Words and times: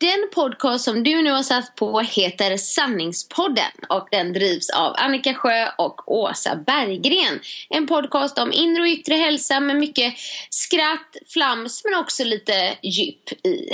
Den 0.00 0.28
podcast 0.34 0.84
som 0.84 1.02
du 1.02 1.22
nu 1.22 1.30
har 1.30 1.42
satt 1.42 1.76
på 1.76 2.00
heter 2.00 2.56
Sanningspodden 2.56 3.72
och 3.88 4.08
den 4.10 4.32
drivs 4.32 4.70
av 4.70 4.94
Annika 4.96 5.34
Sjö 5.34 5.68
och 5.78 6.12
Åsa 6.12 6.56
Berggren. 6.56 7.40
En 7.68 7.86
podcast 7.86 8.38
om 8.38 8.52
inre 8.52 8.82
och 8.82 8.88
yttre 8.88 9.14
hälsa 9.14 9.60
med 9.60 9.76
mycket 9.76 10.14
skratt, 10.50 11.16
flams 11.26 11.84
men 11.84 11.94
också 11.94 12.24
lite 12.24 12.76
djup 12.82 13.46
i. 13.46 13.70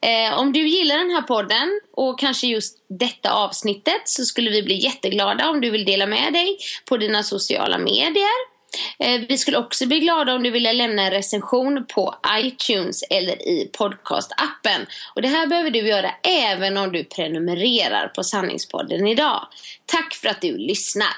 Eh, 0.00 0.38
om 0.38 0.52
du 0.52 0.68
gillar 0.68 0.98
den 0.98 1.10
här 1.10 1.22
podden 1.22 1.80
och 1.92 2.18
kanske 2.18 2.46
just 2.46 2.78
detta 2.88 3.32
avsnittet 3.32 4.02
så 4.04 4.24
skulle 4.24 4.50
vi 4.50 4.62
bli 4.62 4.74
jätteglada 4.74 5.50
om 5.50 5.60
du 5.60 5.70
vill 5.70 5.84
dela 5.84 6.06
med 6.06 6.32
dig 6.32 6.58
på 6.88 6.96
dina 6.96 7.22
sociala 7.22 7.78
medier. 7.78 8.55
Eh, 8.98 9.20
vi 9.28 9.38
skulle 9.38 9.58
också 9.58 9.86
bli 9.86 10.00
glada 10.00 10.34
om 10.34 10.42
du 10.42 10.50
ville 10.50 10.72
lämna 10.72 11.02
en 11.02 11.10
recension 11.10 11.86
på 11.86 12.14
iTunes 12.38 13.02
eller 13.10 13.48
i 13.48 13.70
podcastappen. 13.78 14.86
Och 15.14 15.22
det 15.22 15.28
här 15.28 15.46
behöver 15.46 15.70
du 15.70 15.78
göra 15.78 16.10
även 16.22 16.76
om 16.76 16.92
du 16.92 17.04
prenumererar 17.04 18.08
på 18.08 18.24
Sanningspodden 18.24 19.06
idag. 19.06 19.48
Tack 19.86 20.14
för 20.14 20.28
att 20.28 20.40
du 20.40 20.58
lyssnar. 20.58 21.16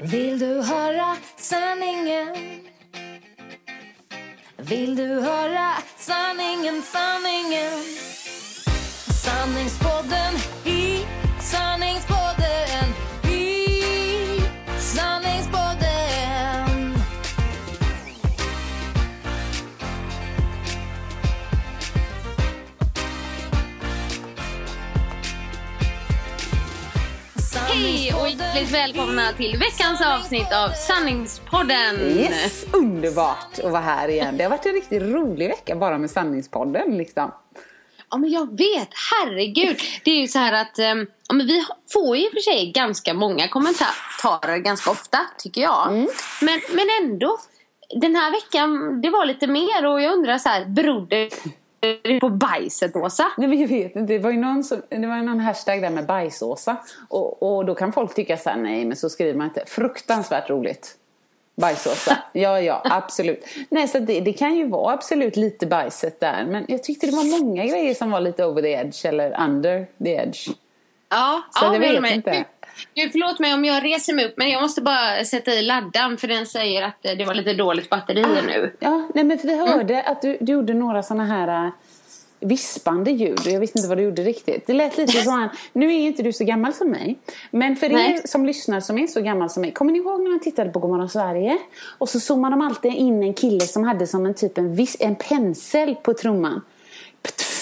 Vill 0.00 0.38
du 0.38 0.62
höra 0.62 1.16
sanningen? 1.36 2.36
Vill 4.56 4.96
du 4.96 5.20
höra 5.20 5.72
sanningen, 5.96 6.82
sanningen? 6.82 7.72
Sanningspodden 9.24 10.34
hjärtligt 28.54 28.74
välkomna 28.74 29.32
till 29.32 29.56
veckans 29.56 30.00
avsnitt 30.00 30.52
av 30.52 30.68
Sanningspodden. 30.68 32.00
Yes, 32.00 32.66
underbart 32.72 33.58
att 33.58 33.72
vara 33.72 33.82
här 33.82 34.08
igen. 34.08 34.36
Det 34.36 34.42
har 34.42 34.50
varit 34.50 34.66
en 34.66 34.72
riktigt 34.72 35.02
rolig 35.02 35.48
vecka 35.48 35.76
bara 35.76 35.98
med 35.98 36.10
sanningspodden 36.10 36.98
liksom. 36.98 37.32
Ja 38.10 38.16
men 38.16 38.30
jag 38.30 38.58
vet, 38.58 38.88
herregud. 39.12 39.76
Det 40.04 40.10
är 40.10 40.20
ju 40.20 40.28
så 40.28 40.38
här 40.38 40.52
att 40.52 40.78
um, 40.78 41.06
ja, 41.28 41.34
men 41.34 41.46
vi 41.46 41.64
får 41.92 42.16
ju 42.16 42.30
för 42.30 42.40
sig 42.40 42.72
ganska 42.72 43.14
många 43.14 43.48
kommentarer 43.48 44.58
ganska 44.58 44.90
ofta 44.90 45.18
tycker 45.38 45.60
jag. 45.60 45.88
Mm. 45.88 46.08
Men, 46.40 46.60
men 46.70 46.86
ändå, 47.02 47.38
den 48.00 48.16
här 48.16 48.30
veckan 48.30 49.00
det 49.00 49.10
var 49.10 49.26
lite 49.26 49.46
mer 49.46 49.86
och 49.86 50.02
jag 50.02 50.12
undrar 50.12 50.38
så 50.38 50.48
här, 50.48 50.64
berodde 50.64 51.16
det 51.16 51.30
på 52.20 52.28
bajset 52.28 52.96
Åsa? 52.96 53.26
Nej 53.36 53.48
men 53.48 53.60
jag 53.60 53.68
vet 53.68 53.96
inte, 53.96 54.12
det 54.12 54.18
var 54.18 54.30
ju 54.30 54.38
någon, 54.38 54.64
som, 54.64 54.82
det 54.88 55.06
var 55.06 55.16
någon 55.16 55.40
hashtag 55.40 55.82
där 55.82 55.90
med 55.90 56.06
bajsåsa. 56.06 56.76
Och, 57.08 57.42
och 57.56 57.64
då 57.64 57.74
kan 57.74 57.92
folk 57.92 58.14
tycka 58.14 58.36
så 58.36 58.50
här, 58.50 58.56
nej 58.56 58.84
men 58.84 58.96
så 58.96 59.08
skriver 59.10 59.34
man 59.34 59.46
inte. 59.46 59.64
Fruktansvärt 59.66 60.50
roligt. 60.50 60.96
Bajsåsa. 61.56 62.18
Ja, 62.32 62.60
ja, 62.60 62.82
absolut. 62.84 63.44
Nej, 63.68 63.88
så 63.88 63.98
det, 63.98 64.20
det 64.20 64.32
kan 64.32 64.54
ju 64.56 64.68
vara 64.68 64.94
absolut 64.94 65.36
lite 65.36 65.66
bajset 65.66 66.20
där. 66.20 66.44
Men 66.48 66.64
jag 66.68 66.82
tyckte 66.82 67.06
det 67.06 67.12
var 67.16 67.40
många 67.40 67.66
grejer 67.66 67.94
som 67.94 68.10
var 68.10 68.20
lite 68.20 68.44
over 68.44 68.62
the 68.62 68.72
edge 68.72 69.04
eller 69.06 69.40
under 69.44 69.86
the 70.04 70.10
edge. 70.14 70.48
Ja, 71.08 71.42
Så 71.50 71.64
ja, 71.64 71.70
det 71.70 71.78
men 71.78 71.90
vet 71.92 72.00
men- 72.02 72.12
inte. 72.12 72.44
Du, 72.94 73.10
förlåt 73.10 73.38
mig 73.38 73.54
om 73.54 73.64
jag 73.64 73.84
reser 73.84 74.12
mig 74.14 74.24
upp 74.26 74.34
men 74.36 74.50
jag 74.50 74.62
måste 74.62 74.82
bara 74.82 75.24
sätta 75.24 75.50
i 75.50 75.62
laddan 75.62 76.16
för 76.16 76.28
den 76.28 76.46
säger 76.46 76.82
att 76.82 77.04
eh, 77.06 77.12
det 77.12 77.24
var 77.24 77.34
lite 77.34 77.52
dåligt 77.52 77.90
batteri 77.90 78.22
nu. 78.46 78.72
Ja, 78.78 79.08
nej 79.14 79.24
men 79.24 79.38
vi 79.42 79.56
hörde 79.56 79.94
Mm. 79.94 80.12
att 80.12 80.22
du, 80.22 80.38
du 80.40 80.52
gjorde 80.52 80.74
några 80.74 81.02
sådana 81.02 81.24
här 81.24 81.66
äh, 81.66 81.70
vispande 82.40 83.10
ljud 83.10 83.40
och 83.46 83.52
jag 83.52 83.60
visste 83.60 83.78
inte 83.78 83.88
vad 83.88 83.98
du 83.98 84.02
gjorde 84.02 84.22
riktigt. 84.22 84.66
Det 84.66 84.72
lät 84.72 84.96
lite 84.98 85.12
så 85.12 85.30
här, 85.30 85.48
nu 85.72 85.86
är 85.86 85.98
inte 85.98 86.22
du 86.22 86.32
så 86.32 86.44
gammal 86.44 86.72
som 86.72 86.90
mig. 86.90 87.18
Men 87.50 87.76
för 87.76 87.88
Nej. 87.88 88.12
er 88.12 88.26
som 88.28 88.46
lyssnar 88.46 88.80
som 88.80 88.98
är 88.98 89.06
så 89.06 89.20
gammal 89.20 89.50
som 89.50 89.60
mig, 89.60 89.72
kommer 89.72 89.92
ni 89.92 89.98
ihåg 89.98 90.20
när 90.22 90.30
man 90.30 90.40
tittade 90.40 90.70
på 90.70 90.78
Godmorgon 90.78 91.08
Sverige? 91.08 91.58
Och 91.98 92.08
så 92.08 92.20
zoomade 92.20 92.52
de 92.56 92.60
alltid 92.60 92.92
in 92.94 93.22
en 93.22 93.34
kille 93.34 93.60
som 93.60 93.84
hade 93.84 94.06
som 94.06 94.26
en 94.26 94.34
typ 94.34 94.58
en, 94.58 94.74
vis, 94.76 94.96
en 95.00 95.16
pensel 95.16 95.94
på 95.94 96.14
trumman. 96.14 96.60
Ptft. 97.22 97.53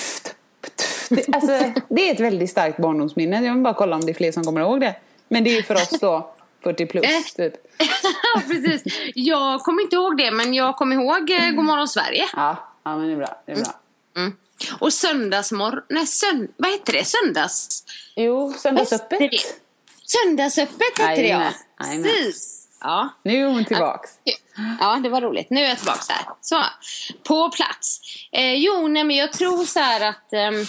Det, 1.17 1.34
alltså, 1.34 1.81
det 1.89 2.09
är 2.09 2.15
ett 2.15 2.21
väldigt 2.21 2.50
starkt 2.50 2.78
barndomsminne. 2.78 3.45
Jag 3.45 3.53
vill 3.53 3.62
bara 3.62 3.75
kolla 3.75 3.97
om 3.97 4.03
det 4.03 4.12
är 4.12 4.15
fler 4.15 4.33
som 4.33 4.45
kommer 4.45 4.61
ihåg 4.61 4.81
det. 4.81 4.97
Men 5.28 5.45
det 5.45 5.50
är 5.50 5.56
ju 5.56 5.62
för 5.62 5.75
oss 5.75 5.91
då 6.00 6.34
40 6.62 6.87
plus 6.87 7.34
typ. 7.34 7.53
Ja, 8.34 8.43
precis. 8.49 8.83
Jag 9.15 9.61
kommer 9.61 9.83
inte 9.83 9.97
ihåg 9.97 10.17
det, 10.17 10.31
men 10.31 10.55
jag 10.55 10.77
kommer 10.77 10.97
ihåg 10.97 11.31
eh, 11.31 11.50
Godmorgon 11.50 11.89
Sverige. 11.89 12.28
Ja, 12.37 12.69
ja 12.84 12.97
men 12.97 13.06
det 13.06 13.12
är 13.12 13.17
bra. 13.17 13.43
Det 13.47 13.53
är 13.53 13.56
bra. 13.56 13.81
Mm. 14.17 14.37
Och 14.78 14.93
söndagsmorgon... 14.93 15.83
Nej, 15.89 16.06
sönd... 16.06 16.49
vad 16.56 16.71
heter 16.71 16.93
det? 16.93 17.05
Söndags... 17.05 17.84
Jo, 18.17 18.53
söndagsöppet. 18.53 19.11
Vad 19.11 19.23
heter 19.23 19.37
det? 19.37 20.09
Söndagsöppet 20.09 21.19
ja. 21.29 21.50
Precis. 21.79 22.69
Ja. 22.81 23.09
Nu 23.23 23.43
är 23.43 23.47
hon 23.47 23.65
tillbaks. 23.65 24.11
ja, 24.81 25.00
det 25.03 25.09
var 25.09 25.21
roligt. 25.21 25.50
Nu 25.50 25.61
är 25.61 25.69
jag 25.69 25.79
tillbaka 25.79 25.99
här. 26.09 26.25
Så, 26.41 26.65
på 27.23 27.50
plats. 27.50 28.00
Eh, 28.33 28.55
jo, 28.55 28.89
nej, 28.89 29.05
men 29.05 29.17
jag 29.17 29.33
tror 29.33 29.65
så 29.65 29.81
här 29.81 30.09
att 30.09 30.33
ehm, 30.33 30.67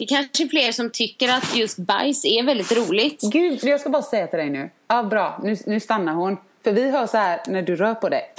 det 0.00 0.06
kanske 0.06 0.44
är 0.44 0.48
fler 0.48 0.72
som 0.72 0.90
tycker 0.90 1.28
att 1.28 1.56
just 1.56 1.76
bajs 1.76 2.24
är 2.24 2.42
väldigt 2.42 2.72
roligt. 2.72 3.20
Gud, 3.32 3.64
jag 3.64 3.80
ska 3.80 3.90
bara 3.90 4.02
säga 4.02 4.26
till 4.26 4.38
dig 4.38 4.50
nu. 4.50 4.70
Ja, 4.88 5.02
bra. 5.02 5.40
Nu, 5.42 5.56
nu 5.66 5.80
stannar 5.80 6.12
hon. 6.12 6.36
För 6.64 6.72
vi 6.72 6.90
hör 6.90 7.06
så 7.06 7.16
här 7.16 7.40
när 7.46 7.62
du 7.62 7.76
rör 7.76 7.94
på 7.94 8.08
dig. 8.08 8.32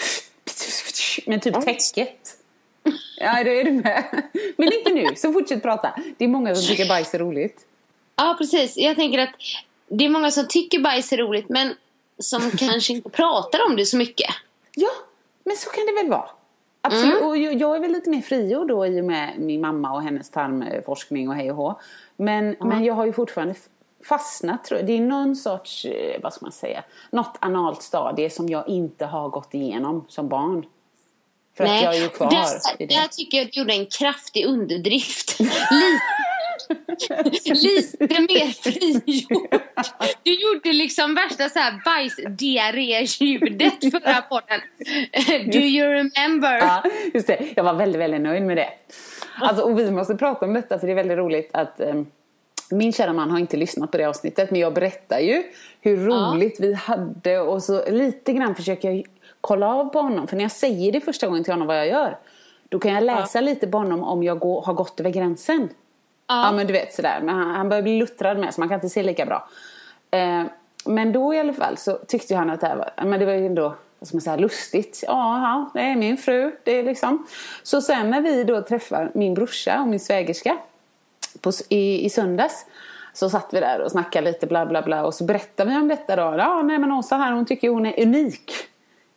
Med 1.25 1.41
typ 1.41 1.65
täcket. 1.65 2.37
Ja, 3.17 3.43
då 3.43 3.51
är 3.51 3.63
du 3.63 3.71
med. 3.71 4.03
Men 4.57 4.73
inte 4.73 4.89
nu, 4.89 5.15
så 5.15 5.33
fortsätt 5.33 5.61
prata. 5.61 5.93
Det 6.17 6.23
är 6.23 6.27
många 6.27 6.55
som 6.55 6.67
tycker 6.67 6.87
bajs 6.87 7.13
är 7.13 7.19
roligt. 7.19 7.65
Ja, 8.15 8.35
precis. 8.37 8.77
Jag 8.77 8.95
tänker 8.95 9.19
att 9.19 9.29
det 9.87 10.05
är 10.05 10.09
många 10.09 10.31
som 10.31 10.47
tycker 10.47 10.79
bajs 10.79 11.13
är 11.13 11.17
roligt, 11.17 11.49
men 11.49 11.75
som 12.19 12.51
kanske 12.51 12.93
inte 12.93 13.09
pratar 13.09 13.65
om 13.65 13.75
det 13.75 13.85
så 13.85 13.97
mycket. 13.97 14.29
Ja, 14.75 14.91
men 15.43 15.57
så 15.57 15.69
kan 15.69 15.85
det 15.85 15.93
väl 15.93 16.09
vara. 16.09 16.29
Absolut. 16.81 17.21
Och 17.21 17.37
jag, 17.37 17.75
är 17.75 17.79
väl 17.79 17.91
lite 17.91 18.09
mer 18.09 18.21
frigjord 18.21 18.67
då 18.67 18.85
i 18.85 19.01
och 19.01 19.05
med 19.05 19.33
min 19.39 19.61
mamma 19.61 19.93
och 19.93 20.01
hennes 20.01 20.29
tarmforskning 20.29 21.29
och 21.29 21.35
hej 21.35 21.51
och 21.51 21.57
hå. 21.57 21.79
Men, 22.17 22.55
men 22.59 22.83
jag 22.83 22.93
har 22.93 23.05
ju 23.05 23.13
fortfarande 23.13 23.55
fastnat 24.05 24.63
tror 24.63 24.79
jag. 24.79 24.87
Det 24.87 24.93
är 24.93 25.01
någon 25.01 25.35
sorts, 25.35 25.85
eh, 25.85 26.21
vad 26.23 26.33
ska 26.33 26.45
man 26.45 26.51
säga, 26.51 26.83
något 27.09 27.37
analt 27.39 27.81
stadie 27.81 28.29
som 28.29 28.49
jag 28.49 28.67
inte 28.67 29.05
har 29.05 29.29
gått 29.29 29.53
igenom 29.53 30.05
som 30.07 30.27
barn. 30.27 30.65
För 31.57 31.63
att 31.63 31.81
jag 31.81 31.95
är 31.95 32.01
ju 32.01 32.09
kvar 32.09 32.29
där, 32.29 32.87
där 32.87 33.07
tycker 33.07 33.37
jag 33.37 33.45
att 33.45 33.53
du 33.53 33.59
gjorde 33.59 33.73
en 33.73 33.85
kraftig 33.85 34.45
underdrift. 34.45 35.39
Lite, 35.39 35.59
Lite 37.45 38.21
mer 38.21 38.63
frigjort. 38.63 39.62
Du 40.23 40.33
gjorde 40.33 40.73
liksom 40.73 41.15
värsta 41.15 41.50
så 41.50 41.59
här 41.59 41.81
bajsdiarré-ljudet 41.85 43.91
förra 43.91 44.21
podden. 44.21 44.62
Do 45.51 45.57
you 45.57 45.88
remember? 45.88 46.57
Ja, 46.57 46.83
just 47.13 47.27
det. 47.27 47.47
Jag 47.56 47.63
var 47.63 47.73
väldigt, 47.73 48.01
väldigt 48.01 48.21
nöjd 48.21 48.44
med 48.44 48.57
det. 48.57 48.69
Alltså, 49.41 49.63
och 49.63 49.79
vi 49.79 49.91
måste 49.91 50.15
prata 50.15 50.45
om 50.45 50.53
detta 50.53 50.79
för 50.79 50.88
det 50.88 50.94
är 50.94 50.95
väldigt 50.95 51.18
roligt 51.18 51.50
att 51.53 51.75
um, 51.77 52.06
min 52.71 52.94
kära 52.94 53.13
man 53.13 53.31
har 53.31 53.39
inte 53.39 53.57
lyssnat 53.57 53.91
på 53.91 53.97
det 53.97 54.06
avsnittet 54.06 54.51
men 54.51 54.59
jag 54.59 54.74
berättar 54.74 55.19
ju 55.19 55.44
hur 55.81 55.97
roligt 55.97 56.59
vi 56.59 56.74
hade 56.74 57.39
och 57.39 57.63
så 57.63 57.91
lite 57.91 58.33
grann 58.33 58.56
försöker 58.56 58.91
jag 58.91 59.06
kolla 59.41 59.67
av 59.67 59.85
på 59.85 60.00
honom. 60.00 60.27
För 60.27 60.35
när 60.35 60.44
jag 60.44 60.51
säger 60.51 60.91
det 60.91 61.01
första 61.01 61.27
gången 61.27 61.44
till 61.44 61.53
honom 61.53 61.67
vad 61.67 61.77
jag 61.77 61.88
gör 61.88 62.17
då 62.69 62.79
kan 62.79 62.94
jag 62.94 63.03
läsa 63.03 63.41
lite 63.41 63.67
på 63.67 63.77
honom 63.77 64.03
om 64.03 64.24
jag 64.24 64.39
går, 64.39 64.62
har 64.62 64.74
gått 64.74 65.00
över 65.00 65.09
gränsen. 65.09 65.69
Ja. 66.31 66.45
ja 66.45 66.51
men 66.51 66.67
du 66.67 66.73
vet 66.73 66.93
sådär. 66.93 67.19
Men 67.23 67.35
han, 67.35 67.55
han 67.55 67.69
börjar 67.69 67.83
bli 67.83 67.99
luttrad 67.99 68.37
med 68.37 68.53
så 68.53 68.61
man 68.61 68.69
kan 68.69 68.75
inte 68.75 68.89
se 68.89 69.03
lika 69.03 69.25
bra. 69.25 69.49
Eh, 70.11 70.43
men 70.85 71.11
då 71.11 71.33
i 71.33 71.39
alla 71.39 71.53
fall 71.53 71.77
så 71.77 71.93
tyckte 72.07 72.35
han 72.35 72.49
att 72.49 72.61
det 72.61 72.67
här 72.67 72.75
var, 72.75 73.05
men 73.05 73.19
det 73.19 73.25
var 73.25 73.33
ju 73.33 73.45
ändå 73.45 73.75
vad 73.99 74.07
ska 74.07 74.15
man 74.15 74.21
säga, 74.21 74.35
lustigt. 74.35 75.03
Ja, 75.07 75.69
det 75.73 75.79
är 75.79 75.95
min 75.95 76.17
fru. 76.17 76.51
Det 76.63 76.71
är 76.71 76.83
liksom. 76.83 77.27
Så 77.63 77.81
sen 77.81 78.09
när 78.09 78.21
vi 78.21 78.43
då 78.43 78.61
träffar 78.61 79.11
min 79.13 79.33
brorsa 79.33 79.81
och 79.81 79.87
min 79.87 79.99
svägerska 79.99 80.57
på, 81.41 81.51
i, 81.69 82.05
i 82.05 82.09
söndags 82.09 82.65
så 83.13 83.29
satt 83.29 83.49
vi 83.51 83.59
där 83.59 83.81
och 83.81 83.91
snackade 83.91 84.31
lite 84.31 84.47
bla 84.47 84.65
bla 84.65 84.81
bla 84.81 85.05
och 85.05 85.13
så 85.13 85.23
berättade 85.23 85.69
vi 85.69 85.77
om 85.77 85.87
detta 85.87 86.15
då. 86.15 86.37
Ja, 86.37 86.61
nej 86.61 86.79
men 86.79 86.91
Åsa 86.91 87.17
här 87.17 87.31
hon 87.31 87.45
tycker 87.45 87.69
hon 87.69 87.85
är 87.85 88.03
unik 88.03 88.51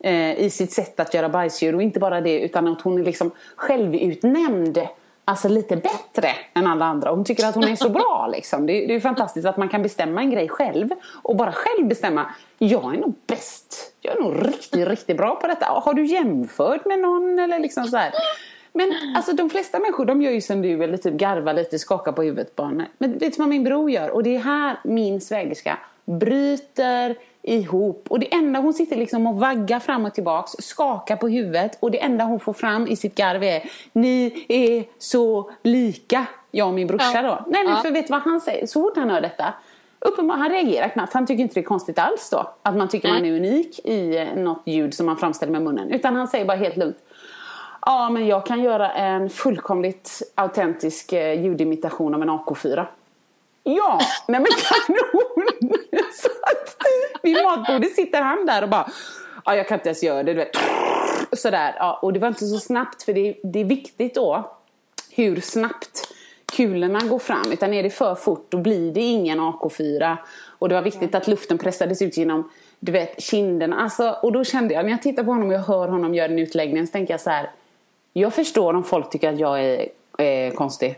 eh, 0.01 0.39
i 0.39 0.51
sitt 0.51 0.73
sätt 0.73 1.01
att 1.01 1.15
göra 1.15 1.29
bajsdjur 1.29 1.75
och 1.75 1.83
inte 1.83 2.01
bara 2.01 2.21
det 2.21 2.41
utan 2.41 2.69
att 2.69 2.81
hon 2.81 3.01
är 3.01 3.05
liksom 3.05 3.31
självutnämnd 3.57 4.79
alltså 5.25 5.49
lite 5.49 5.77
bättre 5.77 6.29
än 6.55 6.67
alla 6.67 6.85
andra. 6.85 7.11
Hon 7.11 7.25
tycker 7.25 7.47
att 7.47 7.55
hon 7.55 7.65
är 7.65 7.77
så 7.77 7.89
bra 7.89 8.29
liksom. 8.33 8.67
Det, 8.67 8.87
det 8.87 8.95
är 8.95 9.01
fantastiskt 9.01 9.47
att 9.47 9.57
man 9.57 9.69
kan 9.69 9.83
bestämma 9.83 10.21
en 10.21 10.31
grej 10.31 10.49
själv 10.49 10.89
och 11.23 11.37
bara 11.37 11.53
själv 11.53 11.89
bestämma. 11.89 12.27
Jag 12.59 12.95
är 12.95 12.99
nog 12.99 13.15
bäst. 13.27 13.95
Jag 14.01 14.17
är 14.17 14.21
nog 14.21 14.49
riktigt, 14.49 14.89
riktigt 14.89 15.17
bra 15.17 15.37
på 15.37 15.47
detta. 15.47 15.67
Har 15.67 15.95
du 15.95 16.07
jämfört 16.07 16.85
med 16.85 17.01
någon 17.01 17.39
eller 17.39 17.59
liksom 17.59 17.85
så 17.85 17.97
här? 17.97 18.13
Men 18.73 18.93
alltså 19.17 19.33
de 19.33 19.51
flesta 19.51 19.79
människor 19.79 20.05
de 20.05 20.23
gör 20.23 20.33
ju 20.33 20.41
som 20.41 20.63
du 20.63 20.85
eller 20.85 20.97
typ 20.97 21.15
garvar 21.15 21.55
lite, 21.55 21.79
skakar 21.79 22.13
på 22.13 22.23
huvudet 22.23 22.57
bara. 22.57 22.87
Men 22.99 23.19
vet 23.19 23.33
du 23.33 23.39
vad 23.39 23.49
min 23.49 23.65
bror 23.65 23.91
gör? 23.91 24.11
Och 24.11 24.23
det 24.23 24.37
är 24.37 24.41
här 24.41 24.79
min 24.85 25.21
svägerska 25.21 25.79
bryter 26.05 27.17
ihop. 27.45 28.07
Och 28.11 28.21
det 28.21 28.35
enda 28.35 28.61
hon 28.61 28.75
sitter 28.75 28.97
liksom 28.97 29.27
och 29.27 29.35
vaggar 29.35 29.81
fram 29.81 30.05
och 30.05 30.15
tillbaks, 30.15 30.53
skakar 30.59 31.17
på 31.17 31.29
huvudet 31.29 31.79
och 31.81 31.91
det 31.91 32.03
enda 32.03 32.25
hon 32.25 32.41
får 32.41 32.53
fram 32.53 32.87
i 32.87 32.97
sitt 32.97 33.15
garv 33.15 33.43
är 33.43 33.63
Ni 33.93 34.45
är 34.49 34.85
så 34.99 35.51
lika, 35.63 36.27
jag 36.51 36.69
och 36.69 36.75
min 36.75 36.87
brorsa 36.87 37.13
ja. 37.15 37.23
då. 37.23 37.45
Nej, 37.47 37.65
nej, 37.67 37.83
för 37.83 37.91
vet 37.91 38.07
du 38.07 38.11
vad 38.11 38.23
han 38.23 38.41
säger? 38.41 38.67
Så 38.67 38.83
fort 38.83 38.97
han 38.97 39.11
hör 39.11 39.21
detta 39.21 39.55
Uppenbarligen, 40.07 40.43
han 40.43 40.51
reagerar 40.51 40.89
knappt. 40.89 41.13
Han 41.13 41.27
tycker 41.27 41.43
inte 41.43 41.55
det 41.55 41.61
är 41.61 41.65
konstigt 41.65 41.99
alls 41.99 42.31
då. 42.31 42.55
Att 42.63 42.77
man 42.77 42.89
tycker 42.89 43.09
Nej. 43.09 43.21
man 43.21 43.31
är 43.31 43.37
unik 43.37 43.79
i 43.85 44.17
eh, 44.17 44.37
något 44.37 44.63
ljud 44.65 44.95
som 44.95 45.07
man 45.07 45.17
framställer 45.17 45.53
med 45.53 45.63
munnen. 45.63 45.91
Utan 45.91 46.17
han 46.17 46.29
säger 46.29 46.45
bara 46.45 46.57
helt 46.57 46.77
lugnt. 46.77 46.97
Ja, 47.87 48.11
men 48.11 48.27
jag 48.27 48.47
kan 48.47 48.63
göra 48.63 48.93
en 48.93 49.31
fullkomligt 49.31 50.23
autentisk 50.35 51.13
eh, 51.13 51.45
ljudimitation 51.45 52.15
av 52.15 52.23
en 52.23 52.31
AK4. 52.31 52.87
Ja, 53.65 54.01
nej 54.29 54.41
men 54.41 54.47
kanon! 54.47 55.49
Så 56.13 56.29
att 56.43 56.77
vid 57.23 57.43
matbordet 57.43 57.95
sitter 57.95 58.23
han 58.23 58.47
där 58.47 58.63
och 58.63 58.69
bara 58.69 58.91
Ja, 59.45 59.57
jag 59.57 59.69
kan 59.69 59.79
inte 59.79 59.89
ens 59.89 60.03
göra 60.03 60.23
det, 60.23 60.33
du 60.33 60.39
vet. 60.39 60.57
Sådär. 61.33 61.75
Ja, 61.79 61.99
och 62.03 62.13
det 62.13 62.21
var 62.21 62.29
inte 62.29 62.47
så 62.47 62.59
snabbt 62.59 63.03
för 63.03 63.13
det, 63.13 63.37
det 63.43 63.61
är 63.61 63.65
viktigt 63.65 64.15
då 64.15 64.51
hur 65.11 65.41
snabbt 65.41 66.15
kulorna 66.57 67.01
går 67.01 67.19
fram. 67.19 67.53
Utan 67.53 67.75
är 67.75 67.83
det 67.83 67.91
för 67.91 68.15
fort 68.15 68.47
då 68.49 68.59
blir 68.59 68.93
det 68.93 69.01
ingen 69.01 69.41
AK4. 69.41 70.17
Och 70.47 70.69
det 70.69 70.75
var 70.75 70.83
viktigt 70.83 71.15
att 71.15 71.27
luften 71.27 71.59
pressades 71.59 72.03
ut 72.03 72.17
genom 72.17 72.51
du 72.81 72.93
vet, 72.93 73.23
kinderna. 73.23 73.77
Alltså, 73.77 74.17
och 74.23 74.33
då 74.33 74.45
kände 74.45 74.75
jag, 74.75 74.85
när 74.85 74.93
jag 74.93 75.03
tittar 75.03 75.25
på 75.25 75.31
honom 75.31 75.49
och 75.49 75.55
jag 75.55 75.61
hör 75.61 75.89
honom 75.89 76.15
göra 76.15 76.29
den 76.29 76.39
utläggningen 76.39 76.87
så 76.87 76.93
tänker 76.93 77.15
jag 77.15 77.21
så 77.21 77.31
här. 77.31 77.51
Jag 78.13 78.35
förstår 78.35 78.75
om 78.75 78.85
folk 78.85 79.11
tycker 79.11 79.33
att 79.33 79.39
jag 79.39 79.65
är, 79.65 79.89
är 80.19 80.51
konstig. 80.51 80.97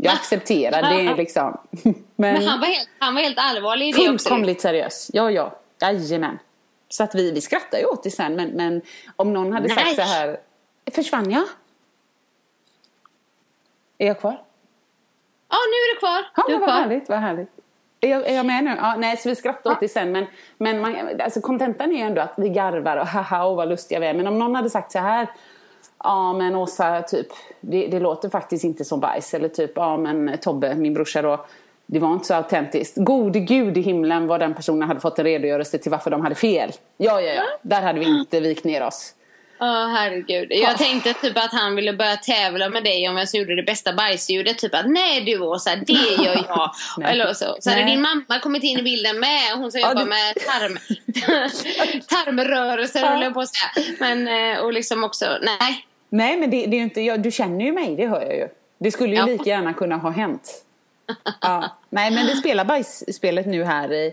Jag 0.00 0.14
accepterar 0.14 0.82
det 0.82 1.14
liksom. 1.14 1.58
Men, 1.82 1.94
Men 2.16 2.46
han, 2.46 2.60
var 2.60 2.66
helt, 2.66 2.88
han 2.98 3.14
var 3.14 3.22
helt 3.22 3.38
allvarlig 3.38 3.88
i 3.88 3.92
det 3.92 4.10
också? 4.10 4.28
Fullkomligt 4.28 4.60
seriös. 4.60 5.10
Ja, 5.12 5.30
ja. 5.30 5.58
Jajamän. 5.80 6.38
Så 6.88 7.04
att 7.04 7.14
vi, 7.14 7.32
vi 7.32 7.40
skrattade 7.40 7.82
ju 7.82 7.86
åt 7.86 8.02
det 8.02 8.10
sen. 8.10 8.36
Men, 8.36 8.48
men 8.48 8.82
om 9.16 9.32
någon 9.32 9.52
hade 9.52 9.68
Nej. 9.68 9.76
sagt 9.76 9.96
så 9.96 10.02
här. 10.02 10.40
Försvann 10.92 11.30
jag? 11.30 11.44
Är 13.98 14.06
jag 14.06 14.20
kvar? 14.20 14.42
Ja, 15.48 15.56
nu 15.66 15.76
är 15.76 15.94
du 15.94 15.98
kvar. 15.98 16.24
Ja, 16.36 16.44
du 16.48 16.54
är 16.54 16.58
vad 16.58 16.68
kvar. 16.68 16.80
härligt, 16.80 17.08
vad 17.08 17.18
härligt. 17.18 17.50
Är 18.00 18.10
jag, 18.10 18.26
är 18.26 18.34
jag 18.34 18.46
med 18.46 18.64
nu? 18.64 18.76
Ja, 18.80 18.96
nej, 18.98 19.16
så 19.16 19.28
vi 19.28 19.36
skrattar 19.36 19.70
åt 19.70 19.80
det 19.80 19.88
sen. 19.88 20.12
Men, 20.12 20.26
men 20.58 20.80
man, 20.80 21.20
alltså, 21.20 21.40
kontentan 21.40 21.92
är 21.92 21.96
ju 21.96 22.02
ändå 22.02 22.22
att 22.22 22.34
vi 22.36 22.48
garvar 22.48 22.96
och 22.96 23.06
haha 23.06 23.44
och 23.44 23.56
vad 23.56 23.68
lustiga 23.68 24.00
vi 24.00 24.06
är. 24.06 24.14
Men 24.14 24.26
om 24.26 24.38
någon 24.38 24.54
hade 24.54 24.70
sagt 24.70 24.92
så 24.92 24.98
här. 24.98 25.28
Ja 26.04 26.32
men 26.32 26.56
Åsa, 26.56 27.02
typ, 27.02 27.26
det, 27.60 27.86
det 27.86 28.00
låter 28.00 28.28
faktiskt 28.28 28.64
inte 28.64 28.84
som 28.84 29.00
bajs. 29.00 29.34
Eller 29.34 29.48
typ, 29.48 29.72
ja 29.74 29.96
men 29.96 30.38
Tobbe, 30.38 30.74
min 30.74 30.94
brorsa 30.94 31.22
då. 31.22 31.46
Det 31.86 31.98
var 31.98 32.12
inte 32.12 32.26
så 32.26 32.34
autentiskt. 32.34 32.96
Gode 32.96 33.40
gud 33.40 33.78
i 33.78 33.80
himlen 33.80 34.26
vad 34.26 34.40
den 34.40 34.54
personen 34.54 34.88
hade 34.88 35.00
fått 35.00 35.18
en 35.18 35.24
redogörelse 35.24 35.78
till 35.78 35.90
varför 35.90 36.10
de 36.10 36.20
hade 36.20 36.34
fel. 36.34 36.70
Ja, 36.96 37.20
ja, 37.20 37.32
ja. 37.32 37.42
Där 37.62 37.82
hade 37.82 37.98
vi 38.00 38.06
inte 38.06 38.40
vikt 38.40 38.64
ner 38.64 38.86
oss. 38.86 39.14
Ja, 39.58 39.84
oh, 39.84 39.88
herregud. 39.88 40.48
Jag 40.50 40.70
oh. 40.70 40.76
tänkte 40.76 41.14
typ 41.14 41.36
att 41.36 41.52
han 41.52 41.76
ville 41.76 41.92
börja 41.92 42.16
tävla 42.16 42.68
med 42.68 42.84
dig 42.84 43.08
om 43.08 43.14
vem 43.14 43.26
som 43.26 43.40
gjorde 43.40 43.56
det 43.56 43.62
bästa 43.62 43.92
bajsljudet. 43.92 44.58
Typ 44.58 44.74
att 44.74 44.90
nej 44.90 45.20
du 45.20 45.38
Åsa, 45.38 45.76
det 45.76 46.22
gör 46.22 46.44
jag. 46.48 46.70
Eller 47.10 47.32
så. 47.32 47.56
Så 47.60 47.70
hade 47.70 47.84
din 47.84 48.02
mamma 48.02 48.40
kommit 48.42 48.62
in 48.62 48.78
i 48.78 48.82
bilden 48.82 49.20
med. 49.20 49.52
Hon 49.54 49.72
som 49.72 49.80
ja, 49.80 49.88
jobbar 49.88 50.02
det... 50.02 50.08
med 50.08 50.34
tarm, 50.34 50.78
tarmrörelser 52.08 53.00
ja. 53.00 53.22
jag 53.22 53.34
på 53.34 53.40
att 53.40 53.48
säga. 53.48 53.86
Men 54.00 54.28
eh, 54.28 54.58
och 54.58 54.72
liksom 54.72 55.04
också, 55.04 55.38
nej. 55.42 55.86
Nej 56.08 56.36
men 56.36 56.50
det, 56.50 56.66
det 56.66 56.76
är 56.76 56.80
inte, 56.80 57.00
jag, 57.00 57.20
du 57.20 57.30
känner 57.30 57.64
ju 57.64 57.72
mig, 57.72 57.96
det 57.96 58.06
hör 58.06 58.20
jag 58.20 58.36
ju. 58.36 58.48
Det 58.80 58.90
skulle 58.90 59.10
ju 59.10 59.16
ja. 59.16 59.26
lika 59.26 59.44
gärna 59.50 59.72
kunna 59.72 59.96
ha 59.96 60.10
hänt. 60.10 60.64
Ja. 61.40 61.76
Nej 61.90 62.10
men 62.10 62.26
vi 62.26 62.36
spelar 62.36 62.64
bajsspelet 62.64 63.46
nu 63.46 63.64
här 63.64 63.92
i 63.92 64.12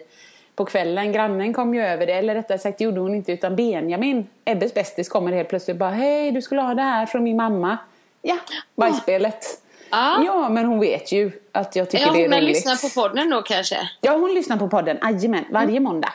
på 0.55 0.65
kvällen. 0.65 1.11
Grannen 1.11 1.53
kom 1.53 1.73
ju 1.75 1.81
över 1.81 2.05
det, 2.05 2.13
eller 2.13 2.35
rättare 2.35 2.59
sagt 2.59 2.81
gjorde 2.81 2.99
hon 2.99 3.15
inte 3.15 3.31
utan 3.31 3.55
Benjamin, 3.55 4.27
Ebbes 4.45 4.73
bästis, 4.73 5.09
kommer 5.09 5.31
helt 5.31 5.49
plötsligt 5.49 5.77
bara 5.77 5.89
Hej, 5.89 6.31
du 6.31 6.41
skulle 6.41 6.61
ha 6.61 6.73
det 6.73 6.81
här 6.81 7.05
från 7.05 7.23
min 7.23 7.37
mamma. 7.37 7.77
Ja, 8.21 8.37
bajsspelet. 8.75 9.45
Ja. 9.91 10.23
ja, 10.25 10.49
men 10.49 10.65
hon 10.65 10.79
vet 10.79 11.11
ju 11.11 11.31
att 11.51 11.75
jag 11.75 11.89
tycker 11.89 12.05
ja, 12.05 12.13
det 12.13 12.19
är 12.19 12.27
roligt. 12.27 12.39
Hon 12.39 12.45
lyssnar 12.45 12.75
på 12.75 13.01
podden 13.01 13.29
då 13.29 13.41
kanske? 13.41 13.77
Ja, 14.01 14.11
hon 14.11 14.33
lyssnar 14.33 14.57
på 14.57 14.67
podden, 14.67 14.97
jajamän, 15.01 15.45
varje 15.49 15.69
mm. 15.69 15.83
måndag. 15.83 16.13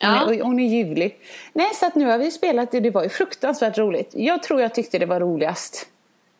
Hon, 0.00 0.10
ja. 0.10 0.34
är, 0.34 0.42
hon 0.42 0.60
är 0.60 0.68
ljuvlig. 0.68 1.18
Nej, 1.52 1.70
så 1.74 1.86
att 1.86 1.94
nu 1.94 2.06
har 2.06 2.18
vi 2.18 2.30
spelat 2.30 2.70
det. 2.70 2.80
Det 2.80 2.90
var 2.90 3.02
ju 3.02 3.08
fruktansvärt 3.08 3.78
roligt. 3.78 4.10
Jag 4.14 4.42
tror 4.42 4.60
jag 4.60 4.74
tyckte 4.74 4.98
det 4.98 5.06
var 5.06 5.20
roligast. 5.20 5.86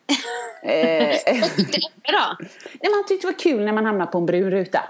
eh. 0.63 1.07
Vad 1.41 1.55
tyckte 1.55 1.79
du 2.03 2.11
då? 2.11 2.45
Nej, 2.81 2.91
man 2.91 3.05
tyckte 3.07 3.27
det 3.27 3.33
var 3.33 3.39
kul 3.39 3.65
när 3.65 3.73
man 3.73 3.85
hamnar 3.85 4.05
på 4.05 4.17
en 4.17 4.25
brun 4.25 4.51
ruta. 4.51 4.83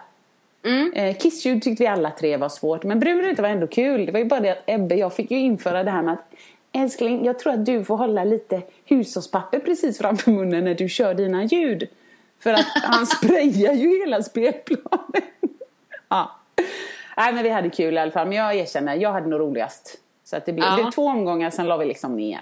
Mm. 0.68 0.94
Eh, 0.94 1.18
kissljud 1.18 1.62
tyckte 1.62 1.84
vi 1.84 1.88
alla 1.88 2.12
tre 2.12 2.38
var 2.38 2.50
svårt. 2.50 2.84
Men 2.84 3.00
brun 3.00 3.22
ruta 3.22 3.42
var 3.42 3.50
ändå 3.50 3.68
kul. 3.68 4.06
Det 4.06 4.12
var 4.12 4.20
ju 4.20 4.26
bara 4.26 4.40
det 4.40 4.50
att 4.50 4.64
Ebbe, 4.66 4.96
jag 4.96 5.14
fick 5.14 5.32
ju 5.32 5.40
införa 5.40 5.84
det 5.84 5.92
här 5.92 6.02
med 6.02 6.14
att 6.14 6.34
Älskling, 6.72 7.26
jag 7.26 7.40
tror 7.40 7.54
att 7.54 7.66
du 7.66 7.84
får 7.84 7.98
hålla 7.98 8.24
lite 8.24 8.62
hushållspapper 8.86 9.60
precis 9.60 9.98
framför 9.98 10.32
munnen 10.32 10.64
när 10.64 10.76
du 10.76 10.90
kör 10.90 11.14
dina 11.14 11.44
ljud. 11.44 11.88
För 12.40 12.54
att 12.54 12.66
han 12.84 13.06
sprayar 13.06 13.74
ju 13.74 14.00
hela 14.00 14.24
spelplanen. 14.24 15.22
ja. 16.10 16.32
Nej 17.18 17.34
men 17.34 17.44
vi 17.44 17.50
hade 17.50 17.70
kul 17.70 17.94
i 17.94 17.98
alla 17.98 18.12
fall. 18.12 18.28
Men 18.28 18.38
jag 18.38 18.56
erkänner, 18.56 18.96
jag 18.96 19.12
hade 19.12 19.28
nog 19.28 19.40
roligast. 19.40 19.98
Så 20.24 20.38
att 20.38 20.46
det 20.46 20.54
blev, 20.54 20.66
ja. 20.66 20.76
det 20.76 20.82
blev 20.82 20.92
två 20.92 21.06
omgångar, 21.06 21.50
sen 21.50 21.68
la 21.68 21.78
vi 21.78 21.86
liksom 21.86 22.18
ner. 22.18 22.40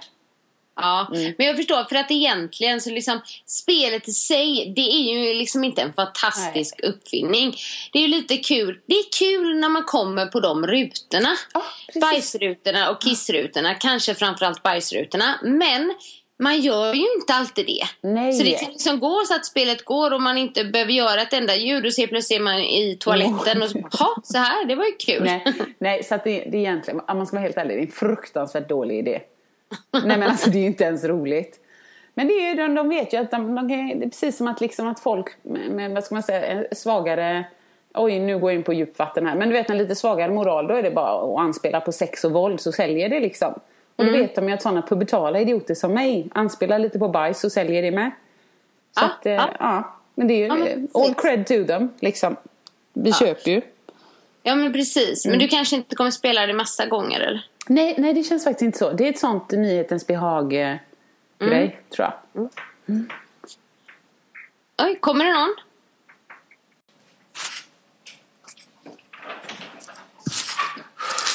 Ja, 0.76 1.10
mm. 1.14 1.34
men 1.38 1.46
jag 1.46 1.56
förstår 1.56 1.84
för 1.84 1.96
att 1.96 2.10
egentligen 2.10 2.80
så 2.80 2.90
liksom 2.90 3.20
spelet 3.46 4.08
i 4.08 4.12
sig 4.12 4.72
det 4.76 4.80
är 4.80 5.14
ju 5.14 5.34
liksom 5.34 5.64
inte 5.64 5.82
en 5.82 5.92
fantastisk 5.92 6.74
Nej. 6.82 6.90
uppfinning. 6.90 7.56
Det 7.92 7.98
är 7.98 8.02
ju 8.02 8.08
lite 8.08 8.36
kul. 8.36 8.80
Det 8.86 8.94
är 8.94 9.18
kul 9.18 9.60
när 9.60 9.68
man 9.68 9.82
kommer 9.82 10.26
på 10.26 10.40
de 10.40 10.66
rutorna. 10.66 11.36
Ja, 11.54 11.62
Bajsrutorna 12.00 12.90
och 12.90 13.00
kissrutorna, 13.00 13.74
kanske 13.74 14.14
framförallt 14.14 14.62
bajsrutorna. 14.62 15.38
Men 15.42 15.94
man 16.38 16.60
gör 16.60 16.94
ju 16.94 17.04
inte 17.20 17.34
alltid 17.34 17.66
det. 17.66 18.08
Nej. 18.08 18.32
Så 18.32 18.44
det 18.44 18.50
kan 18.50 18.70
liksom 18.70 19.00
gå 19.00 19.22
så 19.26 19.34
att 19.34 19.46
spelet 19.46 19.84
går 19.84 20.10
och 20.10 20.22
man 20.22 20.38
inte 20.38 20.64
behöver 20.64 20.92
göra 20.92 21.22
ett 21.22 21.32
enda 21.32 21.56
ljud 21.56 21.86
och 21.86 21.92
så 21.92 22.06
plötsligt 22.06 22.40
är 22.40 22.44
man 22.44 22.58
i 22.60 22.96
toaletten 23.00 23.62
och 23.62 23.70
så, 23.70 23.78
ha, 23.78 24.16
så 24.24 24.38
här, 24.38 24.64
det 24.64 24.74
var 24.74 24.84
ju 24.84 24.92
kul. 24.92 25.24
Nej, 25.24 25.44
Nej 25.78 26.04
så 26.04 26.14
att 26.14 26.24
det, 26.24 26.30
det 26.30 26.56
är 26.56 26.60
egentligen, 26.60 27.00
om 27.08 27.16
man 27.16 27.26
ska 27.26 27.36
vara 27.36 27.42
helt 27.42 27.56
ärlig, 27.56 27.76
det 27.76 27.80
är 27.80 27.86
en 27.86 27.92
fruktansvärt 27.92 28.68
dålig 28.68 28.98
idé. 28.98 29.20
Nej 29.90 30.18
men 30.18 30.22
alltså 30.22 30.50
det 30.50 30.58
är 30.58 30.60
ju 30.60 30.66
inte 30.66 30.84
ens 30.84 31.04
roligt. 31.04 31.60
Men 32.14 32.26
det 32.26 32.32
är 32.32 32.48
ju, 32.48 32.54
de, 32.54 32.74
de 32.74 32.88
vet 32.88 33.12
ju 33.12 33.16
att 33.16 33.30
de, 33.30 33.54
de 33.54 33.68
kan, 33.68 33.98
det 33.98 34.06
är 34.06 34.10
precis 34.10 34.36
som 34.36 34.48
att, 34.48 34.60
liksom 34.60 34.88
att 34.88 35.00
folk 35.00 35.26
med, 35.42 35.70
med, 35.70 35.90
vad 35.90 36.04
ska 36.04 36.14
man 36.14 36.22
säga, 36.22 36.64
svagare 36.72 37.44
Oj, 37.98 38.18
nu 38.18 38.38
går 38.38 38.50
jag 38.50 38.58
in 38.58 38.64
på 38.64 38.72
djupt 38.72 38.98
vatten 38.98 39.26
här. 39.26 39.34
Men 39.34 39.48
du 39.48 39.54
vet, 39.54 39.70
en 39.70 39.78
lite 39.78 39.94
svagare 39.94 40.32
moral, 40.32 40.66
då 40.66 40.74
är 40.74 40.82
det 40.82 40.90
bara 40.90 41.34
att 41.34 41.38
anspela 41.38 41.80
på 41.80 41.92
sex 41.92 42.24
och 42.24 42.32
våld 42.32 42.60
så 42.60 42.72
säljer 42.72 43.08
det 43.08 43.20
liksom. 43.20 43.52
Och 43.96 44.04
då 44.04 44.08
mm. 44.10 44.20
vet 44.20 44.34
de 44.34 44.48
ju 44.48 44.54
att 44.54 44.62
sådana 44.62 44.82
pubertala 44.82 45.40
idioter 45.40 45.74
som 45.74 45.94
mig 45.94 46.28
anspelar 46.32 46.78
lite 46.78 46.98
på 46.98 47.08
bajs 47.08 47.40
så 47.40 47.50
säljer 47.50 47.82
det 47.82 47.90
med. 47.90 48.10
Så 48.98 49.04
ah, 49.04 49.08
att, 49.08 49.26
eh, 49.26 49.44
ah. 49.44 49.48
ja. 49.58 49.96
Men 50.14 50.28
det 50.28 50.34
är 50.34 50.38
ju 50.38 50.46
Ja, 50.46 50.54
men 50.54 50.66
eh, 50.66 51.02
all 51.02 51.14
cred 51.14 51.46
to 51.46 51.64
them. 51.64 51.88
Liksom. 52.00 52.36
Vi 52.92 53.12
köper 53.12 53.50
ju. 53.50 53.62
Ja 54.42 54.54
men 54.54 54.72
precis. 54.72 55.24
Mm. 55.24 55.32
Men 55.32 55.46
du 55.46 55.48
kanske 55.48 55.76
inte 55.76 55.96
kommer 55.96 56.10
spela 56.10 56.46
det 56.46 56.54
massa 56.54 56.86
gånger 56.86 57.20
eller? 57.20 57.44
Nej, 57.68 57.94
nej, 57.98 58.14
det 58.14 58.22
känns 58.22 58.44
faktiskt 58.44 58.62
inte 58.62 58.78
så. 58.78 58.92
Det 58.92 59.04
är 59.04 59.10
ett 59.10 59.18
sånt 59.18 59.50
nyhetens 59.50 60.06
behag-grej, 60.06 60.82
Mm. 61.38 61.70
tror 61.90 62.08
jag. 62.34 62.48
Oj, 64.78 64.98
kommer 65.00 65.24
det 65.24 65.32
någon? 65.32 65.54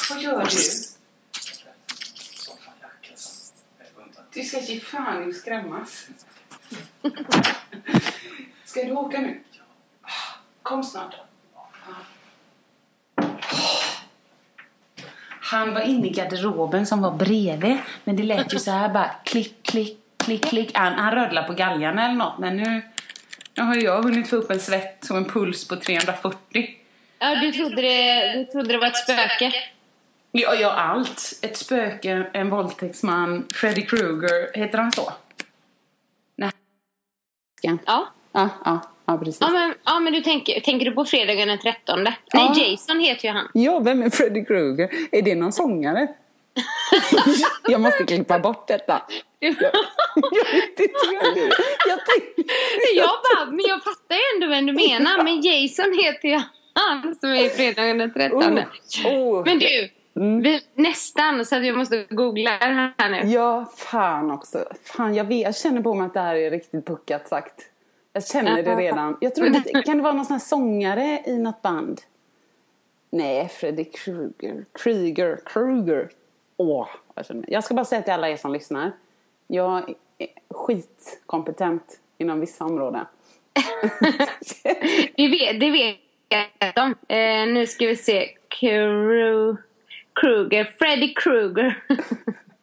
Vad 0.09 0.21
gör 0.21 0.45
du? 0.45 0.57
Du 4.33 4.43
ska 4.43 4.59
ge 4.59 4.79
fan 4.79 5.29
i 5.29 5.33
skrämmas. 5.33 6.07
Ska 8.65 8.83
du 8.83 8.91
åka 8.91 9.21
nu? 9.21 9.43
Kom 10.63 10.83
snart. 10.83 11.15
Han 15.51 15.73
var 15.73 15.81
inne 15.81 16.07
i 16.07 16.09
garderoben 16.09 16.85
som 16.85 17.01
var 17.01 17.11
bredvid. 17.11 17.77
Men 18.03 18.15
det 18.15 18.23
lät 18.23 18.53
ju 18.53 18.59
så 18.59 18.71
här 18.71 18.89
bara 18.89 19.11
klick, 19.23 19.63
klick, 19.63 19.97
klick, 20.17 20.43
klick. 20.45 20.77
Han, 20.77 20.93
han 20.93 21.15
rödlade 21.15 21.47
på 21.47 21.53
galgen 21.53 21.99
eller 21.99 22.15
något. 22.15 22.39
Men 22.39 22.57
nu, 22.57 22.81
nu 23.57 23.63
har 23.63 23.75
jag 23.75 24.03
hunnit 24.03 24.29
få 24.29 24.35
upp 24.35 24.51
en 24.51 24.59
svett 24.59 25.09
och 25.09 25.17
en 25.17 25.25
puls 25.25 25.67
på 25.67 25.75
340. 25.75 26.69
Ja, 27.19 27.35
du 27.35 27.51
trodde 27.51 27.81
det, 27.81 28.33
du 28.33 28.45
trodde 28.45 28.67
det 28.73 28.77
var 28.77 28.87
ett 28.87 28.97
spöke. 28.97 29.53
Ja, 30.31 30.55
ja, 30.55 30.71
allt. 30.71 31.39
Ett 31.41 31.57
spöke, 31.57 32.27
en 32.33 32.49
våldtäktsman, 32.49 33.45
Freddy 33.53 33.81
Krueger. 33.81 34.57
Heter 34.57 34.77
han 34.77 34.91
så? 34.91 35.13
Nej. 36.35 36.51
Ja, 37.61 37.77
Ja. 38.31 38.49
ja, 38.65 38.90
ja, 39.05 39.17
precis. 39.17 39.37
Ja 39.41 39.49
men, 39.49 39.73
ja, 39.85 39.99
men 39.99 40.13
du 40.13 40.21
tänker, 40.21 40.59
tänker 40.59 40.85
du 40.85 40.91
på 40.91 41.05
fredagen 41.05 41.47
den 41.47 41.59
13? 41.59 42.03
Nej, 42.03 42.15
Ja. 42.33 42.55
Jason 42.57 42.99
heter 42.99 43.27
ju 43.27 43.33
han. 43.33 43.47
Ja, 43.53 43.79
vem 43.79 44.03
är 44.03 44.09
Freddy 44.09 44.45
Krueger? 44.45 44.89
Är 45.11 45.21
det 45.21 45.35
någon 45.35 45.51
sångare? 45.51 46.07
jag 47.67 47.81
måste 47.81 48.03
klippa 48.03 48.39
bort 48.39 48.67
detta. 48.67 49.01
Jag, 49.39 49.51
jag 49.53 50.53
vet 50.53 50.79
inte 50.79 50.99
det 51.33 51.39
är. 51.41 51.53
Jag 51.87 51.99
tänkte... 52.05 52.53
Jag 52.95 53.09
bara, 53.09 53.45
men 53.45 53.65
jag 53.67 53.83
fattar 53.83 54.15
ju 54.15 54.21
ändå 54.35 54.47
vem 54.47 54.65
du 54.65 54.73
menar. 54.73 55.23
Men 55.23 55.41
Jason 55.41 55.93
heter 55.99 56.27
ju 56.27 56.41
han 56.73 57.15
som 57.15 57.29
är 57.29 57.49
fredagen 57.49 57.97
den 57.97 58.13
13. 58.13 58.43
Oh, 58.43 58.63
oh. 59.05 59.45
Men 59.45 59.59
du, 59.59 59.89
vi, 60.13 60.61
nästan 60.75 61.45
så 61.45 61.55
att 61.55 61.65
jag 61.65 61.77
måste 61.77 62.05
googla 62.09 62.49
här 62.49 63.09
nu. 63.09 63.31
Ja, 63.31 63.71
fan 63.77 64.31
också. 64.31 64.65
Fan, 64.83 65.15
jag, 65.15 65.23
vet, 65.23 65.41
jag 65.41 65.55
känner 65.55 65.81
på 65.81 65.93
mig 65.93 66.05
att 66.05 66.13
det 66.13 66.19
här 66.19 66.35
är 66.35 66.51
riktigt 66.51 66.85
puckat 66.85 67.27
sagt. 67.27 67.61
Jag 68.13 68.27
känner 68.27 68.63
det 68.63 68.75
redan. 68.75 69.17
Jag 69.21 69.35
tror 69.35 69.55
att, 69.55 69.85
kan 69.85 69.97
det 69.97 70.03
vara 70.03 70.13
någon 70.13 70.25
sån 70.25 70.33
här 70.33 70.39
sångare 70.39 71.23
i 71.25 71.37
något 71.37 71.61
band? 71.61 72.01
Nej, 73.09 73.47
Freddy 73.47 73.83
Krueger. 73.83 74.65
Krieger. 74.73 75.39
Kruger. 75.45 76.09
Åh, 76.57 76.87
jag, 77.15 77.25
känner 77.25 77.41
mig. 77.41 77.49
jag 77.51 77.63
ska 77.63 77.73
bara 77.73 77.85
säga 77.85 78.01
till 78.01 78.13
alla 78.13 78.29
er 78.29 78.37
som 78.37 78.53
lyssnar. 78.53 78.91
Jag 79.47 79.93
är 80.17 80.27
skitkompetent 80.49 81.99
inom 82.17 82.39
vissa 82.39 82.65
områden. 82.65 83.05
Det 85.15 85.27
vet, 85.27 85.59
det 85.59 85.71
vet 85.71 85.97
de. 86.75 86.95
Eh, 87.15 87.47
nu 87.47 87.67
ska 87.67 87.87
vi 87.87 87.95
se. 87.95 88.29
Kru, 88.47 89.55
Kruger. 90.13 90.63
Freddy 90.63 91.13
Krueger. 91.13 91.83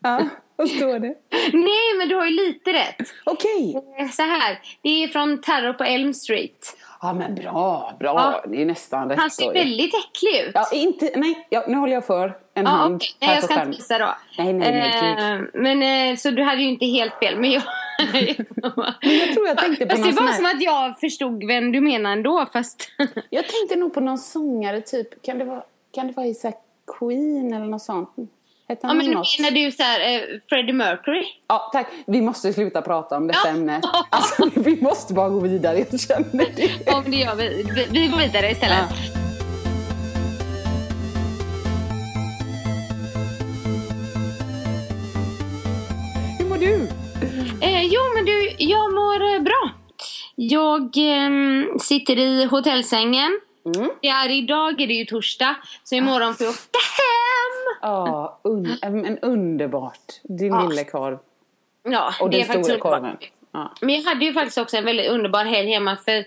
ja, 0.01 0.29
vad 0.59 0.69
står 0.69 0.99
det? 0.99 1.15
Nej, 1.53 1.99
men 1.99 2.09
du 2.09 2.15
har 2.15 2.25
ju 2.27 2.31
lite 2.31 2.73
rätt. 2.73 2.97
Okej. 3.25 3.77
Eh, 4.01 4.09
Så 4.09 4.23
här. 4.23 4.59
Det 4.83 4.89
är 5.05 5.09
från 5.09 5.41
Terror 5.41 5.73
på 5.73 5.85
Elm 5.85 6.15
Street. 6.15 6.77
Ja, 7.01 7.13
men 7.13 7.35
bra, 7.35 7.93
bra. 8.01 8.09
Ja. 8.45 8.51
Det 8.51 8.63
är 8.63 8.67
nästan 8.67 9.09
rätt. 9.09 9.19
Han 9.19 9.31
ser 9.31 9.53
väldigt 9.53 9.95
äcklig 9.95 10.41
ut. 10.49 10.51
Ja, 10.55 10.67
inte, 10.73 11.11
nej, 11.17 11.47
ja, 11.51 11.65
nu 11.69 11.77
håller 11.77 11.93
jag 11.95 12.05
för 12.07 12.39
en 12.55 12.65
Ja, 12.65 12.71
hand 12.71 12.95
okej. 12.97 13.09
Nej, 13.21 13.35
jag 13.35 13.45
ska 13.45 13.63
inte 13.63 13.77
gissa 13.77 13.99
då. 13.99 14.15
Nej, 14.39 14.53
nej, 14.53 14.73
nej, 14.73 15.35
Eh, 15.35 15.41
men 15.55 15.83
eh, 16.13 16.17
så 16.17 16.31
du 16.31 16.43
hade 16.43 16.63
ju 16.63 16.69
inte 16.69 16.87
helt 16.87 17.15
fel. 17.19 17.39
Men 17.41 17.51
jag... 17.51 17.63
Jag 19.01 19.35
tror 19.35 19.47
jag 19.49 19.59
tänkte 19.59 19.87
på 19.87 19.91
Fast 19.91 20.03
det 20.03 20.09
någon 20.09 20.15
sån 20.17 20.25
var 20.25 20.31
här- 20.33 20.37
som 20.37 20.47
att 20.47 20.63
jag 20.63 21.01
förstod 21.01 21.45
vem 21.45 21.73
du 21.73 21.81
menar 21.81 22.13
ändå. 22.13 22.47
Fast... 22.53 22.89
Jag 23.31 23.45
tänkte 23.49 23.77
nog 23.77 23.95
på 23.95 24.01
någon 24.01 24.19
sångare, 24.19 24.81
typ. 24.81 25.23
Kan 25.23 25.39
det 25.39 25.45
vara, 25.45 25.63
kan 25.95 26.07
det 26.07 26.13
vara 26.13 26.27
i 26.27 26.35
så 26.35 26.47
här 26.49 26.57
Queen 26.99 27.53
eller 27.53 27.67
något 27.67 27.83
sånt? 27.83 28.11
Hette 28.69 28.81
ja, 28.83 28.89
han 28.89 28.97
men 28.97 29.11
något? 29.11 29.39
menar 29.39 29.51
du 29.51 29.71
så 29.73 29.83
här, 29.83 30.01
eh, 30.15 30.21
Freddie 30.49 30.73
Mercury? 30.73 31.23
Ja, 31.49 31.71
tack. 31.73 31.87
Vi 32.07 32.21
måste 32.23 32.53
sluta 32.53 32.83
prata 32.83 33.17
om 33.17 33.27
detta 33.27 33.41
Ja. 33.45 33.51
ämne. 33.51 33.81
Alltså, 34.11 34.51
vi 34.55 34.81
måste 34.83 35.15
bara 35.15 35.29
gå 35.29 35.41
vidare. 35.41 35.79
Jag 35.91 36.01
känner 36.09 36.47
det. 36.57 36.71
Ja, 36.87 37.01
men 37.03 37.11
det 37.11 37.17
gör 37.17 37.35
vi. 37.35 37.67
Vi, 37.91 38.07
går 38.09 38.19
vidare 38.19 38.51
istället. 38.51 38.79
Ja. 38.91 38.97
Hur 46.39 46.49
mår 46.49 46.57
du? 46.57 46.75
Eh, 47.67 47.83
jo, 47.83 48.01
men 48.15 48.25
du, 48.25 48.55
jag 48.59 48.95
mår 48.95 49.35
eh, 49.35 49.41
bra. 49.43 49.71
Jag 50.35 50.91
ehm, 50.97 51.79
sitter 51.81 52.19
i 52.19 52.45
hotellsängen. 52.45 53.41
Mm. 53.77 53.91
Det 54.03 54.09
är, 54.09 54.31
idag 54.31 54.81
är 54.81 54.87
det 54.87 54.95
ju 54.95 55.05
torsdag, 55.05 55.57
så 55.85 55.95
imorgon 55.95 56.35
får 56.35 56.45
jag 56.47 56.53
åka 56.53 56.79
hem. 56.99 57.38
Ja, 57.83 58.41
un, 58.45 58.77
men 58.83 59.19
underbart. 59.19 60.21
Din 60.23 60.53
Ja. 60.53 60.67
lille 60.67 60.85
korv. 60.85 61.19
Ja, 61.83 62.13
Och 62.21 62.31
det 62.31 62.53
den 62.53 62.65
stora 62.65 62.79
korven. 62.79 63.17
Ja. 63.53 63.73
Men 63.81 63.95
jag 63.95 64.03
hade 64.03 64.25
ju 64.25 64.33
faktiskt 64.33 64.59
också 64.59 64.77
en 64.77 64.85
väldigt 64.85 65.11
underbar 65.11 65.45
helg 65.45 65.71
hemma 65.71 65.97
för 66.05 66.25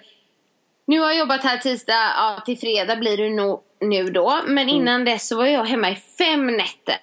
nu 0.85 0.99
har 0.99 1.07
jag 1.07 1.17
jobbat 1.19 1.43
här 1.43 1.57
tisdag 1.57 1.93
ja, 1.93 2.41
till 2.45 2.57
fredag 2.59 2.95
blir 2.95 3.17
det 3.17 3.29
nog 3.29 3.61
nu 3.79 4.03
då. 4.09 4.29
Mm. 4.31 4.53
Men 4.55 4.69
innan 4.69 5.05
dess 5.05 5.27
så 5.27 5.37
var 5.37 5.45
jag 5.45 5.63
hemma 5.65 5.89
i 5.91 5.95
fem 5.95 6.47
nätter. 6.47 6.99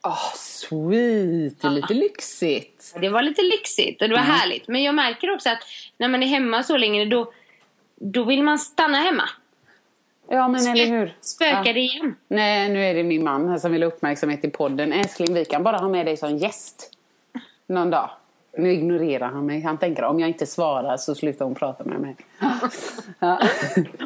Ah, 0.00 0.16
sweet. 0.34 1.60
Det 1.60 1.66
är 1.66 1.70
lite 1.70 1.94
lyxigt. 1.94 2.94
Det 3.00 3.08
var 3.08 3.22
lite 3.22 3.42
lyxigt 3.42 4.02
och 4.02 4.08
det 4.08 4.14
var 4.14 4.22
Mm. 4.22 4.32
härligt. 4.34 4.68
Men 4.68 4.82
jag 4.82 4.94
märker 4.94 5.30
också 5.34 5.48
att 5.50 5.58
när 5.98 6.08
man 6.08 6.22
är 6.22 6.26
hemma 6.26 6.62
så 6.62 6.76
länge 6.76 7.04
då, 7.04 7.32
då 7.96 8.24
vill 8.24 8.42
man 8.42 8.58
stanna 8.58 8.98
hemma. 8.98 9.28
Ja, 10.30 10.48
men 10.48 10.66
eller 10.66 10.86
hur? 10.86 11.16
Spökar 11.20 11.64
Ja. 11.66 11.72
det 11.72 11.80
igen. 11.80 12.14
Nej, 12.28 12.68
nu 12.68 12.84
är 12.84 12.94
det 12.94 13.02
min 13.02 13.24
man 13.24 13.48
här 13.48 13.58
som 13.58 13.72
vill 13.72 13.82
ha 13.82 13.88
uppmärksamhet 13.88 14.44
i 14.44 14.50
podden. 14.50 14.92
Älskling, 14.92 15.34
vi 15.34 15.44
kan 15.44 15.62
bara 15.62 15.76
ha 15.76 15.88
med 15.88 16.06
dig 16.06 16.16
som 16.16 16.36
gäst 16.36 16.90
någon 17.66 17.90
dag. 17.90 18.10
Nu 18.58 18.72
ignorerar 18.72 19.26
han 19.28 19.46
mig. 19.46 19.60
Han 19.62 19.78
tänker 19.78 20.04
om 20.04 20.20
jag 20.20 20.28
inte 20.28 20.46
svarar 20.46 20.96
så 20.96 21.14
slutar 21.14 21.44
hon 21.44 21.54
prata 21.54 21.84
med 21.84 22.00
mig. 22.00 22.16
Ja. 23.20 23.38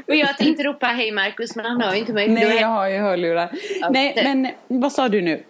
Och 0.08 0.14
jag 0.14 0.38
tänkte 0.38 0.62
ropa 0.62 0.86
hej 0.86 1.12
Markus 1.12 1.56
men 1.56 1.64
han 1.64 1.80
hör 1.80 1.92
ju 1.92 1.98
inte 1.98 2.12
mig. 2.12 2.28
Nej, 2.28 2.56
jag 2.60 2.68
har 2.68 2.88
ju 2.88 2.98
hörlurar. 2.98 3.50
Nej, 3.90 4.12
det- 4.16 4.22
men 4.24 4.48
vad 4.80 4.92
sa 4.92 5.08
du 5.08 5.20
nu? 5.22 5.42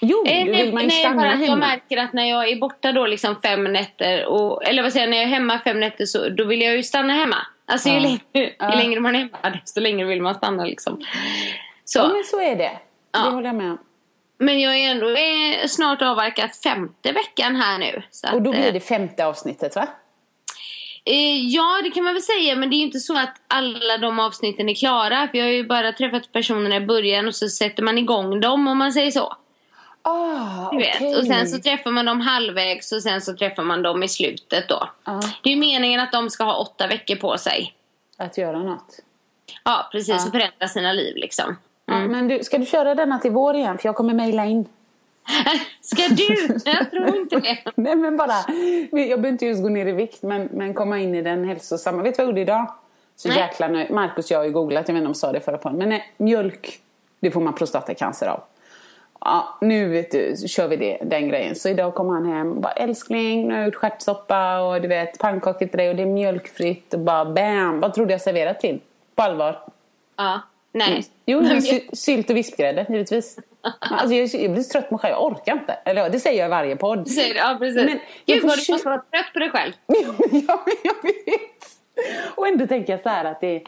Jo, 0.00 0.24
Eh, 0.26 0.44
du 0.44 0.52
nej, 0.52 0.64
vill 0.64 0.74
man 0.74 0.82
ju 0.82 0.88
nej, 0.88 1.00
stanna 1.00 1.16
bara 1.22 1.32
att 1.32 1.40
jag 1.40 1.46
hemma. 1.46 1.56
märker 1.66 1.96
att 1.96 2.12
när 2.12 2.24
jag 2.30 2.48
är 2.48 2.56
borta 2.56 2.92
då 2.92 3.06
liksom 3.06 3.36
fem 3.42 3.64
nätter, 3.64 4.26
och, 4.26 4.64
eller 4.64 4.82
vad 4.82 4.92
säger 4.92 5.06
jag, 5.06 5.10
när 5.10 5.16
jag 5.16 5.26
är 5.26 5.30
hemma 5.30 5.58
fem 5.64 5.80
nätter 5.80 6.04
så 6.04 6.28
då 6.28 6.44
vill 6.44 6.60
jag 6.62 6.76
ju 6.76 6.82
stanna 6.82 7.12
hemma. 7.12 7.36
Alltså 7.66 7.88
ju, 7.88 8.00
längre, 8.00 8.20
ju 8.34 8.50
längre 8.60 9.00
man 9.00 9.14
är 9.14 9.18
hemma 9.18 9.56
desto 9.62 9.80
längre 9.80 10.06
vill 10.06 10.22
man 10.22 10.34
stanna 10.34 10.64
liksom. 10.64 11.00
Så, 11.84 11.98
Ja, 11.98 12.08
men 12.08 12.24
så 12.24 12.40
är 12.40 12.56
det. 12.56 12.78
Det 13.12 13.18
håller 13.18 13.46
jag 13.46 13.54
med 13.54 13.70
om. 13.70 13.78
Men 14.38 14.60
jag 14.60 14.76
är 14.76 14.90
ändå 14.90 15.08
eh, 15.08 15.66
snart 15.68 16.02
avverkat 16.02 16.56
femte 16.56 17.12
veckan 17.12 17.56
här 17.56 17.78
nu. 17.78 18.02
Och 18.32 18.42
då 18.42 18.50
blir 18.50 18.66
eh, 18.66 18.72
det 18.72 18.80
femte 18.80 19.26
avsnittet, 19.26 19.76
va? 19.76 19.88
Eh, 21.04 21.46
ja, 21.46 21.80
det 21.84 21.90
kan 21.90 22.04
man 22.04 22.14
väl 22.14 22.22
säga. 22.22 22.56
Men 22.56 22.70
det 22.70 22.76
är 22.76 22.78
ju 22.78 22.84
inte 22.84 23.00
så 23.00 23.18
att 23.18 23.36
alla 23.48 23.98
de 23.98 24.18
avsnitten 24.18 24.68
är 24.68 24.74
klara. 24.74 25.28
För 25.28 25.38
jag 25.38 25.44
har 25.44 25.52
ju 25.52 25.66
bara 25.66 25.92
träffat 25.92 26.32
personerna 26.32 26.76
i 26.76 26.80
början 26.80 27.26
och 27.26 27.34
så 27.34 27.48
sätter 27.48 27.82
man 27.82 27.98
igång 27.98 28.40
dem 28.40 28.68
om 28.68 28.78
man 28.78 28.92
säger 28.92 29.10
så. 29.10 29.36
Ah, 30.08 30.70
Du 30.70 30.78
vet. 30.78 30.94
okej. 30.96 31.16
Och 31.16 31.24
sen 31.26 31.48
så 31.48 31.58
träffar 31.58 31.90
man 31.90 32.04
dem 32.04 32.20
halvvägs 32.20 32.92
och 32.92 33.02
sen 33.02 33.20
så 33.20 33.36
träffar 33.36 33.62
man 33.62 33.82
dem 33.82 34.02
i 34.02 34.08
slutet 34.08 34.68
då. 34.68 34.88
Ja. 35.04 35.20
Det 35.42 35.48
är 35.50 35.54
ju 35.54 35.60
meningen 35.60 36.00
att 36.00 36.12
de 36.12 36.30
ska 36.30 36.44
ha 36.44 36.56
åtta 36.56 36.86
veckor 36.86 37.16
på 37.16 37.38
sig. 37.38 37.74
Att 38.18 38.38
göra 38.38 38.58
något. 38.58 39.00
Ja, 39.64 39.88
precis. 39.92 40.08
Ja. 40.08 40.26
Och 40.26 40.32
förändra 40.32 40.68
sina 40.68 40.92
liv 40.92 41.16
liksom. 41.16 41.56
Ja, 41.86 41.98
men 41.98 42.28
du, 42.28 42.44
ska 42.44 42.58
du 42.58 42.66
köra 42.66 42.94
denna 42.94 43.18
till 43.18 43.30
vår 43.30 43.54
igen? 43.56 43.78
För 43.78 43.88
jag 43.88 43.96
kommer 43.96 44.14
mejla 44.14 44.44
in. 44.44 44.64
Ska 45.80 46.02
du? 46.08 46.58
Jag 46.64 46.90
tror 46.90 47.16
inte 47.16 47.40
det. 47.40 47.58
Nej 47.74 47.96
men 47.96 48.16
bara, 48.16 48.34
jag 48.90 48.90
behöver 48.90 49.28
inte 49.28 49.46
just 49.46 49.62
gå 49.62 49.68
ner 49.68 49.86
i 49.86 49.92
vikt 49.92 50.22
men, 50.22 50.48
men 50.52 50.74
komma 50.74 50.98
in 50.98 51.14
i 51.14 51.22
den 51.22 51.44
hälsosamma. 51.48 52.02
Vet 52.02 52.14
du 52.16 52.22
vad 52.22 52.24
jag 52.24 52.30
gjorde 52.30 52.40
idag? 52.40 52.72
Så 53.16 53.28
Nej. 53.28 53.38
jäkla 53.38 53.68
nöjd. 53.68 53.90
Marcus 53.90 54.30
jag 54.30 54.38
har 54.38 54.44
ju 54.44 54.50
googlat, 54.50 54.88
jag 54.88 54.94
vet 54.94 54.98
inte 55.00 55.06
om 55.06 55.10
jag 55.10 55.16
sa 55.16 55.32
det 55.32 55.40
förra 55.40 55.58
podden. 55.58 55.78
Men 55.78 55.88
nej, 55.88 56.12
mjölk, 56.16 56.80
det 57.20 57.30
får 57.30 57.40
man 57.40 57.54
prostatacancer 57.54 58.26
av. 58.26 58.42
Ja, 59.20 59.58
nu 59.60 59.88
vet 59.88 60.10
du, 60.10 60.34
kör 60.48 60.68
vi 60.68 60.76
det, 60.76 60.98
den 61.02 61.28
grejen. 61.28 61.54
Så 61.54 61.68
idag 61.68 61.94
kom 61.94 62.08
han 62.08 62.26
hem 62.26 62.52
och 62.52 62.60
bara 62.60 62.72
älskling, 62.72 63.48
nu 63.48 63.54
har 63.54 63.58
jag 63.60 63.66
gjort 63.66 63.74
stjärtsoppa 63.74 64.60
och 64.60 64.82
du 64.82 64.88
vet 64.88 65.18
pannkakor 65.18 65.66
till 65.66 65.78
dig 65.78 65.88
och 65.90 65.96
det 65.96 66.02
är 66.02 66.06
mjölkfritt 66.06 66.94
och 66.94 67.00
bara 67.00 67.24
bam. 67.24 67.80
Vad 67.80 67.94
trodde 67.94 68.12
jag 68.12 68.20
serverat 68.20 68.60
till? 68.60 68.80
På 69.14 69.22
allvar. 69.22 69.58
Ja. 70.16 70.40
Nej. 70.72 71.04
Jo, 71.26 71.40
Men- 71.42 71.62
sy- 71.62 71.88
sylt 71.92 72.30
och 72.30 72.36
vispgrädde 72.36 72.86
givetvis. 72.88 73.38
Alltså, 73.80 74.14
jag, 74.14 74.28
jag 74.42 74.52
blir 74.52 74.62
så 74.62 74.70
trött 74.72 74.88
på 74.88 74.94
mig 74.94 75.00
själv, 75.00 75.12
jag 75.12 75.24
orkar 75.24 75.52
inte. 75.52 75.72
Eller 75.84 76.10
det 76.10 76.20
säger 76.20 76.38
jag 76.38 76.46
i 76.48 76.50
varje 76.50 76.76
podd. 76.76 77.08
Säger. 77.08 77.34
Ja, 77.34 77.56
precis. 77.60 77.76
Men 77.84 78.00
Gud 78.26 78.42
vad 78.42 78.58
du 78.58 78.72
måste 78.72 78.88
vara 78.88 79.02
trött 79.10 79.32
på 79.32 79.38
dig 79.38 79.50
själv. 79.50 79.72
ja, 80.48 80.64
jag 80.82 80.94
vet. 81.02 81.68
Och 82.34 82.48
ändå 82.48 82.66
tänker 82.66 82.92
jag 82.92 83.02
så 83.02 83.08
här 83.08 83.24
att 83.24 83.40
det, 83.40 83.62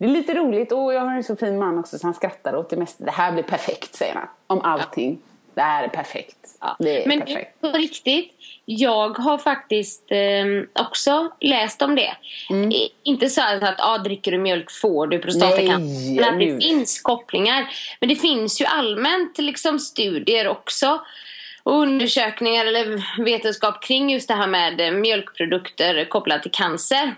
det 0.00 0.06
är 0.06 0.08
lite 0.08 0.34
roligt. 0.34 0.72
Och 0.72 0.94
jag 0.94 1.00
har 1.00 1.16
en 1.16 1.24
så 1.24 1.36
fin 1.36 1.58
man 1.58 1.78
också 1.78 1.98
så 1.98 2.06
han 2.06 2.14
skrattar 2.14 2.56
åt 2.56 2.70
det 2.70 2.76
mesta. 2.76 3.04
Det 3.04 3.10
här 3.10 3.32
blir 3.32 3.42
perfekt 3.42 3.94
säger 3.94 4.14
han. 4.14 4.28
Om 4.46 4.60
allting. 4.62 5.18
Det 5.54 5.60
här 5.60 5.84
är 5.84 5.88
perfekt. 5.88 6.36
Ja. 6.60 6.76
Det 6.78 7.02
är 7.02 7.08
Men 7.08 7.20
perfekt. 7.20 7.60
på 7.60 7.68
riktigt, 7.68 8.32
jag 8.64 9.18
har 9.18 9.38
faktiskt 9.38 10.10
eh, 10.10 10.82
också 10.84 11.28
läst 11.40 11.82
om 11.82 11.94
det. 11.94 12.12
Mm. 12.50 12.72
Inte 13.02 13.30
så 13.30 13.42
att, 13.42 13.80
ah, 13.80 13.98
dricker 13.98 14.32
du 14.32 14.38
mjölk 14.38 14.70
får 14.70 15.06
du 15.06 15.18
prostatacancer. 15.18 16.20
Men 16.20 16.38
det 16.38 16.62
finns 16.62 17.00
kopplingar. 17.00 17.68
Men 18.00 18.08
det 18.08 18.16
finns 18.16 18.60
ju 18.60 18.64
allmänt 18.64 19.38
liksom, 19.38 19.78
studier 19.78 20.48
också. 20.48 21.00
Undersökningar 21.64 22.66
eller 22.66 23.24
vetenskap 23.24 23.82
kring 23.82 24.10
just 24.10 24.28
det 24.28 24.34
här 24.34 24.46
med 24.46 24.80
eh, 24.80 24.92
mjölkprodukter 24.92 26.04
kopplat 26.04 26.42
till 26.42 26.52
cancer. 26.52 27.14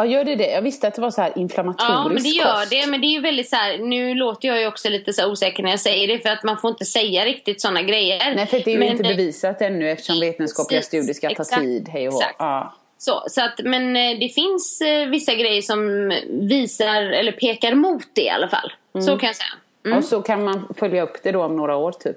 Ja, 0.00 0.06
gör 0.06 0.24
det 0.24 0.36
det? 0.36 0.50
Jag 0.50 0.62
visste 0.62 0.88
att 0.88 0.94
det 0.94 1.00
var 1.00 1.10
så 1.10 1.20
här 1.22 1.32
inflammatorisk 1.38 1.90
Ja, 1.90 2.08
men 2.08 2.22
det 2.22 2.28
gör 2.28 2.54
kost. 2.60 2.70
det. 2.70 2.86
Men 2.86 3.00
det 3.00 3.06
är 3.06 3.12
ju 3.14 3.20
väldigt 3.20 3.48
så 3.48 3.56
här, 3.56 3.78
nu 3.78 4.14
låter 4.14 4.48
jag 4.48 4.60
ju 4.60 4.66
också 4.66 4.88
lite 4.88 5.12
så 5.12 5.30
osäker 5.30 5.62
när 5.62 5.70
jag 5.70 5.80
säger 5.80 6.08
det 6.08 6.18
för 6.18 6.28
att 6.28 6.42
man 6.42 6.58
får 6.58 6.70
inte 6.70 6.84
säga 6.84 7.24
riktigt 7.24 7.60
sådana 7.60 7.82
grejer. 7.82 8.34
Nej, 8.34 8.46
för 8.46 8.58
det 8.58 8.66
är 8.70 8.72
ju 8.72 8.78
Men, 8.78 8.88
inte 8.88 9.04
eh, 9.04 9.16
bevisat 9.16 9.60
ännu 9.62 9.90
eftersom 9.90 10.20
vetenskapliga 10.20 10.82
studier 10.82 11.14
ska 11.14 11.30
ta 11.34 11.44
tid. 11.44 11.88
Hej 11.88 12.08
och 12.08 12.14
exakt. 12.14 12.36
Ja. 12.38 12.74
Så, 12.98 13.22
så 13.26 13.44
att, 13.44 13.60
men 13.64 13.96
eh, 13.96 14.18
det 14.18 14.28
finns 14.28 14.80
eh, 14.80 15.08
vissa 15.08 15.34
grejer 15.34 15.62
som 15.62 16.12
visar 16.28 17.02
eller 17.02 17.32
pekar 17.32 17.74
mot 17.74 18.02
det 18.14 18.22
i 18.22 18.30
alla 18.30 18.48
fall. 18.48 18.72
Så 19.04 19.18
kan 19.18 19.26
jag 19.26 19.36
säga. 19.36 19.48
Mm. 19.86 19.98
Och 19.98 20.04
så 20.04 20.22
kan 20.22 20.44
man 20.44 20.74
följa 20.78 21.02
upp 21.02 21.22
det 21.22 21.32
då 21.32 21.42
om 21.44 21.56
några 21.56 21.76
år 21.76 21.92
typ. 21.92 22.16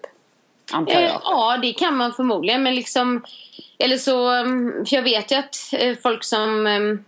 Antar 0.72 0.94
Eh, 0.94 1.02
jag. 1.02 1.22
ja, 1.24 1.60
det 1.62 1.74
kan 1.74 1.98
man 1.98 2.14
förmodligen. 2.14 2.64
Men 2.64 2.76
liksom, 2.76 3.24
eller 3.78 3.98
så, 3.98 4.30
mm, 4.30 4.86
för 4.86 4.96
jag 4.96 5.04
vet 5.04 5.32
ju 5.32 5.36
att 5.36 5.56
eh, 5.72 5.96
folk 6.04 6.24
som 6.24 6.68
mm, 6.68 7.06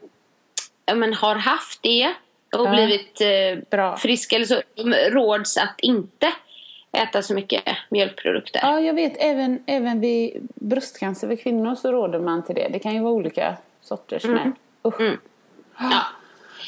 men 0.96 1.13
har 1.13 1.36
haft 1.36 1.80
det 1.84 2.13
och 2.58 2.65
Ja. 2.68 2.70
blivit 2.72 3.22
eh, 3.22 3.63
Bra. 3.72 3.98
friska 3.98 4.36
eller 4.36 4.46
så, 4.46 4.62
råds 5.10 5.58
att 5.58 5.75
inte 5.80 6.32
äta 6.92 7.22
så 7.22 7.34
mycket 7.34 7.63
mjölkprodukter. 7.89 8.60
Ja, 8.63 8.80
jag 8.80 8.94
vet. 8.94 9.13
Även, 9.20 9.63
även 9.65 10.00
vid 10.01 10.48
bröstcancer 10.56 11.27
för 11.27 11.36
kvinnor 11.36 11.75
så 11.75 11.92
råder 11.92 12.20
man 12.20 12.44
till 12.46 12.56
det. 12.56 12.68
Det 12.72 12.80
kan 12.80 12.94
ju 12.94 13.00
vara 13.01 13.13
olika 13.13 13.58
sorters 13.82 14.24
med. 14.24 14.51
Usch. 14.88 15.00
Mm. 15.00 15.18
Ja. 15.80 16.01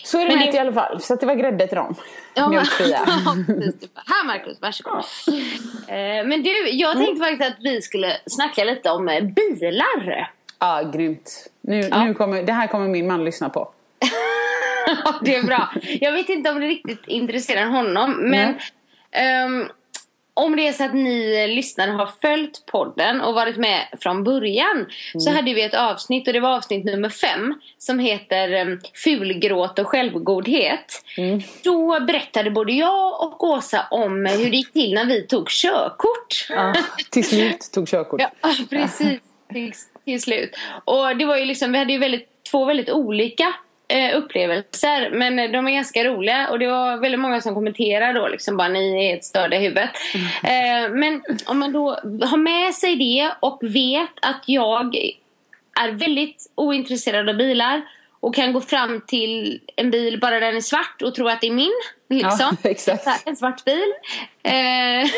Så 0.03 0.17
är 0.17 0.21
det 0.21 0.27
Men 0.29 0.39
med 0.39 0.47
det- 0.53 0.57
i 0.57 0.59
alla 0.59 0.73
fall. 0.73 1.01
Så 1.01 1.15
det 1.15 1.25
var 1.25 1.35
grädde 1.35 1.67
till 1.67 1.75
dem. 1.75 1.95
Ja, 2.33 2.49
Mjölkfria. 2.49 2.99
ja, 3.07 3.35
Här 4.05 4.25
Marcus, 4.27 4.61
varsågod. 4.61 5.03
Eh, 5.87 6.27
Men 6.27 6.43
du, 6.43 6.69
jag 6.69 6.91
Mm. 6.95 7.05
tänkte 7.05 7.25
faktiskt 7.25 7.51
att 7.51 7.57
vi 7.63 7.81
skulle 7.81 8.17
snacka 8.25 8.63
lite 8.63 8.89
om 8.91 9.09
eh, 9.09 9.23
bilar. 9.23 10.31
Ja, 10.59 10.81
grymt. 10.93 11.49
Nu, 11.61 11.79
Ja. 11.79 12.03
nu 12.05 12.13
kommer, 12.13 12.43
det 12.43 12.53
här 12.53 12.67
kommer 12.67 12.87
min 12.87 13.07
man 13.07 13.25
lyssna 13.25 13.49
på. 13.49 13.71
Det 15.21 15.35
är 15.35 15.43
bra. 15.43 15.73
Jag 16.01 16.11
vet 16.11 16.29
inte 16.29 16.49
om 16.49 16.59
det 16.59 16.67
riktigt 16.67 17.07
intresserar 17.07 17.65
honom, 17.65 18.29
men 18.29 18.55
ehm, 19.11 19.67
om 20.37 20.55
det 20.55 20.67
är 20.67 20.71
så 20.71 20.83
att 20.83 20.93
ni 20.93 21.47
lyssnare 21.47 21.91
har 21.91 22.09
följt 22.21 22.65
podden 22.65 23.21
och 23.21 23.33
varit 23.33 23.57
med 23.57 23.87
från 24.01 24.23
början 24.23 24.85
så 25.17 25.31
hade 25.31 25.53
vi 25.53 25.63
ett 25.63 25.73
avsnitt 25.73 26.27
och 26.27 26.33
det 26.33 26.39
var 26.39 26.55
avsnitt 26.55 26.85
nummer 26.85 27.09
fem 27.09 27.53
som 27.77 27.99
heter 27.99 28.67
um, 28.67 28.79
Fulgråt 28.93 29.79
och 29.79 29.87
självgodhet. 29.87 31.03
Då 31.63 31.99
berättade 31.99 32.51
både 32.51 32.73
jag 32.73 33.21
och 33.21 33.43
Åsa 33.43 33.87
om 33.91 34.25
hur 34.25 34.49
det 34.51 34.57
gick 34.57 34.73
till 34.73 34.93
när 34.93 35.05
vi 35.05 35.21
tog 35.27 35.49
körkort. 35.49 36.47
Ja, 36.49 36.75
till 37.09 37.25
slut 37.25 37.69
tog 37.73 37.87
körkort. 37.87 38.21
Ja, 38.41 38.55
precis. 38.69 39.19
Till, 39.53 39.73
till 40.05 40.21
slut. 40.21 40.55
Och 40.85 41.17
det 41.17 41.25
var 41.25 41.37
ju 41.37 41.45
liksom, 41.45 41.71
vi 41.71 41.77
hade 41.77 41.93
ju 41.93 41.99
väldigt, 41.99 42.27
två 42.51 42.65
väldigt 42.65 42.89
olika 42.89 43.53
eh, 43.87 44.17
upplevelser. 44.17 45.09
Men 45.11 45.39
eh, 45.39 45.51
de 45.51 45.67
är 45.67 45.71
ganska 45.71 46.03
roliga. 46.03 46.49
Och 46.49 46.59
det 46.59 46.67
var 46.67 46.97
väldigt 46.97 47.19
många 47.19 47.41
som 47.41 47.53
kommenterade 47.53 48.19
då 48.19 48.27
liksom 48.27 48.57
bara 48.57 48.67
ni 48.67 48.97
är 48.97 49.09
helt 49.09 49.23
störda 49.23 49.57
i 49.57 49.59
huvudet. 49.59 49.89
Eh, 50.43 50.91
men 50.91 51.23
om 51.45 51.59
man 51.59 51.71
då 51.71 51.89
har 52.25 52.37
med 52.37 52.73
sig 52.73 52.95
det 52.95 53.31
och 53.39 53.59
vet 53.61 54.13
att 54.21 54.43
jag 54.45 54.95
är 55.81 55.91
väldigt 55.91 56.51
ointresserad 56.55 57.29
av 57.29 57.35
bilar. 57.35 57.81
Och 58.19 58.35
kan 58.35 58.53
gå 58.53 58.61
fram 58.61 59.01
till 59.07 59.61
en 59.75 59.91
bil 59.91 60.19
bara 60.19 60.39
den 60.39 60.55
är 60.55 60.61
svart 60.61 61.01
och 61.01 61.15
tro 61.15 61.27
att 61.27 61.41
det 61.41 61.47
är 61.47 61.51
min. 61.51 61.71
Liksom. 62.09 62.57
Ja, 62.63 62.69
exakt. 62.69 63.27
En 63.27 63.35
svart 63.35 63.65
bil. 63.65 63.93
Eh, 64.43 65.09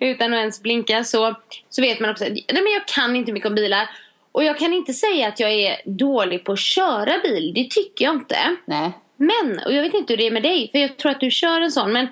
utan 0.10 0.32
att 0.32 0.38
ens 0.38 0.62
blinka. 0.62 1.04
Så, 1.04 1.34
så 1.68 1.82
vet 1.82 2.00
man 2.00 2.10
också 2.10 2.24
att 2.24 2.30
nej, 2.30 2.44
men 2.48 2.72
jag 2.72 2.86
kan 2.86 3.16
inte 3.16 3.32
mycket 3.32 3.48
om 3.48 3.54
bilar. 3.54 3.88
Och 4.32 4.44
jag 4.44 4.58
kan 4.58 4.72
inte 4.72 4.92
säga 4.92 5.28
att 5.28 5.40
jag 5.40 5.52
är 5.52 5.80
dålig 5.84 6.44
på 6.44 6.52
att 6.52 6.58
köra 6.60 7.18
bil. 7.18 7.52
Det 7.54 7.70
tycker 7.70 8.04
jag 8.04 8.14
inte. 8.14 8.56
Nej. 8.64 8.90
Men, 9.16 9.58
och 9.66 9.72
jag 9.72 9.82
vet 9.82 9.94
inte 9.94 10.12
hur 10.12 10.18
det 10.18 10.26
är 10.26 10.30
med 10.30 10.42
dig. 10.42 10.68
För 10.70 10.78
jag 10.78 10.96
tror 10.96 11.12
att 11.12 11.20
du 11.20 11.30
kör 11.30 11.60
en 11.60 11.72
sån. 11.72 11.92
Men 11.92 12.08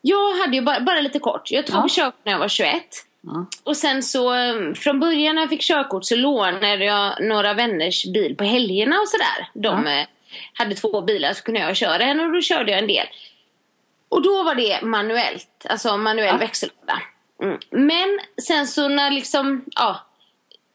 jag 0.00 0.34
hade 0.34 0.56
ju 0.56 0.62
bara, 0.62 0.80
bara 0.80 1.00
lite 1.00 1.18
kort. 1.18 1.50
Jag 1.50 1.66
tog 1.66 1.76
Ja. 1.76 1.86
körkort 1.90 2.20
när 2.24 2.32
jag 2.32 2.38
var 2.38 2.48
21. 2.48 2.82
Ja. 3.20 3.46
Och 3.64 3.76
sen 3.76 4.02
så 4.02 4.34
eh, 4.34 4.72
från 4.74 5.00
början 5.00 5.34
när 5.34 5.42
jag 5.42 5.48
fick 5.50 5.62
körkort 5.62 6.04
så 6.04 6.16
lånade 6.16 6.84
jag 6.84 7.22
några 7.24 7.54
vänners 7.54 8.04
bil 8.04 8.36
på 8.36 8.44
helgerna 8.44 8.96
och 9.00 9.08
sådär. 9.08 9.48
De 9.54 9.86
Ja. 9.86 10.00
eh, 10.00 10.06
hade 10.52 10.74
två 10.74 11.00
bilar 11.00 11.32
så 11.32 11.42
kunde 11.42 11.60
jag 11.60 11.76
köra 11.76 12.02
en 12.04 12.20
och 12.20 12.32
då 12.32 12.40
körde 12.40 12.70
jag 12.70 12.78
en 12.80 12.86
del. 12.86 13.06
Och 14.08 14.22
då 14.22 14.42
var 14.42 14.54
det 14.54 14.82
manuellt, 14.82 15.66
alltså 15.68 15.96
manuell 15.96 16.26
Ja. 16.26 16.36
växellåda. 16.36 17.02
Mm. 17.42 17.58
Men 17.70 18.18
sen 18.42 18.66
så 18.66 18.88
när 18.88 19.10
liksom, 19.10 19.64
ja, 19.76 20.00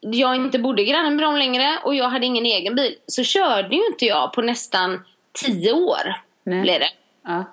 jag 0.04 0.36
inte 0.36 0.60
bodde 0.60 0.84
granne 0.84 1.10
med 1.10 1.26
dem 1.26 1.36
längre 1.38 1.80
och 1.84 1.96
jag 1.96 2.10
hade 2.10 2.26
ingen 2.26 2.46
egen 2.46 2.76
bil 2.76 2.96
så 3.08 3.24
körde 3.24 3.76
ju 3.76 3.86
inte 3.88 4.06
jag 4.06 4.34
på 4.34 4.42
nästan 4.42 5.06
tio 5.46 5.72
år. 5.74 6.22
Nej. 6.46 6.62
Blev 6.62 6.80
det. 6.80 6.90
Ja. 7.26 7.44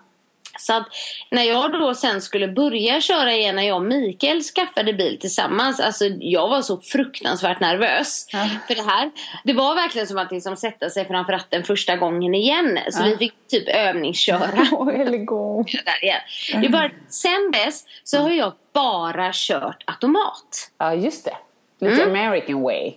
Så 0.59 0.73
att 0.73 0.87
när 1.31 1.43
jag 1.45 1.73
då 1.73 1.95
sen 1.95 2.21
skulle 2.23 2.49
börja 2.49 3.01
köra 3.01 3.33
igen 3.35 3.57
när 3.57 3.63
jag 3.63 3.77
och 3.77 3.83
Mikael 3.83 4.43
skaffade 4.43 4.93
bil 4.93 5.19
tillsammans. 5.21 5.81
Alltså 5.81 6.05
jag 6.21 6.49
var 6.49 6.63
så 6.63 6.77
fruktansvärt 6.81 7.61
nervös 7.61 8.27
Ja. 8.33 8.47
för 8.69 8.75
det 8.75 8.83
här. 8.83 9.11
Det 9.45 9.53
var 9.53 9.75
verkligen 9.75 10.07
som 10.07 10.19
att 10.19 10.33
liksom 10.33 10.57
sätta 10.57 10.91
sig 10.91 11.07
framför 11.07 11.33
ratten 11.33 11.65
första 11.65 11.97
gången 11.97 12.35
igen. 12.35 12.79
Så 12.91 13.01
Ja. 13.03 13.05
vi 13.07 13.17
fick 13.17 13.35
typ 13.51 13.69
övningsköra. 13.69 14.93
Elgo. 14.95 15.65
där 15.85 16.05
igen. 16.05 16.73
Bara, 16.73 16.91
sen 17.09 17.51
dess 17.53 17.85
så 18.05 18.19
har 18.19 18.31
jag 18.31 18.53
bara 18.73 19.31
kört 19.35 19.85
automat. 19.87 20.71
Ja, 20.79 20.95
just 20.95 21.25
det. 21.25 21.37
Lite 21.81 22.03
Mm. 22.03 22.11
American 22.27 22.63
way. 22.63 22.93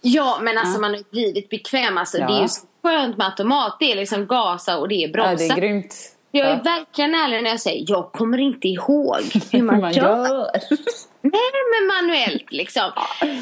Ja 0.00 0.38
men 0.42 0.58
alltså 0.58 0.80
man 0.80 0.94
har 0.94 1.10
blivit 1.10 1.48
bekväm. 1.48 1.98
Alltså, 1.98 2.18
Ja. 2.18 2.26
Det 2.26 2.32
är 2.32 2.42
ju 2.42 2.48
så 2.48 2.60
skönt 2.82 3.16
med 3.16 3.26
automat. 3.26 3.76
Det 3.80 3.92
är 3.92 3.96
liksom 3.96 4.26
gasa 4.26 4.78
och 4.78 4.88
det 4.88 4.94
är 4.94 5.06
Ja, 5.08 5.12
bromsa. 5.12 5.34
det 5.36 5.44
är 5.44 5.56
grymt. 5.56 5.94
Jag 6.30 6.46
är 6.46 6.50
Ja. 6.50 6.60
verkligen 6.64 7.14
ärlig 7.14 7.42
när 7.42 7.50
jag 7.50 7.60
säger 7.60 7.84
jag 7.88 8.12
kommer 8.12 8.38
inte 8.38 8.68
ihåg 8.68 9.20
hur 9.52 9.62
man, 9.62 9.80
man 9.80 9.92
gör. 9.92 10.50
Nej 11.20 11.40
men 11.72 11.86
manuellt 11.86 12.52
liksom. 12.52 12.90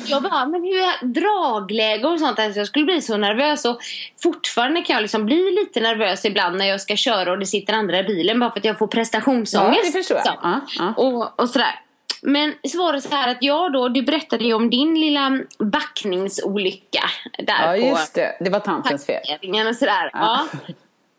Jag 0.06 0.22
bara, 0.22 0.46
men 0.46 0.62
hur 0.62 0.76
är 0.80 1.06
dragläge 1.06 2.06
och 2.06 2.18
sånt. 2.18 2.38
Alltså, 2.38 2.58
jag 2.60 2.66
skulle 2.66 2.84
bli 2.84 3.02
så 3.02 3.16
nervös 3.16 3.64
och 3.64 3.78
fortfarande 4.22 4.80
kan 4.82 4.94
jag 4.94 5.02
liksom 5.02 5.24
bli 5.26 5.50
lite 5.60 5.80
nervös 5.80 6.24
ibland 6.24 6.56
när 6.56 6.66
jag 6.66 6.80
ska 6.80 6.96
köra 6.96 7.30
och 7.32 7.38
det 7.38 7.46
sitter 7.46 7.72
andra 7.72 7.98
i 7.98 8.02
bilen 8.04 8.40
bara 8.40 8.50
för 8.50 8.58
att 8.58 8.64
jag 8.64 8.78
får 8.78 8.86
prestationsångest. 8.86 9.80
Ja, 9.84 9.86
det 9.86 9.92
förstår 9.92 10.16
jag. 10.16 10.26
Så. 10.26 10.32
Ja, 10.42 10.60
ja. 10.78 10.94
Och, 10.96 11.40
och 11.40 11.48
sådär. 11.48 11.80
Men 12.24 12.54
så 12.68 12.78
var 12.78 12.92
så 13.00 13.08
här 13.08 13.28
att 13.30 13.42
jag 13.42 13.72
då, 13.72 13.88
du 13.88 14.02
berättade 14.02 14.44
ju 14.44 14.54
om 14.54 14.70
din 14.70 15.00
lilla 15.00 15.38
backningsolycka 15.58 17.02
där 17.38 17.76
Ja, 17.76 17.80
på 17.80 17.86
just 17.86 18.14
det. 18.14 18.36
Det 18.40 18.50
var 18.50 18.60
tantens 18.60 19.06
fel. 19.06 19.22
och 19.68 19.76
sådär. 19.76 20.10
Ja. 20.12 20.46
Ja. 20.52 20.74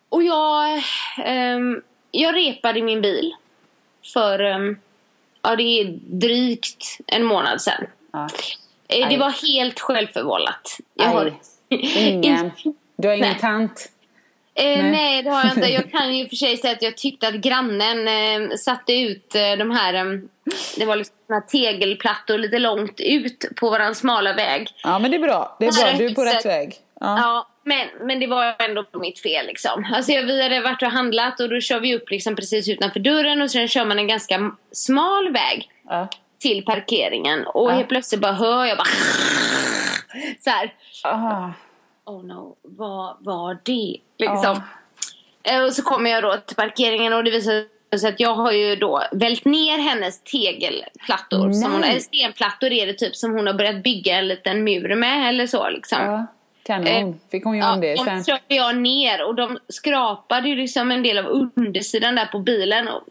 Och 0.10 0.24
jag, 0.24 0.82
ehm, 1.26 1.82
jag 2.12 2.36
repade 2.36 2.82
min 2.82 3.02
bil 3.02 3.36
för, 4.14 4.40
ehm, 4.40 4.78
ja 5.42 5.56
det 5.56 5.64
är 5.64 6.00
drygt 6.02 6.98
en 7.08 7.24
månad 7.24 7.62
sedan. 7.62 7.86
Ja. 8.14 8.28
Eh, 8.88 9.10
Det 9.10 9.18
var 9.18 9.30
helt 9.48 9.80
självförvållat. 9.80 10.78
Jag 10.94 11.08
Aj. 11.08 11.14
har, 11.14 11.34
Ingen. 11.98 12.52
Du 12.96 13.08
har 13.08 13.16
ingen 13.16 13.30
Nej. 13.30 13.40
tant? 13.40 13.90
Eh, 14.56 14.66
Nej. 14.66 14.92
nej. 14.92 15.24
det 15.24 15.30
har 15.30 15.44
jag 15.44 15.54
inte. 15.58 15.68
Jag 15.68 15.92
kan 16.00 16.16
ju 16.18 16.30
för 16.30 16.36
sig 16.36 16.58
säga 16.58 16.74
att 16.74 16.82
jag 16.82 16.98
tyckte 16.98 17.28
att 17.28 17.34
grannen 17.36 18.08
eh, 18.08 18.56
satte 18.56 18.94
ut 18.94 19.36
eh, 19.36 19.52
de 19.58 19.72
här, 19.72 19.94
eh, 19.94 20.04
det 20.78 20.86
var 20.86 20.96
liksom 20.96 21.16
såna 21.28 21.42
tegelplattor 21.42 22.38
lite 22.38 22.60
långt 22.60 23.00
ut 23.00 23.46
på 23.56 23.70
våran 23.70 23.96
smala 23.96 24.34
väg. 24.34 24.68
Ja, 24.84 25.00
men 25.00 25.12
det 25.12 25.18
är 25.18 25.22
bra. 25.22 25.58
Det 25.60 25.66
är 25.66 25.72
bra. 25.84 25.98
Du 25.98 26.06
är 26.06 26.16
på 26.16 26.24
rätt 26.24 26.46
väg. 26.46 26.76
Ja. 27.00 27.18
Ja, 27.20 27.48
men, 27.66 27.88
men 28.08 28.20
det 28.20 28.28
var 28.28 28.56
ändå 28.60 28.86
mitt 28.94 29.20
fel 29.20 29.46
liksom. 29.46 29.88
Alltså 29.96 30.12
vi 30.12 30.44
hade 30.44 30.62
varit 30.62 30.82
och 30.82 30.92
handlat 30.92 31.40
och 31.40 31.50
då 31.50 31.60
kör 31.62 31.80
vi 31.80 31.96
upp 31.96 32.10
liksom 32.10 32.36
precis 32.36 32.70
utanför 32.70 33.00
dörren 33.00 33.42
och 33.42 33.52
sen 33.52 33.68
kör 33.68 33.86
man 33.86 34.00
en 34.00 34.08
ganska 34.08 34.52
smal 34.72 35.32
väg 35.34 35.70
Ja. 35.90 36.08
till 36.40 36.66
parkeringen. 36.66 37.48
Och 37.48 37.72
Ja. 37.72 37.76
helt 37.76 37.90
plötsligt 37.90 38.22
bara 38.22 38.34
hör 38.34 38.66
jag 38.66 38.78
bara 38.78 38.88
så 40.44 40.50
här. 40.50 40.74
Ah. 41.04 41.50
Oh 42.06 42.26
no, 42.26 42.56
vad 42.62 43.18
var 43.20 43.58
det? 43.64 43.98
Liksom. 44.18 44.62
Eh, 45.44 45.64
Och 45.64 45.74
så 45.74 45.82
kommer 45.82 46.10
jag 46.10 46.24
då 46.24 46.38
till 46.46 46.56
parkeringen 46.56 47.14
och 47.14 47.24
det 47.24 47.32
visar 47.32 47.66
sig 47.98 48.10
att 48.10 48.20
jag 48.20 48.36
har 48.36 48.52
ju 48.52 48.76
då 48.76 49.04
vält 49.12 49.46
ner 49.46 49.78
hennes 49.78 50.24
tegelplattor. 50.24 51.52
Som 51.52 51.72
hon, 51.72 51.84
eller 51.84 52.00
stenplattor 52.00 52.72
är 52.72 52.88
det 52.88 52.94
typ 52.94 53.16
som 53.16 53.32
hon 53.34 53.48
har 53.48 53.54
börjat 53.54 53.84
bygga 53.84 54.18
en 54.18 54.28
liten 54.28 54.64
mur 54.64 54.96
med 54.96 55.30
eller 55.30 55.48
så 55.48 55.70
liksom. 55.70 55.98
Ja. 56.02 56.26
Kanon. 56.66 57.20
Fick 57.32 57.44
hon 57.44 57.58
göra 57.58 57.74
om 57.74 57.82
det 57.82 57.96
de 57.96 58.06
sen? 58.06 58.24
körde 58.24 58.42
jag 58.56 58.78
ner 58.78 59.28
och 59.28 59.36
de 59.36 59.60
skrapade 59.70 60.50
ju 60.50 60.56
liksom 60.56 60.92
en 60.92 61.04
del 61.04 61.18
av 61.18 61.26
undersidan 61.56 62.16
där 62.16 62.26
på 62.26 62.40
bilen. 62.40 62.88
Och 62.88 63.04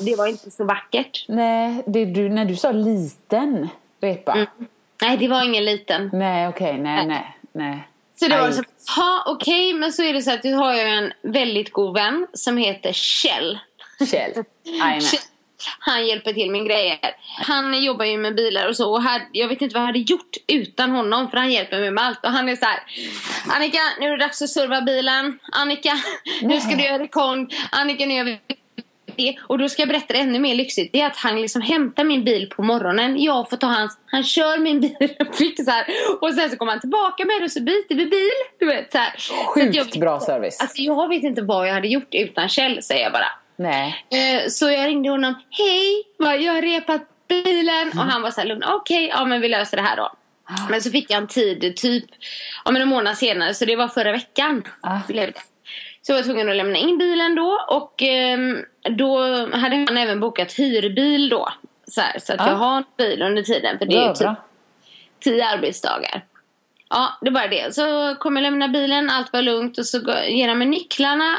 det 0.00 0.16
var 0.16 0.26
inte 0.26 0.50
så 0.50 0.64
vackert. 0.64 1.24
Nej, 1.28 1.82
det 1.86 2.04
du, 2.04 2.28
när 2.28 2.44
du 2.44 2.56
sa 2.56 2.72
liten 2.72 3.68
repa. 4.00 4.32
Mm. 4.32 4.46
Nej, 5.02 5.16
det 5.16 5.28
var 5.28 5.44
ingen 5.44 5.64
liten. 5.64 6.10
Nej, 6.12 6.48
okej, 6.48 6.72
nej, 6.78 6.96
nej, 6.96 7.06
nej. 7.06 7.37
Så 8.20 8.28
det 8.28 8.38
var 8.38 8.52
så, 8.52 8.62
ha 8.96 9.24
okej, 9.26 9.74
men 9.74 9.92
så 9.92 10.02
är 10.02 10.12
det 10.12 10.22
så 10.22 10.32
att 10.32 10.42
du 10.42 10.52
har 10.52 10.74
ju 10.74 10.80
en 10.80 11.12
väldigt 11.22 11.72
god 11.72 11.94
vän 11.94 12.26
som 12.32 12.56
heter 12.56 12.92
Kjell. 12.92 13.58
Kjell. 14.10 14.44
Han 15.78 16.06
hjälper 16.06 16.32
till 16.32 16.50
med 16.50 16.66
grejer. 16.66 16.98
Han 17.46 17.82
jobbar 17.82 18.04
ju 18.04 18.18
med 18.18 18.34
bilar 18.34 18.68
och 18.68 18.76
så. 18.76 18.92
Och 18.92 19.02
här, 19.02 19.22
jag 19.32 19.48
vet 19.48 19.62
inte 19.62 19.74
vad 19.74 19.82
jag 19.82 19.86
hade 19.86 19.98
gjort 19.98 20.36
utan 20.46 20.90
honom. 20.90 21.30
För 21.30 21.36
han 21.36 21.52
hjälper 21.52 21.80
mig 21.80 21.90
med 21.90 22.04
allt. 22.04 22.24
Och 22.24 22.30
han 22.30 22.48
är 22.48 22.56
så 22.56 22.64
här. 22.64 22.80
Annika, 23.56 23.78
nu 24.00 24.06
är 24.06 24.10
det 24.10 24.24
dags 24.24 24.42
att 24.42 24.50
serva 24.50 24.80
bilen. 24.80 25.38
Annika, 25.52 25.98
nu 26.42 26.60
ska 26.60 26.76
du 26.76 26.84
göra 26.84 26.98
rekond. 26.98 27.52
Annika, 27.70 28.06
nu 28.06 28.14
gör 28.14 28.24
vi 28.24 28.40
det. 29.18 29.36
Och 29.42 29.58
då 29.58 29.68
ska 29.68 29.82
jag 29.82 29.88
berätta 29.88 30.12
det 30.14 30.18
ännu 30.20 30.38
mer 30.38 30.54
lyxigt. 30.54 30.92
Det 30.92 31.00
är 31.00 31.06
att 31.06 31.16
han 31.16 31.40
liksom 31.40 31.62
hämtar 31.62 32.04
min 32.04 32.24
bil 32.24 32.48
på 32.56 32.62
morgonen. 32.62 33.22
Jag 33.22 33.50
får 33.50 33.56
ta 33.56 33.66
hans. 33.66 33.98
Han 34.06 34.24
kör 34.24 34.58
min 34.58 34.80
bil 34.80 34.96
och 35.28 35.34
fixar. 35.34 35.86
Och 36.20 36.34
sen 36.34 36.50
så 36.50 36.56
kommer 36.56 36.72
han 36.72 36.80
tillbaka 36.80 37.24
med 37.24 37.40
det 37.40 37.44
och 37.44 37.50
så 37.50 37.60
byter 37.62 37.94
vi 37.94 38.06
bil. 38.06 38.30
Du 38.58 38.66
vet 38.66 38.92
så 38.92 38.98
här. 38.98 39.14
Så 39.18 39.34
Sjukt 39.34 39.74
jag, 39.74 40.00
bra 40.00 40.20
service. 40.20 40.60
Alltså 40.60 40.82
jag 40.82 41.08
vet 41.08 41.22
inte 41.22 41.42
vad 41.42 41.68
jag 41.68 41.74
hade 41.74 41.88
gjort 41.88 42.08
utan 42.14 42.48
Kjell 42.48 42.82
säger 42.82 43.02
jag 43.02 43.12
bara. 43.12 43.28
Nej. 43.56 44.04
Eh, 44.10 44.48
Så 44.48 44.70
jag 44.70 44.86
ringde 44.86 45.10
honom. 45.10 45.34
Hej, 45.50 46.04
jag 46.44 46.52
har 46.52 46.62
repat 46.62 47.02
bilen. 47.28 47.82
Mm. 47.92 47.98
Och 47.98 48.04
han 48.04 48.22
var 48.22 48.30
så 48.30 48.40
här 48.40 48.48
lugn. 48.48 48.62
Okej, 48.64 49.08
ja 49.08 49.24
men 49.24 49.40
vi 49.40 49.48
löser 49.48 49.76
det 49.76 49.82
här 49.82 49.96
då. 49.96 50.12
Men 50.70 50.82
så 50.82 50.90
fick 50.90 51.10
jag 51.10 51.18
en 51.18 51.26
tid 51.28 51.76
typ 51.76 52.04
men 52.64 52.82
en 52.82 52.88
månad 52.88 53.18
senare. 53.18 53.54
Så 53.54 53.64
det 53.64 53.76
var 53.76 53.88
förra 53.88 54.12
veckan. 54.12 54.62
Ah. 54.80 54.98
Blev 55.08 55.32
det. 55.32 55.40
Så 56.08 56.12
jag 56.12 56.16
var 56.16 56.24
tvungen 56.24 56.48
att 56.48 56.56
lämna 56.56 56.78
in 56.78 56.98
bilen 56.98 57.34
då. 57.34 57.64
Och 57.68 58.02
ehm, 58.02 58.64
då 58.90 59.18
hade 59.56 59.76
han 59.76 59.96
även 59.96 60.20
bokat 60.20 60.52
hyrbil 60.52 61.28
då. 61.28 61.48
Så, 61.86 62.00
här, 62.00 62.18
så 62.18 62.32
att 62.32 62.40
Ah. 62.40 62.48
jag 62.48 62.56
har 62.56 62.76
en 62.76 62.84
bil 62.96 63.22
under 63.22 63.42
tiden. 63.42 63.78
För 63.78 63.86
det 63.86 63.94
är 63.96 63.98
Bra, 63.98 64.08
ju 64.08 64.14
typ 64.14 64.28
tio 65.20 65.46
arbetsdagar. 65.46 66.24
Ja, 66.90 67.18
det 67.20 67.30
var 67.30 67.48
det. 67.48 67.74
Så 67.74 68.14
kom 68.18 68.36
jag 68.36 68.42
lämna 68.42 68.68
bilen, 68.68 69.10
allt 69.10 69.32
var 69.32 69.42
lugnt 69.42 69.78
och 69.78 69.86
så 69.86 69.98
ger 70.28 70.48
han 70.48 70.58
mig 70.58 70.66
nycklarna. 70.66 71.36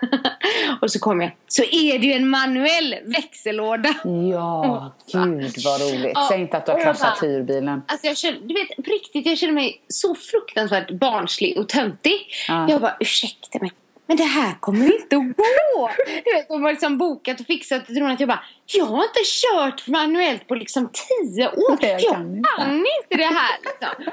och 0.80 0.90
så 0.90 0.98
kom 0.98 1.20
jag. 1.20 1.36
Så 1.48 1.62
är 1.62 1.98
det 1.98 2.06
ju 2.06 2.12
en 2.12 2.28
manuell 2.28 2.96
växellåda. 3.04 3.94
Ja, 4.32 4.92
gud 5.12 5.54
vad 5.64 5.80
roligt. 5.80 6.12
Ja, 6.14 6.26
Säg 6.30 6.40
inte 6.40 6.56
att 6.56 6.66
du 6.66 6.72
har 6.72 6.82
kraschat 6.82 7.22
hyrbilen. 7.22 7.82
Alltså 7.86 8.06
jag 8.06 8.16
känner, 8.16 8.38
du 8.40 8.54
vet 8.54 8.76
på 8.76 8.90
riktigt, 8.90 9.26
jag 9.26 9.38
känner 9.38 9.54
mig 9.54 9.80
så 9.88 10.14
fruktansvärt 10.14 10.90
barnslig 10.90 11.58
och 11.58 11.68
töntig. 11.68 12.26
Ja. 12.48 12.66
Jag 12.70 12.80
bara, 12.80 12.96
ursäkta 13.00 13.58
mig. 13.58 13.72
Men 14.10 14.16
det 14.16 14.24
här 14.24 14.54
kommer 14.60 14.84
inte 15.00 15.16
att 15.16 15.36
gå. 15.36 15.90
Du 16.24 16.32
vet, 16.36 16.48
de 16.48 16.62
har 16.62 16.70
liksom 16.70 16.98
bokat 16.98 17.40
och 17.40 17.46
fixat 17.46 17.82
och 17.88 18.10
att 18.10 18.20
jag 18.20 18.28
bara, 18.28 18.44
jag 18.66 18.84
har 18.84 19.02
inte 19.02 19.20
kört 19.24 19.86
manuellt 19.86 20.48
på 20.48 20.54
liksom 20.54 20.90
tio 20.92 21.48
år. 21.48 21.78
Nej, 21.82 21.90
jag 21.90 22.00
jag 22.00 22.12
kan 22.14 22.36
inte. 22.36 22.48
kan 22.56 22.74
inte 22.76 23.16
det 23.16 23.24
här 23.24 23.58
liksom. 23.64 24.12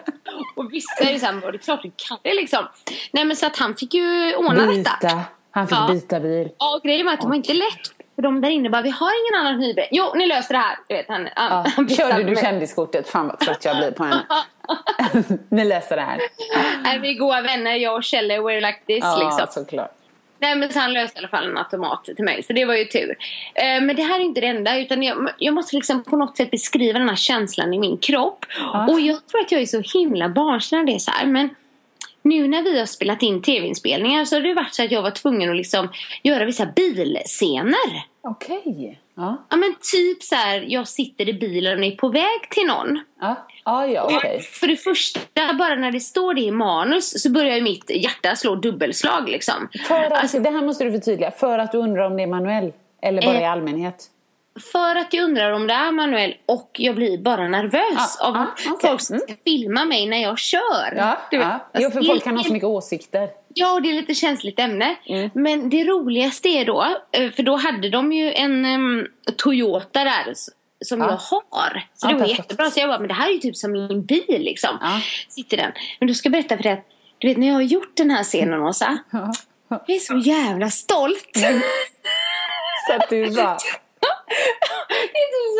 Och 0.56 0.74
vissa 0.74 1.04
är 1.04 1.14
ju 1.14 1.20
såhär, 1.20 1.34
"Men 1.34 1.42
det 1.42 1.48
är 1.48 1.58
klart 1.58 1.82
du 1.84 1.92
kan 1.96 2.18
det 2.24 2.34
liksom. 2.34 2.66
Nej 3.12 3.26
men 3.26 3.36
så 3.36 3.46
att 3.46 3.58
han 3.58 3.76
fick 3.76 3.94
ju 3.94 4.36
ordna 4.36 4.66
detta. 4.66 4.98
Byta. 5.02 5.22
Han 5.52 5.68
fick 5.68 5.78
Ja. 5.78 5.88
byta 5.92 6.20
bil. 6.20 6.50
Ja, 6.60 6.76
och 6.76 6.84
grejen 6.84 7.06
var 7.06 7.14
att 7.14 7.22
det 7.22 7.28
var 7.28 7.36
inte 7.36 7.54
lätt. 7.54 7.97
För 8.17 8.21
de 8.21 8.41
där 8.41 8.49
inne 8.49 8.69
bara, 8.69 8.82
vi 8.82 8.89
har 8.89 9.12
ingen 9.25 9.45
annan 9.47 9.62
hyrbil. 9.62 9.86
Jo, 9.91 10.13
ni 10.15 10.27
löser 10.27 10.53
det 10.53 10.60
här. 10.60 10.77
Du 10.88 10.95
vet, 10.95 11.06
han, 11.08 11.30
Ja. 11.36 11.65
han 11.75 11.89
Körde 11.89 12.23
du 12.23 12.36
kändiskortet? 12.36 13.10
Fan 13.10 13.27
vad 13.27 13.39
trött 13.39 13.65
jag 13.65 13.77
blir 13.77 13.91
på 13.91 14.03
henne. 14.03 14.21
Ni 15.49 15.65
löser 15.65 15.95
det 15.95 16.01
här. 16.01 16.19
Nej, 16.84 16.99
vi 16.99 17.10
är 17.15 17.19
goda 17.19 17.41
vänner, 17.41 17.75
jag 17.75 17.95
och 17.95 18.03
Kjell, 18.03 18.32
we're 18.32 18.62
like 18.62 18.80
this 18.88 18.99
Ja, 19.03 19.17
liksom. 19.23 19.63
såklart. 19.63 19.91
Nej 20.39 20.56
men 20.56 20.71
så 20.73 20.80
han 20.80 20.93
löste 20.93 21.17
i 21.17 21.19
alla 21.19 21.27
fall 21.27 21.49
en 21.49 21.58
automat 21.58 22.03
till 22.06 22.25
mig, 22.25 22.43
så 22.43 22.53
det 22.53 22.65
var 22.65 22.73
ju 22.75 22.86
tur. 22.86 23.15
Eh, 23.56 23.82
men 23.82 23.95
det 23.95 24.03
här 24.03 24.19
är 24.19 24.23
inte 24.23 24.41
det 24.41 24.47
enda, 24.47 24.77
utan 24.77 25.03
jag, 25.03 25.30
jag 25.38 25.53
måste 25.53 25.75
liksom 25.75 26.03
på 26.03 26.17
något 26.17 26.38
sätt 26.38 26.51
beskriva 26.51 26.99
den 26.99 27.10
här 27.10 27.15
känslan 27.15 27.73
i 27.73 27.80
min 27.80 27.97
kropp. 27.97 28.45
Och 28.89 28.99
jag 28.99 29.27
tror 29.27 29.41
att 29.41 29.51
jag 29.51 29.62
är 29.62 29.65
så 29.65 29.82
himla 29.99 30.30
barnslig 30.30 30.77
när 30.77 30.86
det 30.86 30.93
är 30.95 30.99
så 30.99 31.12
här, 31.12 31.25
men 31.25 31.49
nu 32.28 32.48
när 32.48 32.63
vi 32.63 32.80
har 32.80 32.86
spelat 32.86 33.24
in 33.24 33.42
tv-inspelningar 33.42 34.26
så 34.26 34.36
har 34.36 34.42
det 34.42 34.54
varit 34.54 34.74
så 34.74 34.84
att 34.84 34.92
jag 34.92 35.02
var 35.02 35.12
tvungen 35.12 35.50
att 35.50 35.58
liksom 35.58 35.90
göra 36.24 36.46
vissa 36.46 36.66
bilscener. 36.66 38.06
Okej. 38.24 39.00
Ja. 39.16 39.46
Ja 39.50 39.58
men 39.58 39.76
typ 39.92 40.24
så 40.24 40.36
här, 40.36 40.66
jag 40.68 40.88
sitter 40.88 41.30
i 41.30 41.34
bilen 41.34 41.80
och 41.80 41.86
är 41.86 41.92
på 41.92 42.10
väg 42.10 42.50
till 42.50 42.68
någon. 42.68 43.00
Ja, 43.22 43.48
ja, 43.66 43.88
ja 43.88 44.10
okej. 44.18 44.42
För 44.42 44.68
det 44.68 44.78
första, 44.78 45.20
bara 45.60 45.76
när 45.76 45.92
det 45.92 46.00
står 46.00 46.34
det 46.34 46.42
i 46.42 46.52
manus 46.52 47.22
så 47.24 47.32
börjar 47.32 47.56
ju 47.56 47.62
mitt 47.62 47.90
hjärta 47.90 48.36
slå 48.36 48.56
dubbelslag 48.56 49.30
liksom. 49.30 49.70
För 49.88 50.04
att, 50.04 50.12
Alltså, 50.13 50.40
det 50.40 50.50
här 50.50 50.62
måste 50.62 50.84
du 50.84 50.92
förtydliga. 50.92 51.32
För 51.32 51.60
att 51.60 51.72
du 51.72 51.78
undrar 51.78 52.04
om 52.06 52.18
det 52.18 52.24
är 52.24 52.28
manuell? 52.28 52.74
Eller 53.02 53.22
bara 53.22 53.36
Eh, 53.36 53.42
i 53.42 53.46
allmänhet? 53.46 54.06
För 54.72 54.96
att 54.96 55.13
jag 55.13 55.24
undrar 55.24 55.52
om 55.52 55.67
det 55.67 55.74
är 55.74 55.91
manuell 55.91 56.34
och 56.46 56.70
jag 56.74 56.96
blir 56.96 57.17
bara 57.17 57.48
nervös 57.48 58.17
Ja, 58.20 58.28
av 58.28 58.36
ja, 58.36 58.41
att 58.41 58.60
okej. 58.74 58.89
folk 58.89 59.02
ska 59.02 59.20
filma 59.43 59.86
mig 59.86 60.06
när 60.06 60.22
jag 60.24 60.39
kör. 60.39 60.93
Ja, 60.98 61.17
Du 61.32 61.38
ja. 61.38 61.43
alltså, 61.46 61.67
Jo, 61.74 61.91
för 61.91 62.04
folk 62.04 62.24
kan 62.24 62.38
ha 62.38 62.43
så 62.43 62.54
mycket 62.54 62.67
åsikter. 62.67 63.30
Ja, 63.54 63.74
och 63.74 63.82
det 63.82 63.89
är 63.89 63.93
lite 63.93 64.13
känsligt 64.13 64.60
ämne. 64.60 64.96
Mm. 65.06 65.30
Men 65.34 65.70
det 65.70 65.84
roligaste 65.84 66.50
är 66.50 66.65
då, 66.65 66.86
eh, 67.12 67.32
för 67.32 67.43
då 67.43 67.56
hade 67.56 67.89
de 67.89 68.12
ju 68.12 68.34
en 68.34 68.65
em, 68.65 69.08
Toyota 69.38 70.04
där 70.04 70.34
som 70.86 71.02
Ja. 71.02 71.06
jag 71.06 71.17
har. 71.17 71.84
Så 71.93 72.08
Ja, 72.08 72.12
det 72.12 72.13
var 72.13 72.20
perfekt. 72.22 72.39
jättebra. 72.39 72.70
Så 72.72 72.80
jag 72.80 72.89
bara, 72.89 73.00
men 73.00 73.08
det 73.08 73.13
här 73.13 73.28
är 73.30 73.34
ju 73.34 73.39
typ 73.39 73.56
som 73.58 73.72
min 73.72 74.06
bil 74.06 74.24
liksom. 74.28 74.78
Ja. 74.82 75.00
Sitter 75.30 75.58
den. 75.58 75.72
Men 76.00 76.08
då 76.08 76.13
ska 76.13 76.28
jag 76.28 76.32
berätta 76.32 76.56
för 76.58 76.63
dig 76.63 76.72
att, 76.72 76.86
du 77.17 77.28
vet 77.28 77.38
när 77.38 77.48
jag 77.48 77.54
har 77.54 77.62
gjort 77.62 77.98
den 77.98 78.12
här 78.12 78.24
scenen 78.24 78.62
Åsa. 78.62 78.98
Ja. 79.12 79.34
Jag 79.70 79.89
är 79.96 80.00
så 80.00 80.17
jävla 80.17 80.70
stolt. 80.70 81.30
Så 82.88 82.93
att 82.96 83.10
du 83.10 83.36
bara... 83.36 83.58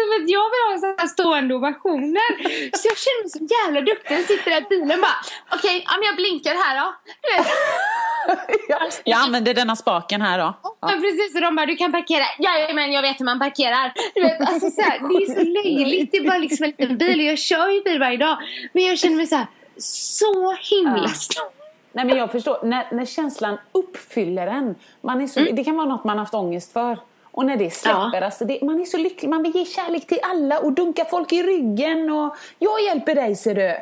Som 0.08 0.24
att 0.24 0.30
jag 0.30 0.46
vill 0.54 0.64
ha 0.70 0.74
så 0.80 0.88
här 1.02 1.08
stående 1.08 1.56
ovationer. 1.56 2.30
Så 2.78 2.88
jag 2.92 2.98
känner 3.06 3.22
mig 3.24 3.30
så 3.38 3.44
jävla 3.56 3.82
duktig. 3.82 4.16
Jag 4.16 4.24
sitter 4.26 4.52
där 4.52 4.62
i 4.62 4.66
bilen 4.70 5.02
bara, 5.02 5.18
okej, 5.56 5.84
ja, 5.88 5.92
men 5.98 6.06
jag 6.06 6.16
blinkar 6.16 6.52
här 6.64 6.74
då. 6.82 6.94
Du 7.22 7.28
vet. 7.38 7.48
Jag 9.04 9.20
använder 9.20 9.54
denna 9.54 9.76
spaken 9.76 10.22
här 10.22 10.40
då. 10.40 10.54
Ja. 10.82 10.88
precis, 10.88 11.36
och 11.36 11.42
de 11.42 11.56
bara, 11.56 11.66
du 11.66 11.76
kan 11.76 11.92
parkera. 11.92 12.24
Jajamän, 12.40 12.92
jag 12.92 13.02
vet 13.02 13.20
hur 13.20 13.26
man 13.26 13.40
parkerar. 13.40 13.94
Du 14.16 14.22
vet, 14.22 14.42
alltså, 14.42 14.70
så 14.70 14.82
här, 14.82 15.00
det 15.00 15.24
är 15.24 15.36
så 15.36 15.44
löjligt. 15.44 16.12
Det 16.12 16.18
är 16.18 16.24
bara 16.26 16.38
liksom 16.38 16.64
en 16.64 16.70
liten 16.78 16.98
bil. 16.98 17.22
Jag 17.26 17.38
kör 17.40 17.70
ju 17.70 17.82
bil 17.84 18.00
varje 18.00 18.18
dag. 18.18 18.38
Men 18.74 18.84
jag 18.84 19.00
känner 19.00 19.16
mig 19.16 19.28
så 19.28 19.36
här, 19.36 19.48
så 19.78 20.56
himla 20.62 21.02
Ja. 21.04 21.08
stolt. 21.10 21.54
Nej 21.92 22.06
men 22.06 22.18
jag 22.18 22.32
förstår, 22.32 22.60
när, 22.64 22.88
när 22.92 23.06
känslan 23.06 23.58
uppfyller 23.72 24.48
en. 24.48 24.76
Man 25.02 25.22
är 25.22 25.28
så, 25.28 25.40
Mm. 25.40 25.56
Det 25.56 25.64
kan 25.64 25.76
vara 25.76 25.88
något 25.88 26.04
man 26.04 26.20
haft 26.20 26.34
ångest 26.34 26.74
för. 26.74 26.98
Och 27.38 27.46
när 27.46 27.58
det 27.58 27.70
släpper, 27.74 28.22
alltså 28.22 28.46
det, 28.46 28.62
man 28.62 28.80
är 28.82 28.86
så 28.86 28.98
lycklig. 28.98 29.30
Man 29.30 29.44
vill 29.44 29.56
ge 29.56 29.66
kärlek 29.66 30.08
till 30.08 30.20
alla 30.24 30.60
och 30.60 30.74
dunka 30.74 31.06
folk 31.06 31.34
i 31.34 31.44
ryggen. 31.44 32.12
Och 32.12 32.36
jag 32.60 32.84
hjälper 32.84 33.16
dig 33.16 33.36
ser 33.36 33.56
du. 33.56 33.76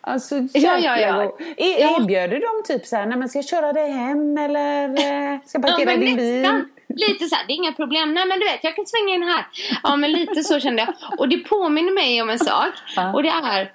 Alltså 0.00 0.34
Ja, 0.52 0.78
ja, 0.78 0.98
ja. 1.00 1.24
E- 1.56 1.76
Ja. 1.80 1.96
Erbjöd 2.00 2.30
du 2.30 2.38
dem 2.38 2.62
typ 2.68 2.86
så 2.86 2.96
här, 2.96 3.06
nej 3.06 3.18
men 3.18 3.28
ska 3.28 3.38
jag 3.38 3.48
köra 3.48 3.72
dig 3.72 3.90
hem 3.90 4.38
eller 4.38 4.84
eh, 4.88 5.38
ska 5.46 5.58
jag 5.58 5.62
parkera 5.62 5.90
men 5.90 6.00
din 6.00 6.16
bil? 6.16 6.64
Lite 6.88 7.24
så 7.26 7.34
här, 7.36 7.46
det 7.46 7.52
är 7.52 7.56
inga 7.56 7.72
problem. 7.72 8.14
Nej 8.14 8.26
men 8.26 8.38
du 8.38 8.44
vet, 8.44 8.64
jag 8.64 8.76
kan 8.76 8.86
svänga 8.86 9.14
in 9.14 9.22
här. 9.22 9.46
Ja 9.82 9.96
men 9.96 10.12
lite 10.12 10.42
så 10.44 10.60
kände 10.60 10.82
jag. 10.82 11.18
Och 11.20 11.28
det 11.28 11.38
påminner 11.38 11.92
mig 11.94 12.22
om 12.22 12.30
en 12.30 12.38
sak. 12.38 12.72
Ja. 12.96 13.12
Och 13.14 13.22
det 13.22 13.28
är, 13.28 13.72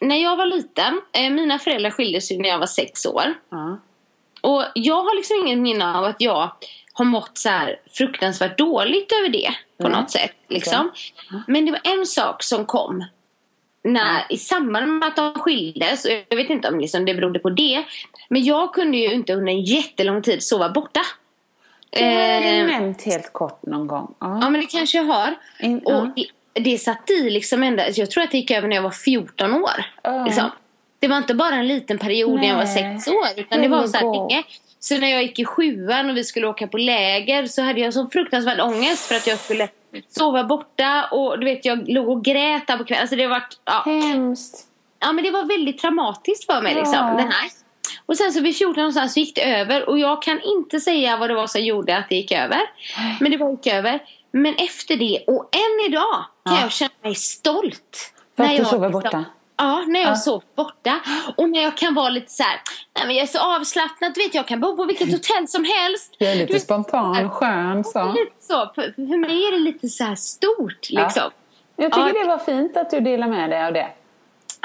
när 0.00 0.16
jag 0.16 0.36
var 0.36 0.46
liten, 0.46 1.00
eh, 1.12 1.30
mina 1.30 1.58
föräldrar 1.58 1.90
skildes 1.90 2.32
ju 2.32 2.38
när 2.38 2.48
jag 2.48 2.58
var 2.58 2.66
sex 2.66 3.06
år. 3.06 3.34
Ja. 3.50 3.78
Och 4.40 4.64
jag 4.74 5.02
har 5.02 5.16
liksom 5.16 5.36
ingen 5.46 5.62
minne 5.62 5.98
av 5.98 6.04
att 6.04 6.20
jag 6.20 6.50
har 6.96 7.04
mått 7.04 7.38
så 7.38 7.48
här 7.48 7.76
fruktansvärt 7.92 8.58
dåligt 8.58 9.12
över 9.12 9.28
det 9.28 9.50
på 9.82 9.88
Nej. 9.88 10.00
något 10.00 10.10
sätt. 10.10 10.34
Liksom. 10.48 10.90
Men 11.46 11.66
det 11.66 11.72
var 11.72 11.80
en 11.84 12.06
sak 12.06 12.42
som 12.42 12.66
kom 12.66 13.04
när, 13.84 14.26
i 14.28 14.38
samband 14.38 14.88
med 14.88 15.08
att 15.08 15.16
de 15.16 15.34
skildes. 15.34 16.04
Och 16.04 16.10
jag 16.28 16.36
vet 16.36 16.50
inte 16.50 16.68
om 16.68 16.80
liksom 16.80 17.04
det 17.04 17.14
berodde 17.14 17.38
på 17.38 17.50
det. 17.50 17.84
Men 18.28 18.44
jag 18.44 18.74
kunde 18.74 18.98
ju 18.98 19.12
inte 19.12 19.34
under 19.34 19.52
en 19.52 19.62
jättelång 19.62 20.22
tid 20.22 20.42
sova 20.42 20.68
borta. 20.68 21.00
Det 21.90 22.04
har 22.04 22.40
du 22.40 22.46
Eh, 22.46 22.66
nämnt 22.66 23.02
helt 23.02 23.32
kort 23.32 23.62
någon 23.66 23.86
gång. 23.86 24.14
Ja. 24.20 24.38
Ja 24.42 24.50
men 24.50 24.60
det 24.60 24.66
kanske 24.66 24.98
jag 24.98 25.04
har. 25.04 25.34
In- 25.60 25.78
och 25.84 25.92
ja. 25.92 26.12
det, 26.16 26.26
det 26.60 26.78
satt 26.78 27.10
i 27.10 27.30
liksom 27.30 27.62
ända, 27.62 27.90
jag 27.90 28.10
tror 28.10 28.24
att 28.24 28.30
det 28.30 28.38
gick 28.38 28.50
över 28.50 28.68
när 28.68 28.76
jag 28.76 28.82
var 28.82 28.90
14 28.90 29.54
år. 29.54 29.84
Ja. 30.02 30.24
Liksom. 30.24 30.50
Det 30.98 31.08
var 31.08 31.16
inte 31.16 31.34
bara 31.34 31.54
en 31.54 31.68
liten 31.68 31.98
period 31.98 32.40
när 32.40 32.48
jag 32.48 32.56
var 32.56 32.64
Nej. 32.64 32.98
sex 32.98 33.08
år. 33.08 33.26
Utan 33.36 33.62
det 33.62 33.68
var 33.68 33.86
så 33.86 33.96
här 33.96 34.12
länge. 34.12 34.42
Så 34.84 34.98
när 34.98 35.08
jag 35.10 35.22
gick 35.22 35.38
i 35.38 35.44
sjuan 35.44 36.10
och 36.10 36.16
vi 36.16 36.24
skulle 36.24 36.46
åka 36.46 36.66
på 36.66 36.76
läger 36.78 37.46
så 37.46 37.62
hade 37.62 37.80
jag 37.80 37.94
så 37.94 38.08
fruktansvärd 38.08 38.60
ångest 38.60 39.06
för 39.08 39.14
att 39.14 39.26
jag 39.26 39.38
skulle 39.38 39.68
sova 40.08 40.44
borta. 40.44 41.08
Och 41.10 41.38
du 41.38 41.44
vet 41.44 41.64
jag 41.64 41.88
låg 41.88 42.08
och 42.08 42.24
grät 42.24 42.66
där 42.66 42.76
på 42.76 42.84
kvällen. 42.84 43.00
Alltså 43.02 43.16
det 43.16 43.26
var, 43.26 43.42
ja, 43.64 43.82
Hemskt. 43.86 44.66
ja 45.00 45.12
men 45.12 45.24
det 45.24 45.30
var 45.30 45.44
väldigt 45.44 45.78
traumatiskt 45.78 46.46
för 46.46 46.62
mig 46.62 46.72
Ja. 46.72 46.78
liksom. 46.78 47.16
Den 47.16 47.32
här. 47.32 47.50
Och 48.06 48.16
sen 48.16 48.32
så 48.32 48.40
vid 48.40 48.56
14 48.56 48.76
någonstans 48.80 49.12
så 49.14 49.20
gick 49.20 49.34
det 49.34 49.42
över. 49.56 49.88
Och 49.88 49.98
jag 49.98 50.22
kan 50.22 50.40
inte 50.42 50.80
säga 50.80 51.16
vad 51.16 51.30
det 51.30 51.34
var 51.34 51.46
som 51.46 51.60
gjorde 51.64 51.96
att 51.98 52.08
det 52.08 52.14
gick 52.16 52.32
över. 52.32 52.60
Men 53.20 53.30
det 53.30 53.36
var 53.36 53.50
gick 53.50 53.66
över. 53.66 54.00
Men 54.32 54.54
efter 54.54 54.96
det 54.96 55.24
och 55.26 55.48
än 55.54 55.86
idag 55.90 56.24
kan 56.46 56.54
Ja. 56.54 56.60
jag 56.60 56.72
känna 56.72 56.90
mig 57.02 57.14
stolt. 57.14 58.12
För 58.36 58.42
när 58.42 58.50
att 58.50 58.56
du 58.56 58.62
jag 58.62 58.66
sover 58.70 58.88
liksom- 58.88 59.02
borta? 59.02 59.24
Ja, 59.56 59.84
när 59.86 60.00
jag 60.00 60.10
Ja. 60.10 60.16
sov 60.16 60.42
borta. 60.56 61.00
Och 61.36 61.48
när 61.48 61.62
jag 61.62 61.76
kan 61.76 61.94
vara 61.94 62.08
lite 62.08 62.30
så 62.32 62.42
här, 62.42 62.60
nej 62.96 63.06
men 63.06 63.16
jag 63.16 63.22
är 63.22 63.26
så 63.26 63.56
avslappnad, 63.56 64.14
du 64.14 64.22
vet 64.22 64.34
jag 64.34 64.48
kan 64.48 64.60
bo 64.60 64.76
på 64.76 64.84
vilket 64.84 65.12
hotell 65.12 65.48
som 65.48 65.64
helst. 65.64 66.14
Jag 66.18 66.32
är 66.32 66.36
lite 66.36 66.60
spontan, 66.60 67.30
skön 67.30 67.84
så. 67.84 68.12
lite 68.12 68.32
så. 68.40 68.70
För, 68.74 69.16
mig 69.18 69.46
är 69.46 69.52
det 69.52 69.58
lite 69.58 69.88
så 69.88 70.04
här 70.04 70.14
stort 70.14 70.88
Ja. 70.90 71.02
liksom. 71.04 71.30
Jag 71.76 71.92
tycker 71.92 72.06
Ja. 72.06 72.22
det 72.22 72.28
var 72.28 72.38
fint 72.38 72.76
att 72.76 72.90
du 72.90 73.00
delar 73.00 73.28
med 73.28 73.50
dig 73.50 73.64
av 73.66 73.72
det. 73.72 73.88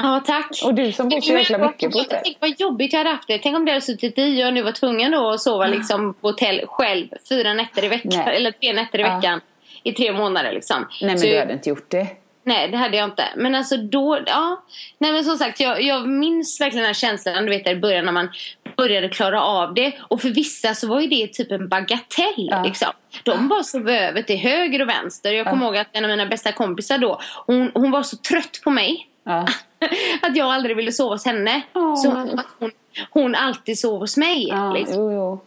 Ja, 0.02 0.22
tack. 0.26 0.62
Och 0.66 0.74
du 0.74 0.92
som 0.92 1.10
bor 1.10 1.22
så 1.22 1.34
jäkla 1.34 1.58
mycket 1.58 1.92
på 1.92 1.98
hotell. 1.98 2.20
Tänk 2.24 2.38
vad 2.40 2.60
jobbigt 2.60 2.94
jag 2.94 3.00
hade 3.00 3.10
haft 3.10 3.28
det. 3.28 3.38
Tänk 3.40 3.56
om 3.56 3.66
det 3.66 3.72
hade 3.72 3.82
suttit 3.82 4.18
i 4.18 4.24
och 4.36 4.46
jag 4.46 4.54
nu 4.54 4.62
var 4.62 4.72
tvungen 4.72 5.12
då 5.12 5.30
att 5.30 5.42
sova 5.42 5.68
liksom 5.68 6.14
på 6.14 6.28
hotell 6.28 6.62
själv 6.68 7.08
fyra 7.30 7.54
nätter 7.54 7.84
i 7.84 7.88
veckan. 7.88 8.12
Nej. 8.26 8.36
Eller 8.36 8.52
tre 8.52 8.74
nätter 8.74 9.00
i 9.00 9.02
Ja. 9.02 9.16
veckan. 9.16 9.42
I 9.84 9.94
tre 9.94 10.12
månader 10.14 10.52
liksom. 10.52 10.88
Nej 11.02 11.10
men 11.10 11.20
Så- 11.20 11.26
du 11.28 11.40
hade 11.40 11.54
inte 11.54 11.70
gjort 11.70 11.90
det. 11.92 12.08
Nej, 12.50 12.68
det 12.72 12.78
hade 12.78 12.98
jag 12.98 13.06
inte. 13.10 13.24
Men 13.36 13.56
alltså 13.56 13.78
då, 13.78 14.20
ja. 14.28 14.64
Nej 14.98 15.12
men 15.12 15.24
som 15.24 15.38
sagt, 15.38 15.60
jag, 15.60 15.82
jag 15.82 16.08
minns 16.08 16.62
verkligen 16.62 16.82
den 16.84 16.88
här 16.90 16.94
känslan, 16.94 17.46
du 17.46 17.50
vet 17.50 17.68
i 17.68 17.76
början 17.76 18.06
när 18.06 18.12
man 18.12 18.30
började 18.78 19.10
klara 19.10 19.44
av 19.44 19.74
det. 19.74 19.94
Och 20.08 20.22
för 20.22 20.30
vissa 20.30 20.74
så 20.74 20.88
var 20.88 21.00
ju 21.02 21.08
det 21.08 21.28
typ 21.34 21.52
en 21.52 21.68
bagatell 21.70 22.34
Ja. 22.52 22.64
liksom. 22.64 22.88
De 23.24 23.48
bara 23.48 23.64
sov 23.64 23.90
över 23.90 24.22
till 24.22 24.38
höger 24.38 24.82
och 24.82 24.90
vänster. 24.90 25.32
Jag 25.32 25.48
kommer 25.48 25.66
ihåg 25.66 25.78
att 25.78 25.88
en 25.92 26.04
av 26.04 26.10
mina 26.10 26.26
bästa 26.26 26.52
kompisar 26.52 26.98
då, 26.98 27.20
hon, 27.48 27.72
hon 27.74 27.92
var 27.92 28.04
så 28.04 28.18
trött 28.18 28.60
på 28.64 28.70
mig. 28.70 29.08
Ja. 29.24 29.48
att 30.22 30.36
jag 30.36 30.48
aldrig 30.48 30.76
ville 30.78 30.92
sova 30.92 31.16
hos 31.16 31.26
henne. 31.26 31.62
Ja, 31.74 31.96
så 31.96 32.12
att 32.12 32.46
hon, 32.60 32.72
hon 33.10 33.36
alltid 33.36 33.80
sov 33.80 34.00
hos 34.00 34.18
mig. 34.18 34.48
Ja, 34.50 34.74
liksom. 34.74 34.96
jo, 34.98 35.12
jo. 35.12 35.40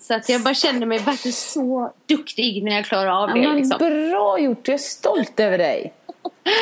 så, 0.00 0.14
att 0.14 0.28
jag 0.28 0.40
bara 0.42 0.54
kände 0.54 0.86
mig 0.86 0.98
verkligen 0.98 1.32
så 1.32 1.92
duktig 2.08 2.62
när 2.64 2.76
jag 2.76 2.84
klarade 2.84 3.12
av 3.12 3.28
Ja, 3.28 3.34
det. 3.34 3.40
men 3.48 3.56
liksom. 3.56 3.78
bra 3.78 4.38
gjort, 4.40 4.68
jag 4.68 4.74
är 4.74 4.78
stolt 4.78 5.40
över 5.40 5.58
dig. 5.58 5.92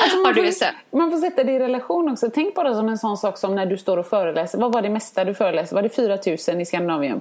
Alltså, 0.02 0.18
man, 0.18 0.34
får, 0.34 0.96
man 0.98 1.10
får 1.10 1.18
sätta 1.18 1.44
det 1.44 1.52
i 1.52 1.58
relation 1.58 2.12
också. 2.12 2.30
Tänk 2.34 2.54
bara 2.54 2.74
som 2.74 2.88
en 2.88 2.98
sån 2.98 3.16
sak 3.16 3.38
som 3.38 3.54
när 3.54 3.66
du 3.66 3.76
står 3.78 3.96
och 3.96 4.06
föreläser. 4.06 4.58
Vad 4.58 4.72
var 4.72 4.82
det 4.82 4.88
mesta 4.88 5.24
du 5.24 5.34
föreläste? 5.34 5.74
Var 5.74 5.82
det 5.82 5.88
4000 5.88 6.60
i 6.60 6.66
Skandinavium? 6.66 7.20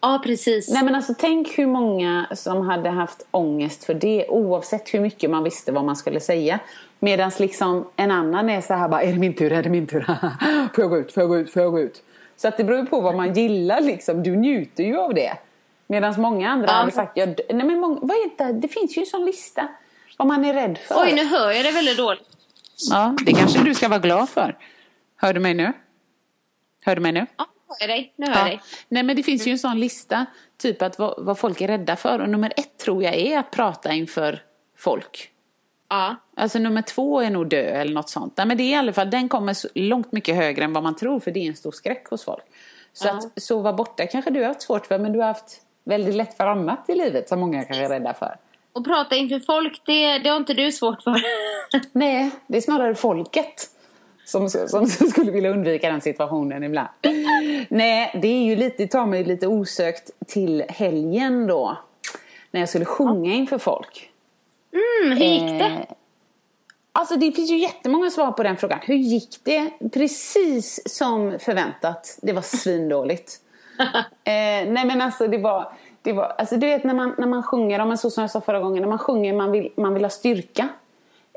Ja, 0.00 0.20
precis. 0.24 0.70
Nej 0.74 0.84
men 0.84 0.94
alltså 0.94 1.14
tänk 1.18 1.58
hur 1.58 1.66
många 1.66 2.26
som 2.34 2.60
hade 2.66 2.88
haft 2.90 3.26
ångest 3.30 3.84
för 3.84 3.94
det 3.94 4.26
oavsett 4.28 4.94
hur 4.94 5.00
mycket 5.00 5.30
man 5.30 5.44
visste 5.44 5.72
vad 5.72 5.84
man 5.84 5.96
skulle 5.96 6.20
säga. 6.20 6.58
Medan 6.98 7.30
liksom 7.38 7.86
en 7.96 8.10
annan 8.10 8.50
är 8.50 8.60
så 8.60 8.74
här 8.74 8.88
bara, 8.88 9.02
är 9.02 9.12
det 9.12 9.18
min 9.18 9.34
tur, 9.34 9.52
är 9.52 9.62
det 9.62 9.70
min 9.70 9.86
tur? 9.86 10.00
får 10.74 10.84
jag 10.84 10.90
gå 10.90 10.98
ut, 10.98 11.12
får 11.12 11.22
jag 11.22 11.30
gå 11.30 11.38
ut, 11.38 11.52
får 11.52 11.62
jag 11.62 11.72
gå 11.72 11.80
ut? 11.80 12.02
Så 12.36 12.48
att 12.48 12.56
det 12.56 12.64
beror 12.64 12.78
ju 12.80 12.86
på 12.86 13.00
vad 13.00 13.14
man 13.14 13.32
gillar 13.32 13.80
liksom. 13.80 14.22
Du 14.22 14.36
njuter 14.36 14.84
ju 14.84 14.96
av 14.96 15.14
det. 15.14 15.32
Medan 15.86 16.14
många 16.18 16.48
andra 16.50 16.66
Ja. 16.68 16.72
hade 16.72 16.92
sagt, 16.92 17.16
jag, 17.16 17.40
nej 17.48 17.66
men 17.66 17.80
många, 17.80 17.98
vad 18.02 18.16
är 18.16 18.44
det? 18.46 18.52
det 18.52 18.68
finns 18.68 18.96
ju 18.96 19.00
en 19.00 19.06
sån 19.06 19.24
lista. 19.24 19.68
Vad 20.18 20.28
man 20.28 20.44
är 20.44 20.54
rädd 20.54 20.78
för. 20.78 20.94
Oj, 21.02 21.12
nu 21.12 21.24
hör 21.24 21.50
jag 21.50 21.64
det 21.64 21.70
väldigt 21.70 21.96
dåligt. 21.96 22.28
Ja, 22.90 23.16
det 23.26 23.32
kanske 23.32 23.62
du 23.64 23.74
ska 23.74 23.88
vara 23.88 23.98
glad 23.98 24.28
för. 24.28 24.58
Hör 25.16 25.32
du 25.32 25.40
mig 25.40 25.54
nu? 25.54 25.72
Hör 26.84 26.94
du 26.94 27.00
mig 27.02 27.12
nu? 27.12 27.26
Ja, 27.36 27.46
nu 27.68 27.68
hör 27.68 27.76
jag 27.80 27.88
dig. 27.88 28.12
Nu 28.16 28.26
hör 28.26 28.36
jag 28.36 28.46
dig. 28.46 28.60
Nej 28.88 29.02
men 29.02 29.16
det 29.16 29.22
finns 29.22 29.46
ju 29.46 29.52
en 29.52 29.58
sån 29.58 29.80
lista, 29.80 30.26
typ 30.58 30.82
att 30.82 30.98
vad, 30.98 31.14
vad 31.18 31.38
folk 31.38 31.60
är 31.60 31.68
rädda 31.68 31.96
för. 31.96 32.18
Och 32.18 32.28
nummer 32.28 32.52
ett 32.56 32.78
tror 32.78 33.02
jag 33.02 33.14
är 33.14 33.38
att 33.38 33.50
prata 33.50 33.92
inför 33.92 34.42
folk. 34.78 35.30
Ja. 35.88 36.16
Alltså 36.36 36.58
nummer 36.58 36.82
två 36.82 37.20
är 37.20 37.30
nog 37.30 37.48
dö 37.48 37.56
eller 37.62 37.94
något 37.94 38.08
sånt. 38.10 38.36
Nej, 38.36 38.46
men 38.46 38.56
det 38.56 38.62
är 38.62 38.70
i 38.70 38.74
alla 38.74 38.92
fall, 38.92 39.10
den 39.10 39.28
kommer 39.28 39.78
långt 39.78 40.12
mycket 40.12 40.36
högre 40.36 40.64
än 40.64 40.72
vad 40.72 40.82
man 40.82 40.96
tror 40.96 41.20
för 41.20 41.30
det 41.30 41.40
är 41.40 41.48
en 41.48 41.56
stor 41.56 41.72
skräck 41.72 42.06
hos 42.08 42.24
folk. 42.24 42.42
Så 42.92 43.08
Ja. 43.08 43.12
att 43.14 43.42
sova 43.42 43.72
borta 43.72 44.06
kanske 44.06 44.30
du 44.30 44.40
har 44.40 44.48
haft 44.48 44.62
svårt 44.62 44.86
för 44.86 44.98
men 44.98 45.12
du 45.12 45.18
har 45.18 45.26
haft 45.26 45.60
väldigt 45.84 46.14
lätt 46.14 46.36
för 46.36 46.46
annat 46.46 46.84
i 46.88 46.94
livet 46.94 47.28
som 47.28 47.40
många 47.40 47.64
kanske 47.64 47.84
är 47.84 47.88
rädda 47.88 48.14
för. 48.14 48.36
Och 48.74 48.84
prata 48.84 49.16
inför 49.16 49.40
folk, 49.40 49.82
det, 49.86 50.18
det 50.18 50.28
har 50.28 50.36
inte 50.36 50.54
du 50.54 50.72
svårt 50.72 51.02
för. 51.02 51.14
Nej, 51.92 52.30
det 52.46 52.56
är 52.56 52.60
snarare 52.60 52.94
folket 52.94 53.70
som, 54.24 54.50
som 54.50 54.86
skulle 55.10 55.30
vilja 55.30 55.50
undvika 55.50 55.90
den 55.90 56.00
situationen 56.00 56.64
ibland. 56.64 56.88
Nej, 57.68 58.18
det 58.22 58.28
är 58.28 58.44
ju 58.44 58.56
lite, 58.56 58.86
tar 58.86 59.06
mig 59.06 59.24
lite 59.24 59.46
osökt 59.46 60.10
till 60.26 60.64
helgen 60.68 61.46
då. 61.46 61.78
När 62.50 62.60
jag 62.60 62.68
skulle 62.68 62.84
sjunga 62.84 63.34
inför 63.34 63.58
folk. 63.58 64.10
Mm, 64.72 65.16
hur 65.16 65.24
gick 65.24 65.58
det? 65.60 65.64
Eh, 65.64 65.96
Alltså 66.96 67.16
det 67.16 67.32
finns 67.32 67.50
ju 67.50 67.56
jättemånga 67.58 68.10
svar 68.10 68.32
på 68.32 68.42
den 68.42 68.56
frågan. 68.56 68.78
Hur 68.82 68.94
gick 68.94 69.44
det? 69.44 69.70
Precis 69.92 70.96
som 70.96 71.38
förväntat. 71.38 72.18
Det 72.22 72.32
var 72.32 72.42
svindåligt. 72.42 73.40
eh, 74.24 74.70
nej 74.72 74.84
men 74.84 75.00
alltså 75.00 75.26
det 75.28 75.38
var, 75.38 75.72
det 76.04 76.12
var 76.12 76.34
alltså 76.38 76.56
du 76.56 76.66
vet 76.66 76.84
när 76.84 76.94
man, 76.94 77.14
när 77.18 77.26
man 77.26 77.42
sjunger, 77.42 77.80
om 77.80 77.96
så 77.96 78.10
som 78.10 78.20
jag 78.20 78.30
sa 78.30 78.40
förra 78.40 78.60
gången, 78.60 78.82
när 78.82 78.88
man 78.88 78.98
sjunger 78.98 79.32
man 79.32 79.52
vill, 79.52 79.72
man 79.76 79.94
vill 79.94 80.04
ha 80.04 80.10
styrka. 80.10 80.68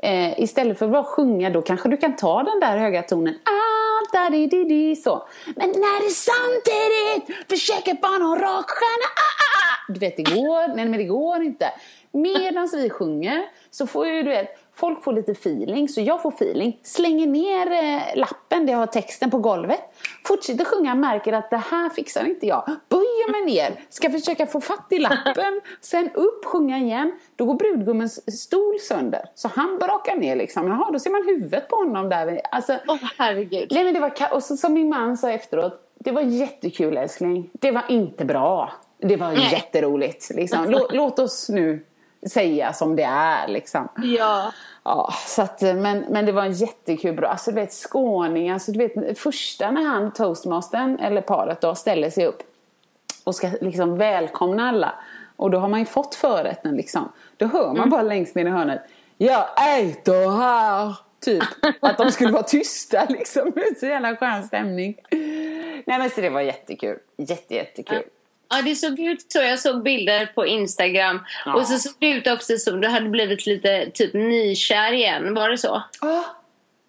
Eh, 0.02 0.40
istället 0.40 0.78
för 0.78 0.86
att 0.86 0.92
bara 0.92 1.04
sjunga 1.04 1.50
då 1.50 1.62
kanske 1.62 1.88
du 1.88 1.96
kan 1.96 2.16
ta 2.16 2.42
den 2.42 2.60
där 2.60 2.78
höga 2.78 3.02
tonen. 3.02 3.34
Ah, 3.44 4.18
da, 4.18 4.30
di, 4.30 4.46
di, 4.46 4.64
di, 4.64 4.96
så. 4.96 5.28
Men 5.46 5.68
när 5.68 6.04
det 6.04 6.14
samtidigt 6.14 7.48
försöker 7.48 7.94
bara 7.94 8.18
någon 8.18 8.38
rockstjärna. 8.38 9.08
Ah, 9.16 9.34
ah, 9.44 9.88
ah. 9.88 9.92
Du 9.92 10.00
vet 10.00 10.16
det 10.16 10.22
går, 10.22 10.76
nej 10.76 10.86
men 10.86 10.98
det 10.98 11.04
går 11.04 11.42
inte. 11.42 11.72
Medan 12.12 12.68
vi 12.72 12.90
sjunger 12.90 13.44
så 13.70 13.86
får 13.86 14.06
ju 14.06 14.22
du 14.22 14.30
vet 14.30 14.48
Folk 14.78 15.04
får 15.04 15.12
lite 15.12 15.32
feeling, 15.32 15.88
så 15.88 16.00
jag 16.00 16.22
får 16.22 16.30
feeling. 16.30 16.80
Slänger 16.82 17.26
ner 17.26 17.70
eh, 17.72 18.16
lappen 18.16 18.66
där 18.66 18.72
jag 18.72 18.78
har 18.78 18.86
texten 18.86 19.30
på 19.30 19.38
golvet. 19.38 19.80
Fortsätter 20.24 20.64
sjunga, 20.64 20.94
märker 20.94 21.32
att 21.32 21.50
det 21.50 21.56
här 21.56 21.90
fixar 21.90 22.24
inte 22.24 22.46
jag. 22.46 22.64
Böjer 22.88 23.30
mig 23.32 23.54
ner, 23.54 23.80
ska 23.88 24.10
försöka 24.10 24.46
få 24.46 24.60
fatt 24.60 24.86
i 24.90 24.98
lappen. 24.98 25.60
Sen 25.80 26.10
upp, 26.14 26.44
sjunga 26.44 26.78
igen. 26.78 27.12
Då 27.36 27.44
går 27.44 27.54
brudgummens 27.54 28.40
stol 28.40 28.78
sönder. 28.80 29.24
Så 29.34 29.48
han 29.48 29.78
brakar 29.78 30.16
ner 30.16 30.36
liksom. 30.36 30.68
Jaha, 30.68 30.90
då 30.90 30.98
ser 30.98 31.10
man 31.10 31.24
huvudet 31.26 31.68
på 31.68 31.76
honom 31.76 32.08
där. 32.08 32.40
Alltså, 32.50 32.78
Åh 32.88 32.98
herregud. 33.18 33.68
Nej, 33.70 33.84
men 33.84 33.94
det 33.94 34.00
var 34.00 34.12
och 34.32 34.42
så, 34.42 34.56
som 34.56 34.72
min 34.72 34.88
man 34.88 35.16
sa 35.16 35.30
efteråt, 35.30 35.80
det 35.98 36.12
var 36.12 36.22
jättekul 36.22 36.96
älskling. 36.96 37.50
Det 37.52 37.70
var 37.70 37.84
inte 37.88 38.24
bra. 38.24 38.72
Det 38.98 39.16
var 39.16 39.32
Nej. 39.32 39.48
jätteroligt. 39.52 40.30
Liksom. 40.30 40.70
Lå, 40.70 40.88
låt 40.90 41.18
oss 41.18 41.48
nu 41.48 41.84
säga 42.26 42.72
som 42.72 42.96
det 42.96 43.02
är. 43.02 43.48
Liksom. 43.48 43.88
Ja. 43.96 44.52
Ja, 44.84 45.14
så 45.26 45.42
att, 45.42 45.62
men, 45.62 46.04
men 46.08 46.26
det 46.26 46.32
var 46.32 46.42
en 46.42 46.52
jättekul 46.52 47.14
bra. 47.14 47.28
Alltså 47.28 47.50
du 47.50 47.54
vet 47.54 47.72
skåning, 47.72 48.50
alltså 48.50 48.72
du 48.72 48.78
vet 48.78 49.18
första 49.18 49.70
när 49.70 49.82
han 49.82 50.12
toastmastern, 50.12 50.98
eller 50.98 51.20
paret 51.20 51.60
då, 51.60 51.74
ställer 51.74 52.10
sig 52.10 52.26
upp 52.26 52.42
och 53.24 53.34
ska 53.34 53.50
liksom 53.60 53.98
välkomna 53.98 54.68
alla. 54.68 54.94
Och 55.36 55.50
då 55.50 55.58
har 55.58 55.68
man 55.68 55.80
ju 55.80 55.86
fått 55.86 56.14
förrätten 56.14 56.76
liksom. 56.76 57.12
Då 57.36 57.46
hör 57.46 57.74
man 57.74 57.90
bara 57.90 58.02
längst 58.02 58.34
ner 58.34 58.46
i 58.46 58.48
hörnet. 58.48 58.82
Jag 59.16 59.44
äter 59.80 60.38
här! 60.38 60.94
Typ. 61.20 61.44
Att 61.80 61.98
de 61.98 62.10
skulle 62.10 62.32
vara 62.32 62.42
tysta 62.42 63.06
liksom. 63.08 63.52
Det 63.54 63.60
är 63.60 63.74
Så 63.74 63.86
jävla 63.86 64.16
skön 64.16 64.44
stämning. 64.44 64.96
Nej 65.86 65.98
men 65.98 66.10
så 66.10 66.20
det 66.20 66.30
var 66.30 66.40
jättekul. 66.40 66.98
Jätte, 67.16 67.54
jättekul. 67.54 68.02
Ja, 68.04 68.17
det 68.64 68.74
såg 68.74 69.00
ut 69.00 69.32
så. 69.32 69.38
Jag 69.38 69.58
såg 69.58 69.82
bilder 69.82 70.26
på 70.34 70.46
Instagram. 70.46 71.20
Ja. 71.46 71.54
Och 71.54 71.66
så 71.66 71.78
såg 71.78 71.92
det 71.98 72.08
ut 72.08 72.26
också 72.26 72.56
som 72.56 72.80
du 72.80 72.88
hade 72.88 73.08
blivit 73.08 73.46
lite 73.46 73.90
typ 73.94 74.14
nykär 74.14 74.92
igen. 74.92 75.34
Var 75.34 75.48
det 75.48 75.58
så? 75.58 75.82
Ja, 76.00 76.24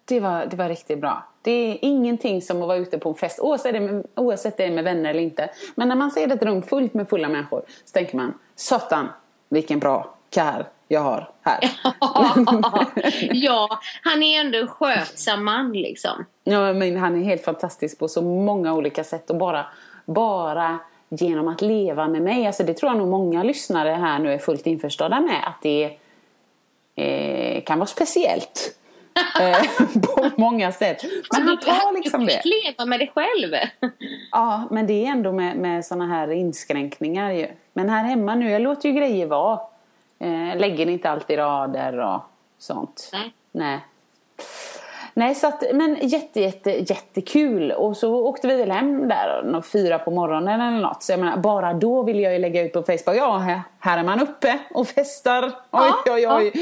det 0.04 0.20
var, 0.20 0.46
det 0.46 0.56
var 0.56 0.68
riktigt 0.68 1.00
bra. 1.00 1.26
Det 1.42 1.50
är 1.50 1.78
ingenting 1.82 2.42
som 2.42 2.62
att 2.62 2.68
vara 2.68 2.78
ute 2.78 2.98
på 2.98 3.08
en 3.08 3.14
fest, 3.14 3.40
oavsett 3.40 3.72
det, 3.72 3.80
med, 3.80 4.06
oavsett 4.16 4.56
det 4.56 4.64
är 4.64 4.70
med 4.70 4.84
vänner 4.84 5.10
eller 5.10 5.20
inte. 5.20 5.50
Men 5.74 5.88
när 5.88 5.96
man 5.96 6.10
ser 6.10 6.32
ett 6.32 6.42
rum 6.42 6.62
fullt 6.62 6.94
med 6.94 7.08
fulla 7.08 7.28
människor 7.28 7.62
så 7.84 7.92
tänker 7.92 8.16
man, 8.16 8.34
satan, 8.56 9.08
vilken 9.48 9.78
bra 9.78 10.14
kär 10.34 10.66
jag 10.88 11.00
har 11.00 11.30
här. 11.42 11.58
ja, 13.32 13.80
han 14.02 14.22
är 14.22 14.40
ändå 14.40 14.58
en 14.58 14.68
skötsam 14.68 15.44
man 15.44 15.72
liksom. 15.72 16.24
Ja, 16.44 16.72
men 16.72 16.96
han 16.96 17.16
är 17.20 17.24
helt 17.24 17.44
fantastisk 17.44 17.98
på 17.98 18.08
så 18.08 18.22
många 18.22 18.74
olika 18.74 19.04
sätt 19.04 19.30
och 19.30 19.36
bara, 19.36 19.66
bara 20.06 20.78
genom 21.10 21.48
att 21.48 21.62
leva 21.62 22.08
med 22.08 22.22
mig. 22.22 22.46
Alltså 22.46 22.62
det 22.62 22.74
tror 22.74 22.90
jag 22.92 22.98
nog 22.98 23.08
många 23.08 23.42
lyssnare 23.42 23.88
här 23.90 24.18
nu 24.18 24.32
är 24.32 24.38
fullt 24.38 24.66
införstådda 24.66 25.20
med. 25.20 25.48
Att 25.48 25.62
det 25.62 25.96
eh, 26.96 27.62
kan 27.64 27.78
vara 27.78 27.86
speciellt. 27.86 28.76
eh, 29.40 29.86
på 30.00 30.30
många 30.36 30.72
sätt. 30.72 31.02
Men 31.32 31.48
han 31.48 31.58
tar 31.58 31.94
liksom 31.94 32.20
du 32.20 32.26
det. 32.26 32.42
får 32.42 32.48
leva 32.48 32.86
med 32.86 33.00
dig 33.00 33.12
själv. 33.14 33.54
Ja, 34.32 34.68
men 34.70 34.86
det 34.86 35.06
är 35.06 35.10
ändå 35.10 35.32
med, 35.32 35.56
med 35.56 35.84
såna 35.84 36.06
här 36.06 36.30
inskränkningar 36.30 37.32
ju. 37.32 37.46
Men 37.72 37.88
här 37.88 38.04
hemma 38.04 38.34
nu, 38.34 38.50
jag 38.50 38.62
låter 38.62 38.88
ju 38.88 38.94
grejer 38.94 39.26
vara. 39.26 39.60
Eh, 40.18 40.56
lägger 40.56 40.88
inte 40.88 41.10
alltid 41.10 41.38
rader 41.38 41.98
och 41.98 42.20
sånt. 42.58 43.10
Nej. 43.12 43.32
Nej. 43.52 43.80
Nej, 45.14 45.34
så 45.34 45.46
att, 45.46 45.62
men 45.72 46.08
jätte, 46.08 46.40
jätte, 46.40 46.70
jättekul. 46.70 47.72
Och 47.72 47.96
så 47.96 48.14
åkte 48.14 48.48
vi 48.48 48.56
väl 48.56 48.70
hem 48.70 49.08
där 49.08 49.62
fyra 49.62 49.98
på 49.98 50.10
morgonen 50.10 50.60
eller 50.60 50.80
något. 50.80 51.02
Så 51.02 51.12
jag 51.12 51.20
menar, 51.20 51.36
bara 51.36 51.72
då 51.72 52.02
vill 52.02 52.20
jag 52.20 52.32
ju 52.32 52.38
lägga 52.38 52.62
ut 52.62 52.72
på 52.72 52.82
Facebook. 52.82 53.16
Ja, 53.16 53.38
här, 53.38 53.62
här 53.78 53.98
är 53.98 54.04
man 54.04 54.20
uppe 54.20 54.58
och 54.74 54.88
festar. 54.88 55.44
Oj, 55.70 55.90
Ja, 56.06 56.14
oj, 56.14 56.28
oj. 56.28 56.52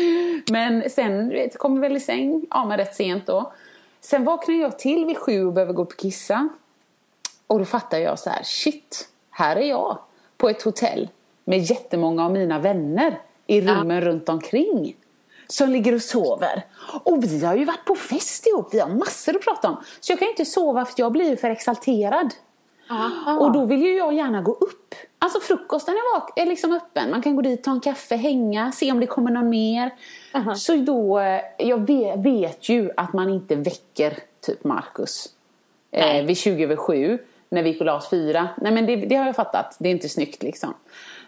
Men 0.51 0.91
sen 0.91 1.29
vet, 1.29 1.59
kommer 1.59 1.81
väl 1.81 1.97
i 1.97 2.01
säng, 2.01 2.47
ja 2.51 2.65
men 2.65 2.79
rätt 2.79 2.95
sent 2.95 3.27
då. 3.27 3.53
Sen 4.01 4.25
vaknar 4.25 4.55
jag 4.55 4.79
till 4.79 5.07
vid 5.07 5.19
sju 5.19 5.45
och 5.45 5.53
behöver 5.53 5.73
gå 5.73 5.83
upp 5.83 5.93
och 5.93 5.99
kissa. 5.99 6.49
Och 7.47 7.59
då 7.59 7.65
fattar 7.65 7.99
jag 7.99 8.19
så 8.19 8.31
här, 8.31 8.43
shit, 8.43 9.09
här 9.31 9.57
är 9.57 9.69
jag 9.69 9.99
på 10.37 10.49
ett 10.49 10.63
hotell 10.63 11.09
med 11.45 11.59
jättemånga 11.59 12.25
av 12.25 12.33
mina 12.33 12.59
vänner 12.59 13.21
i 13.47 13.61
rummen 13.61 14.01
runt 14.01 14.29
omkring. 14.29 14.97
Som 15.49 15.71
ligger 15.71 15.95
och 15.95 16.03
sover. 16.03 16.65
Och 17.05 17.25
vi 17.25 17.45
har 17.45 17.55
ju 17.57 17.65
varit 17.65 17.85
på 17.85 17.95
fest 17.95 18.47
ihop, 18.47 18.69
vi 18.75 18.79
har 18.81 18.89
massor 18.89 19.37
att 19.37 19.43
prata 19.43 19.69
om. 19.69 19.77
Så 20.01 20.13
jag 20.13 20.19
kan 20.19 20.27
ju 20.27 20.31
inte 20.31 20.45
sova 20.45 20.85
för 20.85 20.95
jag 20.97 21.13
blir 21.13 21.31
ju 21.31 21.37
för 21.37 21.51
exalterad. 21.51 22.35
Och 23.41 23.53
då 23.53 23.65
vill 23.65 23.83
ju 23.83 23.97
jag 23.97 24.15
gärna 24.15 24.43
gå 24.43 24.53
upp. 24.53 24.95
Alltså 25.19 25.41
frukosten 25.41 25.95
är, 25.95 26.15
vak- 26.21 26.33
är 26.37 26.47
liksom 26.47 26.73
öppen. 26.73 27.11
Man 27.11 27.23
kan 27.23 27.37
gå 27.37 27.43
dit, 27.43 27.65
ta 27.65 27.71
en 27.71 27.81
kaffe, 27.81 28.17
hänga, 28.17 28.73
se 28.73 28.93
om 28.93 29.01
det 29.01 29.07
kommer 29.07 29.31
någon 29.31 29.49
mer. 29.49 29.91
Så 30.55 30.77
då, 30.77 31.19
eh, 31.21 31.41
jag 31.59 31.87
vet, 31.87 32.19
vet 32.19 32.69
ju 32.69 32.91
att 32.97 33.13
man 33.13 33.29
inte 33.31 33.57
väcker 33.57 34.19
typ 34.41 34.65
Marcus 34.65 35.27
eh, 35.91 36.25
vid 36.25 36.37
20 36.39 36.65
över 36.65 36.77
7 36.77 37.19
när 37.49 37.63
vi 37.63 37.71
gick 37.71 37.81
och 37.81 37.87
la 37.87 37.97
oss 37.97 38.11
fyra. 38.11 38.49
Nej 38.57 38.73
men 38.73 38.87
det, 38.87 38.97
det 38.97 39.15
har 39.17 39.27
jag 39.27 39.37
fattat, 39.37 39.77
det 39.81 39.89
är 39.89 39.93
inte 39.93 40.09
snyggt 40.09 40.43
liksom. 40.43 40.75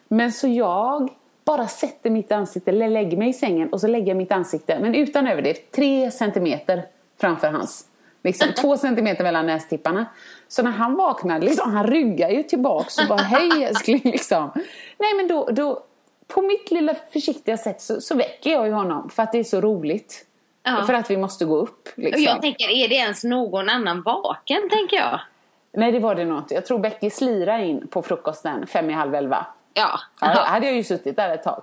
Men 0.09 0.33
så 0.33 0.49
jag 0.49 1.09
bara 1.45 1.69
sätter 1.69 2.11
mitt 2.11 2.33
ansikte, 2.33 2.71
eller 2.71 2.89
lägger 2.89 3.17
mig 3.17 3.29
i 3.29 3.33
sängen 3.33 3.69
och 3.69 3.81
så 3.81 3.87
lägger 3.87 4.09
jag 4.09 4.17
mitt 4.17 4.33
ansikte, 4.33 4.79
men 4.79 4.95
utan 4.95 5.27
överdrift, 5.27 5.73
tre 5.73 6.11
centimeter 6.11 6.83
framför 7.21 7.49
hans. 7.49 7.87
Liksom, 8.23 8.49
två 8.61 8.77
centimeter 8.77 9.25
mellan 9.25 9.47
nästipparna. 9.47 10.07
Så 10.49 10.63
när 10.63 10.71
han 10.71 10.95
vaknar, 10.97 11.41
liksom, 11.41 11.75
han 11.75 11.87
ryggar 11.87 12.31
ju 12.31 12.43
tillbaks 12.43 12.99
och 12.99 13.09
bara 13.09 13.23
hej 13.23 13.65
älskling 13.65 14.01
liksom. 14.05 14.51
Nej 14.99 15.15
men 15.15 15.29
då, 15.29 15.49
då 15.53 15.83
på 16.27 16.43
mitt 16.43 16.71
lilla 16.71 16.95
försiktiga 17.13 17.57
sätt 17.57 17.81
så, 17.81 18.01
så 18.01 18.15
väcker 18.15 18.51
jag 18.51 18.67
ju 18.67 18.73
honom 18.73 19.11
för 19.11 19.23
att 19.23 19.33
det 19.33 19.39
är 19.39 19.45
så 19.45 19.61
roligt. 19.61 20.27
Ja. 20.63 20.85
För 20.87 20.95
att 20.95 21.11
vi 21.11 21.17
måste 21.17 21.45
gå 21.45 21.57
upp. 21.57 21.89
Liksom. 21.95 22.23
jag 22.23 22.43
tänker, 22.43 22.71
är 22.71 22.89
det 22.89 22.95
ens 22.95 23.25
någon 23.25 23.69
annan 23.69 24.03
vaken, 24.03 24.69
tänker 24.71 24.97
jag? 24.97 25.21
Nej 25.73 25.93
det 25.93 25.99
var 25.99 26.15
det 26.15 26.25
nog 26.25 26.39
inte. 26.39 26.55
Jag 26.55 26.67
tror 26.67 26.79
Becky 26.79 27.11
slira 27.11 27.61
in 27.61 27.87
på 27.87 28.03
frukosten 28.03 28.67
fem 28.67 28.91
i 28.91 28.93
halv 28.93 29.15
elva. 29.15 29.47
Ja. 29.75 30.01
Ja, 30.21 30.35
då 30.35 30.41
hade 30.41 30.67
jag 30.67 30.75
ju 30.77 30.85
suttit 30.85 31.17
där 31.17 31.35
ett 31.35 31.43
tag. 31.43 31.63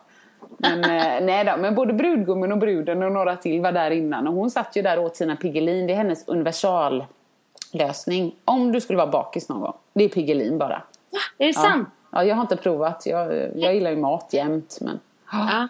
Men, 0.57 0.83
eh, 0.83 1.21
nej 1.25 1.45
då, 1.45 1.57
men 1.57 1.75
både 1.75 1.93
brudgummen 1.93 2.51
och 2.51 2.57
bruden 2.57 3.03
och 3.03 3.11
några 3.11 3.35
till 3.35 3.61
var 3.61 3.71
där 3.71 3.91
innan. 3.91 4.27
Och 4.27 4.33
hon 4.33 4.51
satt 4.51 4.75
ju 4.75 4.81
där 4.81 4.99
åt 4.99 5.15
sina 5.15 5.35
Piggelin. 5.35 5.87
Det 5.87 5.93
är 5.93 5.97
hennes 5.97 6.27
universallösning. 6.27 8.35
Om 8.45 8.71
du 8.71 8.81
skulle 8.81 8.97
vara 8.97 9.07
bakis 9.07 9.49
någon 9.49 9.61
gång. 9.61 9.73
Det 9.93 10.03
är 10.03 10.09
Piggelin 10.09 10.57
bara. 10.57 10.81
Va? 11.09 11.19
Är 11.37 11.45
det 11.45 11.51
Ja. 11.55 11.61
sant? 11.61 11.89
Ja, 12.11 12.23
jag 12.23 12.35
har 12.35 12.41
inte 12.41 12.55
provat. 12.57 13.03
Jag, 13.05 13.33
jag 13.55 13.73
gillar 13.75 13.91
ju 13.91 13.97
mat 13.97 14.29
jämt. 14.33 14.77
Men... 14.81 14.99
Ja. 15.31 15.67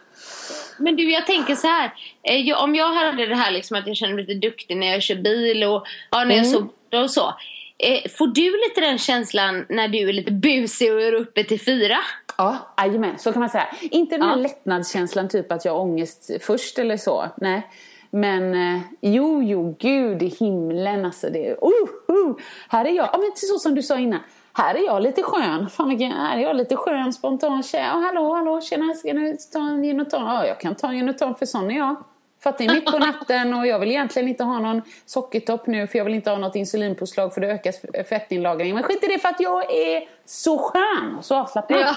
Men 0.78 0.95
du, 0.95 1.12
jag 1.12 1.26
tänker 1.26 1.56
så 1.56 1.67
här. 1.67 1.93
Eh, 2.23 2.36
jag, 2.36 2.63
om 2.63 2.76
jag 2.76 2.93
hade 2.93 3.26
det 3.26 3.36
här 3.36 3.52
liksom 3.52 3.78
att 3.78 3.88
jag 3.88 3.95
känner 3.95 4.13
mig 4.13 4.26
lite 4.26 4.47
duktig 4.47 4.78
när 4.78 4.88
jag 4.91 5.04
kör 5.04 5.15
bil 5.15 5.63
och 5.63 5.86
ja, 6.12 6.23
när 6.23 6.36
jag 6.36 6.45
Mm. 6.45 6.52
sover 6.91 7.04
och 7.04 7.12
så. 7.12 7.34
Eh, 7.80 8.10
får 8.17 8.28
du 8.28 8.52
lite 8.67 8.82
den 8.82 8.97
känslan 8.97 9.65
när 9.69 9.88
du 9.88 10.10
är 10.10 10.13
lite 10.13 10.32
busig 10.32 10.93
och 10.93 11.02
är 11.02 11.13
uppe 11.13 11.43
till 11.43 11.62
fyra? 11.62 11.97
Ja, 12.38 12.58
jajamän, 12.78 13.19
så 13.19 13.32
kan 13.34 13.39
man 13.39 13.50
säga. 13.50 13.67
Inte 13.82 14.15
den 14.15 14.21
här 14.28 14.38
Ja. 14.38 14.41
lättnadskänslan, 14.41 15.30
typ 15.30 15.52
att 15.52 15.65
jag 15.65 15.73
har 15.73 15.80
ångest 15.80 16.32
först 16.41 16.80
eller 16.80 16.97
så. 16.97 17.26
Nej. 17.38 17.67
Men 18.10 18.54
eh, 18.54 18.82
jo, 19.02 19.43
jo, 19.43 19.76
gud 19.80 20.23
i 20.23 20.28
himlen 20.28 21.06
alltså. 21.06 21.30
Det, 21.30 21.50
uh, 21.52 22.15
uh, 22.15 22.36
här 22.69 22.86
är 22.86 22.89
jag, 22.89 23.10
ja, 23.13 23.17
men 23.17 23.32
så 23.36 23.60
som 23.60 23.76
du 23.76 23.84
sa 23.84 23.97
innan. 23.97 24.19
Här 24.54 24.76
är 24.76 24.86
jag 24.86 25.02
lite 25.04 25.23
skön. 25.23 25.69
Fan 25.69 25.89
vilken, 25.89 26.12
här 26.12 26.38
är 26.38 26.41
jag 26.41 26.56
lite 26.56 26.76
skön, 26.76 27.13
spontan 27.13 27.63
tjej. 27.63 27.82
Ja, 27.82 28.00
hallå, 28.00 28.34
hallå, 28.34 28.62
tjena, 28.62 28.93
ska 28.93 29.13
du 29.13 29.38
ta 29.54 29.60
en 29.60 29.84
gin 29.84 30.00
och 30.00 30.10
ton? 30.10 30.23
Ja, 30.23 30.47
jag 30.47 30.60
kan 30.60 30.76
ta 30.76 30.88
en 30.88 30.93
gin 30.93 31.10
och 31.10 31.17
ton 31.17 31.36
för 31.36 31.45
sån 31.45 31.71
är 31.71 31.78
jag. 31.78 31.95
För 32.39 32.50
att 32.50 32.58
det 32.58 32.65
är 32.65 32.76
mitt 32.76 32.91
på 32.91 33.00
natten 33.00 33.54
och 33.54 33.67
jag 33.67 33.80
vill 33.80 33.89
egentligen 33.91 34.28
inte 34.30 34.43
ha 34.43 34.60
någon 34.60 34.82
sockertopp 35.06 35.67
nu 35.67 35.88
för 35.88 35.97
jag 35.97 36.06
vill 36.06 36.13
inte 36.13 36.30
ha 36.30 36.38
något 36.38 36.56
insulinpåslag 36.56 37.34
för 37.34 37.41
det 37.41 37.47
ökar 37.47 38.04
fettinlagringen. 38.04 38.76
Men 38.76 38.84
skit 38.84 39.04
i 39.04 39.08
det 39.08 39.19
för 39.19 39.30
att 39.30 39.39
jag 39.39 39.73
är 39.73 40.04
så 40.26 40.58
skön 40.58 41.15
och 41.17 41.26
så 41.26 41.36
avslappnad. 41.36 41.80
Ja. 41.80 41.95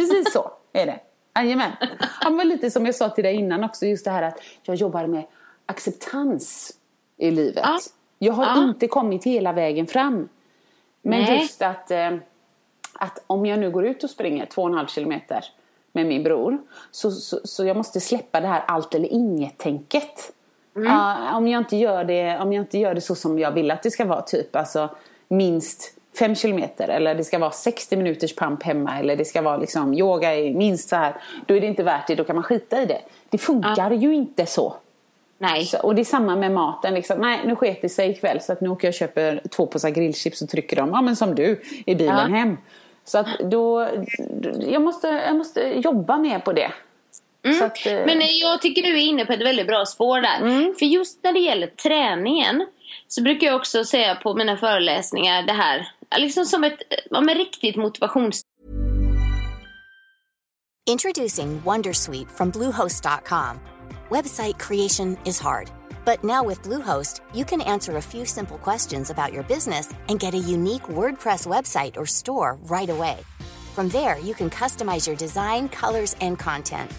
Precis 0.00 0.32
så 0.32 0.50
är 0.72 0.86
det. 0.86 1.00
Jajamän. 1.36 1.72
Ja, 2.20 2.30
men 2.30 2.48
lite 2.48 2.70
som 2.70 2.86
jag 2.86 2.94
sa 2.94 3.08
till 3.08 3.24
dig 3.24 3.34
innan 3.34 3.64
också, 3.64 3.86
just 3.86 4.04
det 4.04 4.10
här 4.10 4.22
att 4.22 4.38
jag 4.62 4.76
jobbar 4.76 5.06
med 5.06 5.24
acceptans 5.66 6.72
i 7.16 7.30
livet. 7.30 7.64
Ja. 7.66 7.78
Jag 8.18 8.32
har 8.32 8.44
Ja. 8.44 8.64
inte 8.68 8.86
kommit 8.88 9.24
hela 9.24 9.52
vägen 9.52 9.86
fram. 9.86 10.28
Men 11.02 11.22
Nej. 11.22 11.40
just 11.40 11.62
att, 11.62 11.90
eh, 11.90 12.10
att 12.92 13.24
om 13.26 13.46
jag 13.46 13.58
nu 13.58 13.70
går 13.70 13.86
ut 13.86 14.04
och 14.04 14.10
springer 14.10 14.46
två 14.46 14.62
och 14.62 14.68
en 14.68 14.74
halv 14.74 14.86
kilometer 14.86 15.44
med 15.92 16.06
min 16.06 16.22
bror 16.22 16.58
så, 16.90 17.10
så, 17.10 17.40
så 17.44 17.64
jag 17.64 17.76
måste 17.76 18.00
släppa 18.00 18.40
det 18.40 18.46
här 18.46 18.62
allt 18.66 18.94
eller 18.94 19.08
inget-tänket. 19.12 20.32
Mm. 20.76 20.88
Ja, 20.92 21.36
om, 21.36 21.48
jag 21.48 21.60
inte 21.60 21.76
gör 21.76 22.04
det, 22.04 22.38
om 22.38 22.52
jag 22.52 22.62
inte 22.62 22.78
gör 22.78 22.94
det 22.94 23.00
så 23.00 23.14
som 23.14 23.38
jag 23.38 23.50
vill 23.50 23.70
att 23.70 23.82
det 23.82 23.90
ska 23.90 24.04
vara, 24.04 24.22
typ 24.22 24.56
alltså 24.56 24.88
minst 25.28 25.95
fem 26.18 26.34
kilometer 26.34 26.88
eller 26.88 27.14
det 27.14 27.24
ska 27.24 27.38
vara 27.38 27.50
60 27.50 27.96
minuters 27.96 28.34
pump 28.34 28.62
hemma 28.62 28.98
eller 28.98 29.16
det 29.16 29.24
ska 29.24 29.42
vara 29.42 29.56
liksom 29.56 29.94
yoga 29.94 30.36
i 30.36 30.54
minst 30.54 30.88
så 30.88 30.96
här. 30.96 31.14
Då 31.46 31.56
är 31.56 31.60
det 31.60 31.66
inte 31.66 31.82
värt 31.82 32.06
det, 32.06 32.14
då 32.14 32.24
kan 32.24 32.36
man 32.36 32.42
skita 32.42 32.82
i 32.82 32.86
det. 32.86 33.00
Det 33.30 33.38
funkar 33.38 33.90
ju 33.90 34.14
inte 34.14 34.46
så. 34.46 34.76
Nej. 35.38 35.64
Så, 35.64 35.78
och 35.78 35.94
det 35.94 36.02
är 36.02 36.04
samma 36.04 36.36
med 36.36 36.52
maten. 36.52 36.94
Liksom. 36.94 37.18
Nej, 37.18 37.40
nu 37.44 37.56
sket 37.56 37.82
det 37.82 37.88
sig 37.88 38.10
ikväll 38.10 38.40
så 38.40 38.52
att 38.52 38.60
nu 38.60 38.68
åker 38.68 38.88
jag 38.88 38.92
och 38.92 38.98
köper 38.98 39.40
två 39.50 39.66
påsar 39.66 39.90
grillchips 39.90 40.42
och 40.42 40.48
trycker 40.48 40.76
dem, 40.76 40.90
ja 40.92 41.02
men 41.02 41.16
som 41.16 41.34
du, 41.34 41.62
i 41.86 41.94
bilen 41.94 42.30
Ja. 42.30 42.36
hem. 42.36 42.56
Så 43.04 43.18
att 43.18 43.38
då, 43.38 43.88
jag 44.60 44.82
måste, 44.82 45.06
jag 45.08 45.36
måste 45.36 45.60
jobba 45.60 46.16
mer 46.16 46.38
på 46.38 46.52
det. 46.52 46.72
Så 47.58 47.64
att, 47.64 47.86
eh, 47.86 47.92
Men 47.92 48.20
eh, 48.20 48.30
jag 48.30 48.62
tycker 48.62 48.82
du 48.82 48.98
är 48.98 49.02
inne 49.02 49.24
på 49.24 49.32
ett 49.32 49.46
väldigt 49.46 49.66
bra 49.66 49.86
spår 49.86 50.20
där. 50.20 50.38
Mm. 50.40 50.74
För 50.78 50.86
just 50.86 51.24
när 51.24 51.32
det 51.32 51.40
gäller 51.40 51.66
träningen 51.66 52.66
så 53.08 53.22
brukar 53.22 53.46
jag 53.46 53.56
också 53.56 53.84
säga 53.84 54.14
på 54.14 54.34
mina 54.34 54.56
föreläsningar 54.56 55.42
det 55.42 55.52
här. 55.52 55.88
Liksom 56.18 56.44
som 56.44 56.64
ett 56.64 56.78
ja, 57.10 57.20
men 57.20 57.34
riktigt 57.34 57.76
motivations 57.76 58.40
Introducing 60.88 61.60
Wondersuite 61.64 62.30
from 62.30 62.50
Bluehost.com. 62.52 63.60
Website 64.08 64.58
creation 64.58 65.16
is 65.24 65.40
hard, 65.40 65.68
but 66.04 66.22
now 66.22 66.44
with 66.44 66.62
Bluehost, 66.62 67.20
you 67.34 67.44
can 67.44 67.60
answer 67.60 67.96
a 67.96 68.00
few 68.00 68.24
simple 68.24 68.56
questions 68.58 69.10
about 69.10 69.32
your 69.32 69.42
business 69.42 69.92
and 70.08 70.20
get 70.20 70.34
a 70.34 70.38
unique 70.38 70.84
WordPress 70.84 71.44
website 71.46 71.96
or 71.96 72.06
store 72.06 72.56
right 72.70 72.88
away. 72.88 73.16
From 73.74 73.88
there, 73.88 74.18
you 74.20 74.32
can 74.34 74.48
customize 74.48 75.08
your 75.08 75.16
design, 75.16 75.68
colors, 75.68 76.14
and 76.20 76.38
content. 76.38 76.90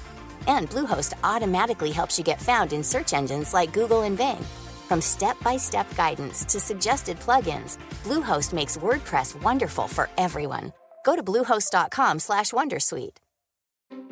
And 0.47 0.69
Bluehost 0.69 1.13
automatically 1.23 1.91
helps 1.91 2.17
you 2.17 2.25
get 2.25 2.41
found 2.41 2.73
in 2.73 2.83
search 2.83 3.13
engines 3.13 3.53
like 3.53 3.71
Google 3.71 4.01
and 4.03 4.17
Bing. 4.17 4.45
From 4.87 5.01
step-by-step 5.01 5.95
guidance 5.95 6.45
to 6.45 6.59
suggested 6.59 7.17
plugins, 7.19 7.77
Bluehost 8.03 8.53
makes 8.53 8.77
WordPress 8.77 9.41
wonderful 9.43 9.87
for 9.87 10.09
everyone. 10.17 10.71
Go 11.05 11.15
to 11.15 11.23
bluehost.com/wondersuite. 11.23 13.17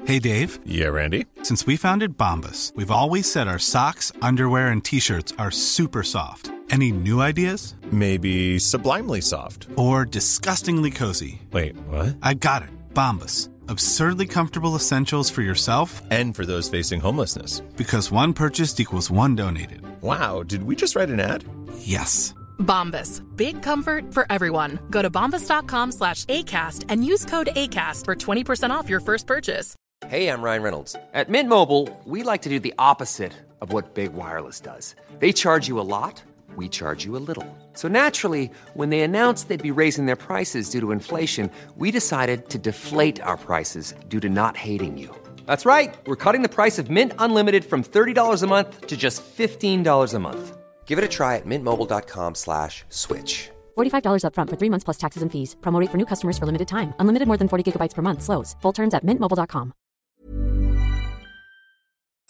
Hey 0.06 0.20
Dave, 0.20 0.60
Yeah, 0.66 0.88
Randy. 0.90 1.26
since 1.44 1.66
we 1.66 1.76
founded 1.78 2.16
Bombus, 2.18 2.72
we've 2.76 2.92
always 2.92 3.30
said 3.32 3.48
our 3.48 3.60
socks, 3.60 4.12
underwear, 4.22 4.68
and 4.70 4.84
t-shirts 4.84 5.34
are 5.38 5.52
super 5.52 6.04
soft. 6.04 6.52
Any 6.70 6.92
new 6.92 7.22
ideas? 7.22 7.76
Maybe 7.92 8.60
sublimely 8.60 9.22
soft. 9.22 9.68
Or 9.76 10.06
disgustingly 10.06 10.92
cozy? 10.92 11.42
Wait, 11.52 11.76
what? 11.90 12.16
I 12.22 12.34
got 12.36 12.64
it. 12.64 12.70
Bombus. 12.94 13.50
Absurdly 13.68 14.28
comfortable 14.28 14.76
essentials 14.76 15.30
for 15.30 15.42
yourself 15.42 16.02
And 16.12 16.36
for 16.36 16.46
those 16.46 16.70
facing 16.70 17.02
homelessness. 17.02 17.62
because 17.76 18.12
one 18.12 18.34
purchased 18.34 18.80
equals 18.80 19.10
one 19.12 19.36
donated. 19.36 19.82
Wow, 20.02 20.44
did 20.44 20.64
we 20.64 20.76
just 20.76 20.96
write 20.96 21.10
an 21.10 21.20
ad? 21.20 21.44
Yes. 21.80 22.34
Bombas. 22.60 23.22
Big 23.36 23.62
comfort 23.62 24.14
for 24.14 24.26
everyone. 24.30 24.80
Go 24.90 25.02
to 25.02 25.10
bombas.com 25.10 25.92
slash 25.94 26.26
ACAST 26.26 26.86
and 26.90 27.06
use 27.06 27.26
code 27.26 27.48
ACAST 27.56 28.06
for 28.06 28.16
20% 28.16 28.70
off 28.70 28.90
your 28.90 29.00
first 29.00 29.26
purchase. 29.26 29.76
Hey, 30.08 30.28
I'm 30.28 30.44
Ryan 30.44 30.62
Reynolds. 30.62 30.96
At 31.14 31.30
Mint 31.30 31.50
Mobile, 31.50 31.90
we 32.06 32.22
like 32.22 32.44
to 32.44 32.50
do 32.50 32.60
the 32.60 32.74
opposite 32.78 33.34
of 33.62 33.74
what 33.74 33.96
Big 33.96 34.14
Wireless 34.14 34.60
does. 34.60 34.96
They 35.20 35.32
charge 35.32 35.68
you 35.68 35.80
a 35.80 35.88
lot, 35.88 36.22
we 36.56 36.70
charge 36.70 37.04
you 37.06 37.18
a 37.18 37.24
little. 37.30 37.48
So 37.74 37.88
naturally, 37.88 38.52
when 38.76 38.90
they 38.92 39.02
announced 39.02 39.48
they'd 39.48 39.62
be 39.64 39.72
raising 39.72 40.06
their 40.06 40.16
prices 40.16 40.70
due 40.70 40.80
to 40.82 40.92
inflation, 40.92 41.50
we 41.76 41.90
decided 41.90 42.50
to 42.50 42.58
deflate 42.60 43.20
our 43.22 43.38
prices 43.38 43.96
due 44.08 44.20
to 44.20 44.30
not 44.30 44.56
hating 44.56 44.98
you. 44.98 45.10
That's 45.48 45.66
right. 45.66 45.96
We're 46.06 46.16
cutting 46.16 46.44
the 46.44 46.50
price 46.50 46.78
of 46.78 46.90
Mint 46.90 47.14
Unlimited 47.18 47.66
from 47.66 47.84
$30 47.84 48.44
a 48.44 48.48
month 48.48 48.86
to 48.88 48.96
just 48.96 49.24
$15 49.38 50.14
a 50.14 50.20
month. 50.20 50.58
Give 50.86 50.98
it 50.98 51.04
a 51.04 51.10
try 51.10 51.36
at 51.36 51.46
mintmobile.com 51.46 52.36
slash 52.36 52.86
switch. 52.90 53.50
$45 53.78 54.24
upfront 54.24 54.50
for 54.50 54.58
three 54.58 54.70
months 54.70 54.86
plus 54.86 54.98
taxes 54.98 55.24
and 55.24 55.32
fees. 55.32 55.56
Promote 55.62 55.82
rate 55.82 55.92
for 55.92 55.98
new 55.98 56.06
customers 56.06 56.38
for 56.38 56.46
limited 56.46 56.68
time. 56.68 56.94
Unlimited 57.00 57.28
more 57.28 57.38
than 57.38 57.50
40 57.50 57.64
gigabytes 57.72 57.96
per 57.96 58.02
month. 58.02 58.22
Slows. 58.22 58.56
Full 58.62 58.74
terms 58.74 58.94
at 58.94 59.04
mintmobile.com. 59.04 59.74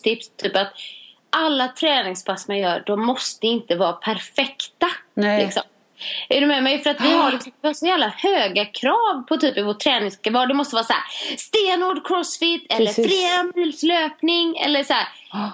tips. 0.05 0.31
Typ 0.37 0.55
att 0.55 0.73
alla 1.29 1.67
träningspass 1.67 2.47
man 2.47 2.57
gör, 2.57 2.83
de 2.85 3.05
måste 3.05 3.47
inte 3.47 3.75
vara 3.75 3.93
perfekta. 3.93 4.87
Nej. 5.13 5.43
Liksom. 5.45 5.63
Är 6.29 6.41
du 6.41 6.47
med 6.47 6.63
mig? 6.63 6.79
För 6.83 6.89
att 6.89 7.01
vi 7.01 7.11
har, 7.13 7.31
liksom, 7.31 7.51
vi 7.61 7.67
har 7.67 7.73
så 7.73 7.85
jävla 7.85 8.07
höga 8.17 8.65
krav 8.65 9.23
på 9.27 9.37
typ 9.37 9.57
i 9.57 9.61
vår 9.61 9.73
träning 9.73 10.11
ska 10.11 10.31
vara. 10.31 10.45
Det 10.45 10.53
måste 10.53 10.75
vara 10.75 10.83
så 10.85 10.93
här 10.93 11.03
stenhård 11.37 12.07
crossfit 12.07 12.65
eller 12.69 12.85
Precis. 12.85 13.07
flera 13.07 13.43
mils 13.55 13.83
löpning 13.83 14.57
eller 14.57 14.83
så 14.83 14.93
här. 14.93 15.07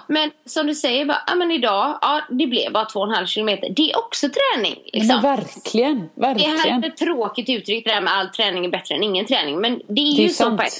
Men 0.08 0.30
som 0.46 0.66
du 0.66 0.74
säger, 0.74 1.04
bara, 1.04 1.22
ja, 1.26 1.34
men 1.34 1.50
idag, 1.50 1.98
ja, 2.00 2.20
det 2.30 2.46
blev 2.46 2.72
bara 2.72 2.84
två 2.84 3.00
och 3.00 3.06
en 3.08 3.14
halv 3.14 3.26
kilometer. 3.26 3.68
Det 3.76 3.90
är 3.92 3.98
också 3.98 4.28
träning. 4.28 4.78
Liksom. 4.92 5.08
Men 5.08 5.22
verkligen, 5.22 6.10
Det 6.14 6.26
här 6.26 6.30
är 6.34 6.34
verkligen. 6.54 6.84
ett 6.84 6.96
tråkigt 6.96 7.48
uttryck 7.48 7.84
det 7.84 7.92
där 7.94 8.00
med 8.00 8.12
all 8.14 8.28
träning 8.28 8.64
är 8.64 8.68
bättre 8.68 8.94
än 8.94 9.02
ingen 9.02 9.26
träning. 9.26 9.60
Men 9.60 9.78
det 9.78 9.82
är 9.92 9.94
Det 9.94 10.00
är 10.00 10.22
ju 10.22 10.28
så 10.28 10.34
sant. 10.44 10.60
ett, 10.60 10.72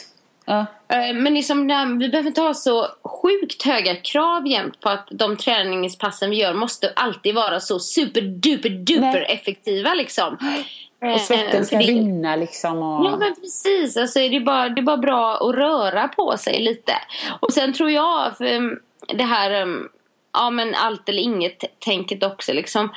Ja. 0.47 0.66
Eh, 0.88 1.14
Men 1.14 1.34
liksom, 1.34 1.68
vi 2.01 2.09
behöver 2.09 2.28
inte 2.28 2.40
ha 2.40 2.55
så 2.55 2.86
sjukt 3.05 3.62
höga 3.62 3.97
krav 3.97 4.47
jämt 4.47 4.80
på 4.80 4.88
att 4.88 5.09
de 5.11 5.36
träningspassen 5.36 6.30
vi 6.30 6.36
gör 6.36 6.55
måste 6.55 6.93
alltid 6.97 7.34
vara 7.34 7.61
så 7.61 7.78
super 7.78 8.20
duper 8.20 8.68
duper 8.68 9.03
Nej. 9.03 9.26
effektiva 9.28 9.95
liksom. 9.95 10.38
Och 11.14 11.20
svetten 11.20 11.66
ska 11.66 11.76
det- 11.78 11.84
rinna 11.84 12.36
liksom. 12.36 12.82
Och... 12.82 13.07
Ja 13.07 13.16
men 13.16 13.34
precis, 13.34 13.97
alltså, 13.97 14.18
det, 14.18 14.36
är 14.36 14.40
bara, 14.40 14.68
det 14.68 14.80
är 14.80 14.82
bara 14.82 14.97
bra 14.97 15.34
att 15.34 15.55
röra 15.55 16.09
på 16.09 16.36
sig 16.38 16.62
lite. 16.62 16.93
Och 17.40 17.53
sen 17.53 17.72
tror 17.72 17.90
jag, 17.90 18.36
för, 18.36 18.57
um, 18.57 18.80
det 19.14 19.24
här 19.24 19.62
um, 19.62 19.88
ja, 20.32 20.51
men 20.51 20.74
allt 20.74 21.09
eller 21.09 21.22
inget 21.22 21.64
tänket 21.78 22.22
också 22.24 22.53
liksom. 22.53 22.93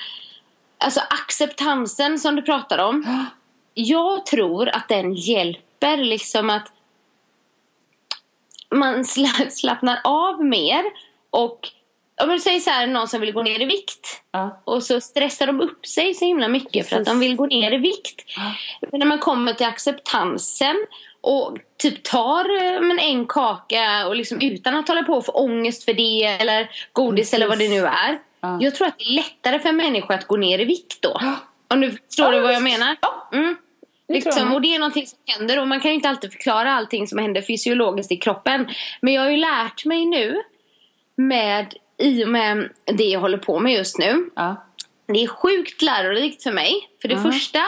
Alltså 0.78 1.00
acceptansen 1.10 2.20
som 2.20 2.36
du 2.36 2.42
pratar 2.42 2.78
om. 2.78 3.26
Jag 3.74 4.26
tror 4.26 4.70
att 4.70 4.88
den 4.90 5.14
hjälper 5.14 5.98
liksom 5.98 6.50
att 6.50 6.72
man 8.72 9.04
sla- 9.04 9.50
slappnar 9.50 10.00
av 10.04 10.46
mer 10.46 10.84
och 11.30 11.70
om 12.22 12.28
man 12.30 12.40
säger 12.40 12.60
så 12.60 12.70
här, 12.70 12.88
någon 12.88 13.08
som 13.08 13.22
vill 13.22 13.34
gå 13.34 13.44
ner 13.44 13.62
i 13.62 13.66
vikt. 13.66 14.22
Ja. 14.32 14.62
Och 14.66 14.84
så 14.84 15.02
stressar 15.02 15.48
de 15.48 15.62
upp 15.62 15.86
sig 15.86 16.14
så 16.14 16.26
himla 16.26 16.48
mycket 16.48 16.90
för 16.90 16.96
att 16.96 17.00
Precis. 17.00 17.14
de 17.14 17.20
vill 17.20 17.36
gå 17.36 17.46
ner 17.46 17.72
i 17.74 17.78
vikt. 17.78 18.22
Men 18.92 19.00
när 19.00 19.08
man 19.08 19.20
kommer 19.20 19.54
till 19.54 19.66
acceptansen 19.66 20.76
och 21.22 21.58
typ 21.78 22.04
tar 22.04 22.64
eh, 22.66 22.82
men 22.82 23.00
en 23.00 23.26
kaka 23.26 24.08
och 24.08 24.16
liksom 24.16 24.42
utan 24.42 24.76
att 24.76 24.88
hålla 24.88 25.04
på 25.04 25.14
och 25.14 25.26
få 25.26 25.32
ångest 25.32 25.84
för 25.86 25.94
det 25.94 26.24
eller 26.24 26.70
godis 26.94 27.18
Precis. 27.20 27.34
eller 27.34 27.48
vad 27.48 27.60
det 27.60 27.70
nu 27.70 27.86
är. 27.86 28.20
Ja. 28.42 28.58
Jag 28.62 28.76
tror 28.76 28.88
att 28.88 28.98
det 29.00 29.06
är 29.06 29.12
lättare 29.16 29.60
för 29.60 29.70
en 29.70 29.78
människa 29.78 30.14
att 30.14 30.28
gå 30.28 30.38
ner 30.38 30.60
i 30.60 30.66
vikt 30.66 31.02
då. 31.02 31.22
Om 31.68 31.82
du 31.82 31.92
förstår 31.92 32.26
Ja, 32.26 32.32
du 32.32 32.40
vad 32.40 32.54
jag 32.54 32.64
menar? 32.64 32.96
Ja. 33.02 33.30
Mm. 33.34 33.56
Liksom, 34.08 34.54
och 34.54 34.62
det 34.62 34.76
är 34.76 34.80
någonting 34.80 35.08
som 35.08 35.18
händer 35.26 35.60
och 35.62 35.68
man 35.68 35.80
kan 35.80 35.92
inte 35.92 36.10
alltid 36.10 36.32
förklara 36.32 36.72
allting 36.74 37.08
som 37.08 37.18
händer 37.20 37.42
fysiologiskt 37.42 38.12
i 38.12 38.18
kroppen. 38.18 38.68
Men 39.02 39.14
jag 39.14 39.22
har 39.22 39.30
ju 39.30 39.38
lärt 39.38 39.86
mig 39.86 40.06
nu 40.06 40.42
med, 41.18 41.74
i 41.98 42.24
och 42.26 42.30
med 42.30 42.70
det 42.86 43.04
jag 43.04 43.20
håller 43.20 43.38
på 43.38 43.60
med 43.60 43.74
just 43.74 43.98
nu. 43.98 44.30
Ja. 44.36 44.66
Det 45.08 45.24
är 45.24 45.28
sjukt 45.28 45.82
lärorikt 45.82 46.44
för 46.44 46.52
mig. 46.52 46.74
För 47.02 47.08
det 47.08 47.16
Ja. 47.16 47.32
första 47.32 47.60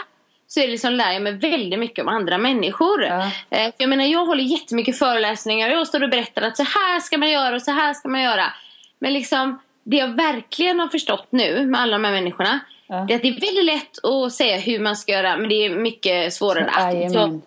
så 0.48 0.60
är 0.60 0.64
det 0.66 0.72
liksom 0.72 0.94
lär 0.94 1.12
jag 1.12 1.22
mig 1.22 1.34
väldigt 1.34 1.80
mycket 1.80 2.02
om 2.04 2.08
andra 2.08 2.38
människor. 2.38 3.04
Ja. 3.04 3.32
Eh, 3.50 3.74
jag 3.78 3.90
menar 3.90 4.06
jag 4.06 4.26
håller 4.26 4.44
jättemycket 4.44 4.98
föreläsningar 5.00 5.70
och 5.70 5.76
jag 5.76 5.88
står 5.88 6.04
och 6.04 6.10
berättar 6.10 6.42
att 6.42 6.58
så 6.58 6.64
här 6.64 7.00
ska 7.00 7.18
man 7.18 7.30
göra 7.30 7.56
och 7.56 7.62
så 7.62 7.72
här 7.72 7.94
ska 7.94 8.10
man 8.10 8.22
göra. 8.22 8.54
Men 9.00 9.14
liksom 9.14 9.60
det 9.84 9.98
jag 9.98 10.08
verkligen 10.16 10.80
har 10.80 10.88
förstått 10.88 11.28
nu 11.30 11.66
med 11.66 11.82
alla 11.82 11.92
de 11.98 12.04
här 12.04 12.12
människorna. 12.12 12.60
Ja. 12.88 13.06
Det 13.08 13.14
är 13.14 13.42
väldigt 13.42 13.66
lätt 13.66 14.06
att 14.06 14.34
säga 14.34 14.58
hur 14.58 14.80
man 14.80 14.98
ska 14.98 15.12
göra 15.12 15.38
men 15.38 15.50
det 15.50 15.66
är 15.66 15.70
mycket 15.70 16.34
svårare 16.34 16.66
att 16.66 16.94
göra 16.94 17.28
det. 17.28 17.40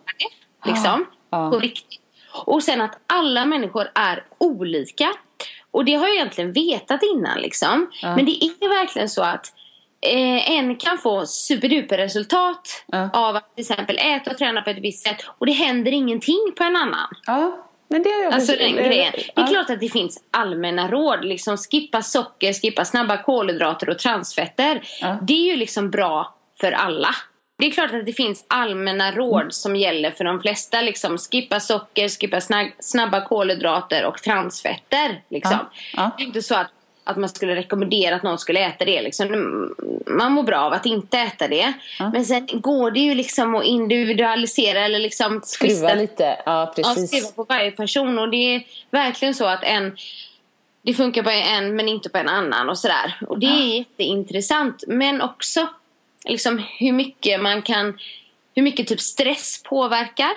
Liksom. 0.67 1.07
Ja. 1.31 1.51
På 1.51 1.59
riktigt. 1.59 2.01
Och 2.45 2.63
sen 2.63 2.81
att 2.81 2.99
alla 3.07 3.45
människor 3.45 3.91
är 3.95 4.25
olika. 4.39 5.09
Och 5.71 5.85
det 5.85 5.95
har 5.95 6.07
jag 6.07 6.17
egentligen 6.17 6.53
vetat 6.53 7.01
innan 7.03 7.41
liksom. 7.41 7.91
Ja. 8.03 8.17
Men 8.17 8.25
det 8.25 8.45
är 8.45 8.69
verkligen 8.69 9.09
så 9.09 9.23
att 9.23 9.53
eh, 10.01 10.51
en 10.51 10.77
kan 10.77 10.99
få 10.99 11.27
superduper 11.27 11.99
resultat 11.99 12.85
av 13.13 13.37
att 13.37 13.55
till 13.55 13.63
exempel 13.63 13.99
äta 13.99 14.31
och 14.31 14.39
träna 14.39 14.63
på 14.63 14.71
ett 14.71 14.79
visst 14.79 15.07
sätt. 15.07 15.17
Och 15.39 15.47
det 15.47 15.53
händer 15.53 15.93
ingenting 15.93 16.53
på 16.57 16.65
en 16.65 16.77
annan. 16.77 17.09
ja. 17.27 17.67
Men 17.91 18.03
det 18.03 18.09
jag 18.09 18.33
Alltså 18.33 18.53
den 18.53 18.75
grejen. 18.75 19.13
Det 19.35 19.41
är 19.43 19.47
klart 19.47 19.71
att 19.71 19.81
det 19.81 19.89
finns 19.89 20.19
allmänna 20.31 20.89
råd. 20.89 21.25
Liksom 21.25 21.57
skippa 21.57 22.03
socker, 22.03 22.53
skippa 22.53 22.85
snabba 22.85 23.23
kolhydrater 23.23 23.91
och 23.91 23.99
transfetter. 23.99 24.83
Ja. 25.01 25.19
Det 25.23 25.33
är 25.33 25.51
ju 25.53 25.57
liksom 25.57 25.91
bra 25.91 26.35
för 26.61 26.73
alla. 26.73 27.09
Det 27.59 27.67
är 27.67 27.71
klart 27.71 27.95
att 27.95 28.07
det 28.07 28.13
finns 28.13 28.45
allmänna 28.49 29.13
råd 29.13 29.41
Mm. 29.41 29.51
som 29.51 29.77
gäller 29.77 30.11
för 30.11 30.25
de 30.25 30.41
flesta. 30.41 30.81
Liksom 30.83 31.19
skippa 31.19 31.61
socker, 31.61 32.09
skippa 32.09 32.41
snabba 32.81 33.21
kolhydrater 33.25 34.05
och 34.05 34.23
transfetter. 34.23 35.23
Liksom. 35.31 35.53
Ja. 35.53 35.71
Ja. 35.97 36.11
Det 36.19 36.23
är 36.23 36.27
inte 36.27 36.43
så 36.43 36.55
att, 36.55 36.71
att 37.05 37.17
man 37.17 37.29
skulle 37.29 37.55
rekommendera 37.55 38.17
att 38.17 38.23
någon 38.23 38.39
skulle 38.39 38.61
äta 38.61 38.85
det. 38.85 39.03
Liksom. 39.03 39.75
Man 40.07 40.33
mår 40.33 40.43
bra 40.43 40.59
av 40.59 40.73
att 40.73 40.87
inte 40.87 41.19
äta 41.19 41.49
det. 41.49 41.73
Ja. 41.99 42.11
Men 42.11 42.25
sen 42.25 42.49
går 42.53 42.91
det 42.91 43.01
ju 43.01 43.15
liksom 43.15 43.55
att 43.55 43.65
individualisera 43.65 44.85
eller 44.85 44.99
liksom 44.99 45.41
Skruva 45.45 45.95
lite. 45.95 46.25
Ja, 46.25 46.43
Ja, 46.47 46.73
precis. 46.77 47.09
skriva 47.09 47.29
på 47.29 47.45
varje 47.45 47.71
person 47.71 48.19
och 48.19 48.31
det 48.31 48.55
är 48.55 48.63
verkligen 48.91 49.35
så 49.35 49.45
att 49.45 49.65
en 49.65 49.97
det 50.83 50.95
funkar 50.95 51.23
på 51.23 51.31
en 51.31 51.77
men 51.77 51.89
inte 51.89 52.09
på 52.09 52.19
en 52.19 52.29
annan 52.29 52.69
och 52.69 52.79
sådär. 52.79 53.15
Och 53.29 53.39
det 53.39 53.47
är 53.47 53.79
jätteintressant. 53.79 54.85
Men 54.87 55.23
också 55.23 55.69
liksom 56.25 56.65
hur 56.79 56.93
mycket 56.93 57.41
man 57.41 57.63
kan 57.63 57.99
hur 58.55 58.63
mycket 58.63 58.89
typ 58.89 59.01
stress 59.01 59.63
påverkar. 59.63 60.33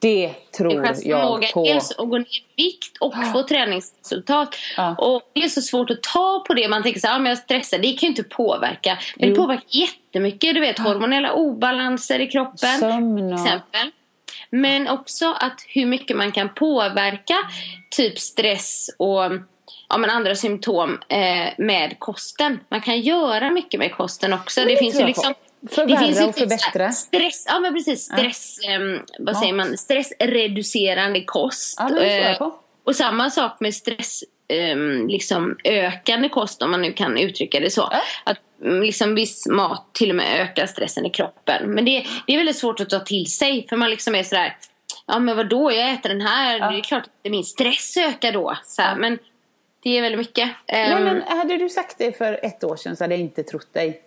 Det 0.00 0.32
tror 0.56 0.86
jag 1.04 1.52
på. 1.52 1.64
dels 1.64 1.90
att 1.90 2.08
gå 2.08 2.18
ner 2.18 2.24
i 2.26 2.44
vikt 2.62 2.96
och 3.00 3.14
få 3.32 3.42
träningsresultat. 3.42 4.56
Ja. 4.76 4.94
Och 4.98 5.22
det 5.32 5.40
är 5.44 5.48
så 5.48 5.62
svårt 5.62 5.90
att 5.90 6.02
ta 6.02 6.44
på 6.46 6.54
det. 6.54 6.68
Man 6.68 6.82
tänker 6.82 7.00
så 7.00 7.06
här, 7.06 7.14
ah, 7.14 7.18
men 7.18 7.28
jag 7.30 7.38
stressar. 7.38 7.78
Det 7.78 7.92
kan 7.92 8.00
ju 8.00 8.08
inte 8.08 8.22
påverka. 8.22 8.98
Men 9.16 9.28
det 9.28 9.34
Jo. 9.34 9.42
påverkar 9.42 9.64
jättemycket. 9.68 10.54
Du 10.54 10.60
vet 10.60 10.78
hormonella 10.78 11.32
obalanser 11.32 12.18
i 12.20 12.26
kroppen. 12.26 12.78
Sömn 12.78 13.32
och- 13.32 13.40
exempel. 13.40 13.90
Men 14.50 14.88
också 14.88 15.34
att 15.40 15.60
hur 15.68 15.86
mycket 15.86 16.16
man 16.16 16.32
kan 16.32 16.54
påverka 16.54 17.36
typ 17.90 18.18
stress 18.18 18.90
och 18.98 19.22
ja, 19.88 19.98
men 19.98 20.10
andra 20.10 20.34
symptom 20.34 20.98
eh, 21.08 21.48
med 21.58 21.96
kosten. 21.98 22.60
Man 22.68 22.80
kan 22.80 23.00
göra 23.00 23.50
mycket 23.50 23.80
med 23.80 23.92
kosten 23.94 24.32
också. 24.32 24.60
Det, 24.60 24.66
det 24.66 24.76
finns 24.76 24.96
ju 24.96 25.00
jag 25.00 25.14
på. 25.14 25.34
Förvärra 25.70 26.00
det 26.00 26.06
finns 26.06 26.20
och 26.20 26.34
typ 26.34 26.38
förbättra. 26.38 26.92
Stress, 26.92 27.44
ja 27.48 27.60
men 27.60 27.74
precis. 27.74 28.04
Stress, 28.04 28.58
ehm, 28.68 29.00
vad 29.18 29.34
Mat. 29.34 29.42
säger 29.42 29.54
man? 29.54 29.78
Stressreducerande 29.78 31.24
kost. 31.24 31.76
Ja, 31.80 31.88
det 31.88 32.36
på. 32.38 32.54
och 32.84 32.96
samma 32.96 33.30
sak 33.30 33.60
med 33.60 33.74
stress 33.74 34.24
ehm, 34.48 35.06
liksom 35.08 35.56
ökande 35.64 36.28
kost 36.28 36.62
om 36.62 36.70
man 36.70 36.82
nu 36.82 36.92
kan 36.92 37.18
uttrycka 37.18 37.60
det 37.60 37.70
så. 37.70 37.88
Ja. 37.90 38.00
Att 38.24 38.38
mm, 38.64 38.82
liksom 38.82 39.14
viss 39.14 39.46
mat 39.46 39.94
till 39.94 40.10
och 40.10 40.16
med 40.16 40.40
ökar 40.40 40.66
stressen 40.66 41.06
i 41.06 41.10
kroppen. 41.10 41.70
Men 41.70 41.84
det, 41.84 42.06
det 42.26 42.32
är 42.32 42.36
väldigt 42.36 42.56
svårt 42.58 42.80
att 42.80 42.90
ta 42.90 42.98
till 43.00 43.26
sig 43.26 43.66
för 43.68 43.76
man 43.76 43.90
liksom 43.90 44.14
är 44.14 44.22
sådär 44.22 44.56
Ja 45.06 45.18
men 45.18 45.36
vadå 45.36 45.72
jag 45.72 45.92
äter 45.92 46.08
den 46.08 46.20
här. 46.20 46.58
Ja. 46.58 46.70
Det 46.70 46.78
är 46.78 46.82
klart 46.82 47.02
att 47.04 47.30
min 47.30 47.44
stress 47.44 47.96
ökar 47.96 48.32
då. 48.32 48.58
Så 48.64 48.82
Ja. 48.82 48.94
Men 48.94 49.18
det 49.82 49.98
är 49.98 50.02
väldigt 50.02 50.18
mycket. 50.18 50.48
Nej, 50.72 50.92
Ehm, 50.92 51.04
men 51.04 51.22
hade 51.22 51.56
du 51.56 51.68
sagt 51.68 51.98
det 51.98 52.18
för 52.18 52.40
ett 52.42 52.64
år 52.64 52.76
sedan 52.76 52.96
så 52.96 53.04
hade 53.04 53.14
jag 53.14 53.20
inte 53.20 53.42
trott 53.42 53.72
dig. 53.72 54.02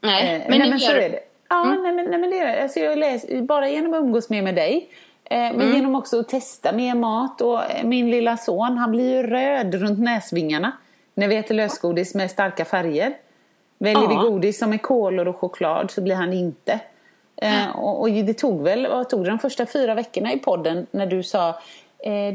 Nej. 0.00 0.34
Eh, 0.36 0.42
men 0.48 0.58
nej, 0.58 0.70
men 0.70 0.80
så 0.80 0.92
gör- 0.92 0.98
är 0.98 1.10
det. 1.10 1.20
Ja, 1.48 1.64
nej, 1.64 1.92
men, 1.92 2.10
nej, 2.10 2.18
men 2.20 2.30
det 2.30 2.38
är 2.38 2.46
det. 2.46 2.62
Alltså, 2.62 2.80
jag 2.80 2.98
läser, 2.98 3.42
bara 3.42 3.68
genom 3.68 3.94
att 3.94 4.00
umgås 4.00 4.30
mer 4.30 4.42
med 4.42 4.54
dig. 4.54 4.88
Eh, 5.24 5.38
men 5.38 5.54
Mm. 5.60 5.74
genom 5.76 5.94
också 5.94 6.20
att 6.20 6.28
testa 6.28 6.72
mer 6.72 6.94
mat. 6.94 7.40
Och 7.40 7.62
eh, 7.70 7.84
min 7.84 8.10
lilla 8.10 8.36
son, 8.36 8.76
han 8.78 8.90
blir 8.90 9.16
ju 9.16 9.22
röd 9.22 9.74
runt 9.74 9.98
näsvingarna. 9.98 10.72
När 11.14 11.28
vi 11.28 11.36
äter 11.36 11.54
lösgodis 11.54 12.14
med 12.14 12.30
starka 12.30 12.64
färger. 12.64 13.12
Väljer 13.78 14.08
vi 14.08 14.14
godis 14.14 14.58
som 14.58 14.72
är 14.72 14.78
kolor 14.78 15.28
och 15.28 15.36
choklad 15.36 15.90
så 15.90 16.00
blir 16.00 16.14
han 16.14 16.32
inte. 16.32 16.80
Eh, 17.36 17.76
och, 17.76 18.00
och 18.00 18.10
det 18.10 18.34
tog 18.34 18.62
väl, 18.62 18.86
vad 18.86 19.08
tog 19.08 19.24
det 19.24 19.30
de 19.30 19.38
första 19.38 19.66
fyra 19.66 19.94
veckorna 19.94 20.32
i 20.32 20.38
podden 20.38 20.86
när 20.90 21.06
du 21.06 21.22
sa 21.22 21.58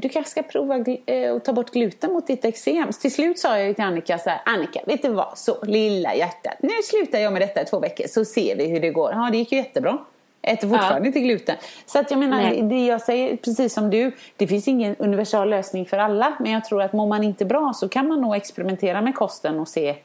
du 0.02 0.10
kanske 0.10 0.32
ska 0.32 0.44
prova 0.44 0.78
gl- 0.78 1.02
eh, 1.06 1.36
att 1.36 1.46
ta 1.46 1.54
bort 1.54 1.72
gluten 1.72 2.14
mot 2.14 2.28
ditt 2.28 2.46
eksem. 2.46 2.90
Till 3.02 3.14
slut 3.14 3.40
sa 3.40 3.60
jag 3.60 3.76
till 3.76 3.86
Annika 3.86 4.18
så 4.18 4.30
här, 4.30 4.42
Annika, 4.46 4.80
vet 4.86 5.02
du 5.02 5.10
vad, 5.10 5.38
så 5.38 5.58
lilla 5.64 6.16
hjärtat, 6.16 6.54
nu 6.60 6.70
slutar 6.84 7.20
jag 7.20 7.34
med 7.34 7.42
detta 7.42 7.62
i 7.62 7.66
två 7.66 7.80
veckor 7.80 8.08
så 8.08 8.26
ser 8.26 8.56
vi 8.56 8.68
hur 8.68 8.80
det 8.80 8.90
går. 8.90 9.12
Ja, 9.12 9.30
det 9.32 9.38
gick 9.38 9.52
ju 9.52 9.58
jättebra. 9.58 9.98
Äter 10.42 10.70
fortfarande 10.70 11.08
inte 11.08 11.20
gluten. 11.20 11.56
Så 11.86 12.00
att 12.00 12.12
jag 12.12 12.20
menar, 12.20 12.38
Nej. 12.42 12.62
det 12.62 12.86
jag 12.86 13.02
säger 13.02 13.38
precis 13.38 13.74
som 13.74 13.90
du, 13.90 14.12
det 14.38 14.48
finns 14.48 14.68
ingen 14.68 14.96
universal 15.00 15.50
lösning 15.50 15.86
för 15.86 15.98
alla. 15.98 16.34
Men 16.40 16.52
jag 16.52 16.66
tror 16.66 16.82
att 16.82 16.94
mår 16.94 17.08
man 17.08 17.24
inte 17.24 17.46
bra 17.46 17.74
så 17.76 17.90
kan 17.90 18.08
man 18.08 18.22
nog 18.22 18.36
experimentera 18.36 19.02
med 19.02 19.16
kosten 19.16 19.60
och 19.60 19.68
se 19.68 19.96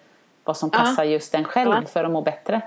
vad 0.44 0.56
som 0.56 0.70
Ja. 0.72 0.78
passar 0.78 1.04
just 1.04 1.34
en 1.34 1.44
själv 1.44 1.70
Ja. 1.82 1.88
för 1.88 2.04
att 2.04 2.11
må 2.11 2.20
bättre. 2.22 2.61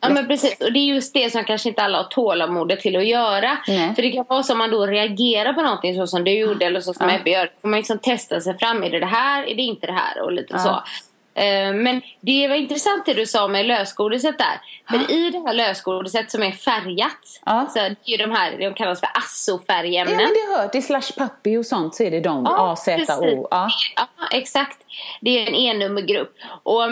Ja 0.00 0.08
men 0.08 0.26
precis 0.26 0.60
och 0.60 0.72
det 0.72 0.78
är 0.78 0.84
just 0.94 1.14
det 1.14 1.30
som 1.32 1.44
kanske 1.44 1.68
inte 1.68 1.82
alla 1.82 1.98
har 1.98 2.04
tålamodet 2.04 2.80
till 2.80 2.96
att 2.96 3.06
göra. 3.06 3.58
Nej. 3.68 3.94
För 3.94 4.02
det 4.02 4.10
kan 4.10 4.24
vara 4.28 4.42
så 4.42 4.52
om 4.52 4.58
man 4.58 4.70
då 4.70 4.86
reagerar 4.86 5.52
på 5.52 5.62
någonting 5.62 5.94
så 5.96 6.06
som 6.06 6.24
du 6.24 6.30
gjorde 6.30 6.66
eller 6.66 6.80
så 6.80 6.94
som 6.94 7.08
Ja. 7.08 7.14
Ebbe 7.16 7.30
gör. 7.30 7.50
får 7.62 7.68
man 7.68 7.78
liksom 7.78 7.98
testa 7.98 8.40
sig 8.40 8.58
fram. 8.58 8.82
Är 8.84 8.90
det 8.90 9.00
det 9.00 9.06
här? 9.06 9.42
Är 9.42 9.54
det 9.54 9.62
inte 9.62 9.86
det 9.86 9.92
här? 9.92 10.20
Och 10.22 10.32
lite 10.32 10.54
Ja. 10.54 10.58
så. 10.58 10.70
Eh, 11.40 11.72
Men 11.74 12.02
det 12.20 12.48
var 12.48 12.54
intressant 12.56 13.06
det 13.06 13.14
du 13.14 13.26
sa 13.26 13.48
med 13.48 13.66
lösgodiset 13.66 14.38
där. 14.38 14.60
För 14.90 15.10
i 15.12 15.30
det 15.30 15.38
här 15.38 15.54
lösgodiset 15.54 16.30
som 16.30 16.42
är 16.42 16.52
färgat. 16.52 17.40
Ja. 17.46 17.66
Så 17.70 17.78
det 17.78 17.84
är 17.84 18.10
ju 18.10 18.16
de 18.16 18.30
här, 18.30 18.56
de 18.58 18.74
kallas 18.74 19.00
för 19.00 19.08
Ja 19.14 19.20
asso-färgämnen. 19.20 20.16
men 20.16 20.26
det 20.26 20.54
har 20.54 20.62
hört, 20.62 20.74
i 20.74 20.82
Slash 20.82 21.12
Puppy 21.18 21.56
och 21.56 21.66
sånt 21.66 21.94
så 21.94 22.02
är 22.02 22.10
det 22.10 22.20
de, 22.20 22.44
Ja, 22.44 22.72
A, 22.72 22.76
Z. 22.76 23.16
O. 23.20 23.48
Ja. 23.50 23.68
Ja, 23.96 24.06
exakt. 24.32 24.78
Det 25.20 25.42
är 25.42 25.46
en 25.48 25.54
E-nummergrupp. 25.54 26.34
Och 26.62 26.82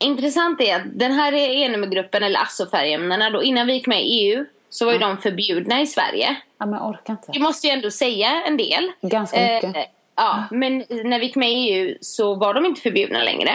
intressant 0.00 0.60
är 0.60 0.76
att 0.76 0.82
den 0.84 1.12
här 1.12 1.32
E-nummergruppen, 1.32 2.22
eller 2.22 2.40
ASO-färgämnena, 2.40 3.30
då 3.30 3.42
innan 3.42 3.66
vi 3.66 3.72
gick 3.72 3.86
med 3.86 4.06
i 4.06 4.08
EU 4.08 4.44
så 4.70 4.84
var 4.84 4.92
ju 4.92 4.98
de 4.98 5.18
förbjudna 5.18 5.80
i 5.80 5.86
Sverige. 5.86 6.36
ja 6.58 6.66
men 6.66 6.80
orkar 6.80 7.12
inte. 7.12 7.32
Det 7.32 7.40
måste 7.40 7.66
ju 7.66 7.72
ändå 7.72 7.90
säga 7.90 8.42
en 8.46 8.56
del. 8.56 8.92
Ganska 9.00 9.40
mycket. 9.40 9.76
Eh, 9.76 9.82
ja, 10.16 10.44
men 10.50 10.84
när 11.04 11.18
vi 11.18 11.26
gick 11.26 11.36
med 11.36 11.52
i 11.52 11.54
EU 11.54 11.96
så 12.00 12.34
var 12.34 12.54
de 12.54 12.66
inte 12.66 12.80
förbjudna 12.80 13.22
längre. 13.22 13.50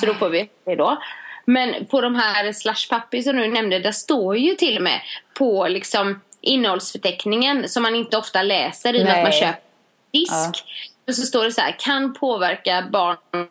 Så 0.00 0.06
då 0.06 0.14
får 0.14 0.28
vi 0.28 0.48
det 0.64 0.74
då. 0.74 0.98
Men 1.44 1.86
på 1.86 2.00
de 2.00 2.14
här 2.14 2.52
slash 2.52 3.22
som 3.22 3.36
du 3.36 3.48
nämnde, 3.48 3.78
där 3.78 3.92
står 3.92 4.36
ju 4.36 4.54
till 4.54 4.76
och 4.76 4.82
med 4.82 5.00
på 5.34 5.68
liksom 5.68 6.20
innehållsförteckningen 6.40 7.68
som 7.68 7.82
man 7.82 7.94
inte 7.94 8.16
ofta 8.16 8.42
läser 8.42 8.94
i 8.94 9.02
och 9.02 9.04
med 9.04 9.16
att 9.16 9.22
man 9.22 9.32
köper 9.32 9.60
disk. 10.12 10.64
Och 11.06 11.14
så 11.14 11.22
står 11.22 11.44
det 11.44 11.52
så 11.52 11.60
här, 11.60 11.76
kan 11.78 12.14
påverka 12.14 12.88
barns 12.92 13.48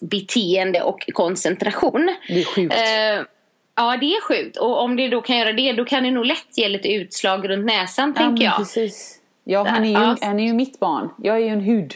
beteende 0.00 0.82
och 0.82 1.08
koncentration. 1.12 2.14
Det 2.28 2.40
är 2.40 2.44
sjukt. 2.44 2.74
Eh, 2.74 3.26
ja, 3.76 3.96
det 4.00 4.06
är 4.06 4.20
sjukt. 4.20 4.56
Och 4.56 4.82
om 4.82 4.96
det 4.96 5.08
då 5.08 5.20
kan 5.20 5.38
göra 5.38 5.52
det, 5.52 5.72
då 5.72 5.84
kan 5.84 6.02
det 6.02 6.10
nog 6.10 6.24
lätt 6.26 6.58
ge 6.58 6.68
lite 6.68 6.88
utslag 6.92 7.48
runt 7.48 7.66
näsan, 7.66 8.12
Ja, 8.16 8.22
tänker 8.22 8.44
jag. 8.44 8.56
precis. 8.56 9.18
Ja, 9.44 9.64
han 9.68 9.84
är, 9.84 9.88
ju, 9.88 9.92
Ja. 9.94 10.16
han 10.20 10.40
är 10.40 10.44
ju 10.46 10.52
mitt 10.52 10.80
barn. 10.80 11.08
Jag 11.22 11.36
är 11.36 11.40
ju 11.40 11.48
en 11.48 11.60
hud. 11.60 11.94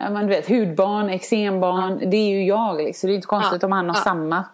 Ja, 0.00 0.10
men 0.10 0.26
du 0.26 0.28
vet, 0.34 0.48
hudbarn, 0.48 1.10
eksembarn. 1.10 2.10
Det 2.10 2.16
är 2.16 2.28
ju 2.30 2.44
jag 2.46 2.76
liksom. 2.76 3.06
Det 3.08 3.12
är 3.12 3.14
inte 3.14 3.26
konstigt 3.26 3.62
Ja, 3.62 3.66
om 3.66 3.72
han 3.72 3.88
har 3.88 3.96
ja. 3.96 4.00
samma. 4.02 4.44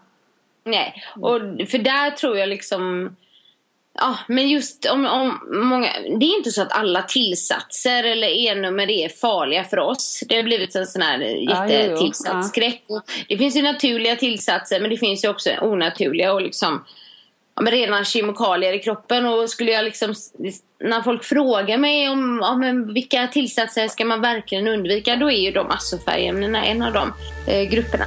Nej, 0.65 0.95
och 1.21 1.41
för 1.71 1.79
där 1.79 2.11
tror 2.11 2.39
jag 2.39 2.49
liksom... 2.49 3.17
Ja, 3.95 4.19
men 4.27 4.49
just 4.49 4.87
om, 4.87 5.07
om 5.07 5.41
många... 5.69 5.93
Det 6.19 6.27
är 6.27 6.37
inte 6.37 6.51
så 6.51 6.63
att 6.63 6.73
alla 6.73 7.03
tillsatser 7.03 8.05
eller 8.05 8.29
E-nummer 8.29 8.91
är 8.91 9.09
farliga 9.09 9.65
för 9.65 9.79
oss. 9.79 10.23
Det 10.29 10.37
har 10.37 10.43
blivit 10.43 10.75
en 10.75 10.87
sån 10.87 11.03
här 11.03 11.19
Ja, 11.19 11.67
jo. 11.69 11.73
jättetillsatsskräck. 11.73 12.85
Det 13.29 13.39
finns 13.39 13.57
ju 13.57 13.63
naturliga 13.63 14.17
tillsatser 14.17 14.81
men 14.81 14.91
det 14.91 14.97
finns 14.97 15.25
ju 15.25 15.29
också 15.29 15.51
onaturliga 15.61 16.33
och 16.33 16.43
liksom... 16.43 16.85
Ja, 17.55 17.63
men 17.63 17.73
rena 17.73 18.05
kemikalier 18.05 18.73
i 18.73 18.79
kroppen 18.79 19.27
och 19.27 19.51
skulle 19.51 19.71
jag 19.71 19.85
liksom... 19.85 20.15
När 20.85 21.03
folk 21.03 21.25
frågar 21.25 21.79
mig 21.79 22.09
om 22.09 22.39
ja, 22.43 22.57
men 22.57 22.95
vilka 22.95 23.27
tillsatser 23.27 23.89
ska 23.89 24.05
man 24.05 24.21
verkligen 24.21 24.69
undvika 24.69 25.17
då 25.17 25.31
är 25.31 25.41
ju 25.41 25.51
de 25.51 25.71
azofärgämnena 25.71 26.65
en 26.65 26.83
av 26.83 26.93
de 26.93 27.13
eh, 27.47 27.63
grupperna. 27.63 28.05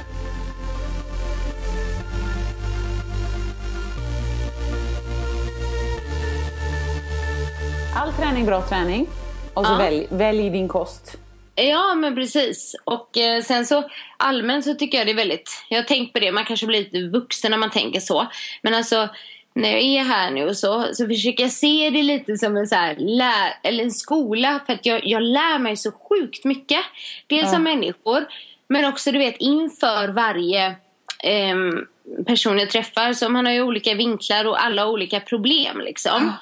All 7.96 8.12
träning, 8.12 8.46
bra 8.46 8.62
träning. 8.62 9.06
Och 9.54 9.66
så 9.66 9.72
Ja. 9.72 9.76
välj, 9.76 10.06
välj 10.10 10.50
din 10.50 10.68
kost. 10.68 11.16
Ja, 11.54 11.94
men 11.94 12.14
precis. 12.14 12.76
Och 12.84 13.18
eh, 13.18 13.42
sen 13.42 13.66
så 13.66 13.84
allmänt 14.16 14.64
så 14.64 14.74
tycker 14.74 14.98
jag 14.98 15.06
det 15.06 15.10
är 15.10 15.16
väldigt... 15.16 15.64
Jag 15.68 15.78
har 15.78 15.82
tänkt 15.84 16.12
på 16.12 16.18
det, 16.18 16.32
man 16.32 16.44
kanske 16.44 16.66
blir 16.66 16.78
lite 16.78 17.02
vuxen 17.02 17.50
när 17.50 17.58
man 17.58 17.70
tänker 17.70 18.00
så. 18.00 18.26
Men 18.62 18.74
alltså, 18.74 19.08
när 19.54 19.70
jag 19.70 19.80
är 19.80 20.02
här 20.02 20.30
nu 20.30 20.44
och 20.48 20.56
så, 20.56 20.86
så 20.92 21.06
försöker 21.06 21.42
jag 21.42 21.52
se 21.52 21.90
det 21.90 22.02
lite 22.02 22.36
som 22.36 22.56
en, 22.56 22.66
så 22.66 22.74
här, 22.74 22.96
lär, 22.98 23.54
eller 23.62 23.84
en 23.84 23.90
skola. 23.90 24.60
För 24.66 24.72
att 24.72 24.86
jag, 24.86 25.06
jag 25.06 25.22
lär 25.22 25.58
mig 25.58 25.76
så 25.76 25.90
sjukt 25.92 26.44
mycket. 26.44 26.80
Dels 27.26 27.50
som 27.50 27.62
människor, 27.62 28.26
men 28.68 28.84
också 28.84 29.12
du 29.12 29.18
vet 29.18 29.36
inför 29.38 30.08
varje 30.08 30.74
ehm, 31.22 31.86
person 32.26 32.58
jag 32.58 32.70
träffar. 32.70 33.12
Så 33.12 33.28
man 33.28 33.46
har 33.46 33.52
ju 33.52 33.62
olika 33.62 33.94
vinklar 33.94 34.44
och 34.44 34.64
alla 34.64 34.84
har 34.84 34.90
olika 34.90 35.20
problem 35.20 35.80
liksom. 35.80 36.22
Eh, 36.22 36.32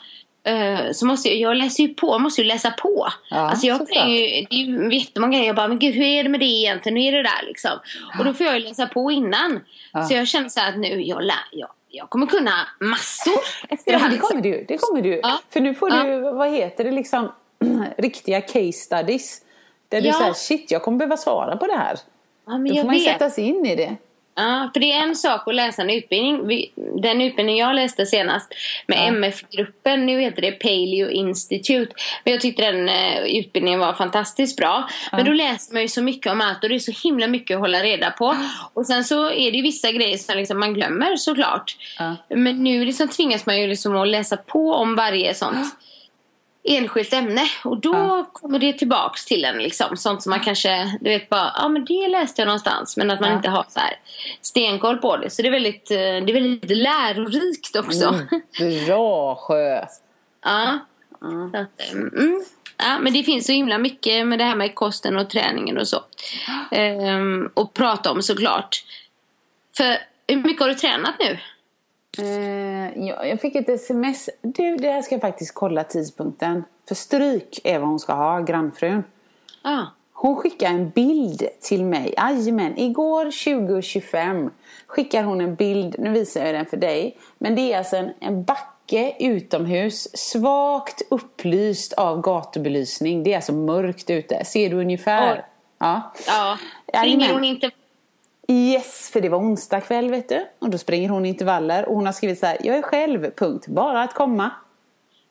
så 0.92 1.07
måste 1.07 1.28
jag, 1.28 1.38
jag 1.38 1.57
läser 1.57 1.82
ju 1.82 1.95
på, 1.95 2.07
jag 2.07 2.20
måste 2.20 2.40
ju 2.40 2.47
läsa 2.47 2.70
på. 2.70 3.09
Ja, 3.30 3.36
alltså 3.36 3.66
jag 3.66 3.97
är 3.97 4.07
ju, 4.09 4.47
det 4.51 4.55
är 4.55 4.59
ju 4.90 4.99
jättemånga 4.99 5.32
grejer. 5.32 5.47
Jag 5.47 5.57
bara, 5.57 5.68
men 5.68 5.78
gud 5.78 5.95
hur 5.95 6.05
är 6.05 6.22
det 6.22 6.28
med 6.28 6.40
det 6.40 6.47
egentligen? 6.47 6.97
Hur 6.99 7.09
är 7.09 7.12
det 7.12 7.22
där 7.22 7.47
liksom? 7.47 7.70
Och 8.18 8.24
då 8.24 8.34
får 8.34 8.47
jag 8.47 8.59
ju 8.59 8.64
läsa 8.68 8.86
på 8.86 9.11
innan. 9.11 9.61
Så 10.09 10.14
jag 10.14 10.28
känner 10.28 10.49
så 10.49 10.61
här 10.61 10.68
att 10.68 10.78
nu, 10.78 11.03
jag, 11.03 11.22
lär, 11.22 11.36
jag, 11.53 11.68
jag 11.88 12.11
kommer 12.11 12.26
kunna 12.26 12.53
massor 12.80 13.32
efter 13.68 13.92
Ja, 13.92 13.99
det 13.99 14.03
här. 14.03 14.11
men 14.11 14.16
det 14.18 14.22
kommer 14.22 14.42
du. 14.42 14.64
Det 14.68 14.78
kommer 14.78 15.03
du. 15.03 15.20
Ja. 15.22 15.38
För 15.51 15.61
nu 15.61 15.74
får 15.74 15.90
Ja. 15.90 16.03
du, 16.05 16.20
vad 16.20 16.51
heter 16.51 16.84
det, 16.84 16.90
liksom 16.90 17.32
riktiga 17.99 18.40
case 18.40 18.72
studies. 18.72 19.40
Där 19.88 20.01
du 20.01 20.07
Ja. 20.09 20.12
säger 20.14 20.32
shit, 20.32 20.70
jag 20.70 20.82
kommer 20.82 20.99
behöva 20.99 21.16
svara 21.16 21.57
på 21.57 21.66
det 21.66 21.76
här. 21.76 21.99
Ja, 22.47 22.59
men 22.59 22.74
Då 22.74 22.80
får 22.80 22.84
man 22.86 22.95
ju 22.95 23.01
sätta 23.05 23.30
sig 23.30 23.45
in 23.45 23.66
i 23.66 23.76
det. 23.76 23.97
Ja, 24.37 24.70
för 24.72 24.80
det 24.80 24.93
är 24.93 25.03
en 25.03 25.16
sak 25.16 25.49
att 25.49 25.55
läsa 25.55 25.82
en 25.82 25.91
utbildning. 25.91 26.70
Den 27.03 27.20
utbildning 27.20 27.59
jag 27.59 27.74
läste 27.74 28.07
senast 28.07 28.53
med 28.87 29.09
MF-gruppen, 29.09 30.07
nu 30.07 30.20
heter 30.20 30.43
det 30.43 30.53
Paleo 30.53 31.11
Institute. 31.11 31.95
Men 32.24 32.32
jag 32.32 32.41
tyckte 32.41 32.62
den 32.62 32.89
eh, 32.89 33.18
utbildningen 33.18 33.80
var 33.80 33.93
fantastiskt 33.93 34.57
bra. 34.57 34.89
Men 35.12 35.24
då 35.24 35.32
läser 35.32 35.72
man 35.72 35.82
ju 35.82 35.89
så 35.89 36.03
mycket 36.03 36.32
om 36.32 36.41
allt 36.41 36.62
och 36.62 36.68
det 36.68 36.74
är 36.74 36.78
så 36.78 36.93
himla 37.09 37.26
mycket 37.26 37.55
att 37.55 37.61
hålla 37.61 37.82
reda 37.82 38.11
på. 38.11 38.37
Och 38.74 38.87
sen 38.87 39.05
så 39.05 39.30
är 39.30 39.51
det 39.51 39.57
ju 39.57 39.62
vissa 39.62 39.93
grejer 39.93 40.18
som 40.18 40.37
liksom 40.37 40.61
man 40.61 40.74
glömmer 40.74 41.16
såklart. 41.16 41.76
Ja. 41.99 42.16
Men 42.28 42.64
nu 42.64 42.85
liksom 42.85 43.09
tvingas 43.09 43.47
man 43.47 43.61
ju 43.61 43.66
liksom 43.66 43.97
att 43.97 44.09
läsa 44.09 44.37
på 44.37 44.72
om 44.72 44.97
varje 44.97 45.35
sånt 45.35 45.66
enskilt 46.64 47.12
ämne 47.12 47.42
och 47.64 47.80
då 47.80 48.26
kommer 48.32 48.58
det 48.58 48.72
tillbaks 48.72 49.24
till 49.24 49.44
en 49.44 49.58
liksom 49.58 49.96
sånt 49.96 50.22
som 50.22 50.30
man 50.30 50.40
kanske 50.40 50.98
du 51.00 51.10
vet 51.10 51.28
bara 51.28 51.52
ja 51.56 51.68
men 51.68 51.84
det 51.84 52.08
läste 52.08 52.40
jag 52.40 52.46
någonstans 52.46 52.96
men 52.96 53.10
att 53.10 53.20
man 53.20 53.30
Ja. 53.30 53.36
inte 53.36 53.48
har 53.48 53.64
så 53.68 53.80
här 53.80 53.98
stenkoll 54.40 54.96
på 54.98 55.16
det 55.16 55.30
så 55.30 55.42
det 55.42 55.48
är 55.48 55.52
väldigt 55.52 55.90
eh, 55.90 55.96
det 55.96 56.02
är 56.02 56.32
väldigt 56.32 56.76
lärorikt 56.76 57.76
också 57.76 58.14
Mm. 58.60 58.84
Bra 58.86 59.34
sjö. 59.34 59.84
ja. 60.44 60.78
Så 61.20 61.56
att, 61.58 61.80
eh, 61.80 61.92
mm. 61.92 62.44
ja 62.76 62.98
men 63.00 63.12
det 63.12 63.22
finns 63.22 63.46
så 63.46 63.52
himla 63.52 63.78
mycket 63.78 64.26
med 64.26 64.38
det 64.38 64.44
här 64.44 64.56
med 64.56 64.74
kosten 64.74 65.16
och 65.16 65.30
träningen 65.30 65.78
och 65.78 65.88
så 65.88 66.00
ehm, 66.70 67.50
och 67.54 67.74
prata 67.74 68.10
om 68.10 68.22
såklart 68.22 68.84
för 69.76 69.96
hur 70.28 70.36
mycket 70.36 70.60
har 70.60 70.68
du 70.68 70.74
tränat 70.74 71.14
nu? 71.18 71.38
Eh, 72.18 73.06
ja, 73.06 73.26
jag 73.26 73.40
fick 73.40 73.54
ett 73.54 73.68
sms. 73.68 74.30
Du, 74.42 74.76
det 74.76 74.90
här 74.90 75.02
ska 75.02 75.14
jag 75.14 75.22
faktiskt 75.22 75.54
kolla 75.54 75.84
tidpunkten. 75.84 76.64
För 76.88 76.94
stryk 76.94 77.60
är 77.64 77.78
vad 77.78 77.88
hon 77.88 77.98
ska 77.98 78.12
ha, 78.12 78.40
grannfrun. 78.40 79.04
Ja. 79.62 79.86
Hon 80.12 80.36
skickar 80.36 80.70
en 80.70 80.90
bild 80.90 81.42
till 81.60 81.84
mig. 81.84 82.14
Jajamän, 82.16 82.78
igår 82.78 83.24
20.25 83.24 84.50
skickar 84.86 85.22
hon 85.22 85.40
en 85.40 85.54
bild. 85.54 85.96
Nu 85.98 86.10
visar 86.10 86.44
jag 86.44 86.54
den 86.54 86.66
för 86.66 86.76
dig. 86.76 87.18
Men 87.38 87.54
det 87.54 87.72
är 87.72 87.78
alltså 87.78 87.96
en, 87.96 88.10
en 88.20 88.44
backe 88.44 89.16
utomhus. 89.20 90.08
Svagt 90.16 91.02
upplyst 91.10 91.92
av 91.92 92.20
gatubelysning. 92.20 93.22
Det 93.22 93.32
är 93.32 93.36
alltså 93.36 93.52
mörkt 93.52 94.10
ute. 94.10 94.44
Ser 94.44 94.70
du 94.70 94.76
ungefär? 94.76 95.34
Oj. 95.34 95.44
Ja. 95.78 96.12
ja. 96.26 96.58
Springer 96.98 97.32
hon 97.32 97.44
inte 97.44 97.70
Yes, 98.49 99.11
för 99.12 99.20
det 99.20 99.28
var 99.28 99.38
onsdag 99.38 99.80
kväll 99.80 100.11
vet 100.11 100.28
du. 100.28 100.47
Och 100.59 100.70
då 100.70 100.78
springer 100.78 101.09
hon 101.09 101.26
intervaller. 101.26 101.88
Och 101.88 101.95
hon 101.95 102.07
har 102.07 102.12
skrivit 102.12 102.38
så 102.38 102.47
här. 102.47 102.59
Jag 102.61 102.76
är 102.76 102.82
själv, 102.82 103.30
punkt. 103.30 103.66
Bara 103.66 104.03
att 104.03 104.14
komma. 104.14 104.51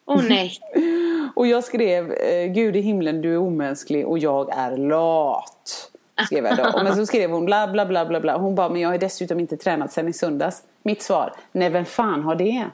Åh 0.06 0.24
nej. 0.30 0.54
Och 1.36 1.48
jag 1.48 1.64
skrev, 1.64 2.12
eh, 2.12 2.46
Gud 2.46 2.76
i 2.76 2.80
himlen 2.82 3.22
du 3.22 3.34
är 3.34 3.38
omänsklig 3.38 4.08
och 4.08 4.20
jag 4.20 4.58
är 4.58 4.78
lat. 4.78 5.90
Skrev 6.26 6.46
jag 6.46 6.58
då. 6.58 6.64
Och 6.64 6.84
men 6.84 6.96
så 6.96 7.06
skrev 7.06 7.32
hon 7.32 7.46
bla 7.46 7.68
bla 7.68 7.86
bla 7.86 8.06
bla 8.06 8.20
bla. 8.20 8.38
Hon 8.38 8.56
bara, 8.56 8.70
men 8.70 8.82
jag 8.82 8.90
har 8.90 8.98
dessutom 8.98 9.40
inte 9.40 9.58
tränat 9.58 9.92
sen 9.92 10.08
i 10.08 10.14
söndags. 10.14 10.64
Mitt 10.84 11.02
svar, 11.02 11.34
nej 11.52 11.70
vem 11.70 11.86
fan 11.86 12.24
har 12.24 12.36
det? 12.36 12.66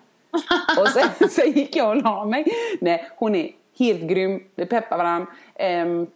och 0.79 0.87
sen, 0.87 1.29
sen 1.29 1.51
gick 1.51 1.75
jag 1.75 1.89
och 1.89 2.03
la 2.03 2.25
mig. 2.25 2.45
Nej, 2.81 3.09
hon 3.15 3.35
är 3.35 3.51
helt 3.79 4.01
grym. 4.01 4.43
Vi 4.55 4.65
peppar 4.65 4.97
varandra. 4.97 5.27
Ehm, 5.55 6.07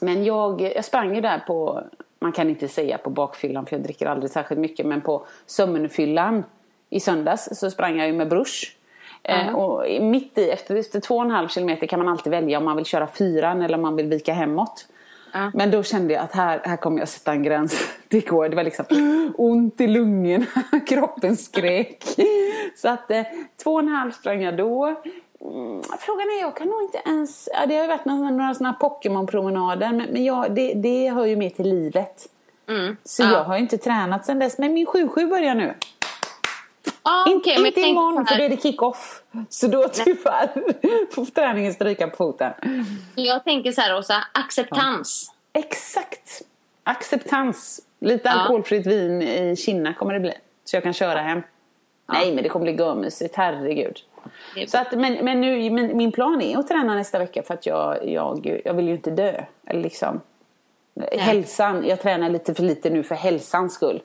men 0.00 0.24
jag, 0.24 0.60
jag 0.60 0.84
sprang 0.84 1.14
ju 1.14 1.20
där 1.20 1.38
på, 1.38 1.82
man 2.22 2.32
kan 2.32 2.50
inte 2.50 2.68
säga 2.68 2.98
på 2.98 3.10
bakfyllan 3.10 3.66
för 3.66 3.76
jag 3.76 3.82
dricker 3.82 4.06
aldrig 4.06 4.30
särskilt 4.30 4.60
mycket. 4.60 4.86
Men 4.86 5.00
på 5.00 5.26
sömnfyllan 5.46 6.44
i 6.90 7.00
söndags 7.00 7.48
så 7.52 7.70
sprang 7.70 7.98
jag 7.98 8.06
ju 8.06 8.12
med 8.12 8.28
brush. 8.28 8.72
Eh, 9.22 9.54
och 9.54 10.02
mitt 10.02 10.38
i, 10.38 10.50
efter, 10.50 10.76
efter 10.76 11.00
två 11.00 11.16
och 11.16 11.24
en 11.24 11.30
halv 11.30 11.48
kilometer 11.48 11.86
kan 11.86 11.98
man 11.98 12.08
alltid 12.08 12.30
välja 12.30 12.58
om 12.58 12.64
man 12.64 12.76
vill 12.76 12.86
köra 12.86 13.06
fyran 13.06 13.62
eller 13.62 13.74
om 13.74 13.82
man 13.82 13.96
vill 13.96 14.06
vika 14.06 14.32
hemåt. 14.32 14.86
Ja. 15.32 15.50
Men 15.54 15.70
då 15.70 15.82
kände 15.82 16.14
jag 16.14 16.22
att 16.22 16.32
här, 16.32 16.60
här 16.64 16.76
kommer 16.76 16.98
jag 16.98 17.08
sätta 17.08 17.32
en 17.32 17.42
gräns. 17.42 17.88
Det 18.08 18.20
går, 18.28 18.48
det 18.48 18.56
var 18.56 18.64
liksom 18.64 18.84
ont 19.38 19.80
i 19.80 19.86
lungen, 19.86 20.46
kroppen 20.88 21.36
skrek. 21.36 22.04
Så 22.76 22.88
att 22.88 23.10
eh, 23.10 23.22
två 23.62 23.72
och 23.72 23.80
en 23.80 23.88
halv 23.88 24.10
sprang 24.10 24.42
jag 24.42 24.56
då. 24.56 25.02
Mm, 25.44 25.82
frågan 25.98 26.26
är, 26.26 26.40
jag 26.40 26.56
kan 26.56 26.66
nog 26.68 26.82
inte 26.82 26.98
ens, 27.06 27.48
ja, 27.52 27.66
det 27.66 27.74
har 27.76 27.82
ju 27.82 27.88
varit 27.88 28.04
några, 28.04 28.30
några 28.30 28.54
sådana 28.54 28.76
Pokémon-promenader 28.80 29.92
men, 29.92 30.08
men 30.12 30.24
jag, 30.24 30.54
det, 30.54 30.74
det 30.74 31.10
hör 31.10 31.26
ju 31.26 31.36
mer 31.36 31.50
till 31.50 31.68
livet. 31.68 32.28
Mm. 32.68 32.96
Så 33.04 33.22
Ja. 33.22 33.30
jag 33.30 33.44
har 33.44 33.54
ju 33.56 33.60
inte 33.62 33.78
tränat 33.78 34.26
sen 34.26 34.38
dess, 34.38 34.58
men 34.58 34.72
min 34.72 34.86
7-7 34.86 35.28
börjar 35.30 35.54
nu. 35.54 35.74
Ja, 37.04 37.24
Inte, 37.28 37.36
okej, 37.50 37.56
men 37.58 37.66
inte 37.66 37.80
jag 37.80 37.90
imorgon 37.90 38.26
för 38.26 38.36
då 38.38 38.42
är 38.44 38.48
det 38.48 38.62
kick-off. 38.62 39.22
Så 39.48 39.66
då 39.66 39.88
tyvärr 39.92 40.50
får 41.14 41.24
träningen 41.24 41.74
stryka 41.74 42.08
på 42.08 42.16
foten. 42.16 42.52
Jag 43.14 43.44
tänker 43.44 43.72
så 43.72 43.80
här 43.80 43.96
Åsa, 43.98 44.24
acceptans. 44.34 45.32
Exakt. 45.52 46.42
Acceptans. 46.84 47.80
Lite 48.00 48.28
Ja. 48.28 48.32
alkoholfritt 48.40 48.86
vin 48.86 49.22
i 49.22 49.56
Kina 49.56 49.94
kommer 49.94 50.14
det 50.14 50.20
bli. 50.20 50.32
Så 50.64 50.76
jag 50.76 50.82
kan 50.82 50.92
köra 50.92 51.20
hem. 51.20 51.42
Nej 52.12 52.34
men 52.34 52.42
det 52.42 52.48
kommer 52.48 52.64
bli 52.72 52.74
görmysigt, 52.84 53.36
herregud. 53.36 53.98
Så 54.68 54.78
att, 54.78 54.92
men, 54.92 55.24
men 55.24 55.40
nu, 55.40 55.70
men 55.70 55.96
min 55.96 56.12
plan 56.12 56.42
är 56.42 56.58
att 56.58 56.68
träna 56.68 56.94
nästa 56.94 57.18
vecka 57.18 57.42
för 57.42 57.54
att 57.54 57.66
jag, 57.66 58.08
jag, 58.08 58.60
jag 58.64 58.74
vill 58.74 58.88
ju 58.88 58.94
inte 58.94 59.10
dö. 59.10 59.44
Eller 59.66 59.82
liksom, 59.82 60.20
hälsan, 61.12 61.84
jag 61.86 62.00
tränar 62.00 62.30
lite 62.30 62.54
för 62.54 62.62
lite 62.62 62.90
nu 62.90 63.02
för 63.02 63.14
hälsans 63.14 63.74
skull. 63.74 64.02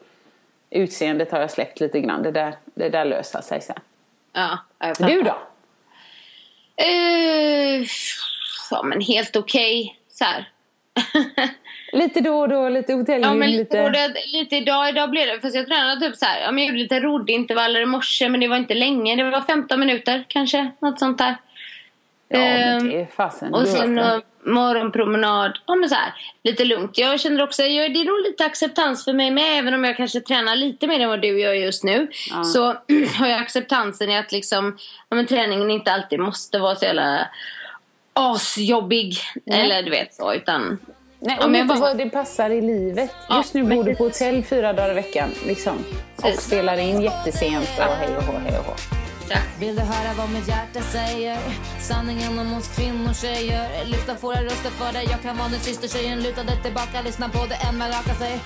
Utseendet 0.70 1.32
har 1.32 1.40
jag 1.40 1.52
släppt 1.52 1.80
lite 1.80 2.00
grann, 2.00 2.24
det 2.24 2.32
där, 2.32 2.56
det 2.66 2.90
där 2.90 3.06
löser 3.06 3.42
sig 3.42 3.62
sen. 3.62 3.80
Ja. 4.34 4.60
Du 5.00 5.22
då? 5.22 5.38
Eh, 6.76 7.86
ja, 8.72 8.84
men 8.84 9.02
helt 9.02 9.36
okej. 9.36 10.00
Så 10.10 10.24
här. 10.24 10.50
Lite 11.98 12.22
då 12.22 12.40
och 12.40 12.50
då, 12.50 12.70
lite 12.70 12.94
hotellgym, 12.94 13.30
Ja, 13.30 13.34
men 13.34 13.52
lite... 13.52 13.90
lite, 13.90 14.08
lite... 14.08 14.38
lite 14.38 14.56
idag, 14.56 14.90
idag 14.90 15.10
blev 15.10 15.28
det, 15.28 15.40
fast 15.42 15.56
jag 15.56 15.68
tränade 15.68 16.02
typ 16.02 16.16
så 16.16 16.26
här, 16.26 16.42
ja, 16.42 16.52
men 16.52 16.64
jag 16.64 16.68
gjorde 16.68 16.84
lite 16.84 17.00
roddintervaller 17.00 17.82
i 17.82 17.86
morse 17.86 18.30
men 18.30 18.40
det 18.40 18.48
var 18.48 18.58
inte 18.58 18.74
länge, 18.74 19.16
det 19.16 19.30
var 19.30 19.42
15 19.42 19.80
minuter 19.80 20.26
kanske, 20.28 20.72
något 20.80 21.00
sånt 21.00 21.18
där. 21.18 21.36
Ja, 22.30 22.40
men 22.40 22.78
Ehm, 22.78 22.90
det 22.90 23.02
är 23.02 23.06
fasen. 23.06 23.54
Och 23.54 23.68
sen 23.68 24.00
morgonpromenad. 24.48 25.60
Ja, 25.66 25.76
men 25.76 25.90
så 25.90 25.96
här, 25.96 26.14
lite 26.44 26.66
lugnt. 26.66 26.98
Jag 26.98 27.20
känner 27.20 27.44
också 27.44 27.64
jag, 27.64 27.94
det 27.94 28.02
är 28.02 28.06
nog 28.06 28.22
lite 28.28 28.46
acceptans 28.46 29.06
för 29.06 29.14
mig 29.14 29.32
med. 29.32 29.60
Även 29.60 29.74
om 29.74 29.84
jag 29.84 29.98
kanske 29.98 30.20
tränar 30.20 30.56
lite 30.56 30.88
mer 30.88 31.00
än 31.00 31.10
vad 31.10 31.22
du 31.22 31.40
gör 31.40 31.54
just 31.54 31.84
nu. 31.84 32.08
Så 32.54 32.64
har 33.20 33.28
jag 33.28 33.42
acceptansen 33.42 34.10
i 34.10 34.18
att 34.18 34.32
liksom, 34.32 34.78
ja, 35.10 35.16
men 35.16 35.28
träningen 35.28 35.72
inte 35.72 35.92
alltid 35.92 36.20
måste 36.20 36.60
vara 36.60 36.76
så 36.76 36.86
jävla 36.86 37.28
asjobbig. 38.14 39.18
Eller 39.46 39.84
du 39.84 39.90
vet 39.90 40.14
så. 40.14 40.34
Utan, 40.34 40.80
Nej, 41.20 41.36
Ja, 41.40 41.46
och 41.46 41.52
men 41.52 41.68
vet 41.68 41.76
du 41.76 41.82
vad- 41.82 41.90
vad 41.90 41.98
det 41.98 42.10
passar 42.10 42.50
i 42.50 42.62
livet? 42.62 43.12
Ja, 43.30 43.38
Just 43.38 43.54
nu 43.54 43.64
men 43.64 43.78
bor 43.78 43.84
du 43.84 43.96
på 43.96 44.04
hotell 44.04 44.44
fyra 44.44 44.74
dagar 44.74 44.92
i 44.92 44.94
veckan. 44.94 45.30
Liksom. 45.48 45.78
Och 46.24 46.34
spelar 46.40 46.78
in 46.78 47.02
jättesent 47.02 47.70
och 47.78 47.84
hej 47.84 48.18
och 48.18 48.24
hå, 48.24 48.34
hej 48.48 48.60
och 48.60 48.66
hå. 48.66 48.74
exakt. 49.24 49.48
Vill 49.60 49.76
du 49.76 49.82
höra 49.82 50.14
vad 50.18 50.30
mitt 50.30 50.48
hjärta 50.48 50.80
säger? 50.82 51.38
Sanningen 51.82 52.40
om 52.40 52.58
oss 52.58 52.76
kvinnor 52.76 53.14
tjejer 53.14 53.86
Lyfta 53.86 54.14
våra 54.22 54.44
röster 54.44 54.70
för 54.70 54.94
dig 54.94 55.08
Jag 55.12 55.22
kan 55.22 55.38
vara 55.38 55.48
den 55.50 55.60
sista 55.60 55.88
tjejen 55.88 56.24
Lutade 56.24 56.52
tillbaka, 56.64 57.02
lyssna 57.06 57.30
på 57.30 57.46
det 57.46 57.56
än 57.70 57.78
man 57.78 57.88
rakar 57.88 58.14
sig 58.14 58.40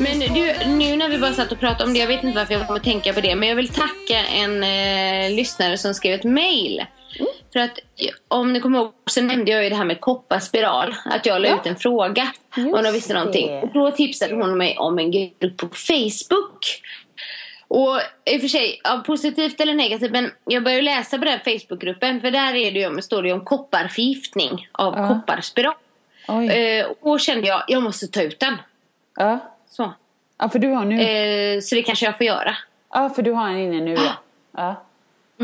Men 0.00 0.18
du, 0.34 0.54
nu 0.66 0.96
när 0.96 1.08
vi 1.08 1.18
bara 1.18 1.32
satt 1.32 1.52
och 1.52 1.60
pratade 1.60 1.84
om 1.84 1.92
det, 1.92 1.98
jag 1.98 2.06
vet 2.06 2.24
inte 2.24 2.38
varför 2.38 2.54
jag 2.54 2.66
kommer 2.66 2.80
att 2.80 2.84
tänka 2.84 3.12
på 3.12 3.20
det, 3.20 3.34
men 3.36 3.48
jag 3.48 3.56
vill 3.56 3.68
tacka 3.68 4.18
en 4.34 4.62
eh, 4.64 5.30
lyssnare 5.36 5.78
som 5.78 5.94
skrev 5.94 6.14
ett 6.14 6.24
mail. 6.24 6.84
För 7.52 7.60
att 7.60 7.78
om 8.28 8.52
ni 8.52 8.60
kommer 8.60 8.78
ihåg 8.78 8.92
så 9.06 9.22
nämnde 9.22 9.50
jag 9.52 9.64
ju 9.64 9.68
det 9.70 9.76
här 9.76 9.84
med 9.84 10.00
kopparspiral. 10.00 10.94
Att 11.04 11.26
jag 11.26 11.42
la 11.42 11.48
Ja. 11.48 11.54
ut 11.60 11.66
en 11.66 11.76
fråga 11.76 12.32
om 12.56 12.82
de 12.84 12.92
visste 12.92 13.14
någonting. 13.14 13.50
Och 13.62 13.72
då 13.72 13.90
tipsade 13.90 14.34
hon 14.34 14.58
mig 14.58 14.78
om 14.78 14.98
en 14.98 15.10
grupp 15.10 15.56
på 15.56 15.68
Facebook. 15.68 16.82
Och 17.68 18.00
i 18.24 18.36
och 18.36 18.40
för 18.40 18.48
sig, 18.48 18.80
ja, 18.84 19.02
positivt 19.06 19.60
eller 19.60 19.74
negativt, 19.74 20.10
men 20.12 20.30
jag 20.44 20.64
började 20.64 20.82
läsa 20.82 21.18
på 21.18 21.24
den 21.24 21.40
Facebookgruppen. 21.40 22.20
För 22.20 22.30
där 22.30 22.54
är 22.54 22.72
det 22.72 22.80
ju, 22.80 23.02
står 23.02 23.22
det 23.22 23.28
ju 23.28 23.34
om 23.34 23.44
kopparförgiftning 23.44 24.68
av 24.72 24.94
Ja. 24.98 25.08
kopparspiral. 25.08 25.74
Eh, 26.28 26.86
och 26.86 26.96
då 27.02 27.18
kände 27.18 27.46
jag, 27.48 27.62
jag 27.68 27.82
måste 27.82 28.06
ta 28.06 28.22
ut 28.22 28.40
den. 28.40 28.56
Ja. 29.16 29.38
Så. 29.68 29.92
ja, 30.38 30.48
för 30.48 30.58
du 30.58 30.68
har 30.68 30.84
nu. 30.84 31.00
Eh, 31.02 31.60
så 31.60 31.74
det 31.74 31.82
kanske 31.82 32.06
jag 32.06 32.16
får 32.16 32.26
göra. 32.26 32.56
Ja, 32.92 33.10
för 33.10 33.22
du 33.22 33.32
har 33.32 33.48
en 33.48 33.58
inne 33.58 33.80
nu 33.80 33.94
ja. 33.94 34.12
ja. 34.56 34.84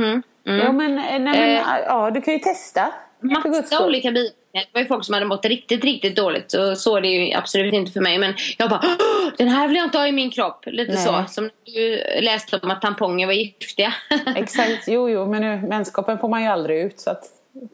Mm. 0.02 0.22
Mm. 0.47 0.61
Ja, 0.66 0.72
men, 0.72 0.99
eh, 0.99 1.05
nej, 1.05 1.18
men 1.20 1.34
Eh. 1.57 1.62
ja, 1.86 2.11
du 2.11 2.20
kan 2.20 2.34
ju 2.34 2.40
testa. 2.40 2.92
Massa 3.20 3.84
olika 3.86 4.11
bilar. 4.11 4.32
Det 4.53 4.64
var 4.72 4.80
ju 4.80 4.86
folk 4.86 5.05
som 5.05 5.14
hade 5.14 5.26
mått 5.26 5.44
riktigt, 5.44 5.84
riktigt 5.84 6.16
dåligt. 6.16 6.51
Så, 6.51 6.76
så 6.76 6.97
är 6.97 7.01
det 7.01 7.09
ju 7.09 7.34
absolut 7.34 7.74
inte 7.74 7.92
för 7.92 8.01
mig. 8.01 8.18
Men 8.18 8.34
jag 8.59 8.70
bara, 8.70 8.80
"Åh, 8.84 9.32
den 9.38 9.49
här 9.49 9.68
vill 9.68 9.76
jag 9.76 9.86
inte 9.86 9.99
ha 9.99 10.07
i 10.07 10.12
min 10.12 10.30
kropp. 10.30 10.64
Lite 10.66 10.92
Nej. 10.92 11.05
så. 11.05 11.24
Som 11.28 11.51
du 11.64 12.03
läste 12.20 12.59
om 12.62 12.70
att 12.70 12.82
tamponger 12.82 13.26
var 13.26 13.32
giftiga. 13.32 13.94
Exakt, 14.36 14.84
jo, 14.88 15.09
jo, 15.11 15.26
men 15.26 15.42
nu, 15.42 15.68
vänskapen 15.68 16.18
får 16.18 16.28
man 16.28 16.42
ju 16.42 16.49
aldrig 16.49 16.80
ut. 16.84 17.01
Så 17.01 17.11
att 17.11 17.24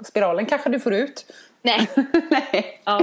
spiralen 0.05 0.47
kanske 0.47 0.71
du 0.71 0.81
får 0.81 0.95
ut. 0.95 1.27
Nej. 1.63 1.89
Nej. 2.31 2.81
Ja, 2.85 2.99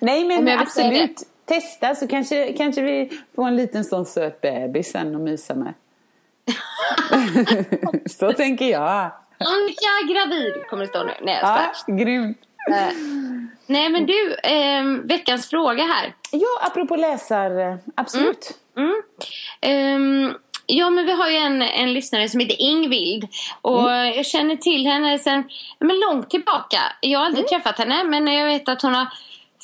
Nej, 0.00 0.24
men 0.24 0.48
absolut. 0.58 1.16
Testa 1.48 1.94
så 1.94 2.08
kanske, 2.08 2.52
kanske 2.52 2.82
vi 2.82 3.10
får 3.36 3.48
en 3.48 3.56
liten 3.56 3.84
sån 3.84 4.06
söt 4.06 4.40
bebis 4.40 4.92
sen 4.92 5.14
att 5.14 5.20
mysa 5.20 5.54
med. 5.54 5.74
så 8.10 8.32
tänker 8.32 8.64
jag. 8.64 9.10
Annika 9.38 10.12
gravid 10.14 10.54
kommer 10.70 10.82
det 10.82 10.88
stå 10.88 11.02
nu. 11.02 11.12
Nej, 11.22 11.38
jag 11.42 11.50
Ja, 11.50 11.70
skojar. 11.74 11.98
grymt. 12.04 12.38
Eh, 12.70 12.88
Nej 13.66 13.88
men 13.88 14.06
du, 14.06 14.36
ehm, 14.42 15.06
veckans 15.06 15.50
fråga 15.50 15.84
här. 15.84 16.14
Ja, 16.30 16.60
apropå 16.66 16.96
läsar, 16.96 17.78
absolut. 17.94 18.50
Mm. 18.76 19.02
Ehm, 19.60 20.34
ja, 20.66 20.90
men 20.90 21.06
vi 21.06 21.12
har 21.12 21.28
ju 21.30 21.36
en, 21.36 21.62
en 21.62 21.92
lyssnare 21.92 22.28
som 22.28 22.40
heter 22.40 22.56
Ingvild. 22.58 23.28
Och 23.62 23.90
jag 23.90 24.26
känner 24.26 24.56
till 24.56 24.86
henne 24.86 25.18
sen 25.18 25.44
men 25.78 26.00
långt 26.00 26.30
tillbaka. 26.30 26.78
Jag 27.00 27.18
har 27.18 27.26
aldrig 27.26 27.48
träffat 27.48 27.78
henne, 27.78 28.04
men 28.04 28.26
jag 28.26 28.46
vet 28.46 28.68
att 28.68 28.82
hon 28.82 28.94
har 28.94 29.06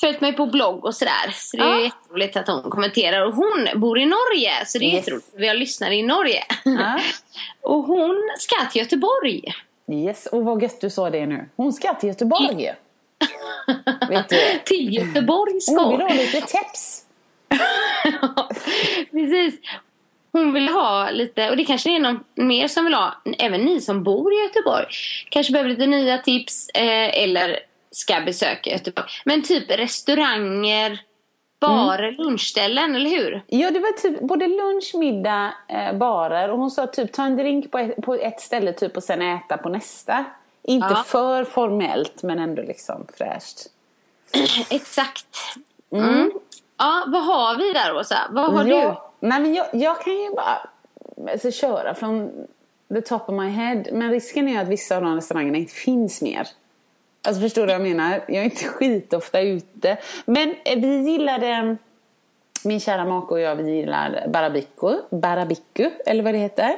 följt 0.01 0.21
mig 0.21 0.33
på 0.33 0.45
blogg 0.45 0.85
och 0.85 0.95
sådär. 0.95 1.31
Så 1.33 1.57
det 1.57 1.63
är 1.63 1.67
Ja. 1.67 1.79
jätteroligt 1.83 2.37
att 2.37 2.47
hon 2.47 2.61
kommenterar. 2.69 3.25
Och 3.25 3.33
hon 3.35 3.67
bor 3.75 3.99
i 3.99 4.05
Norge, 4.05 4.65
så 4.65 4.77
det 4.79 4.85
är 4.85 4.87
Yes. 4.87 4.95
jätteroligt. 4.95 5.27
Vi 5.37 5.47
har 5.47 5.55
lyssnare 5.55 5.95
i 5.95 6.03
Norge. 6.03 6.43
Ja. 6.65 6.99
och 7.61 7.83
hon 7.83 8.29
ska 8.39 8.65
till 8.65 8.81
Göteborg. 8.81 9.41
Yes, 9.91 10.25
och 10.25 10.45
vad 10.45 10.61
gött 10.63 10.81
du 10.81 10.89
sa 10.89 11.09
det 11.09 11.25
nu. 11.25 11.49
Hon 11.55 11.73
ska 11.73 11.93
till 11.93 12.09
Göteborg. 12.09 12.73
Vet 14.09 14.29
du? 14.29 14.37
till 14.65 14.93
Göteborg 14.93 15.61
ska 15.61 15.81
Hon 15.81 15.97
vill 15.97 16.07
ha 16.07 16.13
lite 16.13 16.41
tips. 16.41 17.05
Precis. 19.11 19.59
Hon 20.31 20.53
vill 20.53 20.67
ha 20.69 21.09
lite, 21.11 21.49
och 21.49 21.57
det 21.57 21.65
kanske 21.65 21.95
är 21.95 21.99
någon 21.99 22.23
mer 22.35 22.67
som 22.67 22.85
vill 22.85 22.93
ha, 22.93 23.21
även 23.39 23.61
ni 23.61 23.81
som 23.81 24.03
bor 24.03 24.33
i 24.33 24.35
Göteborg. 24.43 24.85
Kanske 25.29 25.53
behöver 25.53 25.69
lite 25.69 25.85
nya 25.87 26.17
tips 26.17 26.69
eh, 26.69 27.23
eller 27.23 27.59
ska 27.93 28.21
besöka 28.21 28.69
Göteborg. 28.69 29.07
Men 29.25 29.43
typ 29.43 29.71
restauranger, 29.71 31.01
barer, 31.61 32.11
lunchställen, 32.11 32.95
eller 32.95 33.09
hur? 33.09 33.43
Ja, 33.47 33.71
det 33.71 33.79
var 33.79 33.91
typ 33.91 34.19
både 34.19 34.47
lunch, 34.47 34.91
middag, 34.95 35.53
eh, 35.69 35.93
barer. 35.93 36.49
Och 36.51 36.57
hon 36.59 36.71
sa 36.71 36.87
typ 36.87 37.11
ta 37.13 37.23
en 37.23 37.37
drink 37.37 37.71
på 37.71 37.77
ett, 37.77 37.95
på 38.01 38.13
ett 38.13 38.41
ställe 38.41 38.73
typ 38.73 38.97
och 38.97 39.03
sen 39.03 39.21
äta 39.21 39.57
på 39.57 39.69
nästa. 39.69 40.25
Inte 40.63 40.87
Ja. 40.89 41.03
för 41.03 41.43
formellt 41.43 42.23
men 42.23 42.39
ändå 42.39 42.61
liksom 42.61 43.07
fräscht. 43.17 43.67
Exakt. 44.69 45.25
Mm. 45.91 46.31
Ja, 46.77 47.03
vad 47.07 47.23
har 47.23 47.57
vi 47.57 47.73
där 47.73 47.95
Åsa? 47.95 48.17
Vad 48.29 48.53
har 48.53 48.65
ja, 48.65 49.11
Nej, 49.19 49.41
men 49.41 49.53
jag, 49.53 49.65
jag 49.73 50.01
kan 50.01 50.13
ju 50.13 50.29
bara 50.29 50.69
alltså, 51.31 51.51
köra 51.51 51.95
från 51.95 52.31
the 52.93 53.01
top 53.01 53.29
of 53.29 53.35
my 53.35 53.49
head. 53.49 53.83
Men 53.91 54.11
risken 54.11 54.47
är 54.47 54.61
att 54.61 54.67
vissa 54.67 54.95
av 54.95 55.01
de 55.03 55.15
restaurangerna 55.15 55.57
inte 55.57 55.73
finns 55.73 56.21
mer. 56.21 56.47
Alltså 57.27 57.41
förstår 57.41 57.61
du 57.61 57.67
vad 57.67 57.75
jag 57.75 57.81
menar? 57.81 58.23
Jag 58.27 58.37
är 58.37 58.43
inte 58.43 58.65
skitofta 58.65 59.41
ute. 59.41 59.97
Men 60.25 60.55
eh, 60.65 60.79
vi 60.79 61.11
gillade, 61.11 61.77
min 62.63 62.79
kära 62.79 63.05
make 63.05 63.33
och 63.33 63.39
jag, 63.39 63.55
vi 63.55 63.71
gillar 63.71 64.27
Barabico. 64.27 64.97
Barabico, 65.09 65.89
eller 66.05 66.23
vad 66.23 66.33
det 66.33 66.37
heter. 66.37 66.75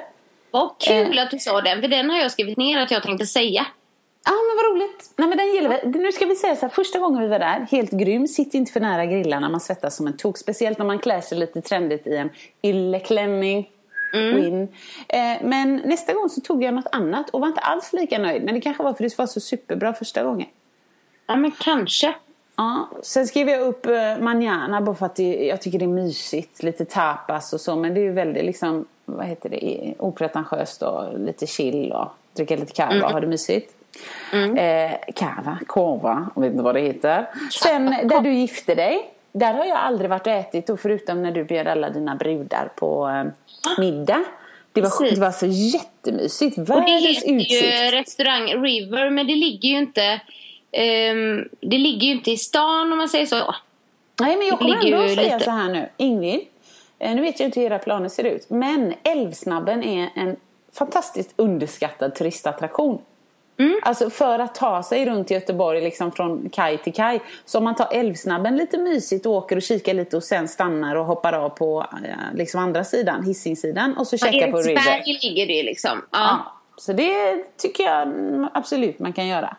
Vad 0.51 0.79
kul 0.79 1.19
att 1.19 1.31
du 1.31 1.39
sa 1.39 1.61
den, 1.61 1.81
för 1.81 1.87
den 1.87 2.09
har 2.09 2.17
jag 2.17 2.31
skrivit 2.31 2.57
ner 2.57 2.79
att 2.79 2.91
jag 2.91 3.03
tänkte 3.03 3.25
säga. 3.25 3.65
Ja, 4.25 4.31
men 4.31 4.55
vad 4.57 4.75
roligt. 4.75 5.13
Nej, 5.15 5.27
men 5.27 5.37
den 5.37 5.47
gillar 5.47 5.69
vi. 5.69 5.99
Nu 5.99 6.11
ska 6.11 6.25
vi 6.25 6.35
säga 6.35 6.55
så 6.55 6.61
här, 6.61 6.69
första 6.69 6.99
gången 6.99 7.21
vi 7.21 7.27
var 7.27 7.39
där, 7.39 7.67
helt 7.71 7.91
grym. 7.91 8.27
Sitt 8.27 8.53
inte 8.53 8.71
för 8.71 8.79
nära 8.79 9.05
grillarna, 9.05 9.49
man 9.49 9.59
svettas 9.59 9.95
som 9.95 10.07
en 10.07 10.17
tok. 10.17 10.37
Speciellt 10.37 10.77
när 10.77 10.85
man 10.85 10.99
klär 10.99 11.21
sig 11.21 11.37
lite 11.37 11.61
trendigt 11.61 12.07
i 12.07 12.15
en 12.15 12.29
ylleklänning. 12.63 13.69
Win. 14.14 14.68
Eh, 15.08 15.20
men 15.41 15.76
nästa 15.76 16.14
gång 16.14 16.30
så 16.30 16.41
tog 16.41 16.64
jag 16.64 16.74
något 16.74 16.88
annat 16.91 17.30
och 17.30 17.41
var 17.41 17.47
inte 17.47 17.62
alls 17.62 17.93
lika 17.93 18.20
nöjd. 18.20 18.43
Men 18.43 18.56
det 18.56 18.62
kanske 18.62 18.84
var 18.84 18.93
för 18.93 19.03
det 19.03 19.18
var 19.18 19.28
så 19.28 19.39
superbra 19.39 19.93
första 19.93 20.24
gången. 20.24 20.47
Ja, 21.28 21.36
men 21.36 21.51
kanske. 21.51 22.16
Ja, 22.56 22.89
sen 23.03 23.28
skrev 23.28 23.49
jag 23.49 23.62
upp 23.62 23.86
eh, 23.86 24.18
manjana 24.20 24.82
bara 24.82 24.95
för 24.95 25.06
att 25.06 25.16
det, 25.16 25.45
jag 25.45 25.62
tycker 25.62 25.80
det 25.80 25.86
är 25.86 25.89
mysigt. 25.89 26.64
Lite 26.64 26.86
tapas 26.86 27.53
och 27.53 27.62
så. 27.62 27.76
Men 27.76 27.93
det 27.93 27.99
är 27.99 28.03
ju 28.03 28.12
väldigt 28.12 28.45
liksom, 28.45 28.86
vad 29.06 29.26
heter 29.26 29.49
det, 29.49 29.93
opretentiöst 29.99 30.82
och 30.82 31.20
lite 31.20 31.47
chill 31.47 31.91
och 31.91 32.08
dricka 32.34 32.56
lite 32.56 32.74
kava 32.74 33.06
och 33.06 33.12
ha 33.12 33.20
det 33.20 33.28
mysigt. 33.28 33.74
Eh, 34.58 34.91
kava, 35.16 35.60
korva, 35.68 36.30
jag 36.36 36.41
vet 36.41 36.51
inte 36.51 36.64
vad 36.64 36.76
det 36.76 36.82
heter. 36.82 37.28
Sen 37.64 37.86
där 37.86 38.22
du 38.22 38.34
gifte 38.34 38.76
dig. 38.76 39.12
Där 39.38 39.53
har 39.53 39.65
jag 39.65 39.77
aldrig 39.77 40.09
varit 40.09 40.27
och 40.27 40.33
ätit 40.33 40.69
och 40.69 40.79
förutom 40.79 41.23
när 41.23 41.31
du 41.31 41.43
bjöd 41.43 41.67
alla 41.67 41.89
dina 41.89 42.15
brudar 42.15 42.69
på 42.75 43.07
eh, 43.07 43.25
middag. 43.79 44.23
Det 44.71 44.81
var, 44.81 44.89
Precis. 44.89 45.13
det 45.15 45.21
var 45.25 45.31
så 45.31 45.45
jättemysigt. 45.45 46.57
Och 46.57 46.65
det 46.65 46.73
Världens 46.73 47.05
heter 47.23 47.29
ju 47.29 47.36
utsikt. 47.41 47.93
restaurang 47.93 48.47
River, 48.47 49.09
men 49.09 49.27
det 49.27 49.36
ligger 49.36 49.69
ju 49.69 49.77
inte 49.77 50.21
ehm, 50.71 51.49
det 51.61 51.77
ligger 51.77 52.07
ju 52.07 52.11
inte 52.11 52.31
i 52.31 52.38
stan 52.38 52.91
om 52.91 52.97
man 52.97 53.09
säger 53.09 53.25
så. 53.25 53.55
Nej, 54.21 54.38
men 54.38 54.47
jag 54.47 54.57
Det 54.57 54.61
kommer 54.63 54.86
ändå 54.86 54.97
att 54.97 55.15
säga 55.15 55.33
lite- 55.33 55.45
så 55.45 55.51
här 55.51 55.69
nu. 55.73 55.89
Ingrid, 55.97 56.39
eh, 56.99 57.15
nu 57.15 57.21
vet 57.21 57.39
jag 57.39 57.47
inte 57.47 57.59
hur 57.59 57.67
era 57.67 57.79
planer 57.79 58.09
ser 58.09 58.23
ut. 58.23 58.49
Men 58.49 58.93
Älvsnabben 59.03 59.83
är 59.83 60.09
en 60.15 60.36
fantastiskt 60.73 61.33
underskattad 61.36 62.15
turistattraktion. 62.15 63.01
Mm. 63.58 63.80
Alltså 63.82 64.10
för 64.10 64.39
att 64.39 64.56
ta 64.56 64.84
sig 64.84 65.06
runt 65.06 65.32
Göteborg 65.32 65.82
liksom 65.82 66.12
från 66.12 66.49
kaj 66.49 66.78
till 66.78 66.93
kaj. 66.93 67.22
Så 67.45 67.58
om 67.58 67.64
man 67.64 67.76
tar 67.76 67.88
Älvsnabben 67.91 68.58
lite 68.58 68.78
mysigt 68.78 69.26
och 69.26 69.32
åker 69.32 69.56
och 69.56 69.62
kikar 69.62 69.93
lite 69.93 70.18
och 70.18 70.24
sen 70.24 70.47
stannar 70.47 70.95
och 70.95 71.06
hoppar 71.06 71.34
av 71.34 71.49
på 71.49 71.86
eh, 72.03 72.38
liksom 72.38 72.60
andra 72.60 72.84
sidan, 72.84 73.24
Hisingssidan 73.24 73.97
och 73.97 74.08
så 74.08 74.18
checkar 74.18 74.51
på 74.51 74.58
River. 74.58 74.72
Eriksberg 74.72 75.20
ligger 75.22 75.47
det 75.47 75.64
liksom. 75.64 76.01
Ja. 76.12 76.20
Ja, 76.20 76.53
så 76.78 76.93
det 76.93 77.43
tycker 77.58 77.84
jag 77.84 78.14
absolut 78.53 78.99
man 78.99 79.14
kan 79.14 79.28
göra. 79.28 79.58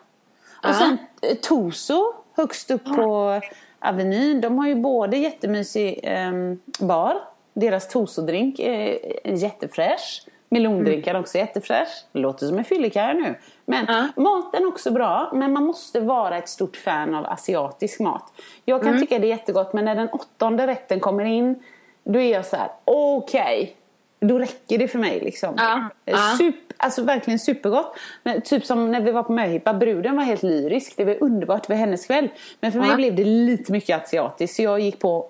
Och 0.63 0.75
sen 0.75 0.97
eh, 1.21 1.35
Toso, 1.35 2.13
högst 2.35 2.71
upp 2.71 2.85
på 2.85 3.41
Avenyn. 3.79 4.41
De 4.41 4.59
har 4.59 4.67
ju 4.67 4.75
både 4.75 5.17
jättemysig 5.17 5.99
ehm, 6.03 6.59
bar. 6.79 7.15
Deras 7.53 7.93
Toso-drink 7.93 8.59
är 8.59 8.97
jättefräsch. 9.23 10.21
Melondrinkar 10.49 11.19
också 11.19 11.37
jättefräsch. 11.37 12.05
Låter 12.13 12.45
som 12.45 12.57
en 12.57 12.63
fyllikare 12.63 13.13
nu. 13.13 13.35
Men 13.65 13.85
Ja. 13.87 14.07
maten 14.15 14.65
också 14.67 14.91
bra. 14.91 15.29
Men 15.33 15.53
man 15.53 15.63
måste 15.63 15.99
vara 15.99 16.37
ett 16.37 16.49
stort 16.49 16.75
fan 16.77 17.15
av 17.15 17.25
asiatisk 17.25 17.99
mat. 17.99 18.33
Jag 18.65 18.83
kan 18.83 18.99
tycka 18.99 19.19
det 19.19 19.27
är 19.27 19.29
jättegott. 19.29 19.73
Men 19.73 19.85
när 19.85 19.95
den 19.95 20.09
åttonde 20.09 20.67
rätten 20.67 20.99
kommer 20.99 21.25
in. 21.25 21.63
Då 22.03 22.19
är 22.19 22.33
jag 22.33 22.45
så 22.45 22.55
här, 22.55 22.69
okej. 22.85 23.75
då 24.19 24.39
räcker 24.39 24.77
det 24.77 24.87
för 24.87 24.99
mig 24.99 25.19
liksom. 25.19 25.53
Ja, 25.57 25.89
ja. 26.05 26.35
Super, 26.37 26.75
alltså 26.77 27.03
verkligen 27.03 27.39
supergott. 27.39 27.95
Men 28.23 28.41
typ 28.41 28.65
som 28.65 28.91
när 28.91 29.01
vi 29.01 29.11
var 29.11 29.23
på 29.23 29.31
möhippa, 29.31 29.73
bruden 29.73 30.17
var 30.17 30.23
helt 30.23 30.43
lyrisk. 30.43 30.93
Det 30.97 31.05
var 31.05 31.23
underbart, 31.23 31.69
var 31.69 31.75
hennes 31.75 32.05
kväll. 32.07 32.29
Men 32.59 32.71
för 32.71 32.79
mig 32.79 32.95
blev 32.95 33.15
det 33.15 33.23
lite 33.25 33.71
mycket 33.71 34.03
asiatiskt. 34.03 34.55
Så 34.55 34.61
jag 34.61 34.79
gick 34.79 34.99
på 34.99 35.29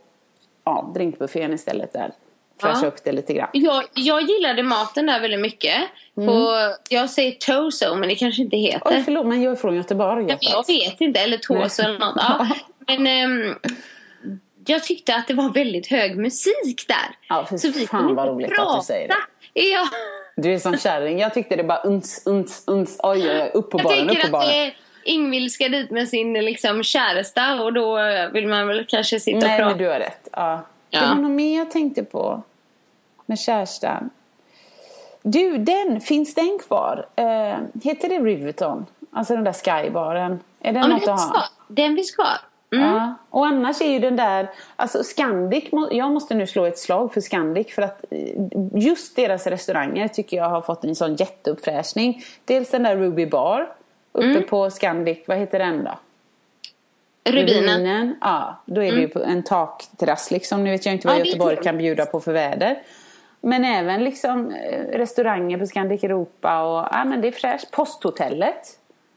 ja, 0.63 0.91
drinkbuffén 0.93 1.53
istället 1.53 1.93
där. 1.93 2.11
Fräscha 2.61 2.79
Ja. 2.81 2.87
upp 2.87 3.03
det 3.03 3.11
lite 3.11 3.33
grann. 3.33 3.49
Jag, 3.53 3.83
jag 3.93 4.21
gillade 4.21 4.63
maten 4.63 5.05
där 5.05 5.19
väldigt 5.19 5.39
mycket. 5.39 5.75
På, 6.15 6.53
jag 6.89 7.09
säger 7.09 7.31
Tozo, 7.31 7.95
men 7.95 8.09
det 8.09 8.15
kanske 8.15 8.41
inte 8.41 8.57
heter. 8.57 8.87
Mm. 8.87 8.97
Oj 8.99 9.03
förlåt, 9.05 9.25
men 9.25 9.41
jag 9.41 9.51
är 9.51 9.55
från 9.55 9.75
Göteborg. 9.75 10.25
Ja, 10.29 10.37
men 10.41 10.51
jag 10.51 10.67
vet 10.89 11.01
inte, 11.01 11.19
eller 11.19 11.37
Tozo 11.37 11.83
eller 11.83 11.99
något. 11.99 12.15
Ja. 12.17 12.47
Men 12.87 13.07
ehm, 13.07 13.55
jag 14.67 14.83
tyckte 14.83 15.15
att 15.15 15.27
det 15.27 15.33
var 15.33 15.49
väldigt 15.49 15.87
hög 15.87 16.17
musik 16.17 16.85
där. 16.87 17.15
Ja, 17.29 17.47
fy 17.49 17.57
Så 17.57 17.71
vi 17.71 17.87
fan 17.87 18.15
vad 18.15 18.27
roligt 18.27 18.59
att 18.59 18.79
du 18.79 18.85
säger 18.85 19.07
det. 19.07 19.13
prata. 19.13 19.27
Ja, 19.53 19.87
Du 20.35 20.53
är 20.53 20.59
som 20.59 20.77
kärring. 20.77 21.19
Jag 21.19 21.33
tyckte 21.33 21.55
det 21.55 21.63
bara 21.63 21.79
uns, 21.81 22.23
uns, 22.25 22.63
uns. 22.67 22.99
Oj, 23.03 23.29
oj. 23.31 23.51
Upp 23.53 23.71
på 23.71 23.79
jag 23.79 23.85
baren, 23.85 24.09
upp 24.09 24.21
på 24.21 24.27
baren. 24.31 24.71
Ingvild 25.03 25.51
ska 25.51 25.67
dit 25.69 25.91
med 25.91 26.09
sin 26.09 26.33
liksom, 26.33 26.83
käresta 26.83 27.61
och 27.61 27.73
då 27.73 27.99
vill 28.33 28.47
man 28.47 28.67
väl 28.67 28.85
kanske 28.87 29.19
sitta 29.19 29.37
och 29.37 29.43
Nej, 29.43 29.57
prata. 29.59 29.69
men 29.69 29.77
du 29.77 29.87
har 29.89 29.99
rätt. 29.99 30.27
Ja. 30.31 30.65
Ja. 30.89 31.01
Det 31.01 31.07
var 31.07 31.15
nog 31.15 31.31
mer 31.31 31.57
jag 31.57 31.71
tänkte 31.71 32.03
på 32.03 32.41
med 33.25 33.39
kärstan. 33.39 34.09
Du, 35.21 35.57
den, 35.57 36.01
finns 36.01 36.33
den 36.35 36.59
kvar? 36.67 37.05
Eh, 37.15 37.57
heter 37.83 38.09
det 38.09 38.19
Riverton? 38.19 38.85
Alltså 39.11 39.35
den 39.35 39.43
där 39.43 39.53
skybaren. 39.53 40.39
Är 40.59 40.73
den 40.73 40.81
Ja, 40.81 40.88
något 40.88 41.05
den 41.05 41.13
att 41.13 41.19
ha? 41.21 41.31
kvar. 41.31 41.43
Den 41.67 41.95
finns 41.95 42.11
kvar. 42.15 42.38
Mm. 42.71 42.85
Ja. 42.95 43.13
Och 43.29 43.45
annars 43.45 43.81
är 43.81 43.89
ju 43.89 43.99
den 43.99 44.15
där, 44.15 44.49
alltså 44.75 45.03
Scandic, 45.03 45.63
jag 45.91 46.11
måste 46.11 46.35
nu 46.35 46.47
slå 46.47 46.65
ett 46.65 46.79
slag 46.79 47.13
för 47.13 47.21
Scandic 47.21 47.75
för 47.75 47.81
att 47.81 48.05
eh, 48.11 48.19
just 48.73 49.15
deras 49.15 49.47
restauranger 49.47 50.07
tycker 50.07 50.38
jag 50.38 50.49
har 50.49 50.61
fått 50.61 50.83
en 50.83 50.95
sån 50.95 51.15
jätteuppfräschning. 51.15 52.23
Dels 52.45 52.69
den 52.69 52.83
där 52.83 52.95
Ruby 52.97 53.25
Bar 53.25 53.69
uppe 54.11 54.27
Mm. 54.27 54.47
på 54.47 54.69
Scandic, 54.71 55.17
vad 55.27 55.38
heter 55.38 55.59
den 55.59 55.83
då? 55.83 55.91
Rubinen. 57.32 58.15
Ja, 58.21 58.61
då 58.65 58.84
är 58.84 58.91
det 58.91 58.99
ju 58.99 59.07
på 59.07 59.23
en 59.23 59.43
takterrass 59.43 60.32
liksom. 60.32 60.63
Nu 60.63 60.71
vet 60.71 60.86
jag 60.86 60.95
inte 60.95 61.07
vad 61.07 61.19
Ja, 61.19 61.23
Göteborg 61.25 61.57
kan 61.63 61.78
bjuda 61.78 62.05
på 62.05 62.19
för 62.19 62.34
väder. 62.34 62.80
Men 63.41 63.65
även 63.65 64.03
liksom 64.03 64.51
eh, 64.51 64.97
restauranger 64.97 65.57
på 65.57 65.65
Scandic 65.65 66.03
Europa 66.03 66.61
och 66.61 66.88
ja 66.91 67.03
men 67.05 67.21
det 67.21 67.28
är 67.28 67.32
fräscht. 67.32 67.71
Posthotellet. 67.71 68.61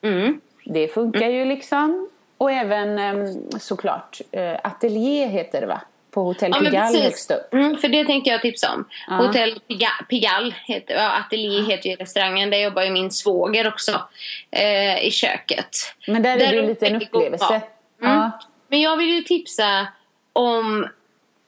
Mm. 0.03 0.41
Det 0.65 0.89
funkar 0.89 1.29
ju 1.29 1.45
liksom. 1.45 2.09
Och 2.39 2.53
även 2.53 2.99
eh, 2.99 3.29
såklart 3.61 4.21
eh, 4.33 4.57
Atelier 4.63 5.29
heter 5.29 5.61
det 5.61 5.67
va? 5.67 5.81
På 6.11 6.23
Hotell 6.23 6.53
Ja, 6.55 6.59
Pigalle 6.61 6.99
högst 6.99 7.31
upp. 7.31 7.55
Mm, 7.55 7.77
för 7.77 7.89
det 7.89 8.05
tänkte 8.05 8.31
jag 8.31 8.43
tipsa 8.43 8.73
om. 8.75 8.85
Ja. 9.09 9.15
Hotell 9.15 9.61
Piga- 9.69 10.05
Pigalle, 10.09 10.55
heter, 10.65 10.95
ja, 10.95 11.13
Atelier 11.27 11.63
heter 11.71 11.91
ju 11.91 11.97
restaurangen. 11.97 12.51
Där 12.51 12.59
jobbar 12.59 12.83
ju 12.83 12.91
min 12.91 13.11
svåger 13.11 13.69
också 13.69 14.01
eh, 14.51 15.05
i 15.07 15.11
köket. 15.11 15.77
Men 16.07 16.23
där 16.23 16.37
är 16.37 16.51
det 16.51 16.57
ju 16.57 16.67
lite 16.67 16.87
en 16.87 17.03
upplevelse. 17.03 17.61
Mm. 18.03 18.13
Ja. 18.17 18.41
Men 18.69 18.81
jag 18.81 18.97
vill 18.97 19.09
ju 19.15 19.23
tipsa 19.23 19.87
om 20.33 20.89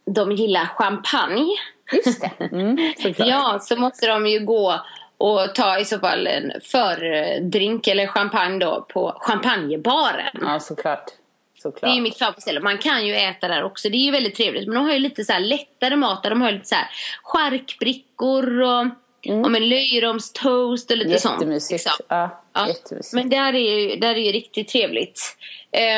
de 0.05 0.33
gillar 0.33 0.65
champagne. 0.67 1.57
Just 1.93 2.21
det, 2.21 2.45
mm. 2.53 2.93
Ja, 3.17 3.59
så 3.61 3.77
måste 3.77 4.07
de 4.07 4.27
ju 4.27 4.45
gå 4.45 4.81
och 5.19 5.55
ta 5.55 5.79
i 5.79 5.85
så 5.85 5.99
fall 5.99 6.27
en 6.27 6.53
fördrink 6.63 7.87
eller 7.89 8.07
champagne 8.07 8.59
då 8.59 8.87
på 8.89 9.17
champagnebaren. 9.21 10.39
Ja, 10.41 10.61
såklart. 10.61 11.05
såklart. 11.59 11.81
Det 11.81 11.87
är 11.89 11.95
ju 11.95 12.01
mitt 12.01 12.19
favoritställe. 12.19 12.61
Man 12.61 12.79
kan 12.79 13.07
ju 13.07 13.15
äta 13.15 13.49
där 13.49 13.63
också. 13.65 13.89
Det 13.89 13.97
är 13.97 14.05
ju 14.05 14.11
väldigt 14.11 14.35
trevligt. 14.35 14.67
Men 14.67 14.75
de 14.75 14.85
har 14.85 14.93
ju 14.93 14.99
lite 14.99 15.25
så 15.25 15.39
lättare 15.39 15.97
mat. 15.97 16.23
där 16.23 16.31
De 16.31 16.41
har 16.43 16.49
ju 16.49 16.55
lite 16.55 16.69
så 16.69 16.75
här 16.75 16.89
charkbrickor 17.23 18.61
och 18.61 18.87
om 19.29 19.55
en 19.55 19.69
löjromstoast 19.69 20.91
och 20.91 20.97
lite 20.97 21.19
sånt. 21.19 21.43
Mm. 21.43 21.55
Liksom. 21.71 21.93
Ja, 22.09 22.43
Ja. 22.53 22.69
jättemysigt. 22.69 23.13
Men 23.15 23.29
där 23.29 23.55
är 23.55 23.79
ju, 23.79 23.97
där 23.97 24.15
är 24.15 24.21
ju 24.21 24.33
riktigt 24.33 24.69
trevligt. 24.69 25.37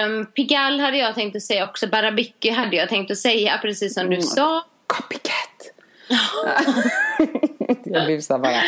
Um, 0.06 0.26
Pigalle 0.26 0.82
hade 0.82 0.96
jag 0.98 1.14
tänkt 1.14 1.36
att 1.36 1.42
säga 1.42 1.64
också. 1.64 1.86
Barabiky 1.86 2.50
hade 2.50 2.76
jag 2.76 2.88
tänkt 2.88 3.10
att 3.10 3.18
säga, 3.18 3.58
precis 3.62 3.94
som 3.94 4.02
du 4.06 4.14
Mm. 4.16 4.22
sa. 4.22 4.64
Copycat! 4.86 5.70
jag 7.84 8.06
busar 8.06 8.38
bara. 8.38 8.62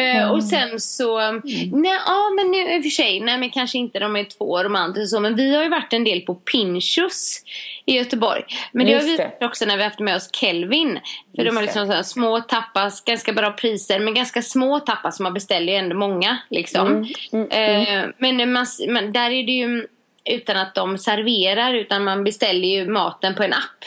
Eh, 0.00 0.30
och 0.30 0.44
sen 0.44 0.80
så, 0.80 1.32
nej, 1.72 1.98
ja 2.06 2.30
men 2.36 2.50
nu 2.50 2.74
i 2.74 2.78
och 2.78 2.82
för 2.82 2.90
sig, 2.90 3.20
nej 3.20 3.38
men 3.38 3.50
kanske 3.50 3.78
inte 3.78 3.98
de 3.98 4.16
är 4.16 4.24
två 4.24 4.62
romantiska 4.62 5.06
så, 5.16 5.20
men 5.20 5.34
vi 5.36 5.54
har 5.54 5.62
ju 5.62 5.68
varit 5.68 5.92
en 5.92 6.04
del 6.04 6.20
på 6.20 6.34
Pinchos 6.34 7.42
i 7.84 7.96
Göteborg. 7.96 8.42
Men 8.72 8.86
det 8.86 8.92
har 8.94 9.00
Just 9.00 9.12
vi 9.12 9.16
det. 9.40 9.46
också 9.46 9.64
när 9.64 9.76
vi 9.76 9.82
haft 9.82 9.98
med 9.98 10.16
oss 10.16 10.28
Kelvin. 10.32 10.98
För 11.36 11.42
Just 11.42 11.50
de 11.50 11.56
har 11.56 11.62
liksom 11.62 11.86
så 11.86 11.92
här 11.92 12.02
små 12.02 12.40
tapas, 12.40 13.04
ganska 13.04 13.32
bra 13.32 13.50
priser, 13.52 13.98
men 14.00 14.14
ganska 14.14 14.42
små 14.42 14.80
tapas, 14.80 15.20
man 15.20 15.34
beställer 15.34 15.72
ju 15.72 15.78
ändå 15.78 15.96
många 15.96 16.38
liksom. 16.50 16.86
Mm, 17.32 17.48
Eh, 17.50 18.04
men, 18.18 18.52
man, 18.52 18.66
men 18.88 19.12
där 19.12 19.30
är 19.30 19.42
det 19.46 19.52
ju 19.52 19.86
utan 20.26 20.56
att 20.56 20.74
de 20.74 20.98
serverar, 20.98 21.74
utan 21.74 22.04
man 22.04 22.24
beställer 22.24 22.68
ju 22.68 22.86
maten 22.86 23.34
på 23.34 23.42
en 23.42 23.52
app. 23.52 23.84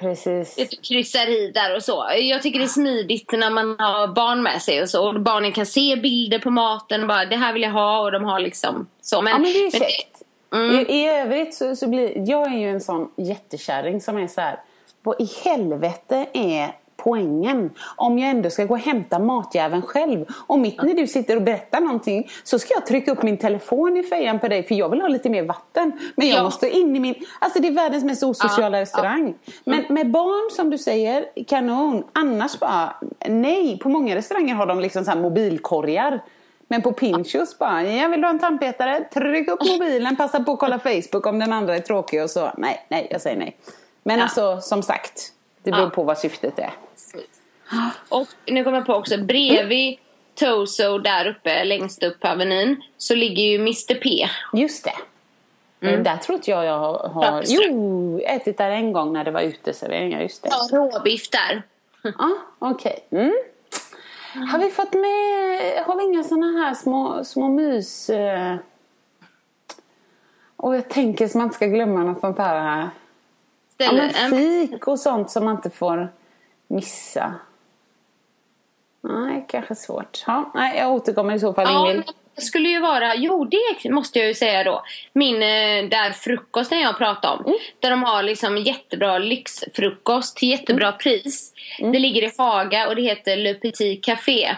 Precis. 0.00 0.54
Du 0.56 0.76
kryssar 0.76 1.28
i 1.28 1.50
där 1.50 1.76
och 1.76 1.82
så. 1.82 2.06
Jag 2.20 2.42
tycker 2.42 2.58
det 2.58 2.64
är 2.64 2.68
smidigt 2.68 3.32
när 3.32 3.50
man 3.50 3.76
har 3.78 4.08
barn 4.08 4.42
med 4.42 4.62
sig 4.62 4.82
och 4.82 4.90
så. 4.90 5.08
Och 5.08 5.20
barnen 5.20 5.52
kan 5.52 5.66
se 5.66 5.96
bilder 5.96 6.38
på 6.38 6.50
maten 6.50 7.02
och 7.02 7.08
bara 7.08 7.24
det 7.24 7.36
här 7.36 7.52
vill 7.52 7.62
jag 7.62 7.70
ha 7.70 8.00
och 8.00 8.12
de 8.12 8.24
har 8.24 8.40
liksom 8.40 8.86
så. 9.02 9.22
Men, 9.22 9.32
ja 9.32 9.38
men 9.38 9.52
det 9.52 9.58
är 9.58 9.62
men 9.62 9.80
käckt. 9.80 10.22
Mm. 10.52 10.74
I, 10.74 11.02
I 11.02 11.08
övrigt 11.08 11.54
så, 11.54 11.76
så 11.76 11.88
blir, 11.88 12.28
jag 12.30 12.52
är 12.52 12.58
ju 12.58 12.70
en 12.70 12.80
sån 12.80 13.10
jättekärring 13.16 14.00
som 14.00 14.18
är 14.18 14.26
så 14.26 14.40
här. 14.40 14.60
Vad 15.02 15.20
i 15.20 15.30
helvete 15.44 16.26
är 16.32 16.72
poängen? 17.02 17.70
Om 17.96 18.18
jag 18.18 18.30
ändå 18.30 18.50
ska 18.50 18.64
gå 18.64 18.74
och 18.74 18.80
hämta 18.80 19.18
matjäveln 19.18 19.82
själv. 19.82 20.26
Och 20.46 20.58
mitt 20.58 20.82
när 20.82 20.94
du 20.94 21.06
sitter 21.06 21.36
och 21.36 21.42
berättar 21.42 21.80
någonting 21.80 22.28
så 22.44 22.58
ska 22.58 22.74
jag 22.74 22.86
trycka 22.86 23.12
upp 23.12 23.22
min 23.22 23.36
telefon 23.38 23.96
i 23.96 24.02
fejan 24.02 24.38
på 24.38 24.48
dig 24.48 24.62
för 24.62 24.74
jag 24.74 24.88
vill 24.88 25.00
ha 25.00 25.08
lite 25.08 25.30
mer 25.30 25.42
vatten. 25.42 25.92
Men 26.16 26.28
jag 26.28 26.38
Ja. 26.38 26.42
måste 26.42 26.70
in 26.70 26.96
i 26.96 27.00
min... 27.00 27.14
Alltså 27.38 27.60
det 27.60 27.68
är 27.68 27.72
världens 27.72 28.04
mest 28.04 28.22
osociala 28.22 28.76
Ja, 28.76 28.82
restaurang. 28.82 29.34
Men 29.64 29.84
med 29.88 30.10
barn 30.10 30.50
som 30.56 30.70
du 30.70 30.78
säger, 30.78 31.24
kanon. 31.46 32.04
Annars 32.12 32.58
bara, 32.58 32.94
nej. 33.28 33.78
På 33.78 33.88
många 33.88 34.14
restauranger 34.16 34.54
har 34.54 34.66
de 34.66 34.80
liksom 34.80 35.04
så 35.04 35.14
mobilkorgar. 35.16 36.20
Men 36.70 36.82
på 36.82 36.92
Pinchos 36.92 37.58
bara, 37.58 37.82
jag 37.82 38.08
vill 38.08 38.20
du 38.20 38.26
ha 38.26 38.30
en 38.32 38.38
tandpetare? 38.38 39.04
Tryck 39.14 39.48
upp 39.48 39.60
mobilen, 39.72 40.16
passa 40.16 40.40
på 40.40 40.52
att 40.52 40.58
kolla 40.58 40.78
Facebook 40.78 41.26
om 41.26 41.38
den 41.38 41.52
andra 41.52 41.76
är 41.76 41.80
tråkig 41.80 42.22
och 42.22 42.30
så. 42.30 42.50
Nej, 42.56 42.86
nej, 42.88 43.08
jag 43.10 43.20
säger 43.20 43.36
nej. 43.38 43.56
Men 44.02 44.18
Ja. 44.18 44.22
alltså, 44.24 44.60
som 44.60 44.82
sagt, 44.82 45.32
det 45.62 45.70
beror 45.70 45.90
på 45.90 46.02
vad 46.02 46.18
syftet 46.18 46.58
är. 46.58 46.72
Och 48.08 48.28
nu 48.46 48.64
kommer 48.64 48.78
jag 48.78 48.86
på 48.86 48.94
också, 48.94 49.18
bredvid 49.18 49.98
Tozo 50.34 50.98
där 50.98 51.28
uppe, 51.28 51.64
längst 51.64 52.02
upp 52.02 52.20
på 52.20 52.28
Avenyn, 52.28 52.82
så 52.98 53.14
ligger 53.14 53.42
ju 53.42 53.54
Mr 53.54 53.94
P. 53.94 54.28
Just 54.52 54.84
det. 54.84 54.94
Mm. 55.80 56.02
Där 56.02 56.16
tror 56.16 56.36
inte 56.36 56.50
jag 56.50 56.64
jag 56.64 56.78
har... 56.78 57.42
jo, 57.46 58.20
ätit 58.20 58.58
där 58.58 58.70
en 58.70 58.92
gång 58.92 59.12
när 59.12 59.24
det 59.24 59.30
var 59.30 59.40
uteserveringar. 59.40 60.20
Just 60.20 60.42
det. 60.42 60.48
Ja, 60.52 60.78
råbiff 60.78 61.30
där. 61.30 61.62
Ja, 62.02 62.38
okej. 62.58 63.04
Mm. 63.10 63.34
Har 64.52 64.58
vi 64.58 64.70
fått 64.70 64.94
med... 64.94 65.84
Har 65.84 65.96
vi 65.96 66.04
inga 66.04 66.24
såna 66.24 66.46
här 66.46 66.74
små, 66.74 67.24
små 67.24 67.48
mys... 67.48 68.10
Eh... 68.10 68.56
Och 70.56 70.76
jag 70.76 70.88
tänker 70.88 71.28
så 71.28 71.38
man 71.38 71.44
inte 71.44 71.56
ska 71.56 71.66
glömma 71.66 72.02
något 72.02 72.20
sånt 72.20 72.38
här... 72.38 72.88
Ja, 73.78 73.86
Ställer, 73.86 74.30
men 74.30 74.68
fik 74.68 74.86
och 74.88 75.00
sånt 75.00 75.30
som 75.30 75.44
man 75.44 75.56
inte 75.56 75.70
får 75.70 76.12
missa. 76.68 77.34
Nej, 79.00 79.44
kanske 79.48 79.74
svårt. 79.74 80.24
Ja, 80.26 80.50
nej, 80.54 80.78
jag 80.78 80.92
återkommer 80.92 81.34
i 81.34 81.38
så 81.40 81.52
fall, 81.54 81.64
Ja, 81.68 81.80
Ingvild. 81.80 82.04
men 82.06 82.14
det 82.34 82.42
skulle 82.42 82.68
ju 82.68 82.80
vara, 82.80 83.14
jo 83.14 83.44
det 83.82 83.90
måste 83.90 84.18
jag 84.18 84.28
ju 84.28 84.34
säga 84.34 84.64
då. 84.64 84.82
Min 85.12 85.34
eh, 85.34 85.88
där 85.90 86.12
frukosten 86.12 86.80
jag 86.80 86.98
pratade 86.98 87.34
om. 87.36 87.44
Mm. 87.46 87.58
Där 87.80 87.90
de 87.90 88.02
har 88.02 88.22
liksom 88.22 88.58
jättebra 88.58 89.18
lyxfrukost 89.18 90.36
till 90.36 90.48
jättebra 90.48 90.86
Mm. 90.88 90.98
pris. 90.98 91.52
Det 91.78 91.98
ligger 91.98 92.22
i 92.22 92.30
Haga 92.38 92.88
och 92.88 92.96
det 92.96 93.02
heter 93.02 93.36
Le 93.36 93.54
Petit 93.54 94.04
Café. 94.04 94.56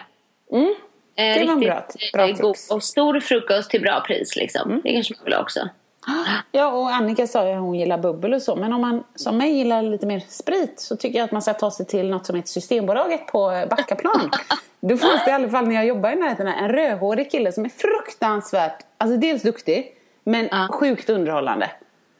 Mm. 0.51 0.75
Eh, 1.15 1.39
Det 1.39 1.45
var 1.45 1.55
riktigt 1.55 1.69
bra- 1.69 1.85
bra 2.13 2.23
eh, 2.29 2.35
god. 2.35 2.39
Mm. 2.39 2.75
och 2.77 2.83
stor 2.83 3.19
frukost 3.19 3.69
till 3.71 3.81
bra 3.81 4.03
pris 4.07 4.35
liksom. 4.35 4.81
Det 4.83 4.93
kanske 4.93 5.13
man 5.17 5.23
vill 5.25 5.33
ha 5.33 5.41
också. 5.41 5.69
Ja, 6.51 6.71
och 6.71 6.89
Annika 6.89 7.27
sa 7.27 7.47
ju 7.47 7.53
att 7.53 7.59
hon 7.61 7.75
gillar 7.75 7.97
bubbel 7.97 8.33
och 8.33 8.41
så. 8.41 8.55
Men 8.55 8.73
om 8.73 8.81
man 8.81 9.03
som 9.15 9.37
mig 9.37 9.51
gillar 9.51 9.81
lite 9.83 10.05
mer 10.05 10.19
sprit 10.29 10.79
så 10.79 10.95
tycker 10.95 11.19
jag 11.19 11.25
att 11.25 11.31
man 11.31 11.41
ska 11.41 11.53
ta 11.53 11.71
sig 11.71 11.85
till 11.85 12.09
något 12.09 12.25
som 12.25 12.35
heter 12.35 12.49
Systembolaget 12.49 13.27
på 13.27 13.51
eh, 13.51 13.67
Backaplan. 13.69 14.31
Då 14.79 14.97
fanns 14.97 15.25
det 15.25 15.31
i 15.31 15.33
alla 15.33 15.49
fall 15.49 15.67
när 15.67 15.75
jag 15.75 15.85
jobbade 15.85 16.13
i 16.13 16.19
närheten 16.19 16.47
en 16.47 16.69
rödhårig 16.69 17.31
kille 17.31 17.51
som 17.51 17.65
är 17.65 17.69
fruktansvärt, 17.69 18.85
alltså 18.97 19.17
dels 19.17 19.41
duktig, 19.41 19.91
men 20.23 20.47
Ja. 20.51 20.67
sjukt 20.71 21.09
underhållande. 21.09 21.71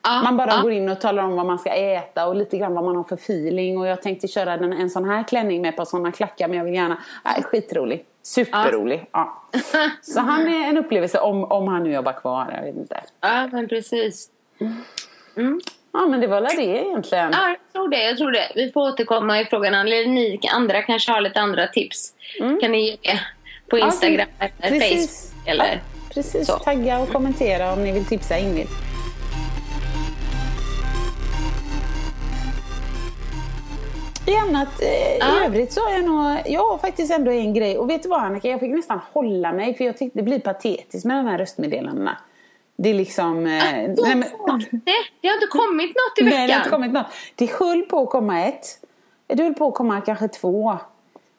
Ja, 0.04 0.22
Man 0.24 0.38
bara 0.38 0.52
ja. 0.52 0.62
går 0.62 0.72
in 0.72 0.90
och 0.90 1.02
talar 1.02 1.24
om 1.24 1.36
vad 1.36 1.46
man 1.46 1.60
ska 1.60 1.70
äta 1.70 2.28
och 2.28 2.36
lite 2.36 2.58
grann 2.58 2.74
vad 2.74 2.84
man 2.84 2.96
har 2.96 3.04
för 3.04 3.16
feeling. 3.16 3.78
Och 3.78 3.88
jag 3.88 4.02
tänkte 4.02 4.28
köra 4.28 4.54
en 4.54 4.90
sån 4.90 5.10
här 5.10 5.24
klänning 5.24 5.62
med 5.62 5.78
på 5.78 5.86
såna 5.86 6.12
klackar 6.12 6.48
men 6.48 6.58
jag 6.58 6.66
vill 6.66 6.74
gärna, 6.74 6.98
nej 7.26 7.44
skitrolig. 7.44 8.06
Superrolig. 8.24 9.06
Ja. 9.12 9.44
Så 10.02 10.20
han 10.20 10.48
är 10.48 10.70
en 10.70 10.78
upplevelse 10.78 11.20
om, 11.20 11.44
om 11.44 11.68
han 11.68 11.84
nu 11.84 11.94
jobbar 11.94 12.14
kvar, 12.14 12.54
jag 12.56 12.64
vet 12.64 12.76
inte. 12.76 13.02
Ja, 13.22 13.50
men 13.52 13.68
precis. 13.68 14.30
Ja 15.94 16.06
men 16.08 16.22
det 16.22 16.28
var 16.28 16.42
väl 16.42 16.56
det 16.56 16.64
egentligen. 16.64 17.32
Ja, 17.34 17.50
jag 17.50 17.58
tror 17.74 17.90
det. 17.90 18.04
Jag 18.04 18.18
tror 18.18 18.32
det. 18.32 18.52
Vi 18.56 18.72
får 18.72 18.82
återkomma 18.82 19.42
i 19.42 19.46
frågan. 19.46 19.74
Eller 19.74 20.06
ni 20.06 20.40
andra 20.54 20.82
kanske 20.82 21.12
har 21.12 21.22
lite 21.22 21.40
andra 21.40 21.68
tips. 21.68 22.14
Kan 22.62 22.72
ni 22.72 22.90
ge 23.02 23.20
på 23.70 23.78
Instagram 23.78 24.28
Ja, 24.40 24.48
eller 24.60 24.80
precis. 24.80 25.32
Facebook? 25.32 25.48
Eller? 25.48 25.66
Ja, 25.66 25.80
precis. 26.14 26.48
så. 26.48 26.54
Tagga 26.54 27.00
och 27.00 27.10
kommentera 27.10 27.74
om 27.74 27.84
ni 27.84 27.92
vill 27.92 28.06
tipsa 28.06 28.38
Ingrid. 28.38 28.68
I 34.32 34.36
annat, 34.36 34.82
eh, 34.82 34.88
i 35.18 35.46
övrigt 35.46 35.74
så 35.74 35.82
har 35.82 35.92
jag 35.92 36.06
nog, 36.06 36.38
jag 36.46 36.70
har 36.70 36.78
faktiskt 36.78 37.12
ändå 37.12 37.32
en 37.32 37.54
grej. 37.54 37.78
Och 37.78 37.90
vet 37.90 38.04
du 38.04 38.10
vad 38.10 38.20
Annika, 38.20 38.48
jag 38.50 38.60
fick 38.60 38.72
nästan 38.72 39.00
hålla 39.14 39.54
mig 39.54 39.74
för 39.74 39.84
jag 39.84 39.98
tyckte 39.98 40.20
det 40.20 40.24
blir 40.24 40.40
patetiskt 40.40 41.06
med 41.06 41.18
de 41.18 41.26
här 41.30 41.38
röstmeddelandena. 41.38 42.18
Det 42.76 42.90
är 42.90 42.94
liksom... 42.94 43.38
Eh, 43.38 43.44
nej, 43.44 43.96
men- 43.98 44.20
det, 44.72 44.92
det 45.22 45.28
har 45.28 45.36
inte 45.36 45.48
kommit 45.50 45.90
något 45.90 46.20
i 46.20 46.24
veckan. 46.24 46.38
Nej, 46.38 46.48
det 46.48 46.54
har 46.54 46.60
inte 46.60 46.70
kommit 46.70 46.92
något. 46.94 47.06
Det 47.36 47.52
höll 47.52 47.82
på 47.84 48.02
att 48.02 48.10
komma 48.10 48.42
ett. 48.46 48.66
Det 49.28 49.44
höll 49.44 49.54
på 49.54 49.68
att 49.68 49.74
komma 49.76 50.02
kanske 50.02 50.28
två. 50.28 50.72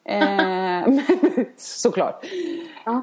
Eh, 0.05 0.19
men, 0.87 1.03
såklart. 1.57 2.25
Ja. 2.85 3.03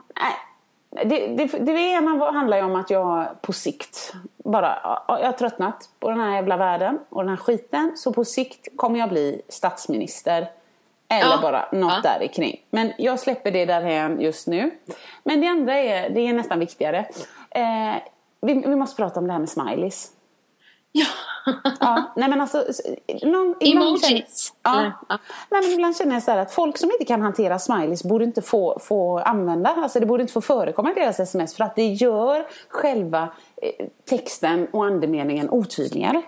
Det, 0.91 1.27
det, 1.27 1.45
det 1.45 1.71
ena 1.71 2.31
handlar 2.31 2.57
ju 2.57 2.63
om 2.63 2.75
att 2.75 2.89
jag 2.89 3.41
på 3.41 3.53
sikt 3.53 4.13
bara, 4.37 4.79
ja, 4.83 5.19
jag 5.19 5.25
har 5.25 5.31
tröttnat 5.31 5.89
på 5.99 6.09
den 6.09 6.19
här 6.19 6.35
jävla 6.35 6.57
världen 6.57 6.99
och 7.09 7.21
den 7.21 7.29
här 7.29 7.37
skiten. 7.37 7.91
Så 7.97 8.13
på 8.13 8.25
sikt 8.25 8.67
kommer 8.75 8.99
jag 8.99 9.09
bli 9.09 9.41
statsminister. 9.49 10.49
Eller 11.11 11.31
Ja. 11.31 11.39
bara 11.41 11.65
något 11.71 11.99
Ja. 12.03 12.09
där 12.19 12.27
kring. 12.27 12.61
Men 12.69 12.91
jag 12.97 13.19
släpper 13.19 13.51
det 13.51 13.65
därhen 13.65 14.21
just 14.21 14.47
nu. 14.47 14.71
Men 15.23 15.41
det 15.41 15.47
andra 15.47 15.73
är, 15.75 16.09
det 16.09 16.19
är 16.27 16.33
nästan 16.33 16.59
viktigare. 16.59 16.97
Eh, 17.51 17.95
vi, 18.41 18.53
vi 18.53 18.75
måste 18.75 18.95
prata 18.95 19.19
om 19.19 19.27
det 19.27 19.33
här 19.33 19.39
med 19.39 19.49
smileys. 19.49 20.11
Ja. 20.91 21.05
Ja, 21.79 22.13
nej 22.15 22.29
men 22.29 22.41
alltså, 22.41 22.65
någon, 23.23 23.55
Emojis. 23.59 24.01
känner- 24.05 24.23
Ja. 24.63 24.91
Ja. 25.09 25.17
Nej, 25.49 25.61
men 25.61 25.71
ibland 25.71 25.97
känner 25.97 26.13
jag 26.13 26.23
så 26.23 26.31
att 26.31 26.53
folk 26.53 26.77
som 26.77 26.91
inte 26.91 27.05
kan 27.05 27.21
hantera 27.21 27.59
smileys 27.59 28.03
borde 28.03 28.25
inte 28.25 28.41
få, 28.41 28.79
få 28.83 29.19
använda, 29.19 29.69
alltså 29.69 29.99
det 29.99 30.05
borde 30.05 30.21
inte 30.21 30.33
få 30.33 30.41
förekomma 30.41 30.91
i 30.91 30.93
deras 30.93 31.19
sms 31.19 31.55
för 31.55 31.63
att 31.63 31.75
det 31.75 31.87
gör 31.87 32.47
själva 32.69 33.21
eh, 33.61 33.85
texten 34.09 34.67
och 34.71 34.85
andemeningen 34.85 35.49
otydligare. 35.49 36.21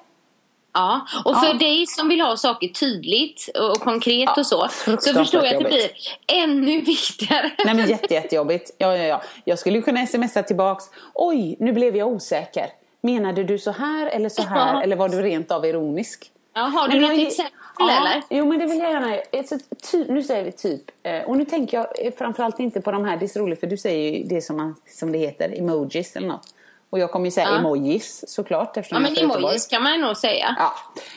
Ja, 0.73 1.01
och 1.25 1.37
för 1.39 1.47
Ja. 1.47 1.53
dig 1.53 1.87
som 1.87 2.09
vill 2.09 2.21
ha 2.21 2.37
saker 2.37 2.67
tydligt 2.67 3.49
och, 3.59 3.79
konkret 3.79 4.37
och 4.37 4.45
så, 4.45 4.67
så 4.99 5.13
förstår 5.13 5.45
jag 5.45 5.55
att 5.55 5.63
det 5.63 5.69
blir 5.69 5.91
ännu 6.27 6.81
viktigare. 6.81 7.51
Nej 7.65 7.75
men 7.75 7.89
jätte, 7.89 8.13
jättejobbigt. 8.13 8.71
Ja, 8.77 8.97
ja, 8.97 9.03
ja. 9.03 9.21
Jag 9.45 9.59
skulle 9.59 9.77
ju 9.77 9.81
kunna 9.81 10.07
smsa 10.07 10.43
tillbaks. 10.43 10.83
Oj, 11.13 11.55
nu 11.59 11.73
blev 11.73 11.95
jag 11.95 12.07
osäker. 12.07 12.65
Menade 13.01 13.43
du 13.43 13.57
så 13.57 13.71
här 13.71 14.07
eller 14.07 14.29
så 14.29 14.41
här? 14.41 14.73
Ja. 14.75 14.83
Eller 14.83 14.95
var 14.95 15.09
du 15.09 15.21
rent 15.21 15.51
av 15.51 15.65
ironisk? 15.65 16.31
Ja, 16.53 16.61
har 16.61 16.87
du 16.87 16.93
Men 16.99 17.01
något 17.09 17.17
jag- 17.17 17.27
exempel 17.27 17.53
ja, 17.79 17.91
eller? 18.01 18.23
Jo 18.29 18.45
men 18.45 18.59
det 18.59 18.65
vill 18.65 18.79
jag 18.79 18.91
gärna. 18.91 19.17
Alltså, 19.33 19.55
ty, 19.91 20.05
nu 20.07 20.23
säger 20.23 20.43
vi 20.43 20.51
typ. 20.51 20.83
eh, 21.03 21.21
Och 21.21 21.37
nu 21.37 21.45
tänker 21.45 21.77
jag 21.77 22.05
eh, 22.05 22.13
framförallt 22.17 22.59
inte 22.59 22.81
på 22.81 22.91
de 22.91 23.05
här. 23.05 23.17
Det 23.17 23.25
är 23.25 23.27
så 23.27 23.39
roligt 23.39 23.59
för 23.59 23.67
du 23.67 23.77
säger 23.77 24.17
ju 24.17 24.23
det 24.23 24.41
som, 24.41 24.57
man, 24.57 24.75
som 24.87 25.11
det 25.11 25.17
heter. 25.17 25.59
Emojis 25.59 26.15
eller 26.15 26.27
något. 26.27 26.53
Och 26.89 26.99
jag 26.99 27.11
kommer 27.11 27.25
ju 27.25 27.31
säga 27.31 27.47
Ja. 27.47 27.57
emojis 27.59 28.23
såklart. 28.27 28.77
Eftersom 28.77 28.95
Ja, 28.95 28.99
men 29.01 29.13
Göteborg. 29.13 29.39
emojis 29.43 29.67
kan 29.67 29.83
man 29.83 30.01
nog 30.01 30.17
säga. 30.17 30.55
Ja, 30.59 30.71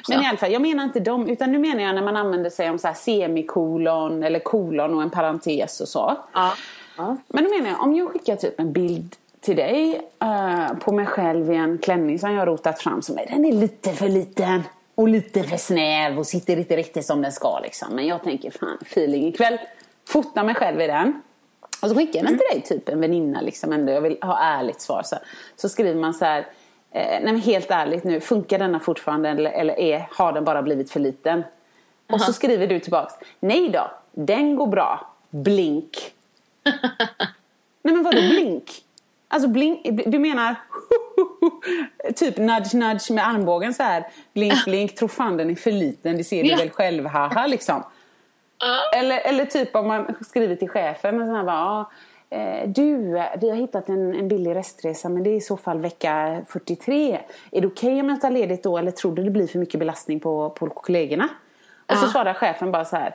men 0.09 0.19
Så. 0.19 0.25
i 0.25 0.27
alla 0.27 0.39
fall, 0.39 0.53
jag 0.53 0.63
menar 0.63 0.85
inte 0.85 1.01
dem, 1.01 1.29
utan 1.29 1.53
nu 1.53 1.59
menar 1.59 1.83
jag 1.83 1.95
när 1.95 2.03
man 2.03 2.17
använder 2.17 2.51
sig 2.51 2.71
om 2.71 2.79
så 2.79 2.87
här 2.87 2.95
semikolon 2.95 4.23
eller 4.23 4.39
kolon 4.39 4.95
och 4.95 5.03
en 5.03 5.11
parentes 5.11 5.81
och 5.81 5.89
så. 5.89 6.17
Ja. 6.33 6.53
Ja. 6.97 7.17
Men 7.29 7.45
då 7.45 7.51
menar 7.51 7.71
jag, 7.71 7.83
om 7.83 7.95
jag 7.97 8.11
skickar 8.11 8.37
typ 8.37 8.61
en 8.61 8.73
bild 8.73 9.17
till 9.45 9.57
dig 9.57 10.01
eh, 10.23 10.75
på 10.79 10.93
mig 10.93 11.07
själv 11.07 11.53
i 11.53 11.57
en 11.57 11.79
klänning 11.79 12.19
som 12.19 12.33
jag 12.33 12.39
har 12.39 12.47
rotat 12.47 12.79
fram 12.79 13.03
som 13.03 13.19
är, 13.19 13.27
den 13.27 13.45
är 13.45 13.53
lite 13.53 13.93
för 13.93 14.09
liten 14.09 14.63
och 14.95 15.09
lite 15.09 15.43
för 15.43 15.57
snäv 15.57 16.19
och 16.19 16.27
sitter 16.27 16.57
inte 16.57 16.77
riktigt 16.77 17.07
som 17.07 17.23
den 17.23 17.33
ska 17.33 17.59
liksom. 17.59 17.95
Men 17.95 18.07
jag 18.07 18.23
tänker 18.23 18.51
fan, 18.51 18.79
feeling 18.81 19.27
ikväll, 19.27 19.59
fota 20.09 20.43
mig 20.43 20.55
själv 20.55 20.81
i 20.81 20.87
den. 20.87 21.23
Och 21.83 21.89
så 21.89 21.95
skickar 21.97 22.19
jag 22.21 22.27
den 22.27 22.39
till 22.39 22.47
dig, 22.53 22.63
typ 22.63 22.89
en 22.89 23.01
väninna 23.01 23.41
liksom 23.41 23.73
ändå, 23.73 23.93
jag 23.93 24.01
vill 24.01 24.19
ha 24.23 24.39
ärligt 24.41 24.81
svar. 24.81 25.03
Så, 25.05 25.17
så 25.57 25.69
skriver 25.69 26.01
man 26.01 26.15
så 26.15 26.25
här, 26.25 26.39
eh, 26.91 27.21
nej 27.23 27.25
men 27.25 27.41
helt 27.41 27.71
ärligt 27.71 28.05
nu, 28.05 28.21
funkar 28.21 28.59
denna 28.59 28.81
fortfarande 28.81 29.29
eller, 29.29 29.51
eller 29.51 29.79
är, 29.79 30.09
har 30.11 30.33
den 30.33 30.45
bara 30.45 30.63
blivit 30.63 30.91
för 30.91 31.01
liten? 31.01 31.45
Och 32.13 32.21
så 32.21 32.33
skriver 32.33 32.67
du 32.67 32.81
tillbaks, 32.81 33.15
nej 33.41 33.69
då, 33.69 33.91
den 34.13 34.57
går 34.57 34.67
bra, 34.67 35.15
blink. 35.31 36.13
Nej 37.83 37.95
men 37.95 38.03
vadå 38.03 38.21
blink? 38.21 38.84
Alltså 39.35 39.49
blink, 39.49 39.81
du 40.07 40.19
menar 40.19 40.55
typ 42.15 42.37
nudge 42.37 42.75
nudge 42.75 43.11
med 43.11 43.29
armbågen 43.29 43.75
så 43.75 43.83
här. 43.83 44.07
Blink 44.33 44.65
blink, 44.65 44.95
tro 44.95 45.09
fan 45.09 45.37
den 45.37 45.51
är 45.51 45.55
för 45.55 45.73
liten, 45.73 46.17
det 46.17 46.25
ser 46.25 46.43
du 46.43 46.49
Ja. 46.49 46.57
väl 46.57 46.71
själv, 46.71 47.07
haha 47.07 47.47
liksom. 47.47 47.83
Eller, 48.97 49.19
eller 49.19 49.45
typ 49.45 49.77
om 49.77 49.89
man 49.89 50.15
skriver 50.21 50.57
till 50.57 50.69
chefen 50.69 51.21
och 51.23 51.27
så 51.29 51.35
här 51.35 51.45
bara, 51.45 51.87
eh, 52.31 52.69
du, 52.69 52.97
vi 53.41 53.51
har 53.51 53.57
hittat 53.57 53.89
en, 53.89 54.15
en 54.15 54.29
billig 54.29 54.55
restresa 54.55 55.09
men 55.09 55.23
det 55.25 55.31
är 55.31 55.37
i 55.37 55.41
så 55.41 55.57
fall 55.57 55.79
vecka 55.81 56.43
43. 56.49 57.19
Är 57.53 57.61
det 57.61 57.67
okej 57.67 58.01
om 58.01 58.09
jag 58.09 58.21
tar 58.21 58.31
ledigt 58.31 58.63
då 58.63 58.79
eller 58.79 58.91
tror 58.91 59.15
du 59.15 59.23
det 59.25 59.31
blir 59.31 59.47
för 59.47 59.59
mycket 59.59 59.81
belastning 59.81 60.21
på, 60.21 60.51
på 60.51 60.67
kollegorna? 60.69 61.29
Och 61.87 61.97
så 61.97 62.07
svarar 62.09 62.35
chefen 62.35 62.73
bara 62.73 62.85
så 62.85 62.97
här, 62.97 63.15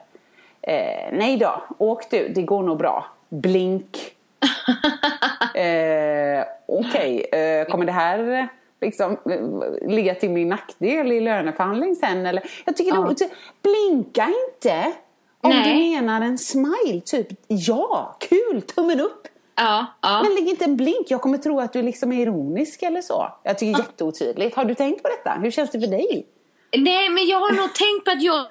eh, 0.61 1.17
nej 1.17 1.37
då, 1.37 1.63
åk 1.77 2.09
du, 2.09 2.27
det 2.27 2.41
går 2.41 2.63
nog 2.63 2.77
bra. 2.77 3.05
Blink. 3.29 3.97
eh, 5.55 6.45
Okej, 6.67 7.25
eh, 7.31 7.65
kommer 7.65 7.85
det 7.85 7.91
här 7.91 8.47
liksom 8.81 9.11
eh, 9.11 9.89
ligga 9.89 10.15
till 10.15 10.29
min 10.29 10.49
nackdel 10.49 11.11
i 11.11 11.21
löneförhandling 11.21 11.95
sen? 11.95 12.25
Eller? 12.25 12.43
Jag 12.65 12.77
tycker 12.77 12.91
Ja. 12.95 13.13
då, 13.19 13.25
blinka 13.61 14.27
inte! 14.47 14.93
Om 15.41 15.49
Nej. 15.49 15.73
du 15.73 15.79
menar 15.79 16.21
en 16.21 16.37
smile, 16.37 17.01
typ 17.05 17.27
ja, 17.47 18.17
kul, 18.19 18.61
tummen 18.61 18.99
upp. 18.99 19.27
Ja, 19.55 19.85
ja. 20.01 20.23
Men 20.23 20.35
lägg 20.35 20.47
inte 20.47 20.65
en 20.65 20.77
blink, 20.77 21.05
jag 21.11 21.21
kommer 21.21 21.37
tro 21.37 21.59
att 21.59 21.73
du 21.73 21.81
liksom 21.81 22.11
är 22.11 22.21
ironisk 22.21 22.83
eller 22.83 23.01
så. 23.01 23.33
Jag 23.43 23.57
tycker 23.57 23.79
är 23.79 23.83
jätteotydligt. 23.83 24.55
Har 24.55 24.65
du 24.65 24.75
tänkt 24.75 25.03
på 25.03 25.09
detta? 25.09 25.31
Hur 25.41 25.51
känns 25.51 25.71
det 25.71 25.79
för 25.79 25.87
dig? 25.87 26.25
Nej, 26.77 27.09
men 27.09 27.27
jag 27.27 27.39
har 27.39 27.51
nog 27.51 27.73
tänkt 27.73 28.05
på 28.05 28.11
att 28.11 28.21
jag, 28.21 28.45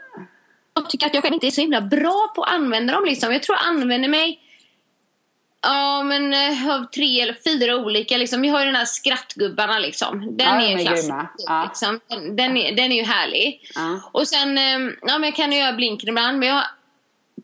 jag 0.75 0.91
tycker 0.91 1.07
att 1.07 1.15
jag 1.15 1.33
inte 1.33 1.47
är 1.47 1.51
så 1.51 1.61
himla 1.61 1.81
bra 1.81 2.33
på 2.37 2.43
att 2.43 2.53
använda 2.53 2.93
dem. 2.95 3.05
Liksom. 3.05 3.33
Jag 3.33 3.43
tror 3.43 3.59
jag 3.61 3.69
använder 3.69 4.09
mig 4.09 4.41
Ja, 5.63 6.03
men 6.03 6.35
eh, 6.35 6.71
av 6.71 6.85
tre 6.85 7.21
eller 7.21 7.37
fyra 7.45 7.77
olika. 7.77 8.17
Liksom. 8.17 8.43
Vi 8.43 8.49
har 8.49 8.61
ju 8.61 8.67
den 8.67 8.75
här 8.75 8.85
skrattgubbarna. 8.85 9.79
Liksom. 9.79 10.37
Den 10.37 10.47
Ja, 10.47 10.63
är 10.63 10.79
är 10.79 10.85
klassisk. 10.85 11.11
Ja. 11.37 11.65
Liksom. 11.65 12.01
Den, 12.09 12.37
den, 12.37 12.57
är, 12.57 12.77
den 12.77 12.93
är 12.93 12.97
ju 12.97 13.03
härlig. 13.03 13.71
Ja. 13.75 14.11
Och 14.13 14.29
sen 14.29 14.59
eh, 14.59 14.79
ja, 15.03 15.19
men 15.19 15.23
jag 15.23 15.37
kan 15.37 15.53
ju 15.53 15.59
göra 15.59 15.73
blinken 15.73 16.09
ibland. 16.09 16.39
Men 16.39 16.49
jag, 16.49 16.65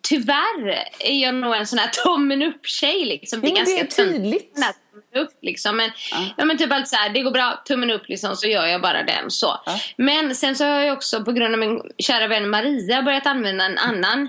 tyvärr 0.02 0.88
är 1.00 1.22
jag 1.22 1.34
nog 1.34 1.54
en 1.54 1.66
sån 1.66 1.78
här 1.78 1.88
tummen 1.88 2.42
upp-tjej. 2.42 3.04
Liksom. 3.04 3.40
Det 3.40 3.48
är 3.48 3.56
ganska 3.56 4.02
tydligt. 4.02 4.54
Den 4.54 4.62
här 4.62 4.72
tummen 4.72 5.26
upp, 5.26 5.38
liksom. 5.42 5.76
men, 5.76 5.90
ja. 6.36 6.44
men 6.44 6.58
typ 6.58 6.72
allt 6.72 6.88
så 6.88 6.96
här, 6.96 7.08
det 7.10 7.20
går 7.20 7.30
bra, 7.30 7.62
tummen 7.66 7.90
upp 7.90 8.08
liksom, 8.08 8.36
så 8.36 8.46
gör 8.46 8.66
jag 8.66 8.82
bara 8.82 9.02
den. 9.02 9.30
så. 9.30 9.60
Men 9.96 10.34
sen 10.34 10.56
så 10.56 10.64
har 10.64 10.70
jag 10.70 10.84
ju 10.84 10.90
också 10.90 11.24
på 11.24 11.32
grund 11.32 11.54
av 11.54 11.60
min 11.60 11.82
kära 11.98 12.28
vän 12.28 12.50
Maria 12.50 13.02
börjat 13.02 13.26
använda 13.26 13.64
en 13.64 13.78
annan 13.78 14.28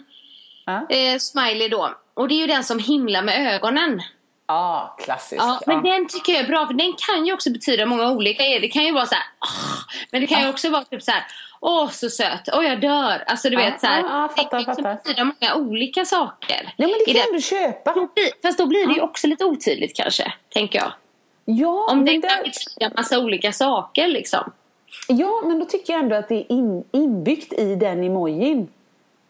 eh, 0.90 1.18
smiley 1.20 1.70
då. 1.70 1.96
Och 2.16 2.28
det 2.28 2.34
är 2.34 2.40
ju 2.42 2.48
den 2.48 2.64
som 2.64 2.80
himlar 2.80 3.22
med 3.22 3.56
ögonen. 3.56 4.02
ja 4.48 4.96
klassiskt. 5.04 5.42
Ja, 5.44 5.60
men 5.66 5.84
den 5.84 6.08
tycker 6.08 6.34
jag 6.34 6.42
är 6.44 6.48
bra 6.48 6.68
för 6.68 6.74
den 6.74 6.94
kan 7.08 7.26
ju 7.26 7.34
också 7.34 7.52
betyda 7.52 7.86
många 7.86 8.12
olika 8.12 8.44
grejer. 8.44 8.60
Det 8.60 8.68
kan 8.68 8.84
ju 8.86 8.92
vara 8.92 9.06
så 9.06 9.16
här, 9.16 9.24
"Åh", 9.42 9.80
men 10.12 10.22
det 10.22 10.28
kan 10.28 10.42
ju 10.42 10.50
också 10.50 10.70
vara 10.70 10.84
typ 10.84 11.04
så 11.04 11.12
här, 11.12 11.24
åh 11.62 11.90
så 11.90 12.10
söt, 12.10 12.50
åh 12.54 12.66
jag 12.66 12.82
dör. 12.82 13.24
Alltså 13.28 13.50
du 13.50 13.56
Ja, 13.56 13.64
vet 13.66 13.80
så 13.82 13.88
här, 13.88 14.00
ja, 14.02 14.08
ja, 14.22 14.28
fattar, 14.44 14.44
det 14.44 14.50
kan 14.50 14.60
ju 14.60 14.66
fattar. 14.84 14.96
betyda 15.04 15.24
många 15.24 15.56
olika 15.56 16.06
saker. 16.06 16.74
Ja, 16.78 16.88
men 16.88 16.96
det 17.08 17.14
kan 17.14 17.34
du 17.34 17.42
köpa. 17.42 17.96
Fast 18.44 18.58
då 18.58 18.66
blir 18.66 18.88
det 18.88 18.94
ju 18.94 19.02
också 19.02 19.28
lite 19.28 19.46
otydligt 19.46 19.96
kanske, 19.96 20.34
tänker 20.54 20.80
jag. 20.80 20.92
Ja, 21.46 21.88
Om 21.92 22.06
det 22.06 22.12
kan 22.12 22.22
där- 22.22 22.44
betyda 22.44 22.96
massa 22.98 23.20
olika 23.20 23.52
saker 23.52 24.08
liksom. 24.08 24.52
Ja, 25.08 25.42
men 25.46 25.60
då 25.60 25.66
tycker 25.66 25.94
jag 25.94 26.04
ändå 26.04 26.16
att 26.16 26.30
det 26.30 26.36
är 26.36 26.52
in, 26.52 26.84
inbyggt 26.94 27.54
i 27.54 27.76
den 27.76 28.04
emojin. 28.04 28.68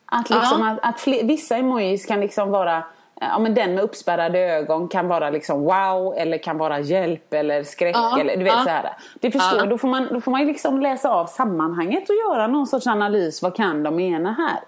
Att, 0.05 0.29
liksom, 0.29 0.61
Ja. 0.61 0.69
att, 0.71 0.79
att 0.81 0.99
fler, 0.99 1.23
vissa 1.23 1.55
emojis 1.57 2.05
kan 2.05 2.19
liksom 2.19 2.51
vara 2.51 2.83
Ja, 3.21 3.39
men 3.39 3.53
den 3.53 3.75
med 3.75 3.83
uppspärrade 3.83 4.39
ögon 4.39 4.87
kan 4.87 5.07
vara 5.07 5.29
liksom 5.29 5.63
wow 5.63 6.13
eller 6.17 6.37
kan 6.37 6.57
vara 6.57 6.79
hjälp 6.79 7.33
eller 7.33 7.63
skräck. 7.63 7.95
Ja, 7.95 8.19
Eller, 8.19 8.37
du 8.37 8.43
vet, 8.43 8.53
ja. 8.53 8.63
så 8.63 8.69
här. 8.69 8.89
Det 9.19 9.31
förstår, 9.31 9.59
Ja. 9.59 9.65
Då 9.65 9.77
får 9.77 9.87
man, 9.87 10.07
då 10.11 10.21
får 10.21 10.31
man 10.31 10.45
liksom 10.45 10.81
läsa 10.81 11.09
av 11.09 11.25
sammanhanget 11.25 12.09
och 12.09 12.15
göra 12.15 12.47
någon 12.47 12.67
sorts 12.67 12.87
analys. 12.87 13.41
Vad 13.41 13.55
kan 13.55 13.83
de 13.83 13.95
mena 13.95 14.31
här? 14.33 14.59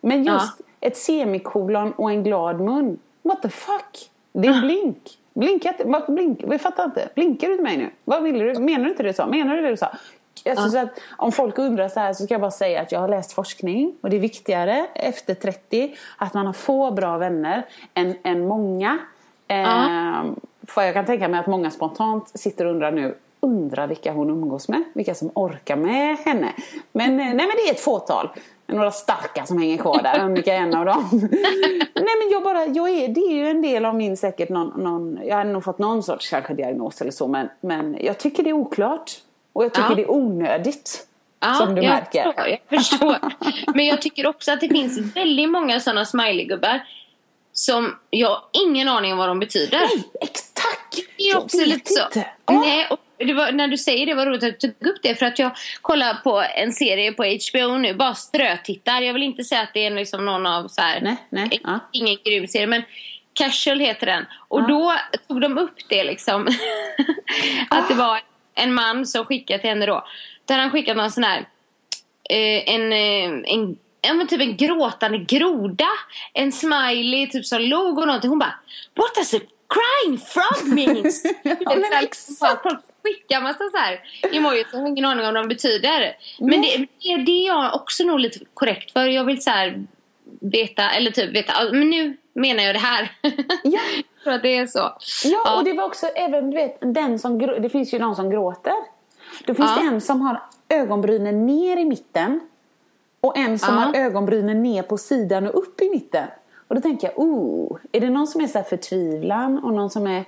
Men 0.00 0.24
just 0.24 0.60
ett 0.80 0.96
semikolon 0.96 1.92
och 1.92 2.10
en 2.10 2.24
glad 2.24 2.60
mun. 2.60 2.98
What 3.22 3.42
the 3.42 3.48
fuck? 3.48 4.10
Det 4.32 4.48
är 4.48 4.60
blink. 4.60 5.18
Blinka 5.34 5.68
inte. 5.68 5.84
Varför 5.86 6.12
blink? 6.12 6.40
Jag 6.48 6.60
fattar 6.60 6.84
inte. 6.84 7.08
Blinkar 7.14 7.48
du 7.48 7.54
till 7.54 7.64
mig 7.64 7.76
nu? 7.76 7.90
Vad 8.04 8.22
vill 8.22 8.38
du? 8.38 8.58
Menar 8.60 8.84
du 8.84 8.90
inte 8.90 9.02
det 9.02 9.08
du 9.08 9.12
sa? 9.14 9.26
Menar 9.26 9.56
du 9.56 9.62
det 9.62 9.68
du 9.70 9.76
sa? 9.76 9.88
Alltså, 10.46 10.68
så 10.68 10.78
att 10.78 11.00
om 11.16 11.32
folk 11.32 11.58
undrar 11.58 11.88
så 11.88 12.00
här 12.00 12.12
så 12.12 12.24
ska 12.24 12.34
jag 12.34 12.40
bara 12.40 12.50
säga 12.50 12.80
att 12.80 12.92
jag 12.92 13.00
har 13.00 13.08
läst 13.08 13.32
forskning 13.32 13.94
och 14.00 14.10
det 14.10 14.16
är 14.16 14.20
viktigare 14.20 14.86
efter 14.94 15.34
30 15.34 15.94
att 16.18 16.34
man 16.34 16.46
har 16.46 16.52
få 16.52 16.90
bra 16.90 17.18
vänner 17.18 17.66
än, 17.94 18.14
än 18.22 18.46
många. 18.46 18.98
Ehm, 19.48 20.36
för 20.66 20.82
jag 20.82 20.94
kan 20.94 21.04
tänka 21.04 21.28
mig 21.28 21.40
att 21.40 21.46
många 21.46 21.70
spontant 21.70 22.28
sitter 22.34 22.64
och 22.64 22.70
undrar 22.70 22.92
nu 22.92 23.14
undrar 23.44 23.86
vilka 23.86 24.12
hon 24.12 24.30
umgås 24.30 24.68
med. 24.68 24.82
Vilka 24.92 25.14
som 25.14 25.30
orkar 25.34 25.76
med 25.76 26.16
henne. 26.16 26.52
Men, 26.92 27.20
eh, 27.20 27.26
nej, 27.26 27.34
men 27.34 27.50
det 27.56 27.68
är 27.68 27.70
ett 27.70 27.80
fåtal. 27.80 28.28
Några 28.66 28.90
starka 28.90 29.46
som 29.46 29.58
hänger 29.58 29.76
kvar 29.76 30.02
där. 30.02 30.18
Annika 30.18 30.54
är 30.54 30.58
en 30.58 30.74
av 30.74 30.86
dem. 30.86 31.08
nej 31.94 32.14
men 32.20 32.30
jag 32.32 32.42
bara, 32.42 32.66
jag 32.66 32.88
är, 32.88 33.08
det 33.08 33.20
är 33.20 33.34
ju 33.34 33.48
en 33.48 33.62
del 33.62 33.84
av 33.84 33.94
min 33.94 34.16
säkert 34.16 34.48
någon, 34.48 34.82
någon 34.82 35.18
jag 35.24 35.36
hade 35.36 35.50
nog 35.50 35.64
fått 35.64 35.78
någon 35.78 36.02
sorts 36.02 36.30
kanske 36.30 36.54
diagnos 36.54 37.00
eller 37.00 37.10
så. 37.10 37.28
Men, 37.28 37.48
men 37.60 37.96
jag 38.00 38.18
tycker 38.18 38.42
det 38.42 38.50
är 38.50 38.54
oklart. 38.54 39.10
Och 39.54 39.64
jag 39.64 39.74
tycker 39.74 39.88
Ja. 39.88 39.94
det 39.94 40.02
är 40.02 40.10
onödigt. 40.10 41.06
Ja, 41.40 41.54
som 41.54 41.74
du 41.74 41.82
jag 41.82 41.90
märker. 41.90 42.24
Förstår, 42.24 42.48
jag 42.48 42.78
förstår. 42.78 43.18
Men 43.74 43.86
jag 43.86 44.02
tycker 44.02 44.26
också 44.26 44.52
att 44.52 44.60
det 44.60 44.68
finns 44.68 45.16
väldigt 45.16 45.50
många 45.50 45.80
sådana 45.80 46.04
smileygubbar 46.04 46.80
som 47.52 47.98
jag 48.10 48.28
har 48.28 48.42
ingen 48.52 48.88
aning 48.88 49.12
om 49.12 49.18
vad 49.18 49.28
de 49.28 49.40
betyder. 49.40 49.78
Nej, 49.78 50.04
ex, 50.20 50.52
tack! 50.52 51.04
Det 51.16 51.22
är 51.24 51.30
Jag 51.30 51.42
också 51.42 51.58
vet 51.58 51.68
lite 51.68 51.92
så. 51.92 52.04
inte. 52.04 52.26
Ja. 52.46 52.52
Nej, 52.60 52.88
var, 53.34 53.52
när 53.52 53.68
du 53.68 53.78
säger 53.78 54.06
det 54.06 54.14
var 54.14 54.26
roligt 54.26 54.42
att 54.44 54.60
du 54.60 54.68
tog 54.72 54.88
upp 54.88 54.96
det 55.02 55.14
för 55.14 55.26
att 55.26 55.38
jag 55.38 55.50
kollar 55.82 56.14
på 56.14 56.44
en 56.56 56.72
serie 56.72 57.12
på 57.12 57.22
HBO 57.24 57.76
nu, 57.78 57.94
bara 57.94 58.14
strötittar. 58.14 59.00
Jag 59.00 59.12
vill 59.12 59.22
inte 59.22 59.44
säga 59.44 59.60
att 59.62 59.74
det 59.74 59.86
är 59.86 59.90
liksom 59.90 60.24
någon 60.24 60.46
av 60.46 60.68
så 60.68 60.80
här, 60.80 61.00
Nej, 61.00 61.16
nej, 61.30 61.60
ja. 61.64 61.78
ingen 61.92 62.16
grym 62.24 62.46
serie 62.48 62.66
men 62.66 62.82
Casual 63.32 63.80
heter 63.80 64.06
den. 64.06 64.24
Och 64.48 64.60
Ja. 64.60 64.66
då 64.66 64.94
tog 65.28 65.40
de 65.40 65.58
upp 65.58 65.74
det 65.88 66.04
liksom. 66.04 66.48
att 67.70 67.88
det 67.88 67.94
var 67.94 68.20
en 68.54 68.74
man 68.74 69.06
som 69.06 69.24
skickade 69.24 69.60
till 69.60 69.70
henne 69.70 69.86
då. 69.86 70.04
Där 70.44 70.58
han 70.58 70.70
skickade 70.70 71.00
någon 71.00 71.10
sån 71.10 71.24
här 71.24 71.38
eh, 72.30 72.74
en, 72.74 72.92
eh, 72.92 73.52
en, 73.52 73.78
men 74.16 74.26
typ 74.26 74.40
en 74.40 74.56
gråtande 74.56 75.18
groda. 75.18 75.88
En 76.32 76.52
smiley 76.52 77.26
typ 77.26 77.46
som 77.46 77.60
log 77.62 77.98
och 77.98 78.06
någonting. 78.06 78.30
Hon 78.30 78.38
bara 78.38 78.58
What 78.94 79.14
does 79.14 79.34
a 79.34 79.40
crying 79.68 80.18
frog 80.18 80.74
means? 80.74 81.22
Ja, 81.42 81.74
men 81.74 82.02
exakt. 82.02 82.62
Folk 82.62 82.80
skickar 83.02 83.40
massa 83.40 83.70
så 83.70 83.76
här 83.76 84.00
emojis 84.32 84.70
som 84.70 84.78
jag 84.78 84.84
har 84.84 84.88
ingen 84.88 85.04
aning 85.04 85.26
om 85.26 85.34
vad 85.34 85.42
de 85.42 85.48
betyder. 85.48 86.16
Men 86.38 86.62
det, 86.62 86.76
det, 86.76 87.16
det 87.16 87.30
är 87.30 87.46
jag 87.46 87.74
också 87.74 88.04
nog 88.04 88.20
lite 88.20 88.38
korrekt 88.54 88.92
för. 88.92 89.06
Jag 89.06 89.24
vill 89.24 89.42
så 89.42 89.50
här 89.50 89.86
veta, 90.40 90.90
eller 90.90 91.10
typ 91.10 91.36
veta, 91.36 91.52
ja, 91.52 91.68
men 91.72 91.90
nu 91.90 92.16
menar 92.32 92.62
jag 92.62 92.74
det 92.74 92.78
här. 92.78 93.12
Ja. 93.64 93.80
för 94.24 94.30
att 94.30 94.42
det 94.42 94.56
är 94.56 94.66
så. 94.66 94.90
Ja, 95.24 95.58
och 95.58 95.64
det 95.64 95.72
var 95.72 95.84
också 95.84 96.06
även, 96.06 96.50
du 96.50 96.56
vet, 96.56 96.76
den 96.80 97.18
som 97.18 97.38
det 97.38 97.68
finns 97.68 97.94
ju 97.94 97.98
någon 97.98 98.16
som 98.16 98.30
gråter. 98.30 98.74
Då 99.46 99.54
finns 99.54 99.70
Ja. 99.76 99.82
det 99.82 99.88
en 99.88 100.00
som 100.00 100.20
har 100.20 100.42
ögonbrynen 100.68 101.46
ner 101.46 101.76
i 101.76 101.84
mitten. 101.84 102.40
Och 103.20 103.38
en 103.38 103.58
som 103.58 103.74
Ja. 103.74 103.80
har 103.80 103.94
ögonbrynen 103.96 104.62
ner 104.62 104.82
på 104.82 104.98
sidan 104.98 105.46
och 105.46 105.58
upp 105.58 105.80
i 105.80 105.90
mitten. 105.90 106.26
Och 106.68 106.74
då 106.74 106.80
tänker 106.80 107.06
jag, 107.08 107.18
oh, 107.18 107.78
är 107.92 108.00
det 108.00 108.10
någon 108.10 108.26
som 108.26 108.40
är 108.40 108.46
så 108.46 108.62
förtvivlan 108.62 109.64
och 109.64 109.72
någon 109.72 109.90
som 109.90 110.06
är 110.06 110.24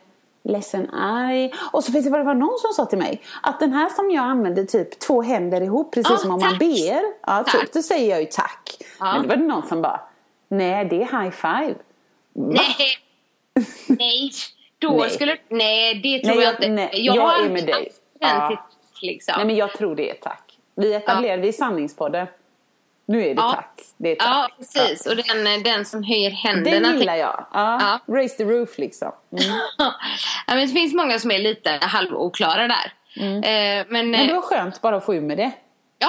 ledsen, 0.49 0.91
arg? 0.91 1.53
Och 1.73 1.85
så 1.85 1.93
finns 1.93 2.05
det, 2.05 2.11
var 2.11 2.19
det 2.19 2.25
var 2.25 2.35
någon 2.35 2.59
som 2.59 2.73
sa 2.73 2.85
till 2.87 2.99
mig 2.99 3.23
att 3.43 3.61
den 3.61 3.73
här 3.73 3.89
som 3.89 4.11
jag 4.11 4.25
använder 4.25 4.65
typ 4.65 4.99
två 4.99 5.23
händer 5.23 5.61
ihop, 5.61 5.95
precis 5.95 6.11
Ja, 6.11 6.17
som 6.17 6.31
om 6.31 6.41
man 6.41 6.51
tack. 6.51 6.59
ber. 6.59 7.03
Ja, 7.27 7.45
Tack. 7.47 7.61
typ, 7.61 7.73
då 7.73 7.83
säger 7.83 8.11
jag 8.11 8.21
ju 8.21 8.27
tack. 8.27 8.77
Ja. 9.01 9.13
Men 9.13 9.23
då 9.23 9.29
var 9.29 9.37
det 9.37 9.43
någon 9.45 9.67
som 9.67 9.83
bara, 9.83 10.01
nej 10.49 10.85
det 10.85 11.03
är 11.03 11.23
high 11.23 11.31
five. 11.31 11.75
Nej. 12.35 12.77
nej. 13.87 14.31
Då 14.79 14.91
Nej. 14.91 15.11
skulle 15.11 15.37
Nej, 15.49 15.95
det 15.95 16.19
tror 16.19 16.35
Nej, 16.37 16.45
jag 16.45 16.55
jag- 16.55 16.55
inte. 16.55 16.69
nej, 16.69 16.91
jag 16.93 17.17
jag 17.17 17.23
har 17.23 17.45
är 17.45 17.51
med 17.51 17.67
dig. 17.67 17.93
Ja. 18.19 18.65
liksom. 19.03 19.35
Nej 19.37 19.47
men 19.47 19.57
jag 19.57 19.73
tror 19.73 19.97
det 19.97 20.11
är 20.11 20.15
tack. 20.15 20.59
Vi 20.75 20.95
etablerade, 20.95 21.43
vi 21.43 21.49
är 21.49 21.53
sanningspodden. 21.53 22.27
Nu 23.09 23.19
är 23.23 23.35
det 23.35 23.41
Ja. 23.43 23.53
tack. 23.53 23.81
Det 23.97 24.11
är 24.11 24.17
tack. 24.17 24.27
Ja, 24.29 24.49
precis. 24.59 25.07
Och 25.07 25.17
den, 25.17 25.63
den 25.63 25.85
som 25.85 26.03
höjer 26.03 26.31
Ja. 26.31 26.37
händerna. 26.37 26.89
Det 26.93 26.99
gillar 26.99 27.15
jag. 27.17 27.47
Ja. 27.53 27.99
Raise 28.09 28.37
the 28.37 28.45
roof 28.45 28.79
liksom. 28.79 29.13
Mm. 29.33 29.45
ja, 29.79 29.93
men 30.47 30.67
det 30.67 30.73
finns 30.73 30.95
många 30.95 31.19
som 31.19 31.31
är 31.31 31.39
lite 31.39 31.71
halvoklara 31.83 32.69
där. 32.69 32.93
Eh, 33.17 33.87
men, 33.89 34.11
Men 34.11 34.15
eh, 34.15 34.27
det 34.27 34.35
var 34.35 34.41
skönt 34.43 34.81
bara 34.81 34.97
att 34.97 35.05
få 35.07 35.15
ur 35.15 35.21
med 35.21 35.39
det. 35.39 35.53
ja. 35.99 36.09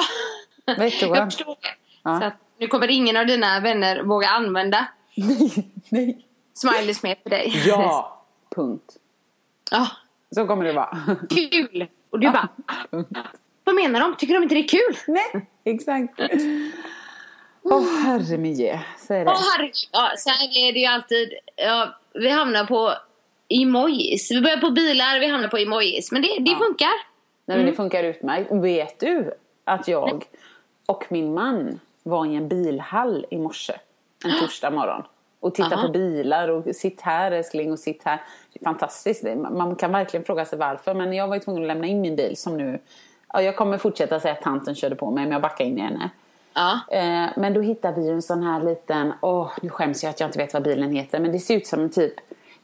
Jag 0.66 0.78
förstår 0.92 1.16
det. 1.16 1.68
Ja. 2.04 2.20
Så 2.20 2.26
att, 2.26 2.34
nu 2.60 2.68
kommer 2.68 2.88
ingen 2.92 3.18
av 3.18 3.26
dina 3.26 3.60
vänner 3.60 4.04
våga 4.04 4.28
använda 4.28 4.88
Nej, 5.16 5.72
nej. 5.90 6.26
smileys 6.54 7.04
mer 7.04 7.16
för 7.24 7.30
dig. 7.30 7.64
Ja, 7.68 8.24
punkt. 8.56 8.94
ja. 9.72 9.88
Så 10.36 10.48
kommer 10.48 10.64
det 10.66 10.74
vara. 10.74 10.98
Kul! 11.30 11.88
Och 12.10 12.20
du 12.20 12.30
bara, 12.32 12.48
vad 13.68 13.76
menar 13.76 14.00
de? 14.00 14.16
Tycker 14.16 14.34
de 14.34 14.44
inte 14.44 14.56
det 14.56 14.62
är 14.62 14.68
kul? 14.68 14.98
nej, 15.08 15.48
exakt. 15.64 16.20
Åh 17.64 17.84
herre 18.06 18.38
mie, 18.38 18.80
så 18.98 19.14
är 19.14 19.26
det. 19.26 19.32
Åh 19.32 19.42
herregud. 19.52 19.90
Ja, 19.92 20.12
sen 20.18 20.34
är 20.34 20.74
det 20.74 20.80
ju 20.80 20.86
alltid, 20.86 21.34
ja, 21.56 22.00
vi 22.14 22.30
hamnar 22.30 22.66
på 22.66 22.94
emojis. 23.50 24.32
Vi 24.32 24.42
börjar 24.42 24.58
på 24.58 24.70
bilar, 24.70 25.20
vi 25.20 25.28
hamnar 25.28 25.48
på 25.48 25.58
emojis. 25.58 26.12
Men 26.12 26.22
det, 26.22 26.28
det 26.40 26.56
funkar. 26.56 26.94
Nej 27.46 27.58
men 27.58 27.66
det 27.66 27.74
funkar 27.74 28.04
utmärkt. 28.04 28.52
Vet 28.52 29.00
du 29.00 29.32
att 29.64 29.88
jag 29.88 30.26
och 30.86 31.06
min 31.10 31.34
man 31.34 31.80
var 32.04 32.26
i 32.26 32.36
en 32.36 32.48
bilhall 32.48 33.26
i 33.30 33.38
morse. 33.38 33.74
En 34.26 34.32
torsdag 34.40 34.72
morgon. 34.72 35.04
Och 35.40 35.56
tittade 35.56 35.76
Aha. 35.76 35.88
på 35.88 35.92
bilar 35.94 36.48
och 36.48 36.76
sitt 36.76 37.02
här 37.02 37.32
älskling 37.32 37.72
och 37.72 37.80
sitt 37.80 38.04
här. 38.04 38.22
Det 38.54 38.60
är 38.60 38.64
fantastiskt. 38.64 39.24
Man 39.52 39.76
kan 39.76 39.92
verkligen 39.92 40.24
fråga 40.24 40.46
sig 40.46 40.60
varför. 40.60 40.94
Men 40.94 41.14
jag 41.14 41.28
var 41.28 41.36
ju 41.36 41.42
tvungen 41.42 41.64
att 41.64 41.68
lämna 41.68 41.88
in 41.88 42.02
min 42.02 42.16
bil 42.16 42.38
som 42.38 42.58
nu. 42.58 42.80
Ja, 43.34 43.42
jag 43.42 43.56
kommer 43.56 43.78
fortsätta 43.78 44.20
säga 44.20 44.34
att 44.34 44.42
tanten 44.42 44.76
körde 44.76 44.96
på 44.96 45.12
mig 45.12 45.24
men 45.24 45.32
jag 45.32 45.42
backar 45.42 45.66
in 45.66 45.78
i 45.78 45.82
henne. 45.82 46.10
Ja. 46.54 46.80
Eh, 46.92 47.30
men 47.38 47.54
då 47.54 47.62
hittade 47.62 48.02
vi 48.02 48.10
en 48.10 48.22
sån 48.22 48.44
här 48.44 48.64
liten, 48.64 49.14
åh 49.22 49.52
nu 49.62 49.70
skäms 49.70 50.04
jag 50.04 50.10
att 50.10 50.20
jag 50.20 50.28
inte 50.28 50.38
vet 50.40 50.54
vad 50.54 50.64
bilen 50.64 50.92
heter. 50.92 51.20
Men 51.20 51.32
det 51.32 51.40
ser 51.40 51.58
ut 51.58 51.68
som 51.68 51.80
en 51.82 51.90
typ 51.90 52.14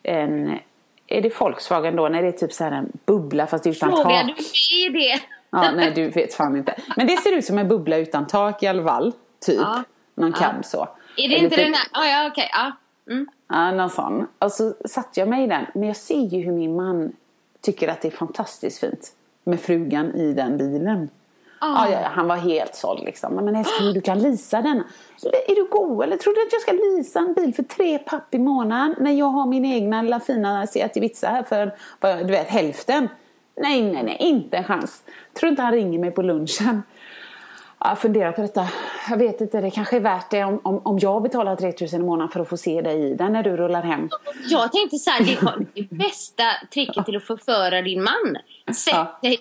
en, 0.04 0.60
är 1.08 1.22
det 1.22 1.42
Volkswagen 1.42 1.96
då? 1.96 2.08
När 2.08 2.22
det 2.22 2.28
är 2.28 2.32
typ 2.32 2.54
så 2.54 2.64
här 2.64 2.72
en 2.72 2.92
bubbla 3.06 3.48
fast 3.48 3.68
utan 3.68 3.90
Frågar 3.90 4.04
tak. 4.04 4.26
du 4.28 4.34
mig 4.34 4.90
det? 4.94 5.22
Ja, 5.50 5.72
nej 5.76 5.92
du 5.96 6.10
vet 6.10 6.34
fan 6.34 6.58
inte. 6.58 6.76
Men 6.98 7.08
det 7.08 7.18
ser 7.18 7.38
ut 7.38 7.46
som 7.46 7.58
en 7.58 7.68
bubbla 7.68 7.98
utan 7.98 8.28
tak 8.28 8.64
i 8.64 8.68
alla 8.68 8.84
fall. 8.84 9.14
Typ. 9.46 9.60
Ja. 9.62 9.84
Någon 10.16 10.32
Ja. 10.32 10.38
cab 10.38 10.66
så. 10.66 10.82
Är 10.82 10.90
det 11.16 11.24
Eller 11.24 11.38
inte 11.38 11.56
typ- 11.56 11.66
den 11.66 11.74
här? 11.74 11.88
Ah, 11.92 12.06
ja, 12.24 12.28
okej. 12.32 12.50
Ja. 12.54 12.72
Mm. 13.14 13.28
Ja, 13.50 13.72
någon 13.72 13.90
sån. 13.90 14.28
Och 14.40 14.52
så 14.52 14.74
satte 14.86 15.20
jag 15.20 15.30
mig 15.30 15.44
i 15.44 15.48
den. 15.48 15.66
Men 15.74 15.84
jag 15.88 15.96
ser 15.96 16.22
ju 16.22 16.42
hur 16.42 16.52
min 16.52 16.76
man 16.76 17.12
tycker 17.62 17.88
att 17.88 18.02
det 18.02 18.08
är 18.08 18.12
fantastiskt 18.12 18.80
fint. 18.80 19.12
Med 19.44 19.60
frugan 19.60 20.16
i 20.16 20.34
den 20.34 20.58
bilen. 20.58 21.10
Ah. 21.60 21.88
Ja, 21.90 21.98
han 22.04 22.28
var 22.28 22.36
helt 22.36 22.76
såld 22.76 23.04
liksom. 23.04 23.36
Men 23.36 23.56
älskling, 23.56 23.94
du 23.94 24.02
kan 24.02 24.20
leasa 24.20 24.62
den. 24.62 24.84
Är 25.48 25.56
du 25.56 25.68
god 25.70 26.04
eller 26.04 26.18
tror 26.18 26.34
du 26.34 26.42
att 26.42 26.54
jag 26.54 26.62
ska 26.62 26.72
leasa 26.72 27.20
en 27.20 27.34
bil 27.34 27.54
för 27.54 27.64
tre 27.64 28.00
papp 28.00 28.34
i 28.34 28.40
månaden? 28.40 28.96
När 29.00 29.12
jag 29.12 29.26
har 29.26 29.46
min 29.46 29.66
egna 29.66 30.02
lilla 30.02 30.20
fina 30.20 30.68
Seat 30.68 30.98
Ibiza 30.98 31.28
här 31.28 31.44
för, 31.44 31.72
du 32.24 32.32
vet, 32.32 32.48
hälften. 32.48 33.10
Nej, 33.58 33.92
nej, 33.92 34.04
nej, 34.04 34.18
inte 34.20 34.58
en 34.58 34.64
chans. 34.64 35.04
Tror 35.34 35.50
inte 35.50 35.62
han 35.62 35.72
ringer 35.72 36.00
mig 36.00 36.12
på 36.12 36.22
lunchen. 36.22 36.84
Ja, 37.84 37.90
Jag 37.90 38.00
funderar 38.00 38.32
på 38.32 38.42
detta. 38.42 38.68
Jag 39.10 39.18
vet 39.18 39.42
inte, 39.42 39.62
det 39.62 39.72
kanske 39.72 39.96
är 39.96 40.00
värt 40.00 40.30
det 40.30 40.44
om, 40.44 40.60
om, 40.64 40.82
om 40.84 41.00
jag 41.00 41.22
betalar 41.22 41.56
3000 41.56 42.02
i 42.02 42.04
månaden 42.04 42.30
för 42.30 42.40
att 42.40 42.50
få 42.50 42.58
se 42.58 42.82
dig 42.82 43.00
i 43.12 43.14
den 43.14 43.34
när 43.34 43.44
du 43.44 43.58
rullar 43.58 43.82
hem. 43.82 44.10
Jag 44.50 44.72
tänkte 44.72 44.98
så 44.98 45.10
här, 45.12 45.24
det 45.24 45.32
är 45.34 45.66
det 45.74 45.96
bästa 45.96 46.44
tricket 46.74 47.06
till 47.06 47.16
att 47.18 47.24
förföra 47.24 47.82
din 47.82 48.04
man. 48.04 48.38
Sätt 48.76 48.94
Ja. 48.94 49.20
dig. 49.22 49.40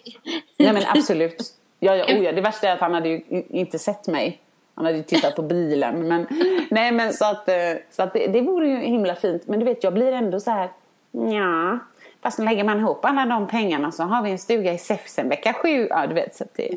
Nej 0.58 0.72
men 0.72 0.82
absolut. 0.88 1.42
Ja, 1.80 1.96
ja, 1.96 2.04
oh, 2.04 2.24
ja. 2.24 2.32
Det 2.32 2.40
värsta 2.40 2.68
är 2.68 2.72
att 2.72 2.80
han 2.80 2.94
hade 2.94 3.08
ju 3.08 3.22
inte 3.50 3.78
sett 3.78 4.06
mig. 4.08 4.40
Han 4.74 4.84
hade 4.84 4.96
ju 4.96 5.02
tittat 5.04 5.36
på 5.36 5.42
bilen. 5.42 6.08
Men, 6.08 6.26
nej 6.70 6.92
men 6.92 7.12
så 7.12 7.24
att, 7.24 7.48
eh, 7.48 7.54
så 7.90 8.02
att 8.02 8.12
det, 8.12 8.26
det 8.26 8.40
vore 8.40 8.68
ju 8.68 8.76
himla 8.76 9.14
fint. 9.14 9.42
Men 9.46 9.58
du 9.58 9.64
vet 9.64 9.84
jag 9.84 9.94
blir 9.94 10.12
ändå 10.12 10.40
så 10.40 10.50
här. 10.50 10.70
Ja. 11.12 11.78
Fast 12.22 12.38
lägger 12.38 12.64
man 12.64 12.78
ihop 12.80 13.04
alla 13.04 13.26
de 13.26 13.46
pengarna 13.46 13.92
så 13.92 14.02
har 14.02 14.22
vi 14.22 14.30
en 14.30 14.38
stuga 14.38 14.72
i 14.72 14.78
Säfsen 14.78 15.28
vecka 15.28 15.52
sju. 15.52 15.86
Ja 15.90 16.06
du 16.06 16.14
vet 16.14 16.36
så 16.36 16.44
att 16.44 16.54
det. 16.54 16.76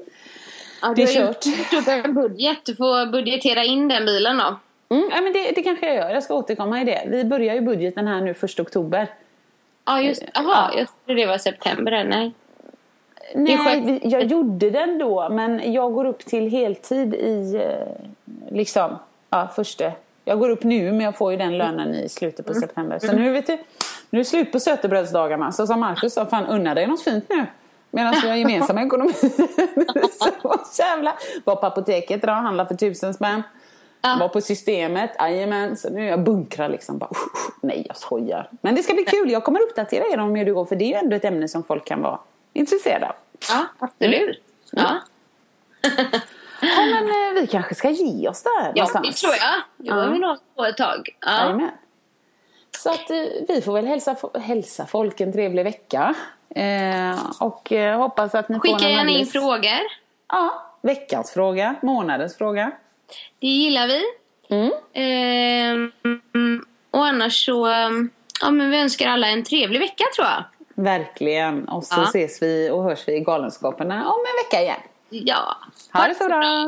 Ja, 0.87 0.93
Det 0.95 1.03
är 1.03 1.07
du 1.19 1.25
har 1.25 1.33
kört. 1.33 1.45
gjort 1.45 1.73
upp 1.81 1.87
en 2.05 2.13
budget. 2.13 2.57
Du 2.65 2.75
får 2.75 3.11
budgetera 3.11 3.63
in 3.63 3.87
den 3.87 4.05
bilen 4.05 4.37
då. 4.37 4.59
Mm, 4.95 5.09
ja 5.15 5.21
men 5.21 5.33
det, 5.33 5.51
det 5.51 5.63
kanske 5.63 5.85
jag 5.87 5.95
gör. 5.95 6.09
Jag 6.09 6.23
ska 6.23 6.33
återkomma 6.33 6.81
i 6.81 6.83
det. 6.83 7.03
Vi 7.07 7.23
börjar 7.23 7.55
ju 7.55 7.61
budgeten 7.61 8.07
här 8.07 8.21
nu 8.21 8.33
första 8.33 8.61
oktober. 8.61 9.07
Ja, 9.85 10.01
just 10.01 10.23
Jaha, 10.33 10.71
jag 10.77 10.87
trodde 11.05 11.21
det 11.21 11.27
var 11.27 11.37
september. 11.37 12.03
Nej. 12.03 12.31
Nej, 13.35 13.99
jag 14.03 14.23
gjorde 14.23 14.69
den 14.69 14.97
då 14.97 15.29
men 15.29 15.73
jag 15.73 15.93
går 15.93 16.05
upp 16.05 16.19
till 16.25 16.49
heltid 16.49 17.13
i 17.13 17.55
eh, 17.55 18.55
liksom, 18.55 18.99
ja 19.29 19.47
första. 19.55 19.91
Jag 20.25 20.39
går 20.39 20.49
upp 20.49 20.63
nu 20.63 20.91
men 20.91 21.01
jag 21.01 21.17
får 21.17 21.31
ju 21.31 21.37
den 21.37 21.57
lönen 21.57 21.95
i 21.95 22.09
slutet 22.09 22.45
på 22.45 22.51
Mm. 22.51 22.61
september. 22.61 22.99
Så 22.99 23.11
nu 23.11 23.31
vet 23.31 23.47
du, 23.47 23.53
nu 24.09 24.19
är 24.19 24.23
det 24.23 24.25
slut 24.25 24.51
på 24.51 24.59
sötebrödsdagarna. 24.59 25.51
Så 25.51 25.67
som 25.67 25.79
Marcus 25.79 26.13
sa, 26.13 26.25
fan 26.25 26.45
unna 26.45 26.73
dig 26.73 26.87
något 26.87 27.03
fint 27.03 27.25
nu. 27.29 27.45
Medan 27.95 28.15
vi 28.21 28.29
har 28.29 28.35
gemensam 28.35 28.77
ekonomi. 28.87 29.13
så 30.11 30.81
jävla. 30.81 31.15
Var 31.43 31.55
på 31.55 31.65
apoteket 31.67 32.23
idag, 32.23 32.33
handla 32.33 32.65
för 32.65 32.75
tusen 32.75 33.13
spänn. 33.13 33.43
Ja. 34.01 34.17
Var 34.19 34.27
på 34.29 34.41
systemet, 34.41 35.11
jajamän. 35.19 35.77
Så 35.77 35.89
nu 35.89 36.01
är 36.05 36.09
jag 36.09 36.23
bunkrar 36.23 36.69
liksom. 36.69 36.97
Bara, 36.97 37.09
nej 37.61 37.85
jag 37.87 37.97
skojar. 37.97 38.49
Men 38.61 38.75
det 38.75 38.83
ska 38.83 38.93
bli 38.93 39.05
kul, 39.05 39.31
jag 39.31 39.43
kommer 39.43 39.59
uppdatera 39.61 40.03
er 40.13 40.19
om 40.19 40.35
hur 40.35 40.45
det 40.45 40.51
går. 40.51 40.65
För 40.65 40.75
det 40.75 40.83
är 40.85 40.87
ju 40.87 40.93
ändå 40.93 41.15
ett 41.15 41.25
ämne 41.25 41.47
som 41.47 41.63
folk 41.63 41.85
kan 41.85 42.01
vara 42.01 42.19
intresserade 42.53 43.07
av. 43.07 43.15
Ja, 43.49 43.65
absolut. 43.79 44.43
Ja, 44.71 44.99
Ja, 46.61 46.85
men 46.85 47.03
eh, 47.07 47.41
vi 47.41 47.47
kanske 47.47 47.75
ska 47.75 47.89
ge 47.89 48.29
oss 48.29 48.43
där 48.43 48.51
ja 48.61 48.63
det 48.73 48.79
någonstans. 48.79 49.21
tror 49.21 49.33
jag. 49.33 49.61
Det 49.87 49.93
har 49.93 50.03
Ja. 50.03 50.09
vi 50.11 50.19
nog 50.19 50.37
på 50.55 50.65
ett 50.65 50.77
tag. 50.77 51.09
Ja. 51.21 51.31
Jajamän. 51.43 51.69
Så 52.77 52.89
att 52.89 53.09
eh, 53.09 53.17
vi 53.47 53.61
får 53.61 53.73
väl 53.73 53.85
hälsa, 53.85 54.15
hälsa 54.41 54.85
folk 54.85 55.21
en 55.21 55.33
trevlig 55.33 55.63
vecka. 55.63 56.13
Eh, 56.49 57.19
och 57.39 57.71
eh, 57.71 57.97
hoppas 57.97 58.35
att 58.35 58.49
ni 58.49 58.59
Skicka 58.59 58.77
får 58.77 58.83
någon 58.83 58.91
gärna 58.97 59.09
in 59.11 59.25
frågor. 59.25 59.79
Ja, 60.29 60.65
veckans 60.81 61.31
fråga, 61.31 61.75
månadens 61.81 62.37
fråga. 62.37 62.71
Det 63.39 63.47
gillar 63.47 63.87
vi. 63.87 64.03
Mm. 64.49 64.71
Ehm, 64.93 65.91
och 66.91 67.05
annars 67.05 67.45
så 67.45 67.67
ja, 68.41 68.51
men 68.51 68.71
vi 68.71 68.77
önskar 68.77 69.07
alla 69.07 69.27
en 69.27 69.43
trevlig 69.43 69.79
vecka 69.79 70.03
tror 70.15 70.27
jag. 70.27 70.43
Verkligen. 70.83 71.67
Och 71.69 71.83
så 71.83 71.95
Ja. 72.01 72.03
ses 72.03 72.41
vi 72.41 72.69
och 72.69 72.83
hörs 72.83 73.07
vi 73.07 73.15
i 73.15 73.19
Galenskaperna 73.19 73.95
om 74.11 74.19
en 74.19 74.45
vecka 74.45 74.61
igen. 74.63 74.79
Ja. 75.09 75.57
Ha 75.93 76.07
det 76.07 76.15
så 76.15 76.27
bra! 76.27 76.65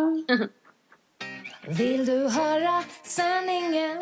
Vill 1.68 2.05
du 2.05 2.30
höra 2.30 2.84
sanningen? 3.03 4.01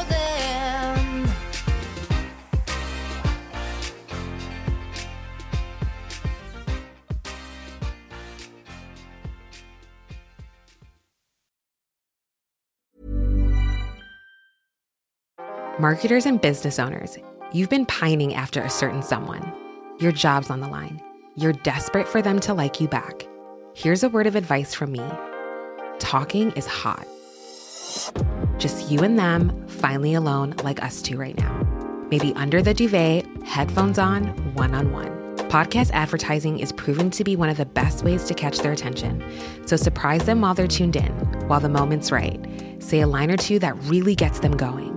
Marketers 15.81 16.27
and 16.27 16.39
business 16.39 16.77
owners, 16.77 17.17
you've 17.51 17.71
been 17.71 17.87
pining 17.87 18.35
after 18.35 18.61
a 18.61 18.69
certain 18.69 19.01
someone. 19.01 19.51
Your 19.97 20.11
job's 20.11 20.51
on 20.51 20.59
the 20.59 20.67
line. 20.67 21.01
You're 21.35 21.53
desperate 21.53 22.07
for 22.07 22.21
them 22.21 22.39
to 22.41 22.53
like 22.53 22.79
you 22.79 22.87
back. 22.87 23.27
Here's 23.73 24.03
a 24.03 24.09
word 24.09 24.27
of 24.27 24.35
advice 24.35 24.75
from 24.75 24.91
me 24.91 25.01
talking 25.97 26.51
is 26.51 26.67
hot. 26.67 27.07
Just 28.59 28.91
you 28.91 28.99
and 28.99 29.17
them, 29.17 29.67
finally 29.67 30.13
alone, 30.13 30.53
like 30.63 30.83
us 30.83 31.01
two 31.01 31.17
right 31.17 31.35
now. 31.35 31.51
Maybe 32.11 32.31
under 32.35 32.61
the 32.61 32.75
duvet, 32.75 33.25
headphones 33.43 33.97
on, 33.97 34.27
one 34.53 34.75
on 34.75 34.91
one. 34.91 35.09
Podcast 35.49 35.89
advertising 35.93 36.59
is 36.59 36.71
proven 36.71 37.09
to 37.09 37.23
be 37.23 37.35
one 37.35 37.49
of 37.49 37.57
the 37.57 37.65
best 37.65 38.03
ways 38.03 38.25
to 38.25 38.35
catch 38.35 38.59
their 38.59 38.71
attention. 38.71 39.23
So 39.65 39.77
surprise 39.77 40.25
them 40.25 40.41
while 40.41 40.53
they're 40.53 40.67
tuned 40.67 40.95
in, 40.95 41.11
while 41.47 41.59
the 41.59 41.69
moment's 41.69 42.11
right. 42.11 42.39
Say 42.77 43.01
a 43.01 43.07
line 43.07 43.31
or 43.31 43.37
two 43.37 43.57
that 43.57 43.75
really 43.85 44.13
gets 44.13 44.41
them 44.41 44.55
going. 44.55 44.90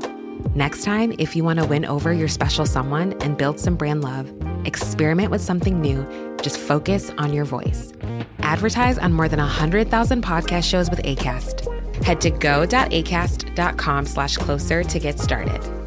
Next 0.55 0.85
time, 0.85 1.13
if 1.19 1.35
you 1.35 1.43
want 1.43 1.59
to 1.59 1.65
win 1.65 1.85
over 1.85 2.13
your 2.13 2.29
special 2.29 2.65
someone 2.65 3.15
and 3.23 3.37
build 3.37 3.59
some 3.59 3.75
brand 3.75 4.05
love, 4.05 4.33
experiment 4.65 5.33
with 5.33 5.41
something 5.41 5.81
new. 5.81 6.07
Just 6.43 6.59
focus 6.59 7.11
on 7.19 7.33
your 7.33 7.45
voice. 7.45 7.93
Advertise 8.39 8.97
on 8.99 9.13
more 9.13 9.29
than 9.29 9.41
100,000 9.41 10.23
podcast 10.23 10.63
shows 10.63 10.91
with 10.91 11.03
ACAST. 11.03 12.05
Head 12.05 12.21
to 12.21 12.31
go.acast.com 12.31 14.07
slash 14.07 14.37
closer 14.37 14.85
to 14.85 14.99
get 15.01 15.19
started. 15.19 15.84